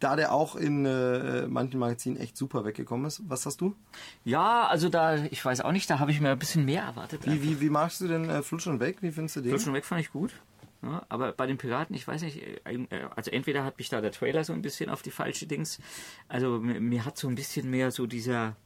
Da 0.00 0.16
der 0.16 0.32
auch 0.32 0.56
in 0.56 0.84
äh, 0.84 1.46
manchen 1.46 1.78
Magazinen 1.78 2.16
echt 2.16 2.36
super 2.36 2.64
weggekommen 2.64 3.06
ist. 3.06 3.22
Was 3.28 3.46
hast 3.46 3.60
du? 3.60 3.76
Ja, 4.24 4.66
also 4.66 4.88
da, 4.88 5.16
ich 5.16 5.44
weiß 5.44 5.60
auch 5.60 5.70
nicht, 5.70 5.88
da 5.88 6.00
habe 6.00 6.10
ich 6.10 6.20
mir 6.20 6.30
ein 6.30 6.38
bisschen 6.38 6.64
mehr 6.64 6.82
erwartet. 6.82 7.24
Wie, 7.24 7.42
wie, 7.42 7.60
wie 7.60 7.70
magst 7.70 8.00
du 8.00 8.08
denn 8.08 8.28
äh, 8.28 8.42
Flutsch 8.42 8.66
und 8.66 8.80
Weg? 8.80 9.02
Wie 9.02 9.12
findest 9.12 9.36
du 9.36 9.42
den? 9.42 9.50
Flutsch 9.50 9.66
und 9.68 9.74
weg 9.74 9.84
fand 9.84 10.00
ich 10.00 10.10
gut. 10.10 10.32
Ja, 10.82 11.06
aber 11.08 11.30
bei 11.32 11.46
den 11.46 11.58
Piraten, 11.58 11.94
ich 11.94 12.08
weiß 12.08 12.22
nicht, 12.22 12.42
äh, 12.42 12.74
äh, 12.74 12.86
also 13.14 13.30
entweder 13.30 13.62
hat 13.64 13.78
mich 13.78 13.88
da 13.88 14.00
der 14.00 14.10
Trailer 14.10 14.42
so 14.42 14.52
ein 14.52 14.62
bisschen 14.62 14.90
auf 14.90 15.00
die 15.02 15.12
falsche 15.12 15.46
Dings, 15.46 15.78
also 16.28 16.58
mir, 16.58 16.80
mir 16.80 17.04
hat 17.04 17.16
so 17.16 17.28
ein 17.28 17.36
bisschen 17.36 17.70
mehr 17.70 17.92
so 17.92 18.06
dieser, 18.06 18.56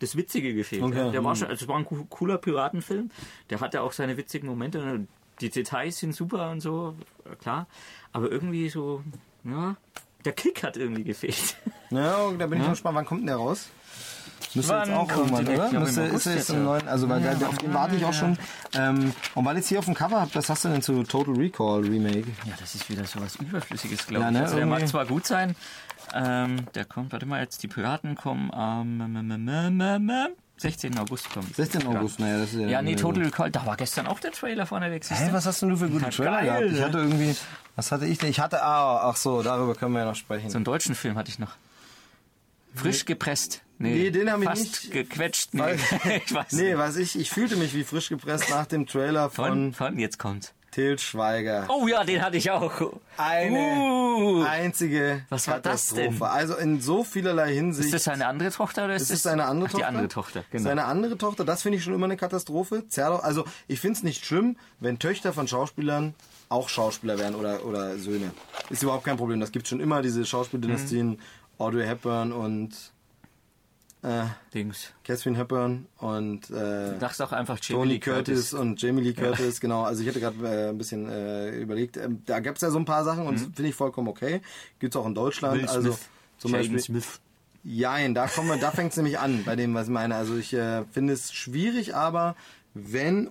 das 0.00 0.16
Witzige 0.16 0.54
gefehlt. 0.54 0.82
Okay. 0.82 0.98
Ja. 0.98 1.10
Der 1.10 1.22
war 1.24 1.36
schon, 1.36 1.46
also 1.48 1.62
es 1.64 1.68
war 1.68 1.76
ein 1.78 1.86
coo- 1.86 2.06
cooler 2.08 2.38
Piratenfilm, 2.38 3.10
der 3.48 3.60
hatte 3.60 3.82
auch 3.82 3.92
seine 3.92 4.16
witzigen 4.16 4.48
Momente, 4.48 4.82
und 4.82 5.08
die 5.40 5.50
Details 5.50 5.98
sind 6.00 6.14
super 6.16 6.50
und 6.50 6.60
so, 6.60 6.96
äh, 7.30 7.36
klar, 7.36 7.68
aber 8.12 8.28
irgendwie 8.30 8.68
so, 8.68 9.04
ja, 9.44 9.76
der 10.24 10.32
Kick 10.32 10.64
hat 10.64 10.76
irgendwie 10.76 11.04
gefehlt. 11.04 11.56
Ja, 11.90 12.30
da 12.32 12.46
bin 12.46 12.58
ich 12.58 12.64
mal 12.64 12.70
gespannt. 12.70 12.96
Wann 12.96 13.06
kommt 13.06 13.20
denn 13.20 13.28
der 13.28 13.36
raus? 13.36 13.68
Müsste 14.54 14.72
Wann 14.72 14.88
jetzt 14.88 14.98
auch 14.98 15.10
irgendwann, 15.16 15.44
der? 15.44 15.54
Ich 15.54 15.70
oder? 15.70 15.80
Müsste, 15.80 16.02
ist 16.02 16.26
er 16.26 16.34
jetzt 16.36 16.50
im 16.50 16.56
ja. 16.56 16.62
neuen, 16.62 16.88
also 16.88 17.08
weil 17.08 17.20
der, 17.20 17.48
auf 17.48 17.58
den 17.58 17.74
warte 17.74 17.96
ich 17.96 18.04
auch 18.04 18.12
schon. 18.12 18.38
Ähm, 18.74 19.12
und 19.34 19.44
weil 19.44 19.54
ich 19.56 19.60
jetzt 19.60 19.68
hier 19.68 19.78
auf 19.78 19.84
dem 19.84 19.94
Cover 19.94 20.20
habe, 20.20 20.30
was 20.34 20.48
hast 20.48 20.64
du 20.64 20.68
denn 20.68 20.82
zu 20.82 21.02
Total 21.04 21.34
Recall 21.34 21.80
Remake? 21.80 22.28
Ja, 22.46 22.54
das 22.58 22.74
ist 22.74 22.88
wieder 22.88 23.04
so 23.04 23.20
was 23.20 23.36
Überflüssiges, 23.36 24.06
glaube 24.06 24.22
Ja, 24.24 24.28
ich. 24.30 24.34
ne, 24.34 24.42
Also 24.42 24.56
der 24.56 24.66
mag 24.66 24.86
zwar 24.88 25.06
gut 25.06 25.26
sein, 25.26 25.54
ähm, 26.14 26.66
der 26.74 26.84
kommt, 26.84 27.12
warte 27.12 27.26
mal, 27.26 27.40
jetzt 27.40 27.62
die 27.62 27.68
Piraten 27.68 28.14
kommen 28.16 28.50
am 28.52 29.00
ähm, 29.00 29.16
ähm, 29.16 29.30
ähm, 29.48 29.80
ähm, 29.80 30.10
ähm, 30.10 30.28
16. 30.56 30.98
August 30.98 31.30
kommt. 31.30 31.56
16. 31.56 31.86
August, 31.86 32.20
naja, 32.20 32.38
das 32.38 32.52
ist 32.52 32.60
ja. 32.60 32.66
Ja, 32.68 32.82
nee, 32.82 32.90
ja, 32.90 32.96
Total 32.96 33.22
Recall, 33.24 33.50
da 33.50 33.64
war 33.64 33.76
gestern 33.76 34.06
auch 34.06 34.20
der 34.20 34.32
Trailer 34.32 34.66
vorneweg. 34.66 35.04
siehst 35.04 35.18
Hä, 35.22 35.28
was 35.32 35.46
hast 35.46 35.62
denn 35.62 35.70
du 35.70 35.76
für 35.76 35.88
gute 35.88 36.04
Ja, 36.04 36.10
Trailer 36.10 36.44
geil, 36.44 36.62
gehabt? 36.68 36.76
Ich 36.76 36.82
hatte 36.82 36.98
irgendwie, 36.98 37.34
was 37.76 37.92
hatte 37.92 38.04
ich 38.04 38.18
denn? 38.18 38.28
Ich 38.28 38.40
hatte, 38.40 38.62
ah, 38.62 39.08
ach 39.08 39.16
so, 39.16 39.42
darüber 39.42 39.74
können 39.74 39.92
wir 39.94 40.00
ja 40.00 40.04
noch 40.06 40.14
sprechen. 40.16 40.50
So 40.50 40.58
einen 40.58 40.64
deutschen 40.66 40.94
Film 40.94 41.16
hatte 41.16 41.30
ich 41.30 41.38
noch. 41.38 41.52
Frisch 42.74 43.04
gepresst. 43.06 43.62
Nee, 43.82 44.10
den 44.10 44.30
haben 44.30 44.42
wir 44.42 44.50
fast 44.50 44.62
nicht. 44.62 44.90
gequetscht. 44.92 45.54
Nee, 45.54 45.62
ich 46.26 46.34
weiß 46.34 46.52
Nee, 46.52 46.76
was 46.76 46.96
ich, 46.96 47.18
ich 47.18 47.30
fühlte 47.30 47.56
mich 47.56 47.74
wie 47.74 47.82
frisch 47.84 48.08
gepresst 48.10 48.50
nach 48.50 48.66
dem 48.66 48.86
Trailer 48.86 49.30
Von, 49.30 49.72
von 49.72 49.74
von, 49.74 49.98
jetzt 49.98 50.18
kommt's. 50.18 50.52
Til 50.70 50.98
Schweiger. 51.00 51.66
Oh 51.68 51.88
ja, 51.88 52.04
den 52.04 52.22
hatte 52.22 52.36
ich 52.36 52.48
auch. 52.50 52.92
Eine 53.16 53.58
Uh, 53.58 54.44
einzige 54.44 55.22
Was 55.28 55.48
war 55.48 55.58
das 55.58 55.88
Katastrophe. 55.88 56.18
denn? 56.18 56.22
Also 56.22 56.56
in 56.56 56.80
so 56.80 57.02
vielerlei 57.02 57.52
Hinsicht. 57.54 57.86
ist 57.86 57.94
das 57.94 58.04
seine 58.04 58.26
andere 58.28 58.50
Tochter 58.52 58.84
oder 58.84 58.94
ist 58.94 59.10
das 59.10 59.16
ist 59.16 59.22
seine 59.24 59.46
andere 59.46 59.66
Ach, 59.68 59.72
Tochter. 59.72 59.84
Die 59.86 59.88
andere 59.88 60.08
Tochter, 60.08 60.44
genau. 60.52 60.62
Seine 60.64 60.84
andere 60.84 61.18
Tochter, 61.18 61.44
das 61.44 61.62
finde 61.62 61.78
ich 61.78 61.84
schon 61.84 61.94
immer 61.94 62.04
eine 62.04 62.16
Katastrophe. 62.16 62.84
Also 62.98 63.44
ich 63.66 63.80
finde 63.80 63.96
es 63.96 64.02
nicht 64.04 64.24
schlimm, 64.24 64.56
wenn 64.78 64.98
Töchter 65.00 65.32
von 65.32 65.48
Schauspielern 65.48 66.14
auch 66.50 66.68
Schauspieler 66.68 67.18
werden 67.18 67.34
oder, 67.34 67.64
oder 67.64 67.98
Söhne. 67.98 68.30
Ist 68.68 68.82
überhaupt 68.84 69.04
kein 69.04 69.16
Problem. 69.16 69.40
Das 69.40 69.50
gibt 69.50 69.66
schon 69.66 69.80
immer 69.80 70.02
diese 70.02 70.24
Schauspieldynastien. 70.24 71.08
Mhm. 71.10 71.18
Audrey 71.58 71.86
Hepburn 71.86 72.30
und 72.32 72.70
äh, 74.02 74.24
Dings. 74.54 74.92
Catherine 75.04 75.36
Hepburn 75.36 75.86
und 75.98 76.50
äh, 76.50 76.98
Du 76.98 77.06
auch 77.24 77.32
einfach 77.32 77.58
Jamie 77.60 77.80
Tony 77.80 77.92
Lee 77.94 77.98
Curtis. 77.98 78.54
und 78.54 78.80
Jamie 78.80 79.02
Lee 79.02 79.12
Curtis, 79.12 79.60
genau. 79.60 79.82
Also 79.82 80.02
ich 80.02 80.08
hätte 80.08 80.20
gerade 80.20 80.36
äh, 80.42 80.68
ein 80.70 80.78
bisschen 80.78 81.08
äh, 81.08 81.50
überlegt. 81.50 81.96
Ähm, 81.98 82.22
da 82.24 82.40
gab 82.40 82.56
es 82.56 82.62
ja 82.62 82.70
so 82.70 82.78
ein 82.78 82.84
paar 82.86 83.04
Sachen 83.04 83.26
und 83.26 83.38
finde 83.38 83.68
ich 83.68 83.74
vollkommen 83.74 84.08
okay. 84.08 84.40
Gibt's 84.78 84.96
auch 84.96 85.06
in 85.06 85.14
Deutschland. 85.14 85.56
Mhm. 85.56 85.62
Will 85.62 85.68
also 85.68 85.92
Smith, 85.92 86.08
zum 86.38 86.52
Jaden 86.52 86.72
Beispiel. 86.72 86.80
Smith. 86.80 87.20
Jein, 87.62 88.14
da 88.14 88.26
kommen 88.26 88.48
wir, 88.48 88.56
da 88.56 88.70
fängt 88.70 88.92
es 88.92 88.96
nämlich 88.96 89.18
an 89.18 89.44
bei 89.44 89.54
dem, 89.54 89.74
was 89.74 89.88
ich 89.88 89.92
meine. 89.92 90.14
Also 90.14 90.36
ich 90.36 90.54
äh, 90.54 90.84
finde 90.90 91.12
es 91.12 91.32
schwierig, 91.32 91.94
aber 91.94 92.36
wenn 92.72 93.28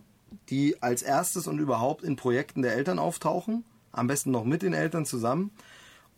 die 0.49 0.81
als 0.83 1.01
erstes 1.01 1.47
und 1.47 1.57
überhaupt 1.57 2.03
in 2.03 2.15
Projekten 2.15 2.61
der 2.61 2.75
Eltern 2.75 2.99
auftauchen, 2.99 3.63
am 3.91 4.05
besten 4.05 4.29
noch 4.29 4.43
mit 4.43 4.61
den 4.61 4.73
Eltern 4.73 5.07
zusammen 5.07 5.49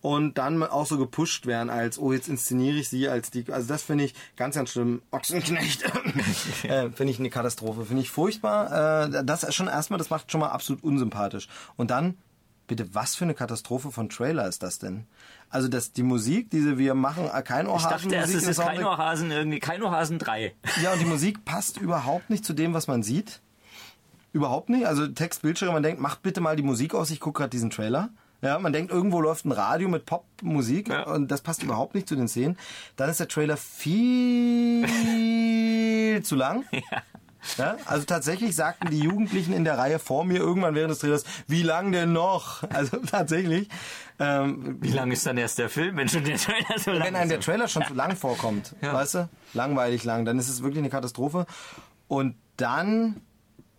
und 0.01 0.37
dann 0.37 0.61
auch 0.63 0.85
so 0.85 0.97
gepusht 0.97 1.45
werden 1.45 1.69
als, 1.69 1.99
oh, 1.99 2.11
jetzt 2.11 2.27
inszeniere 2.27 2.77
ich 2.77 2.89
sie 2.89 3.07
als 3.07 3.31
die, 3.31 3.45
also 3.51 3.67
das 3.67 3.83
finde 3.83 4.05
ich 4.05 4.15
ganz, 4.35 4.55
ganz 4.55 4.71
schlimm. 4.71 5.01
Ochsenknecht, 5.11 5.83
äh, 6.63 6.89
finde 6.89 7.11
ich 7.11 7.19
eine 7.19 7.29
Katastrophe, 7.29 7.85
finde 7.85 8.01
ich 8.01 8.09
furchtbar. 8.09 9.05
Äh, 9.05 9.23
das 9.23 9.43
ist 9.43 9.55
schon 9.55 9.67
erstmal, 9.67 9.97
das 9.99 10.09
macht 10.09 10.31
schon 10.31 10.41
mal 10.41 10.49
absolut 10.49 10.83
unsympathisch. 10.83 11.47
Und 11.77 11.91
dann, 11.91 12.17
bitte, 12.67 12.93
was 12.95 13.15
für 13.15 13.25
eine 13.25 13.33
Katastrophe 13.35 13.91
von 13.91 14.09
Trailer 14.09 14.47
ist 14.47 14.63
das 14.63 14.79
denn? 14.79 15.05
Also 15.49 15.67
das, 15.67 15.91
die 15.91 16.03
Musik, 16.03 16.49
diese 16.49 16.77
wir 16.77 16.95
machen, 16.95 17.29
äh, 17.31 17.41
kein 17.43 17.65
Ich 17.65 17.71
Ohrhasen. 17.71 18.09
dachte 18.09 18.15
erst, 18.15 18.33
es 18.33 18.47
ist 18.47 18.59
kein 18.59 18.83
Ohrhasen, 18.83 19.29
irgendwie 19.29 19.59
kein 19.59 19.83
Ohrhasen 19.83 20.17
3. 20.17 20.55
ja, 20.81 20.93
und 20.93 20.99
die 20.99 21.05
Musik 21.05 21.45
passt 21.45 21.77
überhaupt 21.77 22.29
nicht 22.29 22.43
zu 22.45 22.53
dem, 22.53 22.73
was 22.73 22.87
man 22.87 23.03
sieht. 23.03 23.41
Überhaupt 24.33 24.69
nicht. 24.69 24.87
Also 24.87 25.07
Text, 25.07 25.41
Bildschirm, 25.41 25.73
man 25.73 25.83
denkt, 25.83 26.01
macht 26.01 26.23
bitte 26.23 26.39
mal 26.39 26.55
die 26.55 26.63
Musik 26.63 26.95
aus, 26.95 27.11
ich 27.11 27.19
gucke 27.19 27.39
gerade 27.39 27.49
diesen 27.49 27.69
Trailer. 27.69 28.09
Ja, 28.41 28.57
man 28.59 28.73
denkt, 28.73 28.91
irgendwo 28.91 29.21
läuft 29.21 29.45
ein 29.45 29.51
Radio 29.51 29.87
mit 29.87 30.05
Popmusik 30.05 30.89
Ja. 30.89 31.03
und 31.03 31.29
das 31.29 31.41
passt 31.41 31.61
überhaupt 31.63 31.93
nicht 31.95 32.07
zu 32.09 32.15
den 32.15 32.27
Szenen. 32.27 32.57
Dann 32.95 33.09
ist 33.09 33.19
der 33.19 33.27
Trailer 33.27 33.55
viel 33.57 34.85
zu 36.23 36.35
lang. 36.35 36.65
Ja, 37.57 37.75
also 37.85 38.05
tatsächlich 38.05 38.55
sagten 38.55 38.91
die 38.91 38.99
Jugendlichen 38.99 39.51
in 39.53 39.63
der 39.63 39.75
Reihe 39.77 39.97
vor 39.97 40.23
mir 40.25 40.37
irgendwann 40.37 40.75
während 40.75 40.91
des 40.91 40.99
Trailers, 40.99 41.23
wie 41.47 41.63
lang 41.63 41.91
denn 41.91 42.13
noch? 42.13 42.61
Also 42.71 42.97
tatsächlich. 43.09 43.67
Ähm, 44.19 44.77
Wie 44.81 44.91
lang 44.91 45.09
ist 45.11 45.25
dann 45.25 45.37
erst 45.39 45.57
der 45.57 45.67
Film, 45.69 45.97
wenn 45.97 46.07
schon 46.07 46.23
der 46.23 46.37
Trailer 46.37 46.77
so 46.77 46.91
lang 46.91 47.03
wenn 47.07 47.15
einem 47.15 47.29
der 47.29 47.39
ist? 47.39 47.45
Trailer 47.45 47.67
schon 47.67 47.83
zu 47.87 47.95
lang 47.95 48.15
vorkommt, 48.15 48.75
Ja. 48.81 48.93
weißt 48.93 49.15
du, 49.15 49.29
langweilig 49.55 50.03
lang, 50.03 50.25
dann 50.25 50.37
ist 50.37 50.47
es 50.49 50.61
wirklich 50.61 50.77
eine 50.77 50.89
Katastrophe. 50.91 51.47
Und 52.07 52.35
dann 52.57 53.21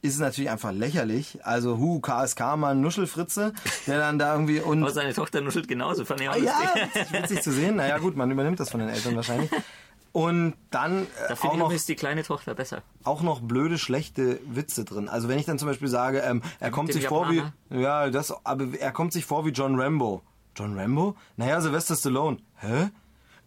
ist 0.02 0.14
es 0.14 0.20
natürlich 0.20 0.50
einfach 0.50 0.72
lächerlich. 0.72 1.38
Also, 1.44 1.78
hu, 1.78 2.00
KSK, 2.00 2.56
Mann, 2.56 2.80
Nuschelfritze, 2.80 3.52
der 3.86 3.98
dann 3.98 4.18
da 4.18 4.32
irgendwie 4.34 4.60
und. 4.60 4.82
Aber 4.82 4.92
seine 4.92 5.14
Tochter 5.14 5.40
nuschelt 5.40 5.68
genauso, 5.68 6.04
fand 6.04 6.20
ich 6.20 6.28
auch 6.28 6.34
Ah, 6.34 6.38
ja, 6.38 6.52
lustig. 6.60 6.82
witzig, 6.94 7.12
witzig 7.12 7.42
zu 7.42 7.52
sehen. 7.52 7.76
Naja, 7.76 7.98
gut, 7.98 8.16
man 8.16 8.30
übernimmt 8.30 8.60
das 8.60 8.70
von 8.70 8.80
den 8.80 8.88
Eltern 8.88 9.16
wahrscheinlich. 9.16 9.50
Und 10.12 10.54
dann 10.70 11.04
äh, 11.04 11.06
Da 11.28 11.34
auch, 11.34 11.38
finde 11.38 11.54
ich 11.54 11.58
noch, 11.60 11.66
übrigens 11.68 11.86
die 11.86 11.94
kleine 11.94 12.22
Tochter 12.22 12.54
besser. 12.54 12.82
auch 13.04 13.22
noch 13.22 13.40
blöde, 13.40 13.78
schlechte 13.78 14.40
Witze 14.46 14.84
drin. 14.84 15.08
Also 15.08 15.28
wenn 15.28 15.38
ich 15.38 15.46
dann 15.46 15.58
zum 15.58 15.68
Beispiel 15.68 15.88
sage, 15.88 16.18
ähm, 16.18 16.42
er 16.60 16.70
kommt 16.70 16.90
dem 16.90 16.94
sich 16.94 17.06
vor 17.08 17.30
wie, 17.30 17.36
Japaner? 17.36 17.80
ja, 17.80 18.10
das, 18.10 18.34
aber 18.44 18.66
er 18.78 18.92
kommt 18.92 19.14
sich 19.14 19.24
vor 19.24 19.46
wie 19.46 19.50
John 19.50 19.80
Rambo. 19.80 20.20
John 20.54 20.78
Rambo? 20.78 21.16
Naja, 21.38 21.62
Sylvester 21.62 21.96
Stallone. 21.96 22.36
Hä? 22.56 22.90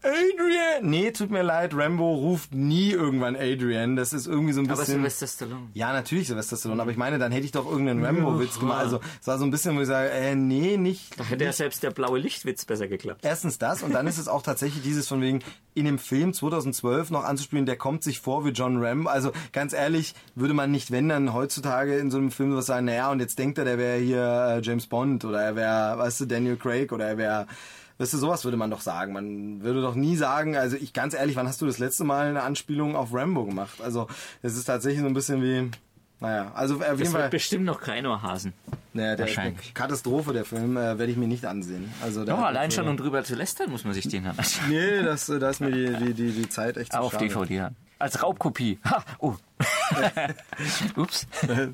Adrian! 0.06 0.90
Nee, 0.90 1.11
tut 1.11 1.32
mir 1.32 1.41
leid, 1.41 1.76
Rambo 1.76 2.14
ruft 2.14 2.53
nie 2.53 2.91
irgendwann 2.91 3.36
Adrian. 3.36 3.95
Das 3.95 4.14
ist 4.14 4.27
irgendwie 4.27 4.53
so 4.53 4.61
ein 4.61 4.69
Aber 4.69 4.80
bisschen... 4.80 4.98
Sylvester 4.98 5.27
Stallone. 5.27 5.69
Ja, 5.73 5.94
natürlich 5.94 6.27
Sylvester 6.27 6.57
Stallone, 6.57 6.82
aber 6.82 6.91
ich 6.91 6.98
meine, 6.98 7.18
dann 7.18 7.32
hätte 7.32 7.45
ich 7.45 7.52
doch 7.52 7.65
irgendeinen 7.65 8.06
Rambo-Witz 8.06 8.60
gemacht. 8.60 8.80
Also 8.80 8.99
es 9.19 9.27
war 9.27 9.40
so 9.40 9.45
ein 9.45 9.52
bisschen, 9.52 9.76
wo 9.76 9.82
ich 9.82 9.88
sage, 9.88 10.11
äh, 10.11 10.36
nee, 10.36 10.77
nicht. 10.77 11.19
Da 11.19 11.23
hätte 11.23 11.44
ja 11.44 11.52
selbst 11.52 11.82
der 11.82 11.90
blaue 11.90 12.19
Lichtwitz 12.19 12.65
besser 12.65 12.88
geklappt. 12.88 13.22
Erstens 13.23 13.57
das 13.57 13.82
und 13.82 13.94
dann 13.94 14.06
ist 14.06 14.19
es 14.19 14.27
auch 14.27 14.44
tatsächlich 14.44 14.84
dieses 14.84 15.07
von 15.07 15.22
wegen 15.22 15.40
in 15.73 15.86
dem 15.86 15.98
Film 15.98 16.34
2012 16.34 17.10
noch 17.10 17.23
anzuspielen, 17.23 17.65
der 17.65 17.76
kommt 17.76 18.03
sich 18.03 18.19
vor 18.19 18.45
wie 18.45 18.49
John 18.49 18.84
Rambo. 18.84 19.10
Also 19.10 19.32
ganz 19.53 19.73
ehrlich, 19.73 20.14
würde 20.36 20.53
man 20.53 20.69
nicht, 20.69 20.91
wenn 20.91 21.10
dann 21.10 21.34
heutzutage 21.34 21.98
in 21.98 22.11
so 22.11 22.18
einem 22.18 22.32
Film 22.32 22.56
was 22.56 22.68
sagen, 22.68 22.86
naja, 22.86 23.11
und 23.11 23.19
jetzt 23.19 23.40
denkt 23.40 23.57
er, 23.57 23.65
der 23.65 23.77
wäre 23.80 23.98
hier 23.98 24.57
äh, 24.57 24.61
James 24.61 24.86
Bond 24.88 25.26
oder 25.26 25.41
er 25.41 25.56
wäre, 25.56 25.98
weißt 25.98 26.22
du, 26.22 26.26
Daniel 26.26 26.57
Craig 26.57 26.91
oder 26.91 27.07
er 27.07 27.18
wäre, 27.18 27.48
weißt 27.97 28.13
du, 28.13 28.17
sowas 28.17 28.43
würde 28.43 28.57
man 28.57 28.72
doch 28.72 28.81
sagen. 28.81 29.13
Man 29.13 29.61
würde 29.61 29.81
doch 29.81 29.95
nie 29.95 30.15
sagen, 30.15 30.55
also 30.55 30.76
ich 30.76 30.93
ganz 30.93 31.13
ehrlich, 31.13 31.35
wann 31.35 31.47
hast 31.47 31.61
du 31.61 31.65
das 31.65 31.80
letzte 31.80 32.03
Mal 32.03 32.27
eine 32.27 32.43
Anspielung 32.43 32.95
auf 32.95 33.13
Rambo 33.13 33.45
gemacht? 33.45 33.81
Also 33.81 34.07
es 34.41 34.55
ist 34.55 34.65
tatsächlich 34.65 35.01
so 35.01 35.07
ein 35.07 35.13
bisschen 35.13 35.41
wie, 35.41 35.72
naja, 36.19 36.51
also 36.55 36.75
auf 36.75 36.81
jeden 36.81 36.99
Das 36.99 37.09
Fall. 37.09 37.21
wird 37.23 37.31
bestimmt 37.31 37.65
noch 37.65 37.79
kein 37.81 38.05
Ohrhasen. 38.05 38.53
Naja, 38.93 39.15
der 39.15 39.25
Wahrscheinlich. 39.27 39.73
Katastrophe 39.73 40.31
der 40.33 40.45
Film 40.45 40.77
äh, 40.77 40.97
werde 40.97 41.07
ich 41.07 41.17
mir 41.17 41.27
nicht 41.27 41.45
ansehen. 41.45 41.91
Also 42.01 42.23
Doch, 42.23 42.39
allein 42.39 42.71
schon 42.71 42.85
äh, 42.85 42.89
um 42.89 42.97
drüber 42.97 43.23
zu 43.25 43.35
lästern, 43.35 43.69
muss 43.69 43.83
man 43.83 43.93
sich 43.93 44.07
den 44.07 44.23
dann 44.23 44.37
anschauen. 44.39 44.69
Nee, 44.69 45.03
das, 45.03 45.25
da 45.25 45.49
ist 45.49 45.59
mir 45.59 45.71
die, 45.71 45.93
die, 46.05 46.13
die, 46.13 46.31
die 46.31 46.49
Zeit 46.49 46.77
echt 46.77 46.93
zu 46.93 46.99
Auf 46.99 47.11
schade. 47.13 47.27
DVD 47.27 47.57
dann. 47.57 47.75
Als 47.99 48.21
Raubkopie. 48.21 48.79
Ha, 48.85 49.03
oh. 49.19 49.35
Ups. 50.97 51.27
Hä? 51.41 51.69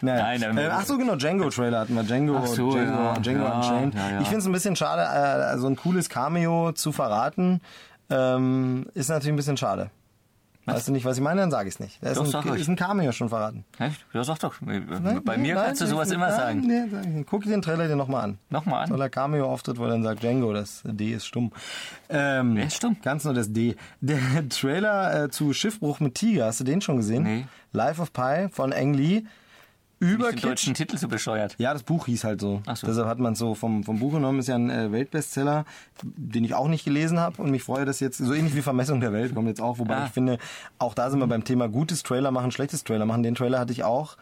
Naja. 0.00 0.22
Nein, 0.22 0.40
nein, 0.40 0.58
äh, 0.58 0.68
ach 0.70 0.84
so, 0.84 0.96
genau, 0.98 1.16
Django-Trailer 1.16 1.80
hatten 1.80 1.94
wir. 1.94 2.02
Django, 2.04 2.44
so, 2.46 2.70
Django, 2.72 2.92
ja. 3.02 3.14
Django 3.18 3.44
Ja, 3.44 3.56
Unchained. 3.56 3.94
ja, 3.94 4.10
ja. 4.10 4.20
Ich 4.20 4.26
finde 4.28 4.38
es 4.40 4.46
ein 4.46 4.52
bisschen 4.52 4.76
schade, 4.76 5.02
äh, 5.02 5.58
so 5.58 5.66
ein 5.66 5.76
cooles 5.76 6.08
Cameo 6.08 6.72
zu 6.72 6.92
verraten. 6.92 7.60
Ähm, 8.10 8.86
ist 8.94 9.08
natürlich 9.08 9.32
ein 9.32 9.36
bisschen 9.36 9.56
schade. 9.56 9.90
Weißt 10.64 10.86
du 10.86 10.92
nicht, 10.92 11.04
was 11.04 11.16
ich 11.16 11.22
meine? 11.22 11.40
Dann 11.40 11.50
sage 11.50 11.68
ich 11.68 11.74
es 11.74 11.80
nicht. 11.80 11.98
Da 12.00 12.10
ist, 12.10 12.18
Doch, 12.18 12.46
ein, 12.46 12.54
ist 12.54 12.68
ein 12.68 12.76
Cameo 12.76 13.10
schon 13.10 13.28
verraten. 13.28 13.64
Echt? 13.78 14.04
Ja, 14.12 14.22
sag 14.22 14.38
doch. 14.38 14.54
Bei 14.60 14.78
Nein, 14.78 15.42
mir 15.42 15.54
nein, 15.54 15.64
kannst 15.66 15.80
du 15.80 15.86
sowas 15.86 16.08
nein, 16.08 16.16
immer 16.16 16.28
nein, 16.28 16.36
sagen. 16.36 16.60
Nee, 16.66 16.82
sag 16.88 17.00
ich 17.02 17.08
nicht. 17.08 17.28
Guck 17.28 17.42
dir 17.42 17.50
den 17.50 17.62
Trailer 17.62 17.88
dir 17.88 17.96
nochmal 17.96 18.22
an. 18.22 18.38
Nochmal 18.48 18.84
an. 18.84 18.90
Toller 18.90 19.08
Cameo-Auftritt, 19.08 19.78
wo 19.78 19.84
er 19.84 19.90
dann 19.90 20.04
sagt 20.04 20.22
Django, 20.22 20.52
das 20.52 20.82
D 20.84 21.12
ist 21.12 21.26
stumm. 21.26 21.50
Ähm, 22.08 22.54
Wer 22.54 22.66
ist 22.66 22.76
stumm? 22.76 22.96
Ganz 23.02 23.24
nur 23.24 23.34
das 23.34 23.52
D. 23.52 23.74
Der 24.00 24.48
Trailer 24.48 25.24
äh, 25.24 25.30
zu 25.30 25.52
Schiffbruch 25.52 25.98
mit 25.98 26.14
Tiger, 26.14 26.46
hast 26.46 26.60
du 26.60 26.64
den 26.64 26.80
schon 26.80 26.96
gesehen? 26.96 27.24
Nee. 27.24 27.46
Life 27.72 28.00
of 28.00 28.12
Pi 28.12 28.48
von 28.52 28.72
Ang 28.72 28.94
Lee. 28.94 29.24
Ich 30.02 30.16
den 30.18 30.40
deutschen 30.40 30.74
Titel 30.74 30.96
so 30.98 31.06
bescheuert. 31.08 31.54
Ja, 31.58 31.72
das 31.72 31.82
Buch 31.84 32.06
hieß 32.06 32.24
halt 32.24 32.40
so. 32.40 32.60
Ach 32.66 32.76
so. 32.76 32.86
Deshalb 32.88 33.06
hat 33.06 33.18
man 33.20 33.34
es 33.34 33.38
so 33.38 33.54
vom, 33.54 33.84
vom 33.84 33.98
Buch 34.00 34.12
genommen. 34.14 34.40
Ist 34.40 34.48
ja 34.48 34.56
ein 34.56 34.68
äh, 34.68 34.90
Weltbestseller, 34.90 35.64
den 36.02 36.44
ich 36.44 36.54
auch 36.54 36.68
nicht 36.68 36.84
gelesen 36.84 37.20
habe. 37.20 37.40
Und 37.40 37.50
mich 37.50 37.62
freue, 37.62 37.84
dass 37.84 38.00
jetzt, 38.00 38.18
so 38.18 38.34
ähnlich 38.34 38.56
wie 38.56 38.62
Vermessung 38.62 39.00
der 39.00 39.12
Welt, 39.12 39.34
kommt 39.34 39.48
jetzt 39.48 39.60
auch. 39.60 39.78
Wobei 39.78 39.96
Ah. 39.96 40.06
ich 40.06 40.12
finde, 40.12 40.38
auch 40.78 40.94
da 40.94 41.10
sind 41.10 41.20
wir 41.20 41.26
beim 41.28 41.44
Thema 41.44 41.68
gutes 41.68 42.02
Trailer 42.02 42.30
machen, 42.32 42.50
schlechtes 42.50 42.82
Trailer 42.84 43.06
machen. 43.06 43.22
Den 43.22 43.34
Trailer 43.34 43.60
hatte 43.60 43.72
ich 43.72 43.84
auch. 43.84 44.16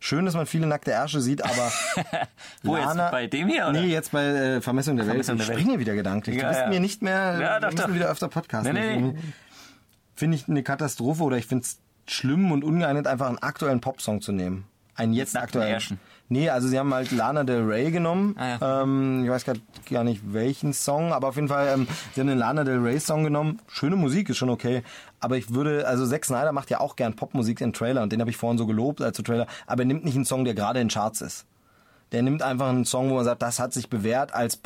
Schön, 0.00 0.26
dass 0.26 0.34
man 0.34 0.44
viele 0.46 0.66
nackte 0.66 0.90
Ärsche 0.90 1.20
sieht, 1.22 1.42
aber 1.42 1.72
Wo 2.62 2.76
jetzt? 2.76 2.94
Bei 2.96 3.26
dem 3.26 3.48
hier, 3.48 3.68
oder? 3.68 3.80
Nee, 3.80 3.86
jetzt 3.86 4.12
bei 4.12 4.22
äh, 4.24 4.60
Vermessung 4.60 4.96
der 4.96 5.06
Vermessung 5.06 5.38
Welt. 5.38 5.48
der 5.48 5.54
Ich 5.54 5.58
Welt. 5.58 5.60
springe 5.66 5.80
wieder 5.80 5.94
gedanklich. 5.94 6.36
Ja, 6.36 6.42
du 6.42 6.48
bist 6.48 6.60
ja. 6.60 6.68
mir 6.68 6.80
nicht 6.80 7.00
mehr, 7.02 7.38
Ja, 7.40 7.60
doch, 7.60 7.72
doch. 7.72 7.92
wieder 7.94 8.10
öfter 8.10 8.28
Podcasten. 8.28 8.74
Nee, 8.74 8.96
nee, 9.00 9.12
nee. 9.12 9.18
Finde 10.14 10.36
ich 10.36 10.46
eine 10.48 10.62
Katastrophe 10.62 11.22
oder 11.22 11.38
ich 11.38 11.46
finde 11.46 11.64
es 11.64 11.78
schlimm 12.06 12.52
und 12.52 12.64
ungeeignet, 12.64 13.06
einfach 13.06 13.28
einen 13.28 13.38
aktuellen 13.38 13.80
Popsong 13.80 14.20
zu 14.20 14.32
nehmen. 14.32 14.64
Einen 14.94 15.12
jetzt. 15.12 15.34
Ärschen. 15.34 15.98
Nee, 16.28 16.48
also 16.48 16.68
sie 16.68 16.78
haben 16.78 16.92
halt 16.94 17.10
Lana 17.12 17.44
Del 17.44 17.64
Rey 17.64 17.90
genommen. 17.90 18.34
Ah, 18.38 18.58
ja. 18.60 18.82
ähm, 18.82 19.24
ich 19.24 19.30
weiß 19.30 19.44
grad 19.44 19.60
gar 19.90 20.04
nicht 20.04 20.32
welchen 20.32 20.72
Song, 20.72 21.12
aber 21.12 21.28
auf 21.28 21.36
jeden 21.36 21.48
Fall, 21.48 21.68
ähm, 21.74 21.86
sie 22.14 22.20
haben 22.20 22.28
den 22.28 22.38
Lana 22.38 22.64
Del 22.64 22.78
Rey 22.78 22.98
Song 22.98 23.24
genommen. 23.24 23.60
Schöne 23.68 23.96
Musik, 23.96 24.30
ist 24.30 24.38
schon 24.38 24.48
okay. 24.48 24.82
Aber 25.20 25.36
ich 25.36 25.52
würde, 25.52 25.86
also 25.86 26.06
Zack 26.06 26.24
Snyder 26.24 26.52
macht 26.52 26.70
ja 26.70 26.80
auch 26.80 26.96
gern 26.96 27.14
Popmusik 27.14 27.60
in 27.60 27.72
Trailer 27.72 28.02
und 28.02 28.12
den 28.12 28.20
habe 28.20 28.30
ich 28.30 28.36
vorhin 28.36 28.58
so 28.58 28.66
gelobt 28.66 29.02
als 29.02 29.18
Trailer, 29.18 29.46
aber 29.66 29.82
er 29.82 29.86
nimmt 29.86 30.04
nicht 30.04 30.16
einen 30.16 30.24
Song, 30.24 30.44
der 30.44 30.54
gerade 30.54 30.80
in 30.80 30.88
Charts 30.88 31.20
ist. 31.20 31.46
Der 32.12 32.22
nimmt 32.22 32.42
einfach 32.42 32.68
einen 32.68 32.84
Song, 32.84 33.10
wo 33.10 33.14
man 33.16 33.24
sagt, 33.24 33.42
das 33.42 33.58
hat 33.58 33.72
sich 33.72 33.88
bewährt 33.88 34.32
als 34.34 34.56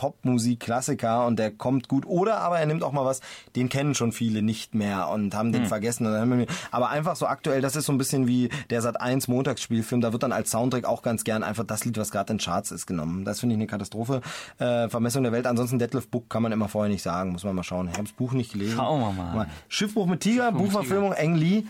Popmusik-Klassiker 0.43 1.27
und 1.27 1.39
der 1.39 1.51
kommt 1.51 1.89
gut. 1.89 2.05
Oder 2.07 2.39
aber 2.41 2.59
er 2.59 2.67
nimmt 2.67 2.83
auch 2.83 2.93
mal 2.93 3.05
was, 3.05 3.21
den 3.57 3.69
kennen 3.69 3.95
schon 3.95 4.13
viele 4.13 4.43
nicht 4.43 4.75
mehr 4.75 5.09
und 5.09 5.35
haben 5.35 5.53
den 5.53 5.67
vergessen. 5.67 6.07
Haben 6.07 6.39
wir- 6.41 6.47
Aber 6.71 6.91
einfach 6.91 7.17
so 7.17 7.27
aktuell, 7.27 7.61
das 7.61 7.77
ist 7.77 7.87
so 7.87 7.93
ein 7.93 7.99
bisschen 7.99 8.27
wie 8.27 8.49
der 8.71 8.83
Sat 8.83 9.01
1 9.01 9.29
Montagsspielfilm. 9.29 10.01
Da 10.01 10.13
wird 10.13 10.23
dann 10.23 10.33
als 10.33 10.51
Soundtrack 10.51 10.85
auch 10.85 11.03
ganz 11.03 11.25
gern 11.25 11.43
einfach 11.43 11.65
das 11.65 11.85
Lied, 11.85 11.97
was 11.99 12.11
gerade 12.11 12.33
in 12.33 12.39
Charts 12.39 12.71
ist, 12.71 12.87
genommen. 12.87 13.25
Das 13.25 13.41
finde 13.41 13.55
ich 13.55 13.59
eine 13.59 13.67
Katastrophe. 13.67 14.21
Äh, 14.59 14.89
Vermessung 14.89 15.23
der 15.23 15.33
Welt. 15.33 15.47
Ansonsten 15.47 15.79
Detlef 15.79 16.09
Book 16.09 16.29
kann 16.29 16.43
man 16.43 16.53
immer 16.53 16.69
vorher 16.69 16.91
nicht 16.93 17.03
sagen. 17.03 17.31
Muss 17.33 17.45
man 17.45 17.55
mal 17.55 17.63
schauen. 17.63 17.89
Ich 17.89 17.95
habe 17.95 18.05
das 18.05 18.13
Buch 18.13 18.33
nicht 18.33 18.53
gelesen. 18.53 18.77
Schauen 18.77 19.01
wir 19.01 19.13
mal. 19.13 19.47
Schiffbruch 19.69 20.07
mit 20.07 20.21
Tiger, 20.21 20.47
Schiffbruch 20.49 20.63
Buchverfilmung 20.65 21.13
Eng 21.13 21.35
Lee. 21.37 21.65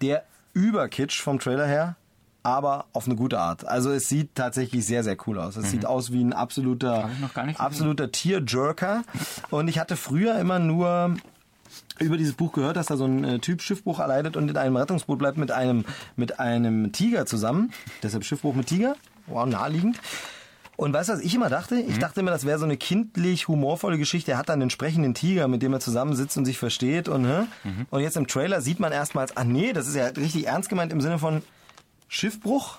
Der 0.00 0.24
Überkitsch 0.52 1.20
vom 1.20 1.38
Trailer 1.38 1.66
her 1.66 1.96
aber 2.44 2.84
auf 2.92 3.06
eine 3.06 3.16
gute 3.16 3.40
Art. 3.40 3.66
Also 3.66 3.90
es 3.90 4.08
sieht 4.08 4.34
tatsächlich 4.34 4.86
sehr, 4.86 5.02
sehr 5.02 5.16
cool 5.26 5.38
aus. 5.40 5.56
Es 5.56 5.70
sieht 5.70 5.86
aus 5.86 6.12
wie 6.12 6.22
ein 6.22 6.34
absoluter, 6.34 7.08
absoluter 7.56 8.12
Tierjerker. 8.12 9.02
Und 9.50 9.68
ich 9.68 9.78
hatte 9.78 9.96
früher 9.96 10.38
immer 10.38 10.58
nur 10.58 11.16
über 11.98 12.16
dieses 12.18 12.34
Buch 12.34 12.52
gehört, 12.52 12.76
dass 12.76 12.86
da 12.86 12.96
so 12.96 13.06
ein 13.06 13.24
äh, 13.24 13.38
Typ 13.38 13.62
Schiffbruch 13.62 13.98
erleidet 13.98 14.36
und 14.36 14.48
in 14.48 14.56
einem 14.56 14.76
Rettungsboot 14.76 15.18
bleibt 15.18 15.38
mit 15.38 15.50
einem, 15.50 15.84
mit 16.16 16.38
einem 16.38 16.92
Tiger 16.92 17.24
zusammen. 17.24 17.72
Deshalb 18.02 18.24
Schiffbruch 18.24 18.54
mit 18.54 18.66
Tiger. 18.66 18.94
Wow, 19.26 19.46
naheliegend. 19.46 19.98
Und 20.76 20.92
weißt 20.92 21.08
du, 21.08 21.12
was 21.14 21.20
ich 21.20 21.34
immer 21.34 21.48
dachte? 21.48 21.76
Ich 21.76 21.98
dachte 21.98 22.20
immer, 22.20 22.32
das 22.32 22.44
wäre 22.44 22.58
so 22.58 22.64
eine 22.64 22.76
kindlich 22.76 23.48
humorvolle 23.48 23.96
Geschichte. 23.96 24.32
Er 24.32 24.38
hat 24.38 24.48
dann 24.48 24.60
einen 24.60 24.70
sprechenden 24.70 25.14
Tiger, 25.14 25.46
mit 25.46 25.62
dem 25.62 25.72
er 25.72 25.80
zusammensitzt 25.80 26.36
und 26.36 26.44
sich 26.44 26.58
versteht. 26.58 27.08
Und, 27.08 27.26
hä? 27.26 27.44
und 27.90 28.00
jetzt 28.00 28.16
im 28.16 28.26
Trailer 28.26 28.60
sieht 28.60 28.80
man 28.80 28.90
erstmals, 28.90 29.36
ah 29.36 29.44
nee, 29.44 29.72
das 29.72 29.86
ist 29.86 29.94
ja 29.94 30.06
richtig 30.06 30.48
ernst 30.48 30.68
gemeint 30.68 30.92
im 30.92 31.00
Sinne 31.00 31.18
von 31.20 31.42
Schiffbruch. 32.08 32.78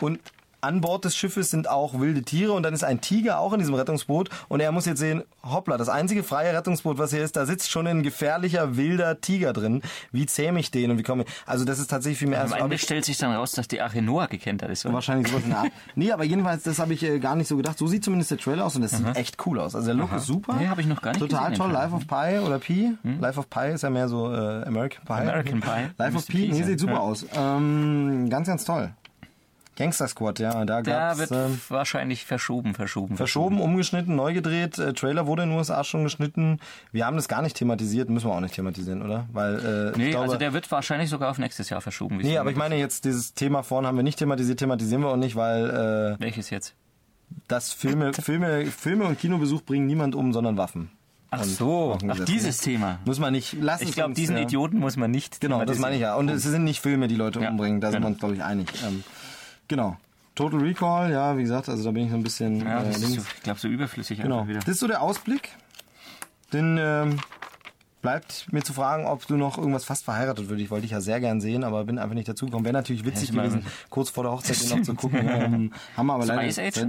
Und 0.00 0.20
an 0.64 0.80
Bord 0.80 1.04
des 1.04 1.14
Schiffes 1.16 1.50
sind 1.50 1.68
auch 1.68 2.00
wilde 2.00 2.22
Tiere 2.22 2.52
und 2.52 2.62
dann 2.62 2.74
ist 2.74 2.82
ein 2.84 3.00
Tiger 3.00 3.38
auch 3.38 3.52
in 3.52 3.58
diesem 3.60 3.74
Rettungsboot 3.74 4.30
und 4.48 4.60
er 4.60 4.72
muss 4.72 4.86
jetzt 4.86 4.98
sehen, 4.98 5.22
hoppla, 5.44 5.76
das 5.76 5.88
einzige 5.88 6.22
freie 6.22 6.56
Rettungsboot, 6.56 6.98
was 6.98 7.10
hier 7.12 7.22
ist, 7.22 7.36
da 7.36 7.46
sitzt 7.46 7.70
schon 7.70 7.86
ein 7.86 8.02
gefährlicher 8.02 8.76
wilder 8.76 9.20
Tiger 9.20 9.52
drin. 9.52 9.82
Wie 10.12 10.26
zähme 10.26 10.58
ich 10.60 10.70
den 10.70 10.90
und 10.90 10.98
wie 10.98 11.02
komme 11.02 11.24
ich? 11.24 11.28
Also 11.46 11.64
das 11.64 11.78
ist 11.78 11.90
tatsächlich 11.90 12.18
viel 12.18 12.28
mehr 12.28 12.38
Am 12.38 12.44
als 12.44 12.52
Ende 12.52 12.64
aber 12.64 12.74
ich- 12.74 12.82
stellt 12.82 13.04
sich 13.04 13.18
dann 13.18 13.32
raus, 13.32 13.52
dass 13.52 13.68
die 13.68 13.80
Arche 13.80 14.02
Noah 14.02 14.26
gekannt 14.26 14.62
hat. 14.62 14.70
Ist, 14.70 14.84
oder? 14.86 14.94
Wahrscheinlich 14.94 15.28
sowas 15.28 15.44
in 15.44 15.50
der 15.50 15.58
Art. 15.58 15.72
Nee, 15.96 16.10
aber 16.12 16.24
jedenfalls, 16.24 16.62
das 16.64 16.78
habe 16.78 16.92
ich 16.94 17.02
äh, 17.04 17.18
gar 17.18 17.36
nicht 17.36 17.46
so 17.48 17.56
gedacht. 17.56 17.78
So 17.78 17.86
sieht 17.86 18.02
zumindest 18.04 18.30
der 18.30 18.38
Trailer 18.38 18.64
aus 18.64 18.74
und 18.76 18.82
das 18.82 18.92
sieht 18.92 19.16
echt 19.16 19.36
cool 19.46 19.60
aus. 19.60 19.74
Also 19.74 19.86
der 19.88 19.94
Look 19.94 20.12
ist 20.14 20.26
super. 20.26 20.54
Nee, 20.58 20.66
hab 20.68 20.78
ich 20.78 20.86
noch 20.86 21.00
gar 21.02 21.10
nicht 21.12 21.20
Total 21.20 21.50
gesehen, 21.50 21.62
toll. 21.62 21.72
Life 21.72 21.94
of 21.94 22.06
Pi 22.06 22.38
oder 22.38 22.58
Pi. 22.58 22.94
Life 23.20 23.38
of 23.38 23.50
Pi 23.50 23.68
ist 23.74 23.82
ja 23.82 23.90
mehr 23.90 24.08
so 24.08 24.32
äh, 24.32 24.64
American 24.64 25.04
Pie. 25.04 25.12
American 25.12 25.60
Pie. 25.60 25.90
Life 25.98 26.16
of 26.16 26.26
Pi, 26.26 26.46
Pi 26.46 26.52
nee, 26.52 26.62
sieht 26.62 26.80
super 26.80 26.94
Ja. 26.94 26.98
aus. 27.00 27.26
Ähm, 27.36 28.28
ganz, 28.30 28.48
ganz 28.48 28.64
toll. 28.64 28.90
Gangster 29.76 30.06
Squad, 30.08 30.38
ja. 30.38 30.64
Da 30.64 30.82
Der 30.82 31.18
wird 31.18 31.30
ähm, 31.32 31.60
wahrscheinlich 31.68 32.24
verschoben, 32.24 32.74
verschoben. 32.74 33.16
verschoben, 33.16 33.60
umgeschnitten, 33.60 34.14
neu 34.16 34.32
gedreht. 34.32 34.78
Äh, 34.78 34.92
Trailer 34.92 35.26
wurde 35.26 35.42
in 35.42 35.50
den 35.50 35.58
USA 35.58 35.82
schon 35.84 36.04
geschnitten. 36.04 36.60
Wir 36.92 37.06
haben 37.06 37.16
das 37.16 37.28
gar 37.28 37.42
nicht 37.42 37.56
thematisiert, 37.56 38.08
müssen 38.10 38.28
wir 38.28 38.34
auch 38.34 38.40
nicht 38.40 38.54
thematisieren, 38.54 39.02
oder? 39.02 39.26
Weil 39.32 39.92
äh, 39.94 39.98
Nee, 39.98 40.10
glaube, 40.10 40.24
also 40.24 40.36
der 40.36 40.52
wird 40.52 40.70
wahrscheinlich 40.70 41.10
sogar 41.10 41.30
auf 41.30 41.38
nächstes 41.38 41.70
Jahr 41.70 41.80
verschoben. 41.80 42.18
Nee, 42.18 42.38
aber 42.38 42.50
ich 42.50 42.56
meine 42.56 42.76
jetzt 42.76 43.04
dieses 43.04 43.34
Thema 43.34 43.62
vorhin 43.62 43.86
haben 43.86 43.96
wir 43.96 44.02
nicht 44.04 44.18
thematisiert, 44.18 44.58
thematisieren 44.60 45.02
wir 45.02 45.08
auch 45.10 45.16
nicht, 45.16 45.36
weil 45.36 46.16
äh, 46.18 46.20
Welches 46.20 46.50
jetzt? 46.50 46.74
das 47.48 47.72
Filme, 47.72 48.12
Filme, 48.14 48.66
Filme 48.66 49.04
und 49.06 49.18
Kinobesuch 49.18 49.62
bringen 49.62 49.86
niemand 49.86 50.14
um, 50.14 50.32
sondern 50.32 50.56
Waffen. 50.56 50.90
Ach 51.30 51.42
so, 51.42 51.98
ach 52.08 52.24
dieses? 52.26 52.58
Thema. 52.58 53.00
Muss 53.04 53.18
man 53.18 53.32
nicht 53.32 53.54
lassen. 53.54 53.88
Ich 53.88 53.94
glaube, 53.94 54.14
diesen 54.14 54.36
Idioten 54.36 54.78
muss 54.78 54.96
man 54.96 55.10
nicht 55.10 55.40
Genau, 55.40 55.64
das 55.64 55.78
meine 55.80 55.96
ich 55.96 56.02
ja. 56.02 56.14
Und 56.14 56.28
es 56.28 56.44
sind 56.44 56.62
nicht 56.62 56.80
Filme, 56.80 57.08
die 57.08 57.16
Leute 57.16 57.40
Ja, 57.40 57.50
umbringen, 57.50 57.80
da 57.80 57.88
sind 57.90 57.96
genau. 58.02 58.06
wir 58.06 58.10
uns, 58.12 58.18
glaube 58.20 58.34
ich, 58.36 58.42
einig. 58.44 58.68
Ähm, 58.86 59.02
genau. 59.68 59.96
Total 60.34 60.58
Recall, 60.60 61.12
ja, 61.12 61.36
wie 61.36 61.42
gesagt, 61.42 61.68
also 61.68 61.84
da 61.84 61.90
bin 61.92 62.04
ich 62.06 62.10
so 62.10 62.16
ein 62.16 62.22
bisschen 62.24 62.60
Ja, 62.66 62.82
äh, 62.82 62.86
das 62.86 62.98
ist 62.98 63.12
so, 63.14 63.20
ich 63.36 63.42
glaube, 63.44 63.60
so 63.60 63.68
überflüssig 63.68 64.20
Genau. 64.20 64.38
einfach 64.38 64.48
wieder. 64.48 64.58
Das 64.60 64.68
ist 64.68 64.80
so 64.80 64.88
der 64.88 65.00
Ausblick. 65.00 65.50
Dann 66.50 66.76
ähm, 66.80 67.20
bleibt 68.02 68.46
mir 68.52 68.62
zu 68.62 68.72
fragen, 68.72 69.06
ob 69.06 69.26
du 69.26 69.36
noch 69.36 69.58
irgendwas 69.58 69.84
fast 69.84 70.04
verheiratet 70.04 70.48
würdest. 70.48 70.64
Ich 70.64 70.70
wollte 70.70 70.82
dich 70.82 70.90
ja 70.90 71.00
sehr 71.00 71.20
gern 71.20 71.40
sehen, 71.40 71.62
aber 71.64 71.84
bin 71.84 71.98
einfach 71.98 72.14
nicht 72.14 72.28
dazu 72.28 72.46
gekommen. 72.46 72.64
Wäre 72.64 72.74
natürlich 72.74 73.04
witzig 73.04 73.32
meine- 73.32 73.48
gewesen, 73.48 73.66
kurz 73.90 74.10
vor 74.10 74.24
der 74.24 74.32
Hochzeit 74.32 74.60
den 74.60 74.78
noch 74.78 74.82
zu 74.84 74.94
gucken. 74.94 75.20
ähm, 75.28 75.72
haben 75.96 76.06
wir 76.06 76.14
aber 76.14 76.24
du 76.26 76.28
leider 76.34 76.46
Ice 76.48 76.60
Age. 76.60 76.84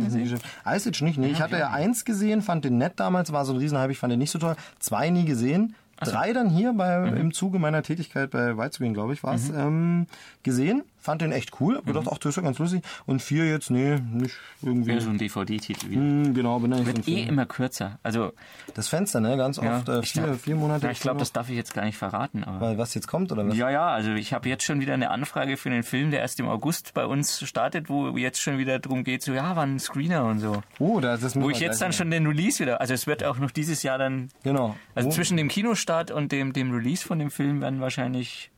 Ice 0.66 0.90
Age 0.90 1.02
nicht, 1.02 1.18
nee. 1.20 1.28
Ich 1.30 1.42
hatte 1.42 1.58
ja 1.58 1.70
eins 1.70 2.04
gesehen, 2.04 2.42
fand 2.42 2.66
den 2.66 2.78
nett 2.80 2.94
damals, 2.98 3.32
war 3.32 3.46
so 3.46 3.54
ein 3.54 3.60
Riesenhype, 3.60 3.92
ich 3.92 4.00
fand 4.00 4.12
den 4.12 4.20
nicht 4.20 4.32
so 4.32 4.40
toll. 4.40 4.56
Zwei 4.80 5.10
nie 5.12 5.26
gesehen. 5.26 5.76
Drei 6.02 6.34
dann 6.34 6.50
hier 6.50 6.74
bei, 6.74 7.12
Mhm. 7.12 7.18
im 7.18 7.32
Zuge 7.34 7.58
meiner 7.60 7.82
Tätigkeit 7.82 8.32
bei 8.32 8.58
Widescreen, 8.58 8.94
glaube 8.94 9.14
ich, 9.14 9.24
war 9.24 9.36
es, 9.36 9.50
ähm, 9.50 10.08
gesehen. 10.44 10.84
Fand 11.06 11.22
den 11.22 11.32
echt 11.32 11.60
cool. 11.61 11.76
Hab 11.77 11.84
Mhm. 11.86 11.94
gedacht, 11.94 12.07
ach, 12.11 12.18
das 12.18 12.32
ist 12.32 12.36
ja 12.38 12.41
ganz 12.41 12.57
lustig. 12.57 12.82
Und 13.06 13.22
vier 13.22 13.45
jetzt, 13.48 13.69
nee, 13.69 13.98
nicht 14.11 14.36
irgendwie. 14.61 14.90
Wäre 14.90 15.02
so 15.02 15.10
ein 15.11 15.18
DVD-Titel 15.19 15.90
wieder. 15.91 16.02
Hm, 16.02 16.34
genau, 16.34 16.60
bin 16.60 16.73
ein 16.73 16.86
Wird 16.86 17.07
eh 17.07 17.23
immer 17.23 17.45
kürzer. 17.45 17.99
Also, 18.03 18.34
Das 18.73 18.88
Fenster, 18.88 19.19
ne? 19.19 19.38
Ganz 19.38 19.57
ja, 19.57 19.77
oft 19.77 19.88
äh, 19.90 19.99
ich 19.99 20.11
vier, 20.11 20.23
glaub- 20.23 20.40
vier 20.41 20.56
Monate. 20.56 20.86
Ja, 20.88 20.91
ich 20.91 20.99
glaube, 20.99 21.19
das 21.19 21.32
darf 21.32 21.48
ich 21.49 21.56
jetzt 21.56 21.73
gar 21.76 21.86
nicht 21.86 21.98
verraten. 21.98 22.44
Aber 22.44 22.60
Weil 22.60 22.77
was 22.80 22.94
jetzt 22.95 23.07
kommt, 23.07 23.32
oder 23.32 23.48
was? 23.48 23.56
ja, 23.56 23.69
ja, 23.69 23.88
also 23.88 24.14
ich 24.14 24.34
habe 24.34 24.49
jetzt 24.49 24.64
schon 24.64 24.80
wieder 24.82 24.95
eine 24.95 25.11
Anfrage 25.11 25.57
für 25.57 25.69
einen 25.69 25.84
Film, 25.84 26.10
der 26.11 26.22
erst 26.22 26.40
im 26.40 26.48
August 26.49 26.94
bei 26.95 27.06
uns 27.06 27.48
startet, 27.48 27.88
wo 27.88 28.18
jetzt 28.18 28.41
schon 28.41 28.57
wieder 28.57 28.80
darum 28.80 29.03
geht, 29.03 29.22
so, 29.22 29.32
ja, 29.34 29.56
wann 29.56 29.76
ein 29.76 29.80
Screener 29.80 30.26
und 30.26 30.40
so. 30.40 30.64
Oh, 30.80 30.99
das, 30.99 31.22
müssen 31.22 31.41
Wo 31.44 31.49
ich 31.52 31.60
jetzt 31.60 31.82
dann 31.82 31.94
schon 31.94 32.10
den 32.10 32.26
Release 32.26 32.60
wieder, 32.60 32.82
also 32.82 32.94
es 32.95 33.06
wird 33.06 33.23
auch 33.23 33.38
noch 33.38 33.52
dieses 33.52 33.84
Jahr 33.84 33.98
dann, 33.99 34.30
Genau. 34.44 34.76
also 34.95 35.10
oh. 35.10 35.11
zwischen 35.11 35.38
dem 35.38 35.49
Kinostart 35.49 36.10
und 36.10 36.32
dem, 36.32 36.52
dem 36.53 36.72
Release 36.73 37.06
von 37.06 37.19
dem 37.19 37.30
Film 37.30 37.61
werden 37.61 37.80
wahrscheinlich 37.80 38.49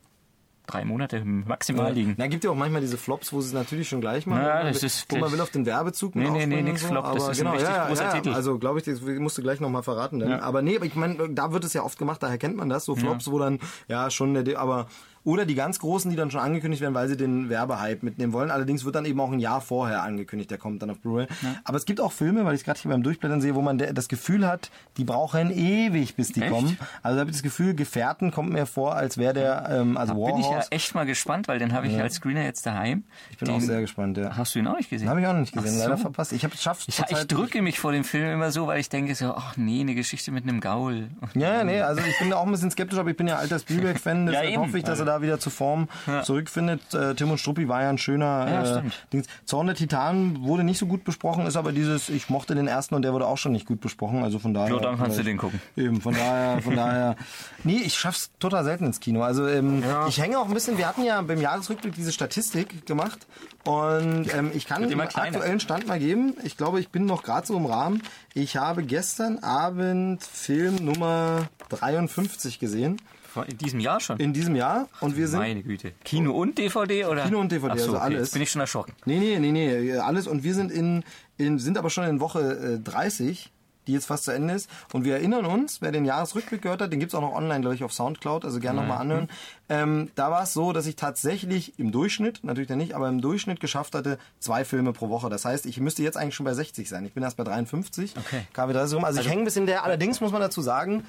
drei 0.68 0.84
Monate 0.84 1.22
maximal 1.24 1.92
liegen. 1.92 2.14
Na, 2.16 2.26
gibt 2.28 2.44
ja 2.44 2.50
auch 2.50 2.54
manchmal 2.54 2.80
diese 2.80 2.96
Flops, 2.98 3.32
wo 3.32 3.40
sie 3.40 3.48
es 3.48 3.52
natürlich 3.54 3.88
schon 3.88 4.00
gleich 4.00 4.26
machen. 4.26 4.42
Ja, 4.44 4.62
man 4.62 4.72
das 4.72 4.82
ist- 4.82 5.06
wo 5.10 5.16
man 5.16 5.32
will 5.32 5.40
auf 5.40 5.50
den 5.50 5.66
Werbezug 5.66 6.14
Nee, 6.14 6.30
nee, 6.30 6.46
nee, 6.46 6.62
nix 6.62 6.82
so, 6.82 6.88
Flop, 6.88 7.04
das 7.04 7.22
ist 7.24 7.28
ein 7.30 7.36
genau, 7.38 7.50
richtig 7.52 7.68
ja, 7.70 7.76
ja, 7.76 7.88
großer 7.88 8.04
ja, 8.04 8.12
Titel. 8.12 8.32
Also, 8.34 8.58
glaube 8.58 8.78
ich, 8.78 8.84
das 8.84 9.00
musst 9.00 9.38
du 9.38 9.42
gleich 9.42 9.60
nochmal 9.60 9.82
verraten. 9.82 10.20
Dann. 10.20 10.30
Ja. 10.30 10.40
Aber 10.42 10.62
nee, 10.62 10.76
aber 10.76 10.84
ich 10.86 10.94
meine, 10.94 11.28
da 11.30 11.52
wird 11.52 11.64
es 11.64 11.72
ja 11.72 11.82
oft 11.82 11.98
gemacht, 11.98 12.22
daher 12.22 12.38
kennt 12.38 12.56
man 12.56 12.68
das, 12.68 12.84
so 12.84 12.94
Flops, 12.94 13.30
wo 13.30 13.38
dann, 13.38 13.58
ja, 13.88 14.10
schon, 14.10 14.34
der, 14.44 14.58
aber 14.60 14.86
oder 15.24 15.44
die 15.46 15.54
ganz 15.54 15.78
großen, 15.78 16.10
die 16.10 16.16
dann 16.16 16.30
schon 16.30 16.40
angekündigt 16.40 16.80
werden, 16.82 16.94
weil 16.94 17.08
sie 17.08 17.16
den 17.16 17.48
Werbehype 17.48 18.04
mitnehmen 18.04 18.32
wollen. 18.32 18.50
Allerdings 18.50 18.84
wird 18.84 18.94
dann 18.94 19.04
eben 19.04 19.20
auch 19.20 19.32
ein 19.32 19.40
Jahr 19.40 19.60
vorher 19.60 20.02
angekündigt, 20.02 20.50
der 20.50 20.58
kommt 20.58 20.82
dann 20.82 20.90
auf 20.90 20.98
Blu-ray. 21.00 21.26
Aber 21.64 21.76
es 21.76 21.84
gibt 21.84 22.00
auch 22.00 22.12
Filme, 22.12 22.44
weil 22.44 22.54
ich 22.54 22.60
es 22.60 22.64
gerade 22.64 22.80
hier 22.80 22.90
beim 22.90 23.02
Durchblättern 23.02 23.40
sehe, 23.40 23.54
wo 23.54 23.62
man 23.62 23.78
das 23.78 24.08
Gefühl 24.08 24.46
hat, 24.46 24.70
die 24.96 25.04
brauchen 25.04 25.50
ewig, 25.50 26.14
bis 26.16 26.32
die 26.32 26.42
Echt? 26.42 26.50
kommen. 26.52 26.78
Also 27.02 27.16
da 27.16 27.20
habe 27.20 27.30
ich 27.30 27.36
das 27.36 27.42
Gefühl, 27.42 27.74
Gefährten 27.74 28.30
kommt 28.30 28.50
mir 28.52 28.66
vor, 28.66 28.94
als 28.96 29.18
wäre 29.18 29.34
der, 29.34 29.68
ähm, 29.70 29.96
also 29.96 30.14
Da 30.14 30.18
Warhorse. 30.18 30.32
bin 30.48 30.58
ich 30.58 30.64
ja 30.64 30.66
echt 30.70 30.94
mal 30.94 31.06
gespannt, 31.06 31.48
weil 31.48 31.58
den 31.58 31.72
habe 31.72 31.86
ich 31.86 32.00
als 32.00 32.14
Screener 32.16 32.44
jetzt 32.44 32.64
daheim. 32.66 33.04
Ich 33.30 33.38
bin 33.38 33.48
den, 33.48 33.56
auch 33.56 33.60
sehr 33.60 33.80
gespannt, 33.80 34.16
ja. 34.16 34.36
Hast 34.36 34.54
du 34.54 34.58
ihn 34.60 34.66
auch 34.66 34.76
nicht 34.76 34.90
gesehen? 34.90 35.08
Habe 35.08 35.20
ich 35.20 35.26
auch 35.26 35.32
noch 35.32 35.40
nicht 35.40 35.52
gesehen, 35.52 35.72
so. 35.72 35.82
leider 35.82 35.98
verpasst. 35.98 36.32
Ich 36.32 36.44
habe 36.44 36.54
es 36.54 36.60
geschafft. 36.60 36.84
Ich, 36.88 36.98
ich 37.10 37.26
drücke 37.26 37.62
mich 37.62 37.78
vor 37.78 37.92
dem 37.92 38.04
Film 38.04 38.30
immer 38.32 38.50
so, 38.50 38.66
weil 38.66 38.80
ich 38.80 38.88
denke 38.88 39.14
so, 39.14 39.34
ach 39.34 39.56
nee, 39.56 39.80
eine 39.80 39.94
Geschichte 39.94 40.30
mit 40.32 40.44
einem 40.44 40.60
Gaul. 40.60 41.08
Ja, 41.34 41.58
ja, 41.58 41.64
nee, 41.64 41.80
also 41.80 42.00
ich 42.02 42.18
bin 42.18 42.30
da 42.30 42.36
auch 42.36 42.46
ein 42.46 42.50
bisschen 42.52 42.70
skeptisch, 42.70 42.98
aber 42.98 43.10
ich 43.10 43.16
bin 43.16 43.26
ja 43.28 43.36
alter 43.36 43.58
Spielberg-Fan, 43.58 44.26
deshalb 44.26 44.48
eben. 44.50 44.62
hoffe 44.62 44.78
ich, 44.78 44.84
dass 44.84 44.98
er 44.98 45.04
da 45.08 45.22
wieder 45.22 45.38
zur 45.40 45.52
Form 45.52 45.88
zurückfindet. 46.22 46.94
Äh, 46.94 47.14
Tim 47.14 47.30
und 47.30 47.38
Struppi 47.38 47.68
war 47.68 47.82
ja 47.82 47.88
ein 47.90 47.98
schöner 47.98 48.48
Ja, 48.48 48.76
äh. 48.78 48.82
Dings. 49.12 49.26
Zorn 49.44 49.66
der 49.66 49.76
Titan 49.76 50.42
wurde 50.42 50.64
nicht 50.64 50.78
so 50.78 50.86
gut 50.86 51.04
besprochen, 51.04 51.46
ist 51.46 51.56
aber 51.56 51.72
dieses, 51.72 52.08
ich 52.08 52.28
mochte 52.28 52.54
den 52.54 52.68
ersten 52.68 52.94
und 52.94 53.02
der 53.02 53.12
wurde 53.12 53.26
auch 53.26 53.38
schon 53.38 53.52
nicht 53.52 53.66
gut 53.66 53.80
besprochen, 53.80 54.22
also 54.22 54.38
von 54.38 54.54
daher. 54.54 54.74
Ja, 54.74 54.80
dann 54.80 54.98
kannst 54.98 55.18
du 55.18 55.22
den 55.22 55.38
gucken. 55.38 55.60
Eben, 55.76 56.00
von 56.00 56.14
daher, 56.14 56.62
von 56.62 56.76
daher. 56.76 57.16
Nee, 57.64 57.80
ich 57.84 57.94
schaff's 57.98 58.30
total 58.38 58.64
selten 58.64 58.86
ins 58.86 59.00
Kino. 59.00 59.22
Also 59.22 59.46
ähm, 59.48 59.82
ich 60.08 60.20
hänge 60.20 60.38
auch 60.38 60.46
ein 60.46 60.54
bisschen, 60.54 60.78
wir 60.78 60.86
hatten 60.86 61.02
ja 61.04 61.20
beim 61.22 61.40
Jahresrückblick 61.40 61.94
diese 61.94 62.12
Statistik 62.12 62.86
gemacht 62.86 63.26
und 63.64 64.32
ähm, 64.34 64.50
ich 64.54 64.66
kann 64.66 64.88
den 64.88 65.00
aktuellen 65.00 65.60
Stand 65.60 65.86
mal 65.86 65.98
geben. 65.98 66.34
Ich 66.44 66.56
glaube, 66.56 66.80
ich 66.80 66.90
bin 66.90 67.06
noch 67.06 67.22
gerade 67.22 67.46
so 67.46 67.56
im 67.56 67.66
Rahmen. 67.66 68.02
Ich 68.34 68.56
habe 68.56 68.82
gestern 68.82 69.38
Abend 69.38 70.22
Film 70.22 70.76
Nummer 70.76 71.48
53 71.70 72.58
gesehen 72.58 73.00
In 73.46 73.58
diesem 73.58 73.80
Jahr 73.80 74.00
schon? 74.00 74.18
in 74.18 74.32
diesem 74.32 74.56
Jahr 74.56 74.88
und 75.00 75.16
wir 75.16 75.28
sind 75.28 75.38
Meine 75.38 75.62
Güte. 75.62 75.92
Kino 76.04 76.32
und 76.32 76.58
DVD 76.58 77.06
oder? 77.06 77.24
Kino 77.24 77.40
und 77.40 77.52
DVD, 77.52 77.72
Ach 77.72 77.78
so, 77.78 77.82
also 77.82 77.96
okay. 77.96 78.04
alles. 78.04 78.20
Jetzt 78.20 78.32
bin 78.32 78.42
ich 78.42 78.50
schon 78.50 78.60
erschrocken. 78.60 78.94
Nee, 79.04 79.18
nee, 79.18 79.38
nee, 79.38 79.52
nee, 79.52 79.96
alles. 79.98 80.26
Und 80.26 80.44
wir 80.44 80.54
sind 80.54 80.70
in, 80.70 81.04
in 81.36 81.58
sind 81.58 81.78
aber 81.78 81.90
schon 81.90 82.04
in 82.04 82.20
Woche 82.20 82.78
äh, 82.78 82.78
30, 82.78 83.50
die 83.88 83.92
jetzt 83.94 84.06
fast 84.06 84.24
zu 84.24 84.32
Ende 84.32 84.54
ist. 84.54 84.70
Und 84.92 85.04
wir 85.04 85.14
erinnern 85.14 85.46
uns, 85.46 85.80
wer 85.80 85.90
den 85.90 86.04
Jahresrückblick 86.04 86.62
gehört 86.62 86.82
hat, 86.82 86.92
den 86.92 87.00
gibt's 87.00 87.14
auch 87.14 87.22
noch 87.22 87.32
online, 87.32 87.62
glaube 87.62 87.74
ich, 87.74 87.82
auf 87.82 87.92
Soundcloud, 87.92 88.44
also 88.44 88.60
gerne 88.60 88.80
nochmal 88.80 88.98
anhören. 88.98 89.28
Ähm, 89.68 90.10
da 90.14 90.30
war 90.30 90.42
es 90.42 90.52
so, 90.52 90.72
dass 90.72 90.86
ich 90.86 90.94
tatsächlich 90.94 91.78
im 91.78 91.90
Durchschnitt, 91.90 92.44
natürlich 92.44 92.68
dann 92.68 92.78
nicht, 92.78 92.94
aber 92.94 93.08
im 93.08 93.20
Durchschnitt 93.20 93.60
geschafft 93.60 93.94
hatte, 93.94 94.18
zwei 94.38 94.64
Filme 94.64 94.92
pro 94.92 95.08
Woche. 95.08 95.30
Das 95.30 95.44
heißt, 95.44 95.66
ich 95.66 95.80
müsste 95.80 96.02
jetzt 96.02 96.16
eigentlich 96.16 96.34
schon 96.34 96.44
bei 96.44 96.54
60 96.54 96.88
sein. 96.88 97.04
Ich 97.06 97.14
bin 97.14 97.22
erst 97.22 97.38
bei 97.38 97.44
53. 97.44 98.14
Okay. 98.16 98.42
KW 98.52 98.72
30 98.74 98.96
rum. 98.96 99.04
Also, 99.04 99.20
ich 99.20 99.28
hänge 99.28 99.42
ein 99.42 99.44
bisschen 99.46 99.66
der. 99.66 99.84
Allerdings 99.84 100.20
muss 100.20 100.32
man 100.32 100.42
dazu 100.42 100.60
sagen, 100.60 101.04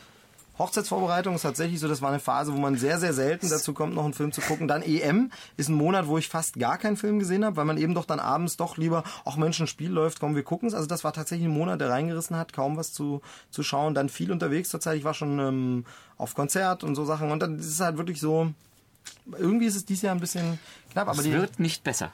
Hochzeitsvorbereitung 0.59 1.35
ist 1.35 1.43
tatsächlich 1.43 1.79
so, 1.79 1.87
das 1.87 2.01
war 2.01 2.09
eine 2.09 2.19
Phase, 2.19 2.53
wo 2.53 2.57
man 2.57 2.75
sehr, 2.77 2.99
sehr 2.99 3.13
selten 3.13 3.49
dazu 3.49 3.73
kommt, 3.73 3.95
noch 3.95 4.03
einen 4.03 4.13
Film 4.13 4.31
zu 4.31 4.41
gucken. 4.41 4.67
Dann 4.67 4.81
EM 4.81 5.31
ist 5.57 5.69
ein 5.69 5.75
Monat, 5.75 6.07
wo 6.07 6.17
ich 6.17 6.27
fast 6.27 6.59
gar 6.59 6.77
keinen 6.77 6.97
Film 6.97 7.17
gesehen 7.17 7.45
habe, 7.45 7.55
weil 7.55 7.65
man 7.65 7.77
eben 7.77 7.95
doch 7.95 8.05
dann 8.05 8.19
abends 8.19 8.57
doch 8.57 8.77
lieber, 8.77 9.03
ach 9.25 9.37
Mensch, 9.37 9.59
ein 9.59 9.67
Spiel 9.67 9.89
läuft, 9.89 10.19
komm, 10.19 10.35
wir 10.35 10.43
gucken's. 10.43 10.73
Also 10.73 10.85
das 10.85 11.03
war 11.03 11.13
tatsächlich 11.13 11.47
ein 11.47 11.53
Monat, 11.53 11.79
der 11.79 11.89
reingerissen 11.89 12.35
hat, 12.35 12.53
kaum 12.53 12.77
was 12.77 12.91
zu, 12.91 13.21
zu 13.49 13.63
schauen. 13.63 13.93
Dann 13.93 14.09
viel 14.09 14.31
unterwegs 14.31 14.69
zur 14.69 14.81
Zeit. 14.81 14.97
Ich 14.97 15.05
war 15.05 15.13
schon 15.13 15.39
ähm, 15.39 15.85
auf 16.17 16.35
Konzert 16.35 16.83
und 16.83 16.95
so 16.95 17.05
Sachen. 17.05 17.31
Und 17.31 17.39
dann 17.39 17.57
ist 17.57 17.67
es 17.69 17.79
halt 17.79 17.97
wirklich 17.97 18.19
so, 18.19 18.53
irgendwie 19.37 19.65
ist 19.65 19.75
es 19.75 19.85
dieses 19.85 20.03
Jahr 20.03 20.13
ein 20.13 20.19
bisschen 20.19 20.59
knapp, 20.91 21.07
aber 21.07 21.19
Es 21.19 21.23
die, 21.23 21.31
wird 21.31 21.59
nicht 21.59 21.83
besser. 21.83 22.11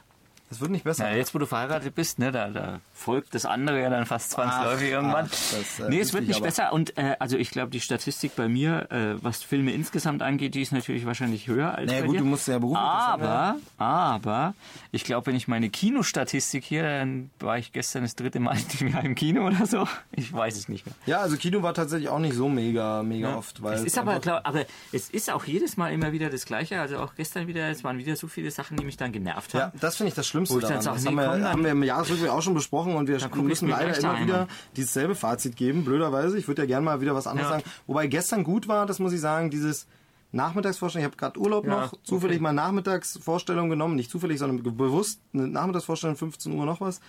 Das 0.48 0.60
wird 0.60 0.70
nicht 0.70 0.84
besser. 0.84 1.04
Na, 1.10 1.16
jetzt, 1.16 1.34
wo 1.34 1.38
du 1.38 1.46
verheiratet 1.46 1.94
bist, 1.94 2.18
ne, 2.18 2.30
da, 2.32 2.48
da 2.48 2.80
folgt 2.94 3.34
das 3.34 3.44
andere 3.46 3.80
ja 3.82 3.90
dann 3.90 4.06
fast 4.06 4.30
zwangsläufig 4.30 4.90
irgendwann. 4.90 5.26
ach, 5.26 5.30
das, 5.30 5.80
äh, 5.80 5.88
nee, 5.90 6.00
es 6.00 6.12
wird 6.12 6.22
ich 6.22 6.28
nicht 6.28 6.36
aber. 6.38 6.46
besser. 6.46 6.72
Und 6.72 6.96
äh, 6.98 7.16
also 7.18 7.36
ich 7.36 7.50
glaube, 7.50 7.70
die 7.70 7.80
Statistik 7.80 8.36
bei 8.36 8.48
mir, 8.48 8.90
äh, 8.90 9.22
was 9.22 9.42
Filme 9.42 9.72
insgesamt 9.72 10.22
angeht, 10.22 10.54
die 10.54 10.62
ist 10.62 10.72
natürlich 10.72 11.04
wahrscheinlich 11.06 11.46
höher 11.48 11.74
als 11.74 11.90
Naja, 11.90 12.00
bei 12.02 12.06
gut, 12.06 12.16
dir. 12.16 12.20
du 12.20 12.24
musst 12.26 12.46
ja 12.48 12.58
beruflich, 12.58 12.82
das 12.84 13.06
haben 13.06 13.22
wir 13.22 13.28
Aber, 13.28 13.56
aber, 13.78 14.54
ich 14.92 15.04
glaube, 15.04 15.26
wenn 15.26 15.36
ich 15.36 15.48
meine 15.48 15.68
Kinostatistik 15.68 16.64
hier, 16.64 16.82
dann 16.82 17.30
war 17.40 17.58
ich 17.58 17.72
gestern 17.72 18.02
das 18.02 18.14
dritte 18.16 18.38
Mal 18.40 18.56
diesem 18.72 18.88
Jahr 18.88 19.04
im 19.04 19.14
Kino 19.14 19.46
oder 19.46 19.66
so. 19.66 19.86
Ich 20.12 20.32
weiß 20.32 20.56
es 20.56 20.68
nicht 20.68 20.86
mehr. 20.86 20.94
Ja, 21.06 21.18
also 21.20 21.36
Kino 21.36 21.62
war 21.62 21.74
tatsächlich 21.74 22.08
auch 22.08 22.18
nicht 22.18 22.34
so 22.34 22.48
mega, 22.48 23.02
mega 23.02 23.36
oft. 23.36 23.62
Weil 23.62 23.74
Es 23.74 23.84
ist 23.84 23.98
aber, 23.98 24.20
glaub, 24.20 24.40
aber 24.46 24.64
es 24.92 25.10
ist 25.10 25.30
auch 25.30 25.44
jedes 25.44 25.76
Mal 25.76 25.92
immer 25.92 26.12
wieder 26.12 26.30
das 26.30 26.44
Gleiche. 26.46 26.80
Also 26.80 26.98
auch 26.98 27.14
gestern 27.16 27.46
wieder, 27.46 27.68
es 27.70 27.82
waren 27.84 27.98
wieder 27.98 28.16
so 28.16 28.28
viele 28.28 28.50
Sachen, 28.50 28.76
die 28.76 28.84
mich 28.84 28.96
dann 28.96 29.12
genervt 29.12 29.54
haben. 29.54 29.72
Ja, 29.74 29.80
das 29.80 29.96
finde 29.96 30.08
ich 30.08 30.14
das 30.14 30.26
Schlimmste 30.36 30.54
Wo 30.54 30.58
ich 30.58 30.64
dann 30.64 30.70
daran. 30.72 30.82
sag, 30.84 30.94
das 30.94 31.02
nee, 31.04 31.08
haben, 31.10 31.16
wir, 31.16 31.26
komm, 31.28 31.44
haben 31.52 31.64
wir 31.64 31.70
im 31.72 31.82
Jahresrückblick 31.82 32.30
auch 32.30 32.42
schon 32.42 32.54
besprochen 32.54 32.94
und 32.94 33.08
wir 33.08 33.18
müssen 33.42 33.68
leider 33.68 33.98
immer 33.98 34.20
wieder 34.20 34.40
an. 34.42 34.48
dieses 34.76 34.92
selbe 34.92 35.14
Fazit 35.14 35.56
geben, 35.56 35.84
blöderweise. 35.84 36.38
Ich 36.38 36.46
würde 36.48 36.62
ja 36.62 36.66
gerne 36.66 36.84
mal 36.84 37.00
wieder 37.00 37.14
was 37.14 37.26
anderes 37.26 37.48
Ja. 37.50 37.56
sagen. 37.58 37.70
Wobei 37.86 38.06
gestern 38.06 38.44
gut 38.44 38.68
war, 38.68 38.86
das 38.86 38.98
muss 38.98 39.12
ich 39.12 39.20
sagen, 39.20 39.50
dieses 39.50 39.86
Nachmittagsvorstellung. 40.32 41.02
Ich 41.02 41.10
habe 41.10 41.16
gerade 41.16 41.40
Urlaub 41.40 41.64
Ja, 41.66 41.80
noch, 41.82 41.94
zufällig 42.02 42.36
okay. 42.36 42.42
mal 42.42 42.52
Nachmittagsvorstellung 42.52 43.70
genommen. 43.70 43.94
Nicht 43.96 44.10
zufällig, 44.10 44.38
sondern 44.38 44.62
bewusst 44.76 45.20
eine 45.32 45.48
Nachmittagsvorstellung, 45.48 46.16
15 46.16 46.52
Uhr 46.52 46.66
noch 46.66 46.80
was. 46.80 47.00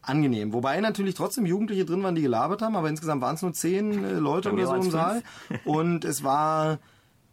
Angenehm. 0.00 0.52
Wobei 0.52 0.80
natürlich 0.80 1.16
trotzdem 1.16 1.44
Jugendliche 1.44 1.84
drin 1.84 2.02
waren, 2.02 2.14
die 2.14 2.22
gelabert 2.22 2.62
haben, 2.62 2.76
aber 2.76 2.88
insgesamt 2.88 3.20
waren 3.20 3.34
es 3.34 3.42
nur 3.42 3.52
zehn 3.52 4.04
äh, 4.04 4.12
Leute 4.12 4.52
oder 4.52 4.66
so 4.66 4.74
im 4.74 4.92
waren's 4.92 4.92
Saal. 4.92 5.22
Und 5.64 6.04
es 6.04 6.22
war 6.22 6.78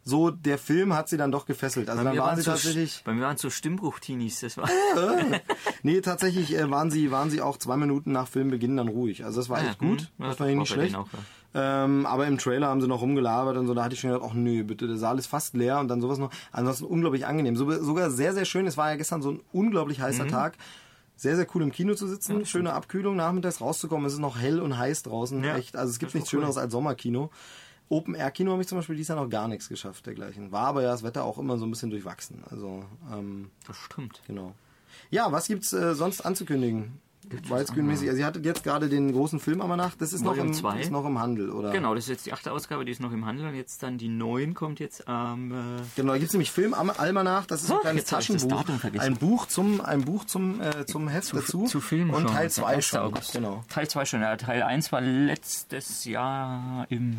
so, 0.08 0.30
der 0.30 0.56
Film 0.56 0.94
hat 0.94 1.08
sie 1.08 1.16
dann 1.16 1.32
doch 1.32 1.46
gefesselt. 1.46 1.90
Also 1.90 1.98
Bei 2.00 2.04
dann 2.04 2.14
mir 2.14 2.22
waren 2.22 2.36
sie 2.36 2.42
so, 2.42 2.52
tatsächlich. 2.52 3.02
bei 3.04 3.12
mir 3.12 3.22
waren 3.22 3.36
so 3.36 3.50
Stimmbruch-Teenies. 3.50 4.38
Das 4.40 4.56
war. 4.56 4.68
Nee, 5.82 6.00
tatsächlich 6.00 6.54
äh, 6.56 6.70
waren 6.70 6.90
sie 6.92 7.10
waren 7.10 7.28
sie 7.30 7.40
auch 7.42 7.56
zwei 7.58 7.76
Minuten 7.76 8.12
nach 8.12 8.28
Filmbeginn 8.28 8.76
dann 8.76 8.88
ruhig. 8.88 9.24
Also 9.24 9.40
das 9.40 9.48
war 9.48 9.60
Ja, 9.62 9.70
echt 9.70 9.78
gut. 9.78 10.00
hm, 10.00 10.06
ja, 10.18 10.28
das 10.28 10.38
war 10.40 10.46
nicht 10.46 10.58
war 10.58 10.66
schlecht. 10.66 10.94
auch, 10.96 11.08
ähm, 11.54 12.06
aber 12.06 12.26
im 12.26 12.38
Trailer 12.38 12.68
haben 12.68 12.80
sie 12.80 12.86
noch 12.88 13.00
rumgelabert 13.00 13.56
und 13.56 13.66
so. 13.66 13.74
Da 13.74 13.82
hatte 13.84 13.94
ich 13.94 14.00
schon 14.00 14.10
gedacht, 14.10 14.28
ach 14.30 14.34
nö, 14.34 14.62
bitte, 14.64 14.86
der 14.86 14.96
Saal 14.96 15.18
ist 15.18 15.26
fast 15.26 15.54
leer 15.54 15.80
und 15.80 15.88
dann 15.88 16.00
sowas 16.00 16.18
noch. 16.18 16.30
Ansonsten 16.52 16.84
unglaublich 16.84 17.26
angenehm. 17.26 17.56
So, 17.56 17.68
sogar 17.82 18.10
sehr, 18.10 18.32
sehr 18.34 18.44
schön. 18.44 18.66
Es 18.66 18.76
war 18.76 18.90
ja 18.90 18.96
gestern 18.96 19.22
so 19.22 19.30
ein 19.32 19.40
unglaublich 19.52 20.00
heißer 20.00 20.24
Mhm. 20.24 20.28
Tag. 20.28 20.56
Sehr, 21.16 21.34
sehr 21.34 21.46
cool 21.54 21.62
im 21.62 21.72
Kino 21.72 21.94
zu 21.94 22.06
sitzen. 22.06 22.44
Schöne 22.46 22.74
Abkühlung 22.74 23.16
nachmittags 23.16 23.60
rauszukommen. 23.60 24.06
Es 24.06 24.12
ist 24.12 24.18
noch 24.18 24.38
hell 24.38 24.60
und 24.60 24.76
heiß 24.76 25.02
draußen. 25.04 25.42
Ja, 25.42 25.56
Echt. 25.56 25.74
Also 25.76 25.90
es 25.90 25.98
gibt 25.98 26.14
nichts 26.14 26.30
cool. 26.32 26.40
Schöneres 26.40 26.58
als 26.58 26.72
Sommerkino. 26.72 27.30
Open 27.88 28.14
Air 28.14 28.30
Kino 28.32 28.52
habe 28.52 28.62
ich 28.62 28.68
zum 28.68 28.78
Beispiel 28.78 28.96
dieses 28.96 29.08
Jahr 29.08 29.22
noch 29.22 29.30
gar 29.30 29.48
nichts 29.48 29.68
geschafft, 29.68 30.06
dergleichen. 30.06 30.50
War 30.52 30.66
aber 30.68 30.82
ja 30.82 30.88
das 30.90 31.02
Wetter 31.02 31.24
auch 31.24 31.38
immer 31.38 31.56
so 31.58 31.66
ein 31.66 31.70
bisschen 31.70 31.90
durchwachsen. 31.90 32.42
Also, 32.50 32.84
ähm, 33.12 33.50
Das 33.66 33.76
stimmt. 33.76 34.20
genau. 34.26 34.54
Ja, 35.10 35.30
was 35.30 35.46
gibt's 35.46 35.72
äh, 35.72 35.94
sonst 35.94 36.22
anzukündigen? 36.22 37.00
Widescreen-mäßig. 37.28 38.08
Also 38.08 38.20
ihr 38.20 38.26
hattet 38.26 38.44
jetzt 38.44 38.62
gerade 38.62 38.88
den 38.88 39.10
großen 39.12 39.40
Film 39.40 39.60
am 39.60 39.76
Nacht. 39.76 40.00
Das 40.00 40.12
ist 40.12 40.22
noch, 40.22 40.36
im, 40.36 40.52
zwei. 40.52 40.80
ist 40.80 40.92
noch 40.92 41.04
im 41.04 41.18
Handel, 41.18 41.50
oder? 41.50 41.72
Genau, 41.72 41.92
das 41.92 42.04
ist 42.04 42.10
jetzt 42.10 42.26
die 42.26 42.32
achte 42.32 42.52
Ausgabe, 42.52 42.84
die 42.84 42.92
ist 42.92 43.00
noch 43.00 43.10
im 43.10 43.26
Handel 43.26 43.48
und 43.48 43.56
jetzt 43.56 43.82
dann 43.82 43.98
die 43.98 44.06
neun 44.08 44.54
kommt 44.54 44.78
jetzt 44.78 45.08
am... 45.08 45.50
äh, 45.50 45.54
Genau, 45.96 46.12
da 46.12 46.18
gibt's 46.18 46.34
nämlich 46.34 46.52
Film 46.52 46.72
am 46.72 46.88
Almanach, 46.90 47.46
das 47.46 47.64
ist 47.64 47.72
ein 47.72 47.80
kleines 47.80 48.04
Taschenbuch. 48.04 48.64
Ein 48.98 49.16
Buch 49.16 49.46
zum, 49.46 49.80
ein 49.80 50.04
Buch 50.04 50.24
zum, 50.24 50.60
äh, 50.60 50.86
zum 50.86 51.08
Heft 51.08 51.34
dazu. 51.34 51.64
zu 51.66 51.80
Filmen 51.80 52.10
Und 52.12 52.22
schon. 52.22 52.32
Teil 52.32 52.42
Der 52.42 52.50
2 52.50 52.66
1. 52.76 52.86
schon. 52.86 53.00
August. 53.00 53.32
Genau. 53.32 53.64
Teil 53.68 53.88
2 53.88 54.04
schon, 54.04 54.20
ja. 54.20 54.36
Teil 54.36 54.62
1 54.62 54.92
war 54.92 55.00
letztes 55.00 56.04
Jahr 56.04 56.86
im 56.90 57.18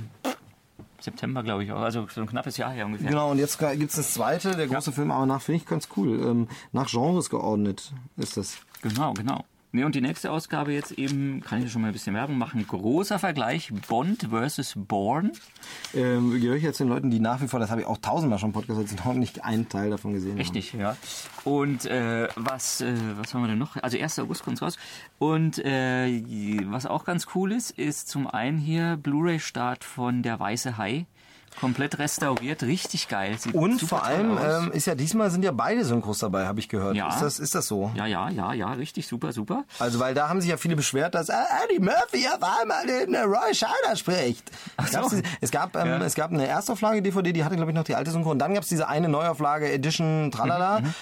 September, 1.07 1.41
glaube 1.41 1.63
ich 1.63 1.71
auch. 1.71 1.79
Also 1.79 2.05
so 2.13 2.21
ein 2.21 2.27
knappes 2.27 2.57
Jahr 2.57 2.71
her 2.71 2.85
ungefähr. 2.85 3.09
Genau, 3.09 3.31
und 3.31 3.37
jetzt 3.37 3.59
gibt's 3.59 3.95
das 3.95 4.13
zweite, 4.13 4.55
der 4.55 4.67
große 4.67 4.91
Film 4.91 5.11
Almanach, 5.11 5.41
finde 5.41 5.61
ich 5.61 5.65
ganz 5.65 5.87
cool. 5.95 6.19
Ähm, 6.21 6.47
nach 6.73 6.89
Genres 6.89 7.29
geordnet 7.29 7.93
ist 8.17 8.35
das. 8.35 8.57
Genau, 8.81 9.13
genau. 9.13 9.45
Ne, 9.77 9.85
und 9.85 9.93
die 9.93 10.01
nächste 10.01 10.31
Ausgabe 10.31 10.73
jetzt 10.73 10.93
eben, 10.93 11.41
kann 11.41 11.61
ich 11.61 11.71
schon 11.71 11.83
mal 11.83 11.89
ein 11.89 11.93
bisschen 11.93 12.15
Werbung 12.15 12.35
machen, 12.39 12.65
großer 12.65 13.19
Vergleich, 13.19 13.71
Bond 13.87 14.29
versus 14.31 14.73
Bourne. 14.75 15.31
Ähm, 15.93 16.31
gehöre 16.41 16.55
ich 16.55 16.63
jetzt 16.63 16.79
den 16.79 16.87
Leuten, 16.87 17.11
die 17.11 17.19
nach 17.19 17.41
wie 17.41 17.47
vor, 17.47 17.59
das 17.59 17.69
habe 17.69 17.81
ich 17.81 17.85
auch 17.85 17.99
tausendmal 17.99 18.39
schon 18.39 18.49
im 18.49 18.53
Podcast, 18.53 18.79
als 18.79 19.05
noch 19.05 19.13
nicht 19.13 19.45
einen 19.45 19.69
Teil 19.69 19.91
davon 19.91 20.13
gesehen 20.13 20.31
haben. 20.31 20.37
Richtig, 20.39 20.73
ja. 20.73 20.97
Und 21.43 21.85
äh, 21.85 22.27
was, 22.35 22.81
äh, 22.81 22.91
was 23.17 23.35
haben 23.35 23.41
wir 23.41 23.49
denn 23.49 23.59
noch? 23.59 23.77
Also 23.77 23.99
1. 23.99 24.17
August 24.17 24.43
kommt's 24.43 24.63
raus. 24.63 24.79
Und 25.19 25.59
äh, 25.63 26.23
was 26.65 26.87
auch 26.87 27.05
ganz 27.05 27.27
cool 27.35 27.51
ist, 27.51 27.69
ist 27.69 28.09
zum 28.09 28.25
einen 28.25 28.57
hier 28.57 28.97
Blu-ray-Start 28.97 29.83
von 29.83 30.23
Der 30.23 30.39
Weiße 30.39 30.79
Hai. 30.79 31.05
Komplett 31.59 31.97
restauriert, 31.99 32.63
richtig 32.63 33.07
geil. 33.07 33.37
Sieht 33.39 33.53
Und 33.55 33.81
vor 33.81 34.03
allem 34.03 34.37
ähm, 34.37 34.71
ist 34.71 34.85
ja 34.85 34.95
diesmal 34.95 35.31
sind 35.31 35.43
ja 35.43 35.51
beide 35.51 35.83
Synchros 35.85 36.19
dabei, 36.19 36.45
habe 36.45 36.59
ich 36.59 36.69
gehört. 36.69 36.95
Ja. 36.95 37.09
Ist, 37.09 37.21
das, 37.21 37.39
ist 37.39 37.55
das 37.55 37.67
so? 37.67 37.91
ja, 37.95 38.05
ja, 38.05 38.29
ja, 38.29 38.53
ja, 38.53 38.71
richtig, 38.73 39.07
super, 39.07 39.31
super. 39.33 39.63
Also, 39.79 39.99
weil 39.99 40.13
da 40.13 40.29
haben 40.29 40.39
sich 40.39 40.49
ja 40.49 40.57
viele 40.57 40.75
beschwert, 40.75 41.15
dass 41.15 41.29
äh, 41.29 41.33
Eddie 41.65 41.79
Murphy 41.79 42.27
auf 42.27 42.41
einmal 42.61 42.85
den 42.85 43.13
äh, 43.13 43.21
Roy 43.21 43.53
Scheider 43.53 43.95
spricht. 43.95 44.51
Es 44.77 44.91
gab, 44.91 45.03
so. 45.05 45.09
diese, 45.09 45.23
es, 45.41 45.51
gab, 45.51 45.75
ähm, 45.75 45.87
Ja. 45.87 45.97
es 46.03 46.15
gab 46.15 46.31
eine 46.31 46.45
Erstauflage 46.47 47.01
DVD, 47.01 47.33
die 47.33 47.43
hatte, 47.43 47.55
glaube 47.55 47.71
ich, 47.71 47.75
noch 47.75 47.83
die 47.85 47.95
alte 47.95 48.11
Synchro. 48.11 48.31
Und 48.31 48.39
dann 48.39 48.53
gab 48.53 48.63
es 48.63 48.69
diese 48.69 48.87
eine 48.87 49.09
Neuauflage 49.09 49.71
Edition 49.71 50.31
Tralala. 50.31 50.81
Mhm, 50.81 50.93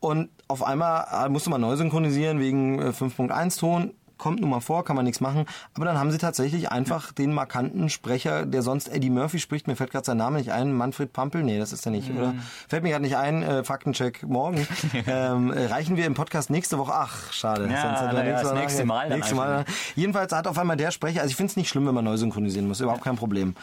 Und 0.00 0.30
auf 0.48 0.62
einmal 0.62 1.26
äh, 1.26 1.28
musste 1.28 1.50
man 1.50 1.60
neu 1.60 1.76
synchronisieren 1.76 2.40
wegen 2.40 2.80
äh, 2.80 2.90
5.1 2.92 3.58
Ton. 3.58 3.92
Kommt 4.18 4.40
nun 4.40 4.50
mal 4.50 4.60
vor, 4.60 4.84
kann 4.84 4.96
man 4.96 5.04
nichts 5.04 5.20
machen. 5.20 5.46
Aber 5.74 5.84
dann 5.84 5.96
haben 5.96 6.10
sie 6.10 6.18
tatsächlich 6.18 6.70
einfach 6.70 7.12
den 7.12 7.32
markanten 7.32 7.88
Sprecher, 7.88 8.44
der 8.44 8.62
sonst 8.62 8.88
Eddie 8.88 9.10
Murphy 9.10 9.38
spricht. 9.38 9.68
Mir 9.68 9.76
fällt 9.76 9.92
gerade 9.92 10.04
sein 10.04 10.16
Name 10.16 10.38
nicht 10.38 10.52
ein. 10.52 10.72
Manfred 10.72 11.12
Pampel? 11.12 11.42
Nee, 11.42 11.58
das 11.58 11.72
ist 11.72 11.86
er 11.86 11.92
nicht, 11.92 12.10
oder? 12.10 12.34
Fällt 12.68 12.82
mir 12.82 12.90
gerade 12.90 13.04
nicht 13.04 13.16
ein. 13.16 13.42
Äh, 13.42 13.64
Faktencheck 13.64 14.24
morgen. 14.24 14.66
ähm, 15.06 15.52
äh, 15.52 15.66
reichen 15.66 15.96
wir 15.96 16.06
im 16.06 16.14
Podcast 16.14 16.50
nächste 16.50 16.78
Woche. 16.78 16.92
Ach, 16.94 17.32
schade. 17.32 17.68
Ja, 17.70 17.82
Sonst 17.82 18.12
na 18.12 18.26
ja, 18.26 18.32
das 18.32 18.44
Woche 18.44 18.54
nächste 18.54 18.84
Mal 18.84 19.08
Nächste 19.08 19.34
Mal. 19.34 19.58
einfach. 19.58 19.74
Jedenfalls 19.94 20.32
hat 20.32 20.46
auf 20.46 20.58
einmal 20.58 20.76
der 20.76 20.90
Sprecher, 20.90 21.20
also 21.20 21.30
ich 21.30 21.36
finde 21.36 21.50
es 21.50 21.56
nicht 21.56 21.68
schlimm, 21.68 21.86
wenn 21.86 21.94
man 21.94 22.04
neu 22.04 22.16
synchronisieren 22.16 22.66
muss. 22.66 22.80
Überhaupt 22.80 23.04
kein 23.04 23.16
Problem. 23.16 23.54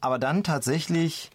Aber 0.00 0.18
dann 0.18 0.42
tatsächlich 0.42 1.30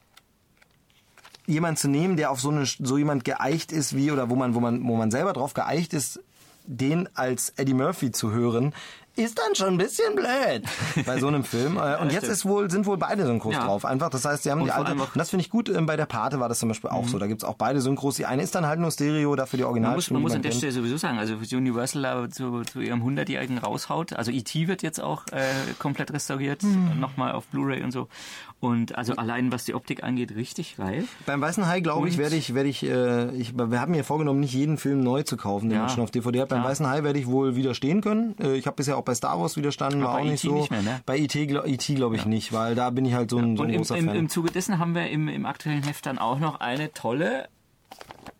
jemand 1.47 1.79
zu 1.79 1.87
nehmen, 1.87 2.15
der 2.15 2.29
auf 2.29 2.39
so 2.39 2.49
eine 2.49 2.65
so 2.65 2.97
jemand 2.97 3.25
geeicht 3.25 3.71
ist 3.71 3.95
wie 3.95 4.11
oder 4.11 4.29
wo 4.29 4.35
man 4.35 4.53
wo 4.53 4.59
man 4.59 4.87
wo 4.87 4.95
man 4.95 5.09
selber 5.11 5.33
drauf 5.33 5.53
geeicht 5.53 5.93
ist, 5.93 6.19
den 6.71 7.09
als 7.15 7.49
Eddie 7.57 7.73
Murphy 7.73 8.11
zu 8.11 8.31
hören, 8.31 8.73
ist 9.15 9.37
dann 9.37 9.53
schon 9.53 9.69
ein 9.69 9.77
bisschen 9.77 10.15
blöd 10.15 10.63
bei 11.05 11.19
so 11.19 11.27
einem 11.27 11.43
Film. 11.43 11.77
Äh, 11.83 11.97
Und 11.97 12.13
jetzt 12.13 12.27
ist 12.29 12.45
wohl 12.45 12.69
sind 12.71 12.85
wohl 12.85 12.95
beide 12.97 13.25
Synchros 13.25 13.53
Ja. 13.53 13.65
drauf. 13.65 13.83
Einfach, 13.83 14.09
das 14.09 14.23
heißt, 14.23 14.43
sie 14.43 14.51
haben 14.51 14.63
die 14.63 14.69
vor 14.69 14.85
alte. 14.85 14.93
Und 14.93 15.09
das 15.15 15.29
finde 15.31 15.43
ich 15.43 15.49
gut. 15.49 15.67
ähm, 15.67 15.85
Bei 15.87 15.97
der 15.97 16.05
Pate 16.05 16.39
war 16.39 16.47
das 16.47 16.59
zum 16.59 16.69
Beispiel 16.69 16.89
auch 16.89 17.05
so. 17.07 17.17
Da 17.19 17.27
gibt's 17.27 17.43
auch 17.43 17.55
beide 17.55 17.81
Synchros. 17.81 18.15
Die 18.15 18.25
eine 18.25 18.43
ist 18.43 18.55
dann 18.55 18.65
halt 18.65 18.79
nur 18.79 18.91
Stereo, 18.91 19.35
dafür 19.35 19.57
die 19.57 19.65
Man 19.87 19.95
muss, 19.95 20.09
man 20.11 20.21
muss 20.21 20.31
die 20.31 20.35
an 20.37 20.41
der. 20.43 20.51
Stelle 20.51 20.71
sowieso 20.71 20.95
sagen, 20.95 21.17
also 21.17 21.35
Universal 21.35 22.29
zu, 22.29 22.61
zu 22.61 22.79
ihrem 22.79 23.01
100-jährigen 23.03 23.57
raushaut, 23.57 24.13
also 24.13 24.31
E.T. 24.31 24.67
wird 24.69 24.83
jetzt 24.83 25.01
auch 25.01 25.23
äh, 25.31 25.41
komplett 25.79 26.13
restauriert, 26.13 26.61
Hm. 26.61 26.99
nochmal 26.99 27.33
auf 27.33 27.45
Blu-ray 27.47 27.83
und 27.83 27.91
so. 27.91 28.07
Und 28.61 28.97
also 28.97 29.15
allein 29.15 29.53
was 29.53 29.63
die 29.63 29.73
Optik 29.73 30.03
angeht, 30.03 30.35
richtig 30.35 30.75
geil. 30.75 31.05
Beim 31.25 31.39
Weißen 31.39 31.65
Hai, 31.65 31.79
glaube 31.79 32.09
ich, 32.09 32.15
Und- 32.15 32.19
werde 32.19 32.35
ich, 32.35 32.53
werde 32.53 32.67
ich, 32.67 32.83
äh, 32.83 33.33
ich, 33.35 33.57
wir 33.57 33.79
haben 33.79 33.91
mir 33.93 34.03
vorgenommen, 34.03 34.41
nicht 34.41 34.53
jeden 34.53 34.77
Film 34.77 35.01
neu 35.01 35.23
zu 35.23 35.37
kaufen, 35.37 35.69
den 35.69 35.75
Ja. 35.77 35.81
man 35.83 35.89
schon 35.89 36.03
auf 36.03 36.11
DVD 36.11 36.41
hat. 36.41 36.49
Beim 36.49 36.63
Ja. 36.63 36.67
Weißen 36.69 36.85
Hai 36.85 37.03
werde 37.03 37.19
ich 37.19 37.27
wohl 37.27 37.55
widerstehen 37.55 38.01
können. 38.01 38.35
Äh, 38.37 38.55
ich 38.57 38.65
habe 38.67 38.75
bisher 38.75 38.97
auch 38.97 39.03
bei 39.05 39.15
Star 39.15 39.39
Wars 39.39 39.55
widerstanden, 39.55 40.03
war 40.03 40.15
auch 40.15 40.23
nicht 40.25 40.43
E.T. 40.43 40.49
so. 40.49 40.55
nicht 40.55 40.71
mehr, 40.71 40.81
ne? 40.81 40.99
Bei 41.05 41.17
E.T. 41.17 41.45
gl- 41.45 41.65
E.T. 41.65 41.93
glaube 41.95 42.17
ich 42.17 42.25
nicht, 42.25 42.51
weil 42.51 42.75
da 42.75 42.89
bin 42.89 43.05
ich 43.05 43.13
halt 43.13 43.29
so 43.29 43.37
ein, 43.37 43.55
so 43.55 43.63
Und 43.63 43.69
ein 43.69 43.73
im, 43.75 43.77
großer 43.77 43.97
im, 43.97 44.05
Fan. 44.07 44.15
im 44.17 44.27
Zuge 44.29 44.51
dessen 44.51 44.77
haben 44.77 44.93
wir 44.93 45.09
im, 45.09 45.29
im 45.29 45.45
aktuellen 45.45 45.83
Heft 45.83 46.05
dann 46.05 46.17
auch 46.19 46.39
noch 46.39 46.59
eine 46.59 46.91
tolle 46.91 47.47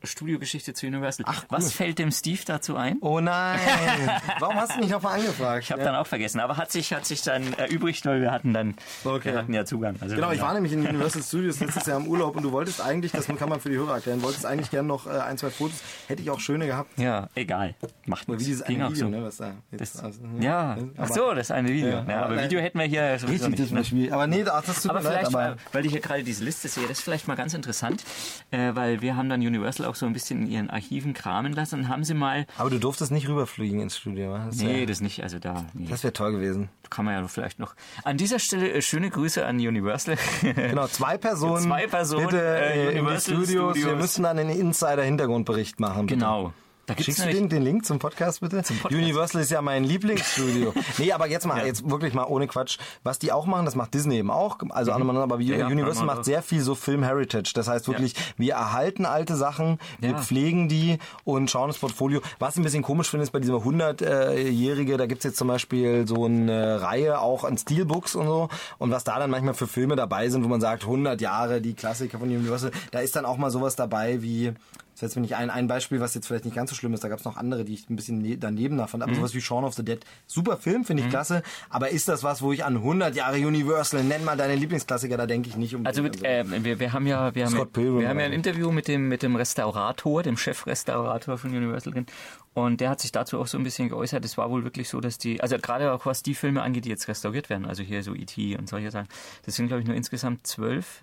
Studiogeschichte 0.03 0.73
zu 0.73 0.87
Universal. 0.87 1.25
Ach, 1.27 1.41
cool. 1.43 1.47
Was 1.57 1.73
fällt 1.73 1.99
dem 1.99 2.11
Steve 2.11 2.39
dazu 2.45 2.75
ein? 2.75 2.97
oh 3.01 3.19
nein! 3.19 3.59
Warum 4.39 4.55
hast 4.55 4.75
du 4.75 4.79
mich 4.79 4.89
nochmal 4.89 5.19
angefragt? 5.19 5.63
Ich 5.63 5.71
habe 5.71 5.83
dann 5.83 5.95
auch 5.95 6.07
vergessen, 6.07 6.39
aber 6.39 6.57
hat 6.57 6.71
sich, 6.71 6.93
hat 6.93 7.05
sich 7.05 7.21
dann 7.21 7.53
erübrigt, 7.53 8.05
weil 8.05 8.21
wir 8.21 8.31
hatten 8.31 8.53
dann, 8.53 8.75
Okay. 9.03 9.31
wir 9.33 9.37
hatten 9.39 9.53
ja 9.53 9.65
Zugang. 9.65 9.95
Also 10.01 10.15
Genau, 10.15 10.31
ich 10.31 10.41
war 10.41 10.53
nämlich 10.53 10.73
in 10.73 10.85
Universal 10.87 11.21
Studios 11.27 11.59
letztes 11.59 11.85
Jahr 11.85 11.99
im 11.99 12.07
Urlaub 12.07 12.35
und 12.35 12.43
du 12.43 12.51
wolltest 12.51 12.81
eigentlich, 12.81 13.11
das 13.11 13.27
kann 13.27 13.49
man 13.49 13.59
für 13.59 13.69
die 13.69 13.75
Hörer 13.77 13.95
erklären, 13.95 14.21
wolltest 14.21 14.45
eigentlich 14.45 14.71
gerne 14.71 14.87
noch 14.87 15.05
äh, 15.07 15.11
ein, 15.11 15.37
zwei 15.37 15.49
Fotos, 15.49 15.79
hätte 16.07 16.21
ich 16.21 16.29
auch 16.29 16.39
schöne 16.39 16.65
gehabt. 16.65 16.97
Ja, 16.97 17.29
egal. 17.35 17.75
Macht 18.05 18.27
Wie 18.27 18.31
nichts. 18.31 18.45
dieses 18.45 18.65
Ging 18.65 18.77
eine 18.77 18.87
auch 18.87 18.91
Video, 18.91 19.05
so. 19.07 19.11
ne, 19.11 19.23
was 19.23 19.37
da 19.37 19.53
jetzt, 19.71 19.95
Das, 19.95 20.03
also, 20.03 20.19
ja, 20.39 20.77
ach 20.97 21.03
aber- 21.05 21.13
so, 21.13 21.33
das 21.33 21.51
eine 21.51 21.69
Video. 21.69 21.89
Ja, 21.89 22.05
Ja, 22.07 22.21
aber 22.25 22.35
nein. 22.35 22.45
Video 22.45 22.59
hätten 22.61 22.79
wir 22.79 22.85
hier 22.85 23.19
sowieso 23.19 23.45
Richtig, 23.47 23.49
nicht. 23.59 23.71
das 23.71 23.71
Ne? 23.71 23.85
schwierig. 23.85 24.13
Aber 24.13 24.27
nee, 24.27 24.43
ach, 24.49 24.63
das 24.65 24.81
tut 24.81 24.91
Aber 24.91 24.99
mir 25.01 25.09
leid, 25.09 25.27
vielleicht, 25.27 25.35
aber... 25.35 25.51
äh, 25.53 25.55
weil 25.73 25.85
ich 25.85 25.91
hier 25.91 26.01
gerade 26.01 26.23
diese 26.23 26.43
Liste 26.43 26.67
sehe, 26.67 26.83
das 26.87 26.99
ist 26.99 27.03
vielleicht 27.03 27.27
mal 27.27 27.35
ganz 27.35 27.53
interessant, 27.53 28.03
äh, 28.51 28.71
weil 28.73 29.01
wir 29.01 29.15
haben 29.15 29.29
dann 29.29 29.41
Universal 29.41 29.85
auch 29.89 29.95
so 29.95 30.05
ein 30.05 30.13
bisschen 30.13 30.43
in 30.43 30.51
ihren 30.51 30.69
Archiven 30.69 31.13
kramen 31.13 31.53
lassen 31.53 31.81
und 31.81 31.87
haben 31.89 32.03
sie 32.03 32.13
mal, 32.13 32.45
Aber 32.57 32.69
du 32.69 32.79
durftest 32.79 33.11
nicht 33.11 33.27
rüberfliegen 33.27 33.81
ins 33.81 33.97
Studio, 33.97 34.31
wa? 34.31 34.45
Das 34.45 34.55
nee, 34.57 34.85
das 34.85 35.01
nicht, 35.01 35.21
also 35.23 35.39
da, 35.39 35.65
nee, 35.73 35.87
Das 35.89 36.03
wäre 36.03 36.13
toll 36.13 36.31
gewesen. 36.31 36.69
kann 36.89 37.05
man 37.05 37.15
ja 37.15 37.27
vielleicht 37.27 37.59
noch. 37.59 37.75
An 38.03 38.17
dieser 38.17 38.39
Stelle 38.39 38.71
äh, 38.71 38.81
schöne 38.81 39.09
Grüße 39.09 39.45
an 39.45 39.57
Universal. 39.57 40.17
Genau, 40.41 40.87
zwei 40.87 41.17
Personen. 41.17 41.63
Zwei 41.63 41.87
Personen, 41.87 42.25
Bitte 42.27 42.41
äh, 42.41 42.85
äh, 42.85 42.99
Universal 42.99 43.35
Studios. 43.35 43.75
Wir 43.75 43.81
Studios. 43.81 44.01
müssen 44.01 44.23
dann 44.23 44.39
einen 44.39 44.49
Insider-Hintergrundbericht 44.49 45.79
machen. 45.79 46.05
Bitte. 46.05 46.19
genau. 46.19 46.53
Da 46.89 47.03
Schickst 47.03 47.23
du 47.23 47.29
den, 47.31 47.49
den 47.49 47.61
Link 47.61 47.85
zum 47.85 47.99
Podcast 47.99 48.41
bitte? 48.41 48.57
Podcast. 48.57 48.85
Universal 48.93 49.41
ist 49.41 49.51
ja 49.51 49.61
mein 49.61 49.83
Lieblingsstudio. 49.83 50.73
nee, 50.97 51.11
aber 51.11 51.27
jetzt 51.27 51.45
mal, 51.45 51.65
jetzt 51.65 51.87
wirklich 51.89 52.13
mal 52.13 52.23
ohne 52.25 52.47
Quatsch. 52.47 52.77
Was 53.03 53.19
die 53.19 53.31
auch 53.31 53.45
machen, 53.45 53.65
das 53.65 53.75
macht 53.75 53.93
Disney 53.93 54.17
eben 54.17 54.31
auch. 54.31 54.57
Also 54.69 54.91
andere 54.91 55.09
anderen, 55.09 55.31
aber 55.31 55.37
Mhm. 55.37 55.47
Ja, 55.47 55.57
ja, 55.57 55.67
Universal 55.67 56.05
macht 56.05 56.25
sehr 56.25 56.41
viel 56.41 56.61
so 56.61 56.73
Film 56.75 57.03
Heritage. 57.03 57.51
Das 57.53 57.67
heißt 57.67 57.87
wirklich, 57.87 58.15
wir 58.37 58.53
erhalten 58.53 59.05
alte 59.05 59.35
Sachen, 59.35 59.77
wir 59.99 60.09
Ja. 60.11 60.17
pflegen 60.17 60.67
die 60.67 60.97
und 61.23 61.49
schauen 61.51 61.67
das 61.69 61.77
Portfolio. 61.77 62.21
Was 62.39 62.55
ich 62.55 62.59
ein 62.61 62.63
bisschen 62.63 62.83
komisch 62.83 63.09
finde, 63.09 63.23
ist 63.23 63.31
bei 63.31 63.39
dieser 63.39 63.63
100-Jährige, 63.63 64.97
da 64.97 65.05
gibt's 65.05 65.23
jetzt 65.25 65.37
zum 65.37 65.47
Beispiel 65.47 66.07
so 66.07 66.25
eine 66.25 66.81
Reihe 66.81 67.19
auch 67.19 67.43
an 67.43 67.57
Steelbooks 67.57 68.15
und 68.15 68.25
so. 68.25 68.49
Und 68.77 68.91
was 68.91 69.03
da 69.03 69.19
dann 69.19 69.29
manchmal 69.29 69.53
für 69.53 69.67
Filme 69.67 69.95
dabei 69.95 70.29
sind, 70.29 70.43
wo 70.43 70.47
man 70.47 70.61
sagt, 70.61 70.83
100 70.83 71.21
Jahre, 71.21 71.61
die 71.61 71.73
Klassiker 71.73 72.19
von 72.19 72.29
Universal, 72.29 72.71
da 72.91 72.99
ist 72.99 73.15
dann 73.15 73.25
auch 73.25 73.37
mal 73.37 73.51
sowas 73.51 73.75
dabei 73.75 74.21
wie 74.21 74.53
das 74.99 75.11
ist 75.11 75.15
jetzt 75.15 75.21
nicht 75.21 75.35
ein, 75.35 75.49
ein 75.49 75.67
Beispiel, 75.67 75.99
was 75.99 76.13
jetzt 76.13 76.27
vielleicht 76.27 76.45
nicht 76.45 76.55
ganz 76.55 76.69
so 76.69 76.75
schlimm 76.75 76.93
ist. 76.93 77.03
Da 77.03 77.07
gab 77.07 77.19
es 77.19 77.25
noch 77.25 77.37
andere, 77.37 77.63
die 77.65 77.73
ich 77.73 77.89
ein 77.89 77.95
bisschen 77.95 78.19
ne 78.19 78.37
daneben 78.37 78.75
nach 78.75 78.89
fand. 78.89 79.01
Aber 79.03 79.15
sowas 79.15 79.33
wie 79.33 79.41
Shaun 79.41 79.63
of 79.63 79.73
the 79.73 79.83
Dead. 79.83 79.99
Super 80.27 80.57
Film, 80.57 80.83
finde 80.83 81.03
ich 81.03 81.09
klasse. 81.09 81.41
Aber 81.69 81.89
ist 81.89 82.07
das 82.07 82.23
was, 82.23 82.41
wo 82.41 82.51
ich 82.51 82.65
an 82.65 82.75
100 82.77 83.15
Jahre 83.15 83.37
Universal, 83.37 84.03
nenn 84.03 84.25
mal 84.25 84.35
deine 84.37 84.55
Lieblingsklassiker, 84.55 85.17
da 85.17 85.25
denke 85.25 85.49
ich 85.49 85.55
nicht 85.57 85.75
um. 85.75 85.85
Also 85.85 86.03
mit, 86.03 86.23
äh, 86.23 86.43
wir, 86.63 86.79
wir 86.79 86.93
haben 86.93 87.07
ja, 87.07 87.33
wir 87.33 87.45
haben, 87.45 87.51
Scott 87.53 87.73
Pilgrim 87.73 87.99
wir 88.01 88.09
haben 88.09 88.19
ja 88.19 88.25
ein. 88.25 88.33
Interview 88.33 88.71
mit 88.71 88.87
dem, 88.87 89.07
mit 89.07 89.23
dem 89.23 89.35
Restaurator, 89.35 90.23
dem 90.23 90.37
Chefrestaurator 90.37 91.37
von 91.37 91.51
Universal 91.51 91.93
drin. 91.93 92.05
Und 92.53 92.81
der 92.81 92.89
hat 92.89 92.99
sich 92.99 93.11
dazu 93.11 93.39
auch 93.39 93.47
so 93.47 93.57
ein 93.57 93.63
bisschen 93.63 93.89
geäußert. 93.89 94.25
Es 94.25 94.37
war 94.37 94.49
wohl 94.49 94.63
wirklich 94.63 94.89
so, 94.89 94.99
dass 94.99 95.17
die, 95.17 95.39
also 95.41 95.57
gerade 95.57 95.93
auch 95.93 96.05
was 96.05 96.23
die 96.23 96.35
Filme 96.35 96.61
angeht, 96.61 96.85
die 96.85 96.89
jetzt 96.89 97.07
restauriert 97.07 97.49
werden, 97.49 97.65
also 97.65 97.83
hier 97.83 98.03
so 98.03 98.13
E.T. 98.15 98.57
und 98.57 98.67
solche 98.67 98.91
Sachen, 98.91 99.07
das 99.45 99.55
sind 99.55 99.67
glaube 99.67 99.81
ich 99.81 99.87
nur 99.87 99.95
insgesamt 99.95 100.45
zwölf, 100.45 101.01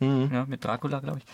Mhm. 0.00 0.30
ja, 0.32 0.44
mit 0.46 0.64
Dracula 0.64 0.98
glaube 1.00 1.18
ich. 1.20 1.24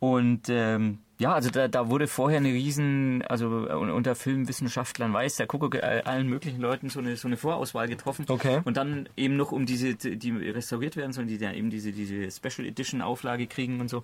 Und 0.00 0.42
ähm, 0.48 0.98
ja, 1.18 1.32
also 1.32 1.50
da, 1.50 1.68
da 1.68 1.88
wurde 1.88 2.06
vorher 2.06 2.38
eine 2.38 2.48
riesen, 2.48 3.22
also 3.22 3.48
unter 3.48 4.14
Filmwissenschaftlern 4.14 5.12
weiß 5.12 5.36
der 5.36 5.46
Kuckuck 5.46 5.76
äh, 5.76 6.02
allen 6.04 6.28
möglichen 6.28 6.60
Leuten 6.60 6.90
so 6.90 6.98
eine 6.98 7.16
so 7.16 7.28
eine 7.28 7.36
Vorauswahl 7.36 7.88
getroffen. 7.88 8.24
Okay. 8.28 8.60
Und 8.64 8.76
dann 8.76 9.08
eben 9.16 9.36
noch 9.36 9.52
um 9.52 9.64
diese, 9.66 9.94
die 9.94 10.30
restauriert 10.30 10.96
werden 10.96 11.12
sollen, 11.12 11.28
die 11.28 11.38
dann 11.38 11.54
eben 11.54 11.70
diese, 11.70 11.92
diese 11.92 12.30
Special 12.30 12.66
Edition 12.66 13.00
Auflage 13.00 13.46
kriegen 13.46 13.80
und 13.80 13.88
so. 13.88 14.02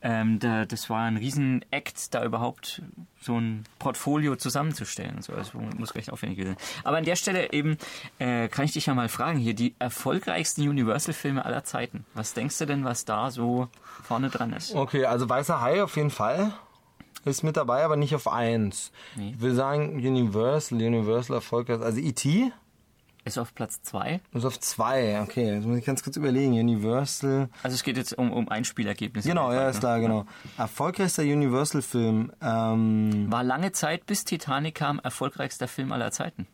Ähm, 0.00 0.38
da, 0.38 0.64
das 0.64 0.88
war 0.88 1.04
ein 1.04 1.16
riesen 1.16 1.64
Act, 1.70 2.14
da 2.14 2.24
überhaupt 2.24 2.82
so 3.20 3.38
ein 3.38 3.64
Portfolio 3.78 4.36
zusammenzustellen. 4.36 5.16
und 5.16 5.24
So. 5.24 5.34
Also 5.34 5.58
muss 5.76 5.94
recht 5.94 6.10
aufwendig 6.10 6.42
sein. 6.42 6.56
Aber 6.84 6.96
an 6.96 7.04
der 7.04 7.16
Stelle 7.16 7.52
eben 7.52 7.76
äh, 8.18 8.48
kann 8.48 8.64
ich 8.64 8.72
dich 8.72 8.86
ja 8.86 8.94
mal 8.94 9.08
fragen 9.08 9.38
hier, 9.38 9.54
die 9.54 9.74
erfolgreichsten 9.78 10.62
Universal-Filme 10.62 11.44
aller 11.44 11.64
Zeiten. 11.64 12.06
Was 12.14 12.34
denkst 12.34 12.56
du 12.58 12.66
denn, 12.66 12.84
was 12.84 13.04
da 13.04 13.30
so 13.30 13.68
vorne 14.02 14.30
dran 14.30 14.52
ist? 14.52 14.74
Okay, 14.74 15.04
also 15.04 15.28
Weißer 15.28 15.60
Hai 15.60 15.82
auf 15.82 15.96
jeden 15.96 16.10
Fall. 16.10 16.52
Ist 17.26 17.42
mit 17.42 17.56
dabei, 17.56 17.84
aber 17.84 17.96
nicht 17.96 18.14
auf 18.14 18.28
eins. 18.28 18.92
Nee. 19.16 19.32
Ich 19.34 19.40
will 19.40 19.54
sagen, 19.54 19.96
Universal, 19.96 20.78
Universal 20.78 21.36
erfolgreich. 21.36 21.80
Also 21.80 21.98
E.T. 22.00 22.52
Ist 23.24 23.38
auf 23.38 23.52
Platz 23.52 23.82
2. 23.82 24.20
Ist 24.34 24.44
auf 24.44 24.60
zwei, 24.60 25.20
okay. 25.20 25.54
Jetzt 25.56 25.66
muss 25.66 25.76
ich 25.78 25.84
ganz 25.84 26.04
kurz 26.04 26.16
überlegen. 26.16 26.52
Universal. 26.52 27.48
Also 27.64 27.74
es 27.74 27.82
geht 27.82 27.96
jetzt 27.96 28.16
um, 28.16 28.32
um 28.32 28.48
Einspielergebnisse. 28.48 29.28
Genau, 29.28 29.52
ja, 29.52 29.68
ist 29.68 29.82
da, 29.82 29.98
genau. 29.98 30.26
Erfolgreichster 30.56 31.24
Universal-Film. 31.24 32.30
Ähm, 32.40 33.26
War 33.28 33.42
lange 33.42 33.72
Zeit, 33.72 34.06
bis 34.06 34.24
Titanic 34.24 34.76
kam, 34.76 35.00
erfolgreichster 35.00 35.66
Film 35.66 35.90
aller 35.90 36.12
Zeiten. 36.12 36.46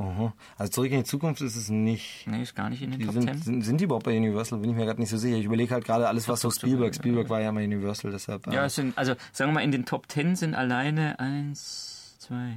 Aha. 0.00 0.32
also 0.58 0.70
zurück 0.72 0.90
in 0.90 0.98
die 0.98 1.04
Zukunft 1.04 1.40
ist 1.42 1.56
es 1.56 1.68
nicht. 1.68 2.26
Nee, 2.26 2.42
ist 2.42 2.54
gar 2.56 2.68
nicht 2.70 2.82
in 2.82 2.90
den 2.90 3.00
Die 3.00 3.06
Top 3.06 3.14
sind, 3.14 3.26
10. 3.28 3.42
sind, 3.42 3.62
sind 3.62 3.80
die 3.80 3.84
überhaupt 3.84 4.04
bei 4.06 4.16
Universal? 4.16 4.58
Bin 4.58 4.70
ich 4.70 4.76
mir 4.76 4.84
gerade 4.86 5.00
nicht 5.00 5.10
so 5.10 5.16
sicher. 5.16 5.36
Ich 5.36 5.44
überlege 5.44 5.72
halt 5.74 5.84
gerade 5.84 6.08
alles, 6.08 6.28
was 6.28 6.40
so 6.40 6.50
Spielberg. 6.50 6.94
Spielberg 6.94 7.28
war 7.28 7.40
ja 7.40 7.52
mal 7.52 7.62
Universal, 7.62 8.10
deshalb. 8.10 8.46
äh, 8.46 8.54
Ja, 8.54 8.64
es 8.64 8.74
sind, 8.74 8.96
also 8.98 9.14
sagen 9.32 9.50
wir 9.50 9.54
mal, 9.54 9.60
in 9.64 9.72
den 9.72 9.84
Top 9.84 10.10
10 10.10 10.36
sind 10.36 10.54
alleine 10.54 11.18
eins, 11.20 12.16
zwei, 12.18 12.54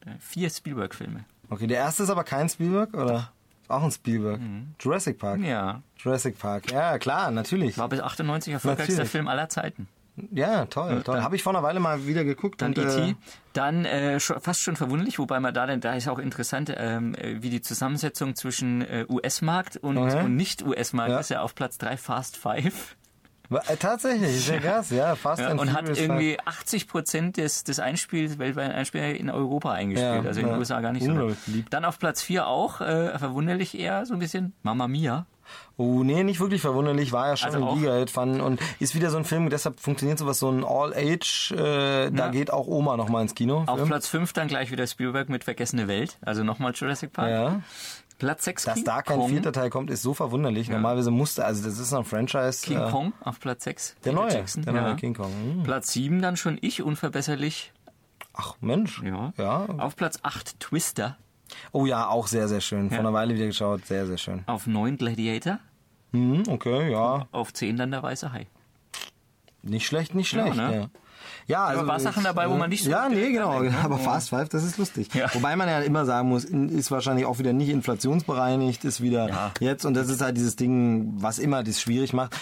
drei, 0.00 0.16
vier 0.18 0.50
Spielberg-Filme. 0.50 1.24
Okay, 1.50 1.66
der 1.66 1.78
erste 1.78 2.02
ist 2.04 2.10
aber 2.10 2.24
kein 2.24 2.48
Spielberg, 2.48 2.94
oder? 2.94 3.30
Ist 3.62 3.70
Auch 3.70 3.82
ein 3.82 3.90
Spielberg. 3.90 4.40
Jurassic 4.80 5.18
Park. 5.18 5.38
Mhm. 5.38 5.44
Ja, 5.44 5.82
Jurassic 5.98 6.38
Park. 6.38 6.70
Ja, 6.72 6.98
klar, 6.98 7.30
natürlich. 7.30 7.78
war 7.78 7.88
bis 7.88 8.00
98 8.00 8.52
erfolgreichster 8.54 8.92
Natürlich. 8.94 9.10
Film 9.10 9.28
aller 9.28 9.48
Zeiten. 9.48 9.88
Ja, 10.30 10.66
toll, 10.66 11.02
toll. 11.02 11.22
Habe 11.22 11.36
ich 11.36 11.42
vor 11.42 11.54
einer 11.54 11.62
Weile 11.62 11.80
mal 11.80 12.06
wieder 12.06 12.22
geguckt. 12.24 12.60
Dann 12.60 12.72
E.T., 12.72 12.80
Äh, 13.10 13.14
dann 13.54 13.84
äh, 13.86 14.20
schon, 14.20 14.40
fast 14.40 14.60
schon 14.60 14.76
verwunderlich, 14.76 15.18
wobei 15.18 15.40
man 15.40 15.54
da, 15.54 15.66
denn 15.66 15.80
da 15.80 15.94
ist 15.94 16.06
auch 16.08 16.18
interessant, 16.18 16.72
ähm, 16.76 17.14
äh, 17.14 17.42
wie 17.42 17.48
die 17.50 17.62
Zusammensetzung 17.62 18.34
zwischen 18.36 18.82
äh, 18.82 19.06
US-Markt 19.08 19.78
und, 19.78 19.96
Okay. 19.98 20.22
und 20.24 20.36
Nicht-US-Markt 20.36 21.10
Ja. 21.12 21.20
ist 21.20 21.30
ja 21.30 21.40
auf 21.42 21.54
Platz 21.54 21.78
3 21.78 21.96
Fast 21.96 22.36
Five. 22.36 22.96
äh, 23.50 23.76
tatsächlich, 23.78 24.44
sehr 24.44 24.60
krass, 24.60 24.90
ja. 24.90 25.14
Fast 25.16 25.40
Ja, 25.42 25.52
und 25.54 25.72
hat 25.72 25.88
irgendwie 25.98 26.38
80 26.44 26.88
Prozent 26.88 27.36
des, 27.38 27.64
des 27.64 27.78
Einspiels, 27.78 28.38
weltweiten 28.38 28.72
Einspiels 28.72 29.18
in 29.18 29.30
Europa 29.30 29.72
eingespielt. 29.72 30.24
Ja, 30.24 30.28
also 30.28 30.40
in 30.40 30.46
den 30.46 30.54
ja. 30.54 30.58
USA 30.58 30.80
gar 30.82 30.92
nicht 30.92 31.04
so. 31.06 31.14
Beliebt. 31.46 31.72
Dann 31.72 31.84
auf 31.86 31.98
Platz 31.98 32.20
4 32.22 32.46
auch, 32.46 32.80
äh, 32.82 33.18
verwunderlich 33.18 33.78
eher 33.78 34.04
so 34.04 34.12
ein 34.14 34.20
bisschen, 34.20 34.52
Mamma 34.62 34.88
Mia. 34.88 35.26
Oh, 35.76 36.02
nee, 36.04 36.22
nicht 36.22 36.38
wirklich 36.40 36.60
verwunderlich, 36.60 37.12
war 37.12 37.28
ja 37.28 37.36
schon 37.36 37.54
Also 37.54 37.66
ein 37.68 37.78
Giga-Hit-Fun 37.78 38.40
und 38.40 38.60
ist 38.78 38.94
wieder 38.94 39.10
so 39.10 39.16
ein 39.16 39.24
Film, 39.24 39.48
deshalb 39.50 39.80
funktioniert 39.80 40.18
sowas, 40.18 40.38
so 40.38 40.50
ein 40.50 40.64
All-Age, 40.64 41.52
äh, 41.52 42.10
da 42.10 42.26
Ja. 42.26 42.28
geht 42.28 42.52
auch 42.52 42.66
Oma 42.66 42.96
nochmal 42.96 43.22
ins 43.22 43.34
Kino. 43.34 43.64
Auf 43.66 43.76
Film. 43.76 43.88
Platz 43.88 44.06
5 44.08 44.32
dann 44.32 44.48
gleich 44.48 44.70
wieder 44.70 44.86
Spielberg 44.86 45.28
mit 45.28 45.44
Vergessene 45.44 45.88
Welt, 45.88 46.18
also 46.20 46.44
nochmal 46.44 46.72
Jurassic 46.74 47.12
Park. 47.12 47.30
Ja. 47.30 47.60
Platz 48.18 48.44
6 48.44 48.64
Dass 48.64 48.74
King 48.74 48.84
da 48.84 49.02
kein 49.02 49.18
Kong. 49.18 49.30
vierter 49.30 49.52
Teil 49.52 49.68
kommt, 49.70 49.90
ist 49.90 50.02
so 50.02 50.14
verwunderlich. 50.14 50.68
Normalerweise 50.68 51.10
musste, 51.10 51.44
also 51.44 51.64
das 51.64 51.78
ist 51.80 51.92
ein 51.92 52.04
Franchise. 52.04 52.64
King 52.64 52.78
äh, 52.78 52.90
Kong 52.90 53.12
auf 53.20 53.40
Platz 53.40 53.64
6. 53.64 53.96
Der 54.04 54.12
neue, 54.12 54.32
Jackson, 54.32 54.62
der 54.62 54.74
ja. 54.74 54.82
neue 54.82 54.96
King 54.96 55.14
Kong. 55.14 55.32
Hm. 55.32 55.62
Platz 55.64 55.92
7 55.92 56.22
dann 56.22 56.36
schon 56.36 56.56
ich, 56.60 56.82
unverbesserlich. 56.82 57.72
Ach 58.34 58.54
Mensch. 58.60 59.02
Ja. 59.02 59.32
ja. 59.38 59.66
Auf 59.78 59.96
Platz 59.96 60.20
8 60.22 60.60
Twister. 60.60 61.16
Oh 61.72 61.86
ja, 61.86 62.08
auch 62.08 62.26
sehr, 62.26 62.48
sehr 62.48 62.60
schön. 62.60 62.88
Vor 62.88 62.96
Ja. 62.96 63.00
einer 63.00 63.12
Weile 63.12 63.34
wieder 63.34 63.46
geschaut, 63.46 63.86
sehr, 63.86 64.06
sehr 64.06 64.18
schön. 64.18 64.42
Auf 64.46 64.66
9 64.66 64.96
Gladiator. 64.96 65.58
Hm, 66.12 66.42
okay, 66.48 66.90
ja. 66.92 67.26
Auf 67.32 67.52
10 67.52 67.76
dann 67.76 67.90
der 67.90 68.02
Weiße 68.02 68.32
Hai. 68.32 68.46
Nicht 69.62 69.86
schlecht, 69.86 70.14
nicht 70.14 70.28
schlecht. 70.28 70.56
Ja, 70.56 70.70
Ja, 70.70 70.70
ne? 70.80 70.90
ja. 71.46 71.64
also 71.64 71.80
ein 71.82 71.86
paar 71.86 72.00
Sachen 72.00 72.24
dabei, 72.24 72.50
wo 72.50 72.56
man 72.56 72.68
nicht 72.68 72.82
so 72.82 72.90
Ja, 72.90 73.08
nee, 73.08 73.30
genau. 73.32 73.60
denkt, 73.60 73.76
ne? 73.76 73.84
Aber 73.84 73.96
Ja. 73.96 74.02
Fast 74.02 74.30
Five, 74.30 74.48
das 74.48 74.64
ist 74.64 74.76
lustig. 74.78 75.14
Ja. 75.14 75.32
Wobei 75.34 75.54
man 75.54 75.68
ja 75.68 75.78
immer 75.80 76.04
sagen 76.04 76.28
muss, 76.28 76.44
ist 76.44 76.90
wahrscheinlich 76.90 77.26
auch 77.26 77.38
wieder 77.38 77.52
nicht 77.52 77.68
inflationsbereinigt, 77.68 78.84
ist 78.84 79.00
wieder 79.00 79.28
Ja. 79.28 79.52
jetzt. 79.60 79.84
Und 79.84 79.94
das 79.94 80.08
ist 80.08 80.20
halt 80.20 80.36
dieses 80.36 80.56
Ding, 80.56 81.12
was 81.16 81.38
immer 81.38 81.62
das 81.62 81.80
schwierig 81.80 82.12
macht. 82.12 82.36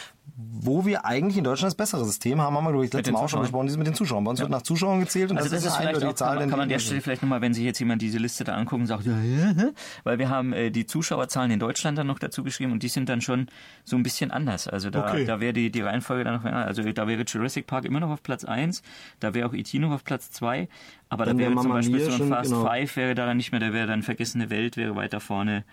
Wo 0.62 0.84
wir 0.84 1.06
eigentlich 1.06 1.38
in 1.38 1.44
Deutschland 1.44 1.68
das 1.72 1.76
bessere 1.76 2.04
System 2.04 2.40
haben, 2.40 2.54
haben 2.54 2.64
wir, 2.64 2.70
glaube 2.72 2.84
ich, 2.84 2.92
letztes 2.92 3.12
Mal 3.12 3.20
auch 3.20 3.28
schon 3.28 3.40
besprochen, 3.40 3.66
dieses 3.66 3.78
mit 3.78 3.86
den 3.86 3.94
Zuschauern. 3.94 4.24
Bei 4.24 4.30
uns 4.30 4.40
wird 4.40 4.50
nach 4.50 4.60
Zuschauern 4.62 5.00
gezählt 5.00 5.30
und 5.30 5.38
Also 5.38 5.48
das, 5.48 5.62
das, 5.64 5.72
ist 5.72 5.76
vielleicht 5.78 5.88
eindeutige 5.88 6.10
auch, 6.10 6.14
Zahl. 6.16 6.28
kann, 6.28 6.36
man- 6.40 6.50
kann 6.50 6.58
man 6.58 6.62
an 6.64 6.68
der 6.68 6.78
die- 6.78 6.84
Stelle 6.84 7.00
vielleicht 7.00 7.22
nochmal, 7.22 7.40
wenn 7.40 7.54
sich 7.54 7.64
jetzt 7.64 7.78
jemand 7.78 8.02
diese 8.02 8.18
Liste 8.18 8.44
da 8.44 8.54
anguckt 8.54 8.80
und 8.80 8.86
sagt, 8.86 9.06
ja, 9.06 9.18
ja, 9.18 9.52
ja, 9.52 9.70
weil 10.04 10.18
wir 10.18 10.28
haben 10.28 10.52
äh, 10.52 10.70
die 10.70 10.84
Zuschauerzahlen 10.86 11.50
in 11.50 11.58
Deutschland 11.60 11.96
dann 11.96 12.06
noch 12.06 12.18
dazu 12.18 12.42
geschrieben 12.44 12.72
und 12.72 12.82
die 12.82 12.88
sind 12.88 13.08
dann 13.08 13.20
schon 13.22 13.46
so 13.84 13.96
ein 13.96 14.02
bisschen 14.02 14.30
anders. 14.30 14.68
Also 14.68 14.90
da, 14.90 15.08
Okay. 15.08 15.24
da 15.24 15.40
wäre 15.40 15.52
die, 15.54 15.70
die 15.70 15.80
Reihenfolge 15.80 16.24
dann 16.24 16.34
noch, 16.34 16.44
also 16.44 16.82
da 16.92 17.08
wäre 17.08 17.22
Jurassic 17.22 17.66
Park 17.66 17.86
immer 17.86 18.00
noch 18.00 18.10
auf 18.10 18.22
Platz 18.22 18.44
1, 18.44 18.82
da 19.18 19.32
wäre 19.32 19.48
auch 19.48 19.54
E.T. 19.54 19.78
noch 19.78 19.92
auf 19.92 20.04
Platz 20.04 20.30
2, 20.30 20.68
aber 21.08 21.24
Dann 21.24 21.38
da 21.38 21.42
wäre 21.44 21.54
wär 21.54 21.62
zum 21.62 21.70
Beispiel 21.72 22.00
so 22.10 22.22
ein 22.22 22.28
Fast 22.28 22.50
genau. 22.50 22.64
Five 22.66 22.96
wäre 22.96 23.14
da 23.14 23.24
dann 23.26 23.38
nicht 23.38 23.50
mehr, 23.50 23.60
da 23.60 23.72
wäre 23.72 23.86
dann 23.86 24.02
Vergessene 24.02 24.50
Welt, 24.50 24.76
wäre 24.76 24.94
weiter 24.94 25.20
vorne. 25.20 25.64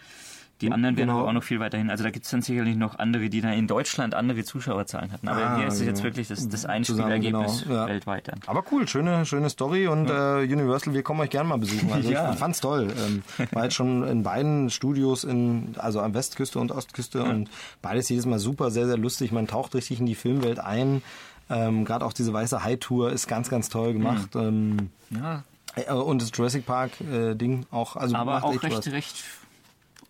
Die 0.62 0.72
anderen 0.72 0.98
wären 0.98 1.08
Genau. 1.10 1.20
aber 1.20 1.30
auch 1.30 1.34
noch 1.34 1.44
viel 1.44 1.60
weiterhin. 1.60 1.90
Also 1.92 2.04
da 2.04 2.10
gibt 2.10 2.26
es 2.26 2.32
dann 2.32 2.42
sicherlich 2.42 2.76
noch 2.76 2.98
andere, 2.98 3.30
die 3.30 3.42
dann 3.42 3.54
in 3.54 3.68
Deutschland 3.68 4.16
andere 4.16 4.44
Zuschauerzahlen 4.44 5.12
hatten. 5.12 5.28
Aber 5.28 5.40
Ah, 5.46 5.58
hier 5.58 5.68
ist 5.68 5.76
es 5.76 5.82
jetzt 5.82 5.98
genau. 5.98 6.04
wirklich 6.06 6.28
das, 6.30 6.50
das 6.50 6.66
Einspielergebnis 6.66 7.64
genau, 7.64 7.76
ja. 7.76 7.88
weltweit 7.88 8.28
dann. 8.28 8.40
Aber 8.48 8.64
cool, 8.72 8.88
schöne, 8.88 9.26
schöne 9.26 9.50
Story 9.50 9.88
und 9.88 10.10
äh, 10.10 10.40
Universal, 10.44 10.94
wir 10.96 11.04
kommen 11.04 11.20
euch 11.20 11.30
gerne 11.30 11.50
mal 11.50 11.58
besuchen. 11.60 11.92
Also 11.92 12.10
Ja. 12.12 12.32
ich 12.34 12.40
fand's 12.40 12.60
toll. 12.62 12.88
Ähm, 12.98 13.24
war 13.52 13.66
jetzt 13.66 13.76
schon 13.76 14.04
in 14.08 14.24
beiden 14.24 14.70
Studios 14.70 15.24
in, 15.24 15.76
also 15.78 16.00
an 16.02 16.14
Westküste 16.14 16.58
und 16.60 16.72
Ostküste 16.72 17.24
und 17.24 17.50
beides 17.82 18.10
jedes 18.10 18.26
Mal 18.26 18.40
super, 18.40 18.72
sehr, 18.72 18.88
sehr 18.88 18.98
lustig. 18.98 19.32
Man 19.32 19.46
taucht 19.48 19.76
richtig 19.76 20.00
in 20.00 20.06
die 20.08 20.16
Filmwelt 20.16 20.60
ein. 20.60 21.04
Ähm, 21.50 21.86
Gerade 21.86 22.04
auch 22.04 22.14
diese 22.14 22.34
weiße 22.34 22.64
High-Tour 22.64 23.12
ist 23.12 23.28
ganz, 23.28 23.50
ganz 23.50 23.70
toll 23.70 23.94
gemacht. 23.94 24.36
Ähm, 24.36 24.90
Ja, 25.12 25.44
äh, 25.76 25.92
und 25.94 26.22
das 26.22 26.32
Jurassic 26.34 26.66
Park 26.66 27.00
äh, 27.02 27.36
Ding 27.36 27.66
auch, 27.72 27.96
also 27.96 28.16
aber 28.16 28.44
auch 28.44 28.54
echt 28.54 28.64
recht, 28.64 28.74
Spaß. 28.74 28.88
recht 28.92 29.24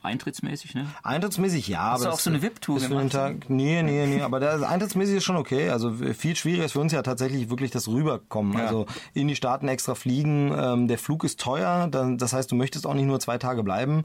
eintrittsmäßig, 0.07 0.75
ne? 0.75 0.87
Eintrittsmäßig 1.03 1.67
ja, 1.67 1.81
aber 1.81 2.05
du 2.05 2.11
auch 2.11 2.19
so 2.19 2.29
eine 2.29 2.41
VIP-Tour 2.41 2.77
ist 2.77 2.83
für 2.83 2.89
den 2.89 3.09
gemacht? 3.09 3.13
Tag. 3.13 3.49
Nee, 3.49 3.83
nee, 3.83 4.07
nee, 4.07 4.21
aber 4.21 4.39
das 4.39 4.63
eintrittsmäßig 4.63 5.17
ist 5.17 5.23
schon 5.23 5.37
okay. 5.37 5.69
Also 5.69 5.91
viel 5.91 6.35
schwieriger 6.35 6.65
ist 6.65 6.71
für 6.71 6.79
uns 6.79 6.91
ja 6.91 7.01
tatsächlich 7.01 7.49
wirklich 7.49 7.71
das 7.71 7.87
Rüberkommen. 7.87 8.57
Ja. 8.57 8.65
Also 8.65 8.85
in 9.13 9.27
die 9.27 9.35
Staaten 9.35 9.67
extra 9.67 9.95
fliegen. 9.95 10.51
Ähm, 10.57 10.87
der 10.87 10.97
Flug 10.97 11.23
ist 11.23 11.39
teuer, 11.39 11.87
das 11.87 12.33
heißt, 12.33 12.51
du 12.51 12.55
möchtest 12.55 12.87
auch 12.87 12.93
nicht 12.93 13.05
nur 13.05 13.19
zwei 13.19 13.37
Tage 13.37 13.63
bleiben. 13.63 14.03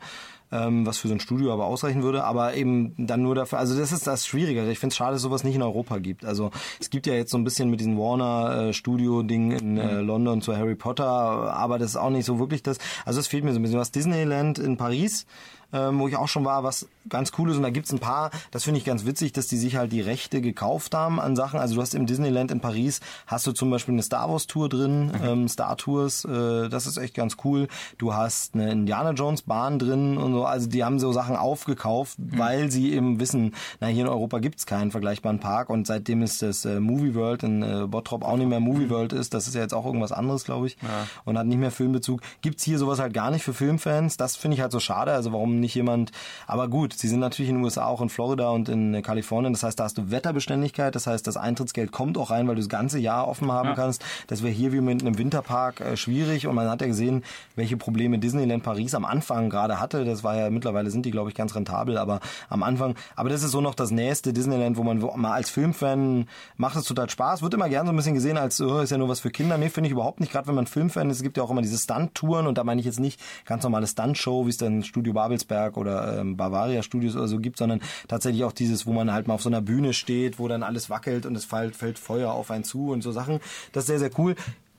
Ähm, 0.54 0.84
was 0.84 0.98
für 0.98 1.08
so 1.08 1.14
ein 1.14 1.20
Studio 1.20 1.50
aber 1.50 1.64
ausreichen 1.64 2.02
würde, 2.02 2.24
aber 2.24 2.52
eben 2.52 2.92
dann 2.98 3.22
nur 3.22 3.34
dafür, 3.34 3.58
also 3.58 3.74
das 3.74 3.90
ist 3.90 4.06
das 4.06 4.26
Schwierigere. 4.26 4.70
Ich 4.70 4.78
finde 4.78 4.92
es 4.92 4.96
schade, 4.98 5.14
dass 5.14 5.22
sowas 5.22 5.44
nicht 5.44 5.54
in 5.54 5.62
Europa 5.62 5.96
gibt. 5.96 6.26
Also 6.26 6.50
es 6.78 6.90
gibt 6.90 7.06
ja 7.06 7.14
jetzt 7.14 7.30
so 7.30 7.38
ein 7.38 7.44
bisschen 7.44 7.70
mit 7.70 7.80
diesem 7.80 7.96
Warner-Studio-Ding 7.98 9.52
in 9.52 9.78
äh, 9.78 10.02
London 10.02 10.42
zu 10.42 10.54
Harry 10.54 10.74
Potter, 10.74 11.06
aber 11.06 11.78
das 11.78 11.92
ist 11.92 11.96
auch 11.96 12.10
nicht 12.10 12.26
so 12.26 12.38
wirklich 12.38 12.62
das. 12.62 12.76
Also 13.06 13.18
es 13.18 13.28
fehlt 13.28 13.44
mir 13.44 13.54
so 13.54 13.60
ein 13.60 13.62
bisschen 13.62 13.78
was. 13.78 13.92
Disneyland 13.92 14.58
in 14.58 14.76
Paris, 14.76 15.24
ähm, 15.72 15.98
wo 15.98 16.08
ich 16.08 16.16
auch 16.16 16.28
schon 16.28 16.44
war, 16.44 16.64
was 16.64 16.88
ganz 17.08 17.32
cool 17.38 17.50
ist. 17.50 17.56
Und 17.56 17.62
da 17.62 17.70
gibt's 17.70 17.92
ein 17.92 17.98
paar, 17.98 18.30
das 18.50 18.64
finde 18.64 18.78
ich 18.78 18.84
ganz 18.84 19.04
witzig, 19.04 19.32
dass 19.32 19.46
die 19.46 19.56
sich 19.56 19.76
halt 19.76 19.92
die 19.92 20.00
Rechte 20.00 20.40
gekauft 20.40 20.94
haben 20.94 21.20
an 21.20 21.36
Sachen. 21.36 21.60
Also 21.60 21.74
du 21.76 21.80
hast 21.80 21.94
im 21.94 22.06
Disneyland 22.06 22.50
in 22.50 22.60
Paris, 22.60 23.00
hast 23.26 23.46
du 23.46 23.52
zum 23.52 23.70
Beispiel 23.70 23.94
eine 23.94 24.02
Star 24.02 24.30
Wars 24.30 24.46
Tour 24.46 24.68
drin, 24.68 25.12
ähm, 25.22 25.48
Star 25.48 25.76
Tours, 25.76 26.24
äh, 26.24 26.68
das 26.68 26.86
ist 26.86 26.96
echt 26.96 27.14
ganz 27.14 27.36
cool. 27.44 27.68
Du 27.98 28.14
hast 28.14 28.54
eine 28.54 28.70
Indiana 28.70 29.12
Jones 29.12 29.42
Bahn 29.42 29.78
drin 29.78 30.16
und 30.16 30.32
so. 30.32 30.44
Also 30.44 30.68
die 30.68 30.84
haben 30.84 30.98
so 30.98 31.12
Sachen 31.12 31.36
aufgekauft, 31.36 32.16
weil 32.18 32.70
sie 32.70 32.92
eben 32.92 33.20
wissen, 33.20 33.54
na 33.80 33.86
hier 33.88 34.04
in 34.04 34.10
Europa 34.10 34.38
gibt's 34.38 34.66
keinen 34.66 34.90
vergleichbaren 34.90 35.40
Park. 35.40 35.70
Und 35.70 35.86
seitdem 35.86 36.22
ist 36.22 36.42
das 36.42 36.64
äh, 36.64 36.80
Movie 36.80 37.14
World 37.14 37.42
in 37.42 37.62
äh, 37.62 37.86
Bottrop 37.86 38.24
auch 38.24 38.36
nicht 38.36 38.48
mehr 38.48 38.60
Movie 38.60 38.90
World 38.90 39.12
ist, 39.12 39.34
das 39.34 39.46
ist 39.46 39.54
ja 39.54 39.62
jetzt 39.62 39.74
auch 39.74 39.86
irgendwas 39.86 40.12
anderes, 40.12 40.44
glaube 40.44 40.66
ich. 40.66 40.76
Und 41.24 41.38
hat 41.38 41.46
nicht 41.46 41.58
mehr 41.58 41.70
Filmbezug. 41.70 42.20
Gibt's 42.40 42.62
hier 42.62 42.78
sowas 42.78 42.98
halt 42.98 43.14
gar 43.14 43.30
nicht 43.30 43.42
für 43.42 43.54
Filmfans. 43.54 44.16
Das 44.16 44.36
finde 44.36 44.56
ich 44.56 44.60
halt 44.60 44.72
so 44.72 44.80
schade. 44.80 45.12
Also 45.12 45.32
warum 45.32 45.60
nicht 45.60 45.74
jemand, 45.74 46.12
aber 46.46 46.68
gut, 46.68 46.91
sie 46.98 47.09
sind 47.09 47.20
natürlich 47.20 47.48
in 47.51 47.56
den 47.56 47.64
USA 47.64 47.86
auch 47.86 48.01
in 48.01 48.09
Florida 48.09 48.51
und 48.51 48.69
in 48.69 48.94
äh, 48.94 49.02
Kalifornien. 49.02 49.52
Das 49.52 49.62
heißt, 49.62 49.78
da 49.78 49.85
hast 49.85 49.98
du 49.98 50.10
Wetterbeständigkeit. 50.10 50.94
Das 50.94 51.06
heißt, 51.06 51.27
das 51.27 51.36
Eintrittsgeld 51.36 51.93
kommt 51.93 52.16
auch 52.19 52.31
rein, 52.31 52.48
weil 52.48 52.55
du 52.55 52.60
das 52.60 52.69
ganze 52.69 52.98
Jahr 52.98 53.28
offen 53.28 53.51
haben 53.51 53.70
Ja. 53.70 53.74
kannst. 53.74 54.05
Das 54.28 54.43
wäre 54.43 54.52
hier 54.52 54.73
wie 54.73 54.81
mit 54.81 55.02
einem 55.02 55.19
Winterpark 55.19 55.81
äh, 55.81 55.97
schwierig. 55.97 56.47
Und 56.47 56.55
man 56.55 56.69
hat 56.69 56.81
ja 56.81 56.86
gesehen, 56.86 57.23
welche 57.56 57.77
Probleme 57.77 58.19
Disneyland 58.19 58.62
Paris 58.62 58.94
am 58.94 59.05
Anfang 59.05 59.51
gerade 59.51 59.81
hatte. 59.81 60.05
Das 60.05 60.24
war 60.24 60.36
ja, 60.36 60.51
mittlerweile 60.51 60.90
sind 60.90 61.06
die, 61.06 61.10
glaube 61.10 61.28
ich, 61.31 61.35
ganz 61.35 61.55
rentabel, 61.55 61.98
aber 61.98 62.20
am 62.48 62.62
Anfang, 62.62 62.94
aber 63.16 63.28
das 63.28 63.43
ist 63.43 63.51
so 63.52 63.60
noch 63.60 63.74
das 63.74 63.90
nächste 63.90 64.32
Disneyland, 64.32 64.77
wo 64.77 64.82
man 64.82 65.02
wo- 65.02 65.16
mal 65.16 65.32
als 65.32 65.51
Filmfan 65.51 66.27
macht 66.56 66.77
es 66.77 66.85
total 66.85 67.09
Spaß. 67.09 67.43
Wird 67.43 67.55
immer 67.55 67.69
gern 67.69 67.86
so 67.86 67.93
ein 67.93 67.97
bisschen 67.97 68.14
gesehen 68.14 68.36
als, 68.39 68.60
oh, 68.60 68.81
ist 68.81 68.90
ja 68.90 68.98
nur 68.98 69.09
was 69.09 69.20
für 69.20 69.31
Kinder. 69.31 69.59
Nee, 69.59 69.69
finde 69.69 69.86
ich 69.89 69.93
überhaupt 69.93 70.20
nicht. 70.20 70.32
Gerade 70.32 70.48
wenn 70.48 70.55
man 70.55 70.66
Filmfan 70.66 71.09
ist, 71.10 71.16
es 71.19 71.23
gibt 71.23 71.36
ja 71.36 71.43
auch 71.43 71.51
immer 71.51 71.62
diese 71.62 71.78
Stunt-Touren 71.78 72.47
und 72.47 72.59
da 72.59 72.64
meine 72.64 72.81
ich 72.81 72.86
jetzt 72.86 73.01
nicht 73.01 73.20
ganz 73.47 73.62
normale 73.62 73.86
Stunt-Show, 73.86 74.47
wie 74.47 74.51
es 74.51 74.56
dann 74.56 74.82
Studio 74.82 75.12
Babelsberg 75.12 75.77
oder 75.77 76.19
ähm, 76.19 76.36
Bavaria 76.36 76.81
Studios 76.82 77.16
oder 77.16 77.28
so 77.28 77.38
gibt, 77.38 77.59
sondern 77.59 77.80
tatsächlich 78.09 78.44
auch 78.44 78.52
dieses, 78.52 78.86
wo 78.86 78.92
man 78.92 79.12
halt 79.12 79.28
mal 79.28 79.34
auf 79.34 79.42
so 79.42 79.48
einer 79.48 79.62
Bühne 79.62 79.92
steht, 79.92 80.38
wo 80.38 80.48
dann 80.48 80.62
alles 80.62 80.90
wackelt 80.90 81.26
und 81.26 81.36
es 81.36 81.44
fällt, 81.44 81.76
fällt 81.76 81.98
Feuer 81.98 82.32
auf 82.32 82.50
einen 82.50 82.64
zu 82.64 82.90
und 82.90 83.02
so 83.02 83.12
Sachen. 83.12 83.40
Das 83.72 83.84
ist 83.84 83.88
sehr, 83.88 83.98
sehr 83.98 84.10
cool. 84.18 84.34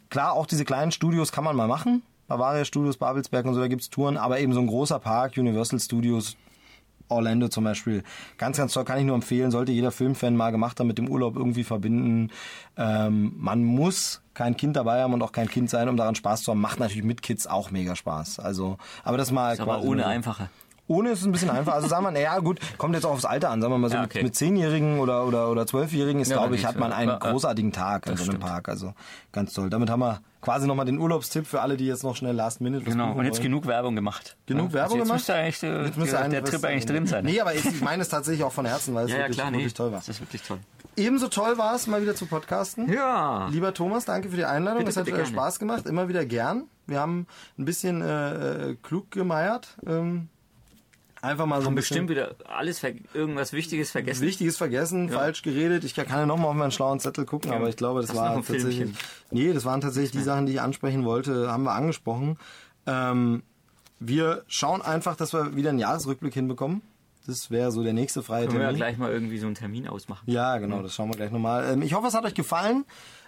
Klar, 0.10 0.34
auch 0.34 0.46
diese 0.46 0.66
kleinen 0.66 0.92
Studios 0.92 1.32
kann 1.32 1.44
man 1.44 1.56
mal 1.56 1.68
machen. 1.68 2.04
Bavaria 2.28 2.66
Studios, 2.66 2.98
Babelsberg 2.98 3.46
und 3.46 3.54
so, 3.54 3.60
da 3.60 3.68
gibt's 3.68 3.90
Touren, 3.90 4.18
aber 4.18 4.40
eben 4.40 4.54
so 4.54 4.60
ein 4.60 4.68
großer 4.68 5.00
Park, 5.00 5.34
Universal 5.38 5.80
Studios, 5.80 6.38
Orlando 7.10 7.48
zum 7.48 7.64
Beispiel. 7.64 8.04
Ganz, 8.38 8.58
ganz 8.58 8.74
toll, 8.74 8.86
kann 8.86 9.00
ich 9.00 9.06
nur 9.06 9.16
empfehlen, 9.16 9.52
sollte 9.52 9.72
jeder 9.72 9.92
Filmfan 9.92 10.36
mal 10.36 10.52
gemacht 10.52 10.80
haben, 10.80 10.88
mit 10.88 10.98
dem 10.98 11.10
Urlaub 11.10 11.36
irgendwie 11.36 11.64
verbinden. 11.64 12.32
Ähm, 12.78 13.34
man 13.38 13.64
muss 13.64 14.22
kein 14.34 14.58
Kind 14.58 14.76
dabei 14.76 15.02
haben 15.02 15.14
und 15.14 15.22
auch 15.22 15.32
kein 15.32 15.50
Kind 15.50 15.70
sein, 15.70 15.90
um 15.90 15.98
daran 15.98 16.16
Spaß 16.16 16.44
zu 16.44 16.52
haben. 16.52 16.62
Macht 16.62 16.80
natürlich 16.80 17.04
mit 17.04 17.22
Kids 17.22 17.46
auch 17.46 17.72
mega 17.72 17.96
Spaß. 17.96 18.40
Also, 18.40 18.78
aber 19.04 19.18
das 19.18 19.32
mal 19.32 19.54
Ist 19.54 19.60
aber 19.60 19.84
ohne 19.84 20.06
einfacher. 20.06 20.50
Ohne 20.88 21.12
ist 21.12 21.20
es 21.22 21.26
ein 21.26 21.32
bisschen 21.32 21.50
einfach. 21.50 21.74
Also 21.74 21.88
sagen 21.88 22.04
wir, 22.04 22.12
naja 22.12 22.40
gut, 22.40 22.60
kommt 22.78 22.94
jetzt 22.94 23.06
auch 23.06 23.12
aufs 23.14 23.24
Alter 23.26 23.50
an. 23.50 23.62
Sagen 23.62 23.74
wir 23.74 23.78
mal 23.78 23.90
so, 23.90 23.96
Ja, 23.96 24.02
mit- 24.02 24.12
okay. 24.12 24.24
mit 24.24 24.36
Zehnjährigen 24.36 25.00
oder, 25.00 25.26
oder, 25.26 25.50
oder 25.50 25.66
Zwölfjährigen 25.66 26.22
ist, 26.22 26.30
Ja, 26.30 26.38
glaube 26.38 26.56
ich, 26.56 26.66
hat 26.66 26.78
man 26.78 26.92
einen 26.92 27.18
großartigen 27.20 27.72
Tag 27.72 28.06
in 28.08 28.18
so 28.18 28.24
einem 28.24 28.32
stimmt. 28.34 28.44
Park. 28.44 28.68
Also 28.68 28.94
ganz 29.32 29.54
toll. 29.54 29.70
Damit 29.70 29.90
haben 29.90 30.02
wir 30.02 30.20
quasi 30.42 30.68
nochmal 30.68 30.86
den 30.86 31.00
Urlaubstipp 31.00 31.48
für 31.48 31.62
alle, 31.62 31.78
die 31.78 31.86
jetzt 31.86 32.04
noch 32.04 32.18
schnell 32.18 32.36
Last 32.36 32.60
Minute 32.60 32.84
Genau, 32.84 33.14
und 33.14 33.24
jetzt 33.24 33.36
wollen. 33.38 33.44
genug 33.44 33.66
Werbung 33.66 33.96
gemacht. 33.96 34.36
Genug 34.46 34.68
Ja, 34.70 34.74
Werbung 34.74 35.00
also 35.00 35.14
gemacht? 35.14 35.28
jetzt 35.28 35.30
Müsste 35.30 35.36
eigentlich, 35.36 35.64
äh, 35.64 35.86
Jetzt 35.86 35.98
müsste 35.98 36.30
der, 36.30 36.44
Trip 36.44 36.66
eigentlich 36.66 36.86
drin 36.86 37.08
sein. 37.08 37.24
Nee, 37.24 37.40
aber 37.40 37.56
ich, 37.56 37.66
ich 37.66 37.82
meine 37.82 38.02
es 38.02 38.10
tatsächlich 38.10 38.44
auch 38.44 38.52
von 38.52 38.66
Herzen, 38.66 38.94
weil 38.94 39.06
es 39.06 39.12
ja, 39.12 39.20
wirklich, 39.20 39.38
klar, 39.38 39.52
nee. 39.52 39.58
wirklich 39.60 39.74
toll 39.74 39.92
war. 39.92 40.00
Das 40.00 40.10
ist 40.10 40.20
wirklich 40.20 40.42
toll. 40.44 40.60
Ebenso 40.96 41.28
toll 41.30 41.58
war 41.58 41.74
es, 41.76 41.88
mal 41.88 42.02
wieder 42.02 42.14
zu 42.14 42.26
podcasten. 42.28 42.92
Ja. 42.92 43.48
Lieber 43.48 43.74
Thomas, 43.74 44.06
danke 44.06 44.30
für 44.30 44.36
die 44.36 44.46
Einladung. 44.46 44.86
Es 44.86 44.98
hat 44.98 45.06
bitte 45.06 45.22
äh. 45.22 45.26
Spaß 45.26 45.60
gemacht, 45.60 45.86
immer 45.88 46.08
wieder 46.10 46.26
gern. 46.26 46.66
Wir 46.86 47.00
haben 47.00 47.26
ein 47.58 47.66
bisschen 47.66 48.02
äh, 48.02 48.72
äh, 48.72 48.76
klug 48.84 49.10
gemeiert. 49.10 49.78
Ähm, 49.88 50.28
einfach 51.24 51.46
mal 51.46 51.62
so 51.62 51.70
ein 51.70 51.76
bisschen 51.76 52.06
bestimmt 52.06 52.10
wieder 52.10 52.36
alles, 52.46 52.84
irgendwas 53.14 53.54
Wichtiges 53.54 53.92
vergessen. 53.92 54.22
Wichtiges 54.22 54.58
vergessen, 54.58 55.10
falsch 55.10 55.42
geredet. 55.42 55.84
Ich 55.84 55.96
kann 55.96 56.08
ja 56.10 56.26
nochmal 56.26 56.50
auf 56.50 56.56
meinen 56.56 56.72
schlauen 56.72 57.00
Zettel 57.00 57.26
gucken, 57.26 57.52
aber 57.52 57.70
ich 57.70 57.78
glaube, 57.78 58.02
das 58.02 58.12
du 58.12 58.18
war 58.18 58.36
tatsächlich. 58.36 58.78
Filmchen? 58.78 58.98
Nee, 59.32 59.54
das 59.54 59.66
waren 59.66 59.82
tatsächlich 59.82 60.12
die 60.12 60.22
Sachen, 60.22 60.46
die 60.46 60.54
ich 60.54 60.62
ansprechen 60.62 61.06
wollte, 61.06 61.52
haben 61.52 61.64
wir 61.64 61.74
angesprochen. 61.74 62.38
Ähm, 62.86 63.44
wir 64.00 64.44
schauen 64.48 64.82
einfach, 64.82 65.16
dass 65.16 65.34
wir 65.34 65.56
wieder 65.56 65.70
einen 65.70 65.80
Jahresrückblick 65.80 66.34
hinbekommen. 66.34 66.82
Das 67.26 67.50
wäre 67.50 67.72
so 67.72 67.84
der 67.84 67.94
nächste 67.94 68.22
freie 68.22 68.48
Können 68.48 68.58
wir 68.58 68.64
ja 68.64 68.68
Termin. 68.68 68.78
gleich 68.78 68.98
mal 68.98 69.12
irgendwie 69.12 69.38
so 69.38 69.46
einen 69.46 69.56
Termin 69.56 69.88
ausmachen. 69.88 70.30
Ja, 70.30 70.58
genau, 70.58 70.82
das 70.82 70.94
schauen 70.94 71.10
wir 71.10 71.16
gleich 71.16 71.32
nochmal. 71.32 71.72
Ähm, 71.72 71.82
ich 71.82 71.94
hoffe, 71.94 72.08
es 72.08 72.14
hat 72.14 72.26
euch 72.26 72.34
gefallen. 72.34 72.84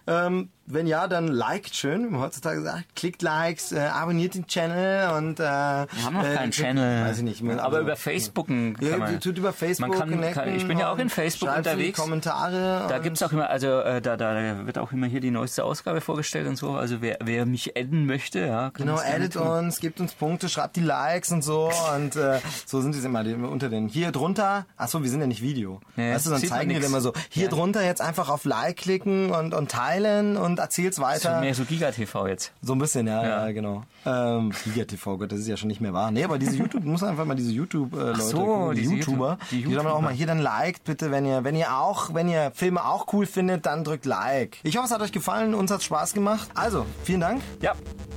Ähm, 0.07 0.49
wenn 0.67 0.87
ja, 0.87 1.07
dann 1.07 1.27
liked 1.27 1.75
schön, 1.75 2.05
wie 2.05 2.09
man 2.09 2.21
heutzutage 2.21 2.61
sagt. 2.61 2.95
Klickt 2.95 3.21
Likes, 3.21 3.71
äh, 3.71 3.79
abonniert 3.79 4.35
den 4.35 4.47
Channel 4.47 5.11
und... 5.17 5.39
Äh, 5.39 5.43
Wir 5.43 5.87
haben 6.03 6.13
noch 6.13 6.23
äh, 6.25 6.33
keinen 6.35 6.51
Channel. 6.51 7.05
Weiß 7.05 7.17
ich 7.17 7.23
nicht. 7.23 7.41
Aber 7.43 7.63
also- 7.63 7.79
über 7.81 7.95
Facebook 7.95 8.47
kann 8.47 8.75
Ja, 8.81 8.97
man... 8.97 9.19
tut 9.19 9.37
über 9.37 9.53
Facebook 9.53 9.89
Man 9.89 9.97
kann, 9.97 10.31
kann, 10.33 10.55
ich 10.55 10.67
bin 10.67 10.77
ja 10.79 10.91
auch 10.91 10.97
in 10.97 11.09
Facebook 11.09 11.55
unterwegs. 11.55 11.99
Kommentare. 11.99 12.85
Da 12.89 12.99
gibt's 12.99 13.21
auch 13.23 13.31
immer, 13.31 13.49
also 13.49 13.67
äh, 13.79 14.01
da, 14.01 14.17
da 14.17 14.65
wird 14.65 14.77
auch 14.77 14.91
immer 14.91 15.07
hier 15.07 15.19
die 15.21 15.31
neueste 15.31 15.63
Ausgabe 15.63 16.01
vorgestellt 16.01 16.47
und 16.47 16.55
so. 16.57 16.71
Also 16.71 17.01
wer, 17.01 17.17
wer 17.23 17.45
mich 17.45 17.77
adden 17.77 18.05
möchte, 18.05 18.39
ja, 18.39 18.71
kann 18.71 18.87
Genau, 18.87 18.99
tun. 19.29 19.47
uns, 19.47 19.79
gebt 19.79 19.99
uns 19.99 20.13
Punkte, 20.13 20.49
schreibt 20.49 20.75
die 20.75 20.81
Likes 20.81 21.31
und 21.31 21.43
so 21.43 21.71
und 21.95 22.15
äh, 22.15 22.39
so 22.65 22.81
sind 22.81 22.95
die 22.95 23.05
immer 23.05 23.23
die, 23.23 23.33
unter 23.33 23.69
den. 23.69 23.87
Hier 23.87 24.11
drunter, 24.11 24.65
achso, 24.77 25.03
wir 25.03 25.09
sind 25.09 25.21
ja 25.21 25.27
nicht 25.27 25.41
Video. 25.41 25.79
Nee, 25.95 26.13
weißt 26.13 26.25
du, 26.25 26.29
dann 26.31 26.39
man 26.41 26.49
zeigen 26.49 26.69
dir 26.71 26.83
immer 26.83 27.01
so, 27.01 27.13
hier 27.29 27.45
Ja. 27.45 27.49
drunter 27.49 27.83
jetzt 27.83 28.01
einfach 28.01 28.29
auf 28.29 28.45
Like 28.45 28.77
klicken 28.77 29.29
und, 29.31 29.53
und 29.53 29.71
teilen 29.71 30.37
und 30.37 30.54
erzähl's 30.59 30.95
So 30.97 31.01
weiter. 31.01 31.39
mehr 31.41 31.53
so 31.55 31.63
Giga-TV 31.65 32.27
jetzt. 32.27 32.51
So 32.61 32.73
ein 32.73 32.79
bisschen, 32.79 33.07
ja, 33.07 33.23
ja, 33.23 33.45
Ja. 33.47 33.51
genau. 33.51 33.83
Ähm, 34.05 34.51
Giga 34.63 34.85
TV, 34.85 35.17
Gott, 35.17 35.31
das 35.31 35.39
ist 35.39 35.47
ja 35.47 35.57
schon 35.57 35.67
nicht 35.67 35.81
mehr 35.81 35.93
wahr. 35.93 36.11
Nee, 36.11 36.23
aber 36.23 36.37
diese 36.37 36.55
YouTube, 36.57 36.81
du 36.83 36.89
musst 36.89 37.03
einfach 37.03 37.25
mal 37.25 37.35
diese 37.35 37.51
YouTube-Leute 37.51 38.21
so, 38.21 38.37
gucken, 38.45 38.75
die 38.75 38.81
YouTuber, 38.83 39.29
YouTube- 39.39 39.49
die 39.51 39.63
die, 39.63 39.63
dann 39.63 39.79
auch 39.79 39.83
YouTuber. 39.85 40.01
mal 40.01 40.13
hier 40.13 40.27
dann 40.27 40.39
liked, 40.39 40.83
bitte, 40.83 41.11
wenn 41.11 41.25
ihr, 41.25 41.43
wenn 41.43 41.55
ihr 41.55 41.75
auch, 41.77 42.13
wenn 42.13 42.29
ihr 42.29 42.51
Filme 42.53 42.85
auch 42.85 43.11
cool 43.13 43.25
findet, 43.25 43.65
dann 43.65 43.83
drückt 43.83 44.05
Like. 44.05 44.57
Ich 44.63 44.77
hoffe, 44.77 44.85
es 44.87 44.91
hat 44.91 45.01
euch 45.01 45.11
gefallen, 45.11 45.53
uns 45.55 45.71
hat 45.71 45.81
Spaß 45.83 46.13
gemacht. 46.13 46.49
Also, 46.55 46.85
vielen 47.03 47.21
Dank. 47.21 47.41
Ja, 47.61 47.73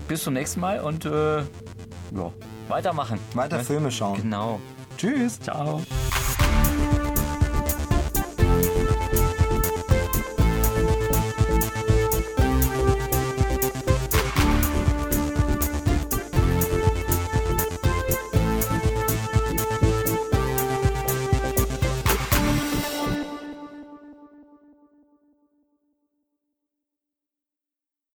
bis 0.09 0.23
zum 0.25 0.35
nächsten 0.35 0.61
Mal 0.61 0.81
und 0.81 1.05
äh, 1.07 1.39
ja, 1.39 1.45
weitermachen. 2.69 3.19
Weiter 3.35 3.59
Ne? 3.59 3.65
Filme 3.65 3.91
schauen. 3.91 4.21
Genau. 4.23 4.61
Tschüss. 4.97 5.41
Ciao. 5.41 5.81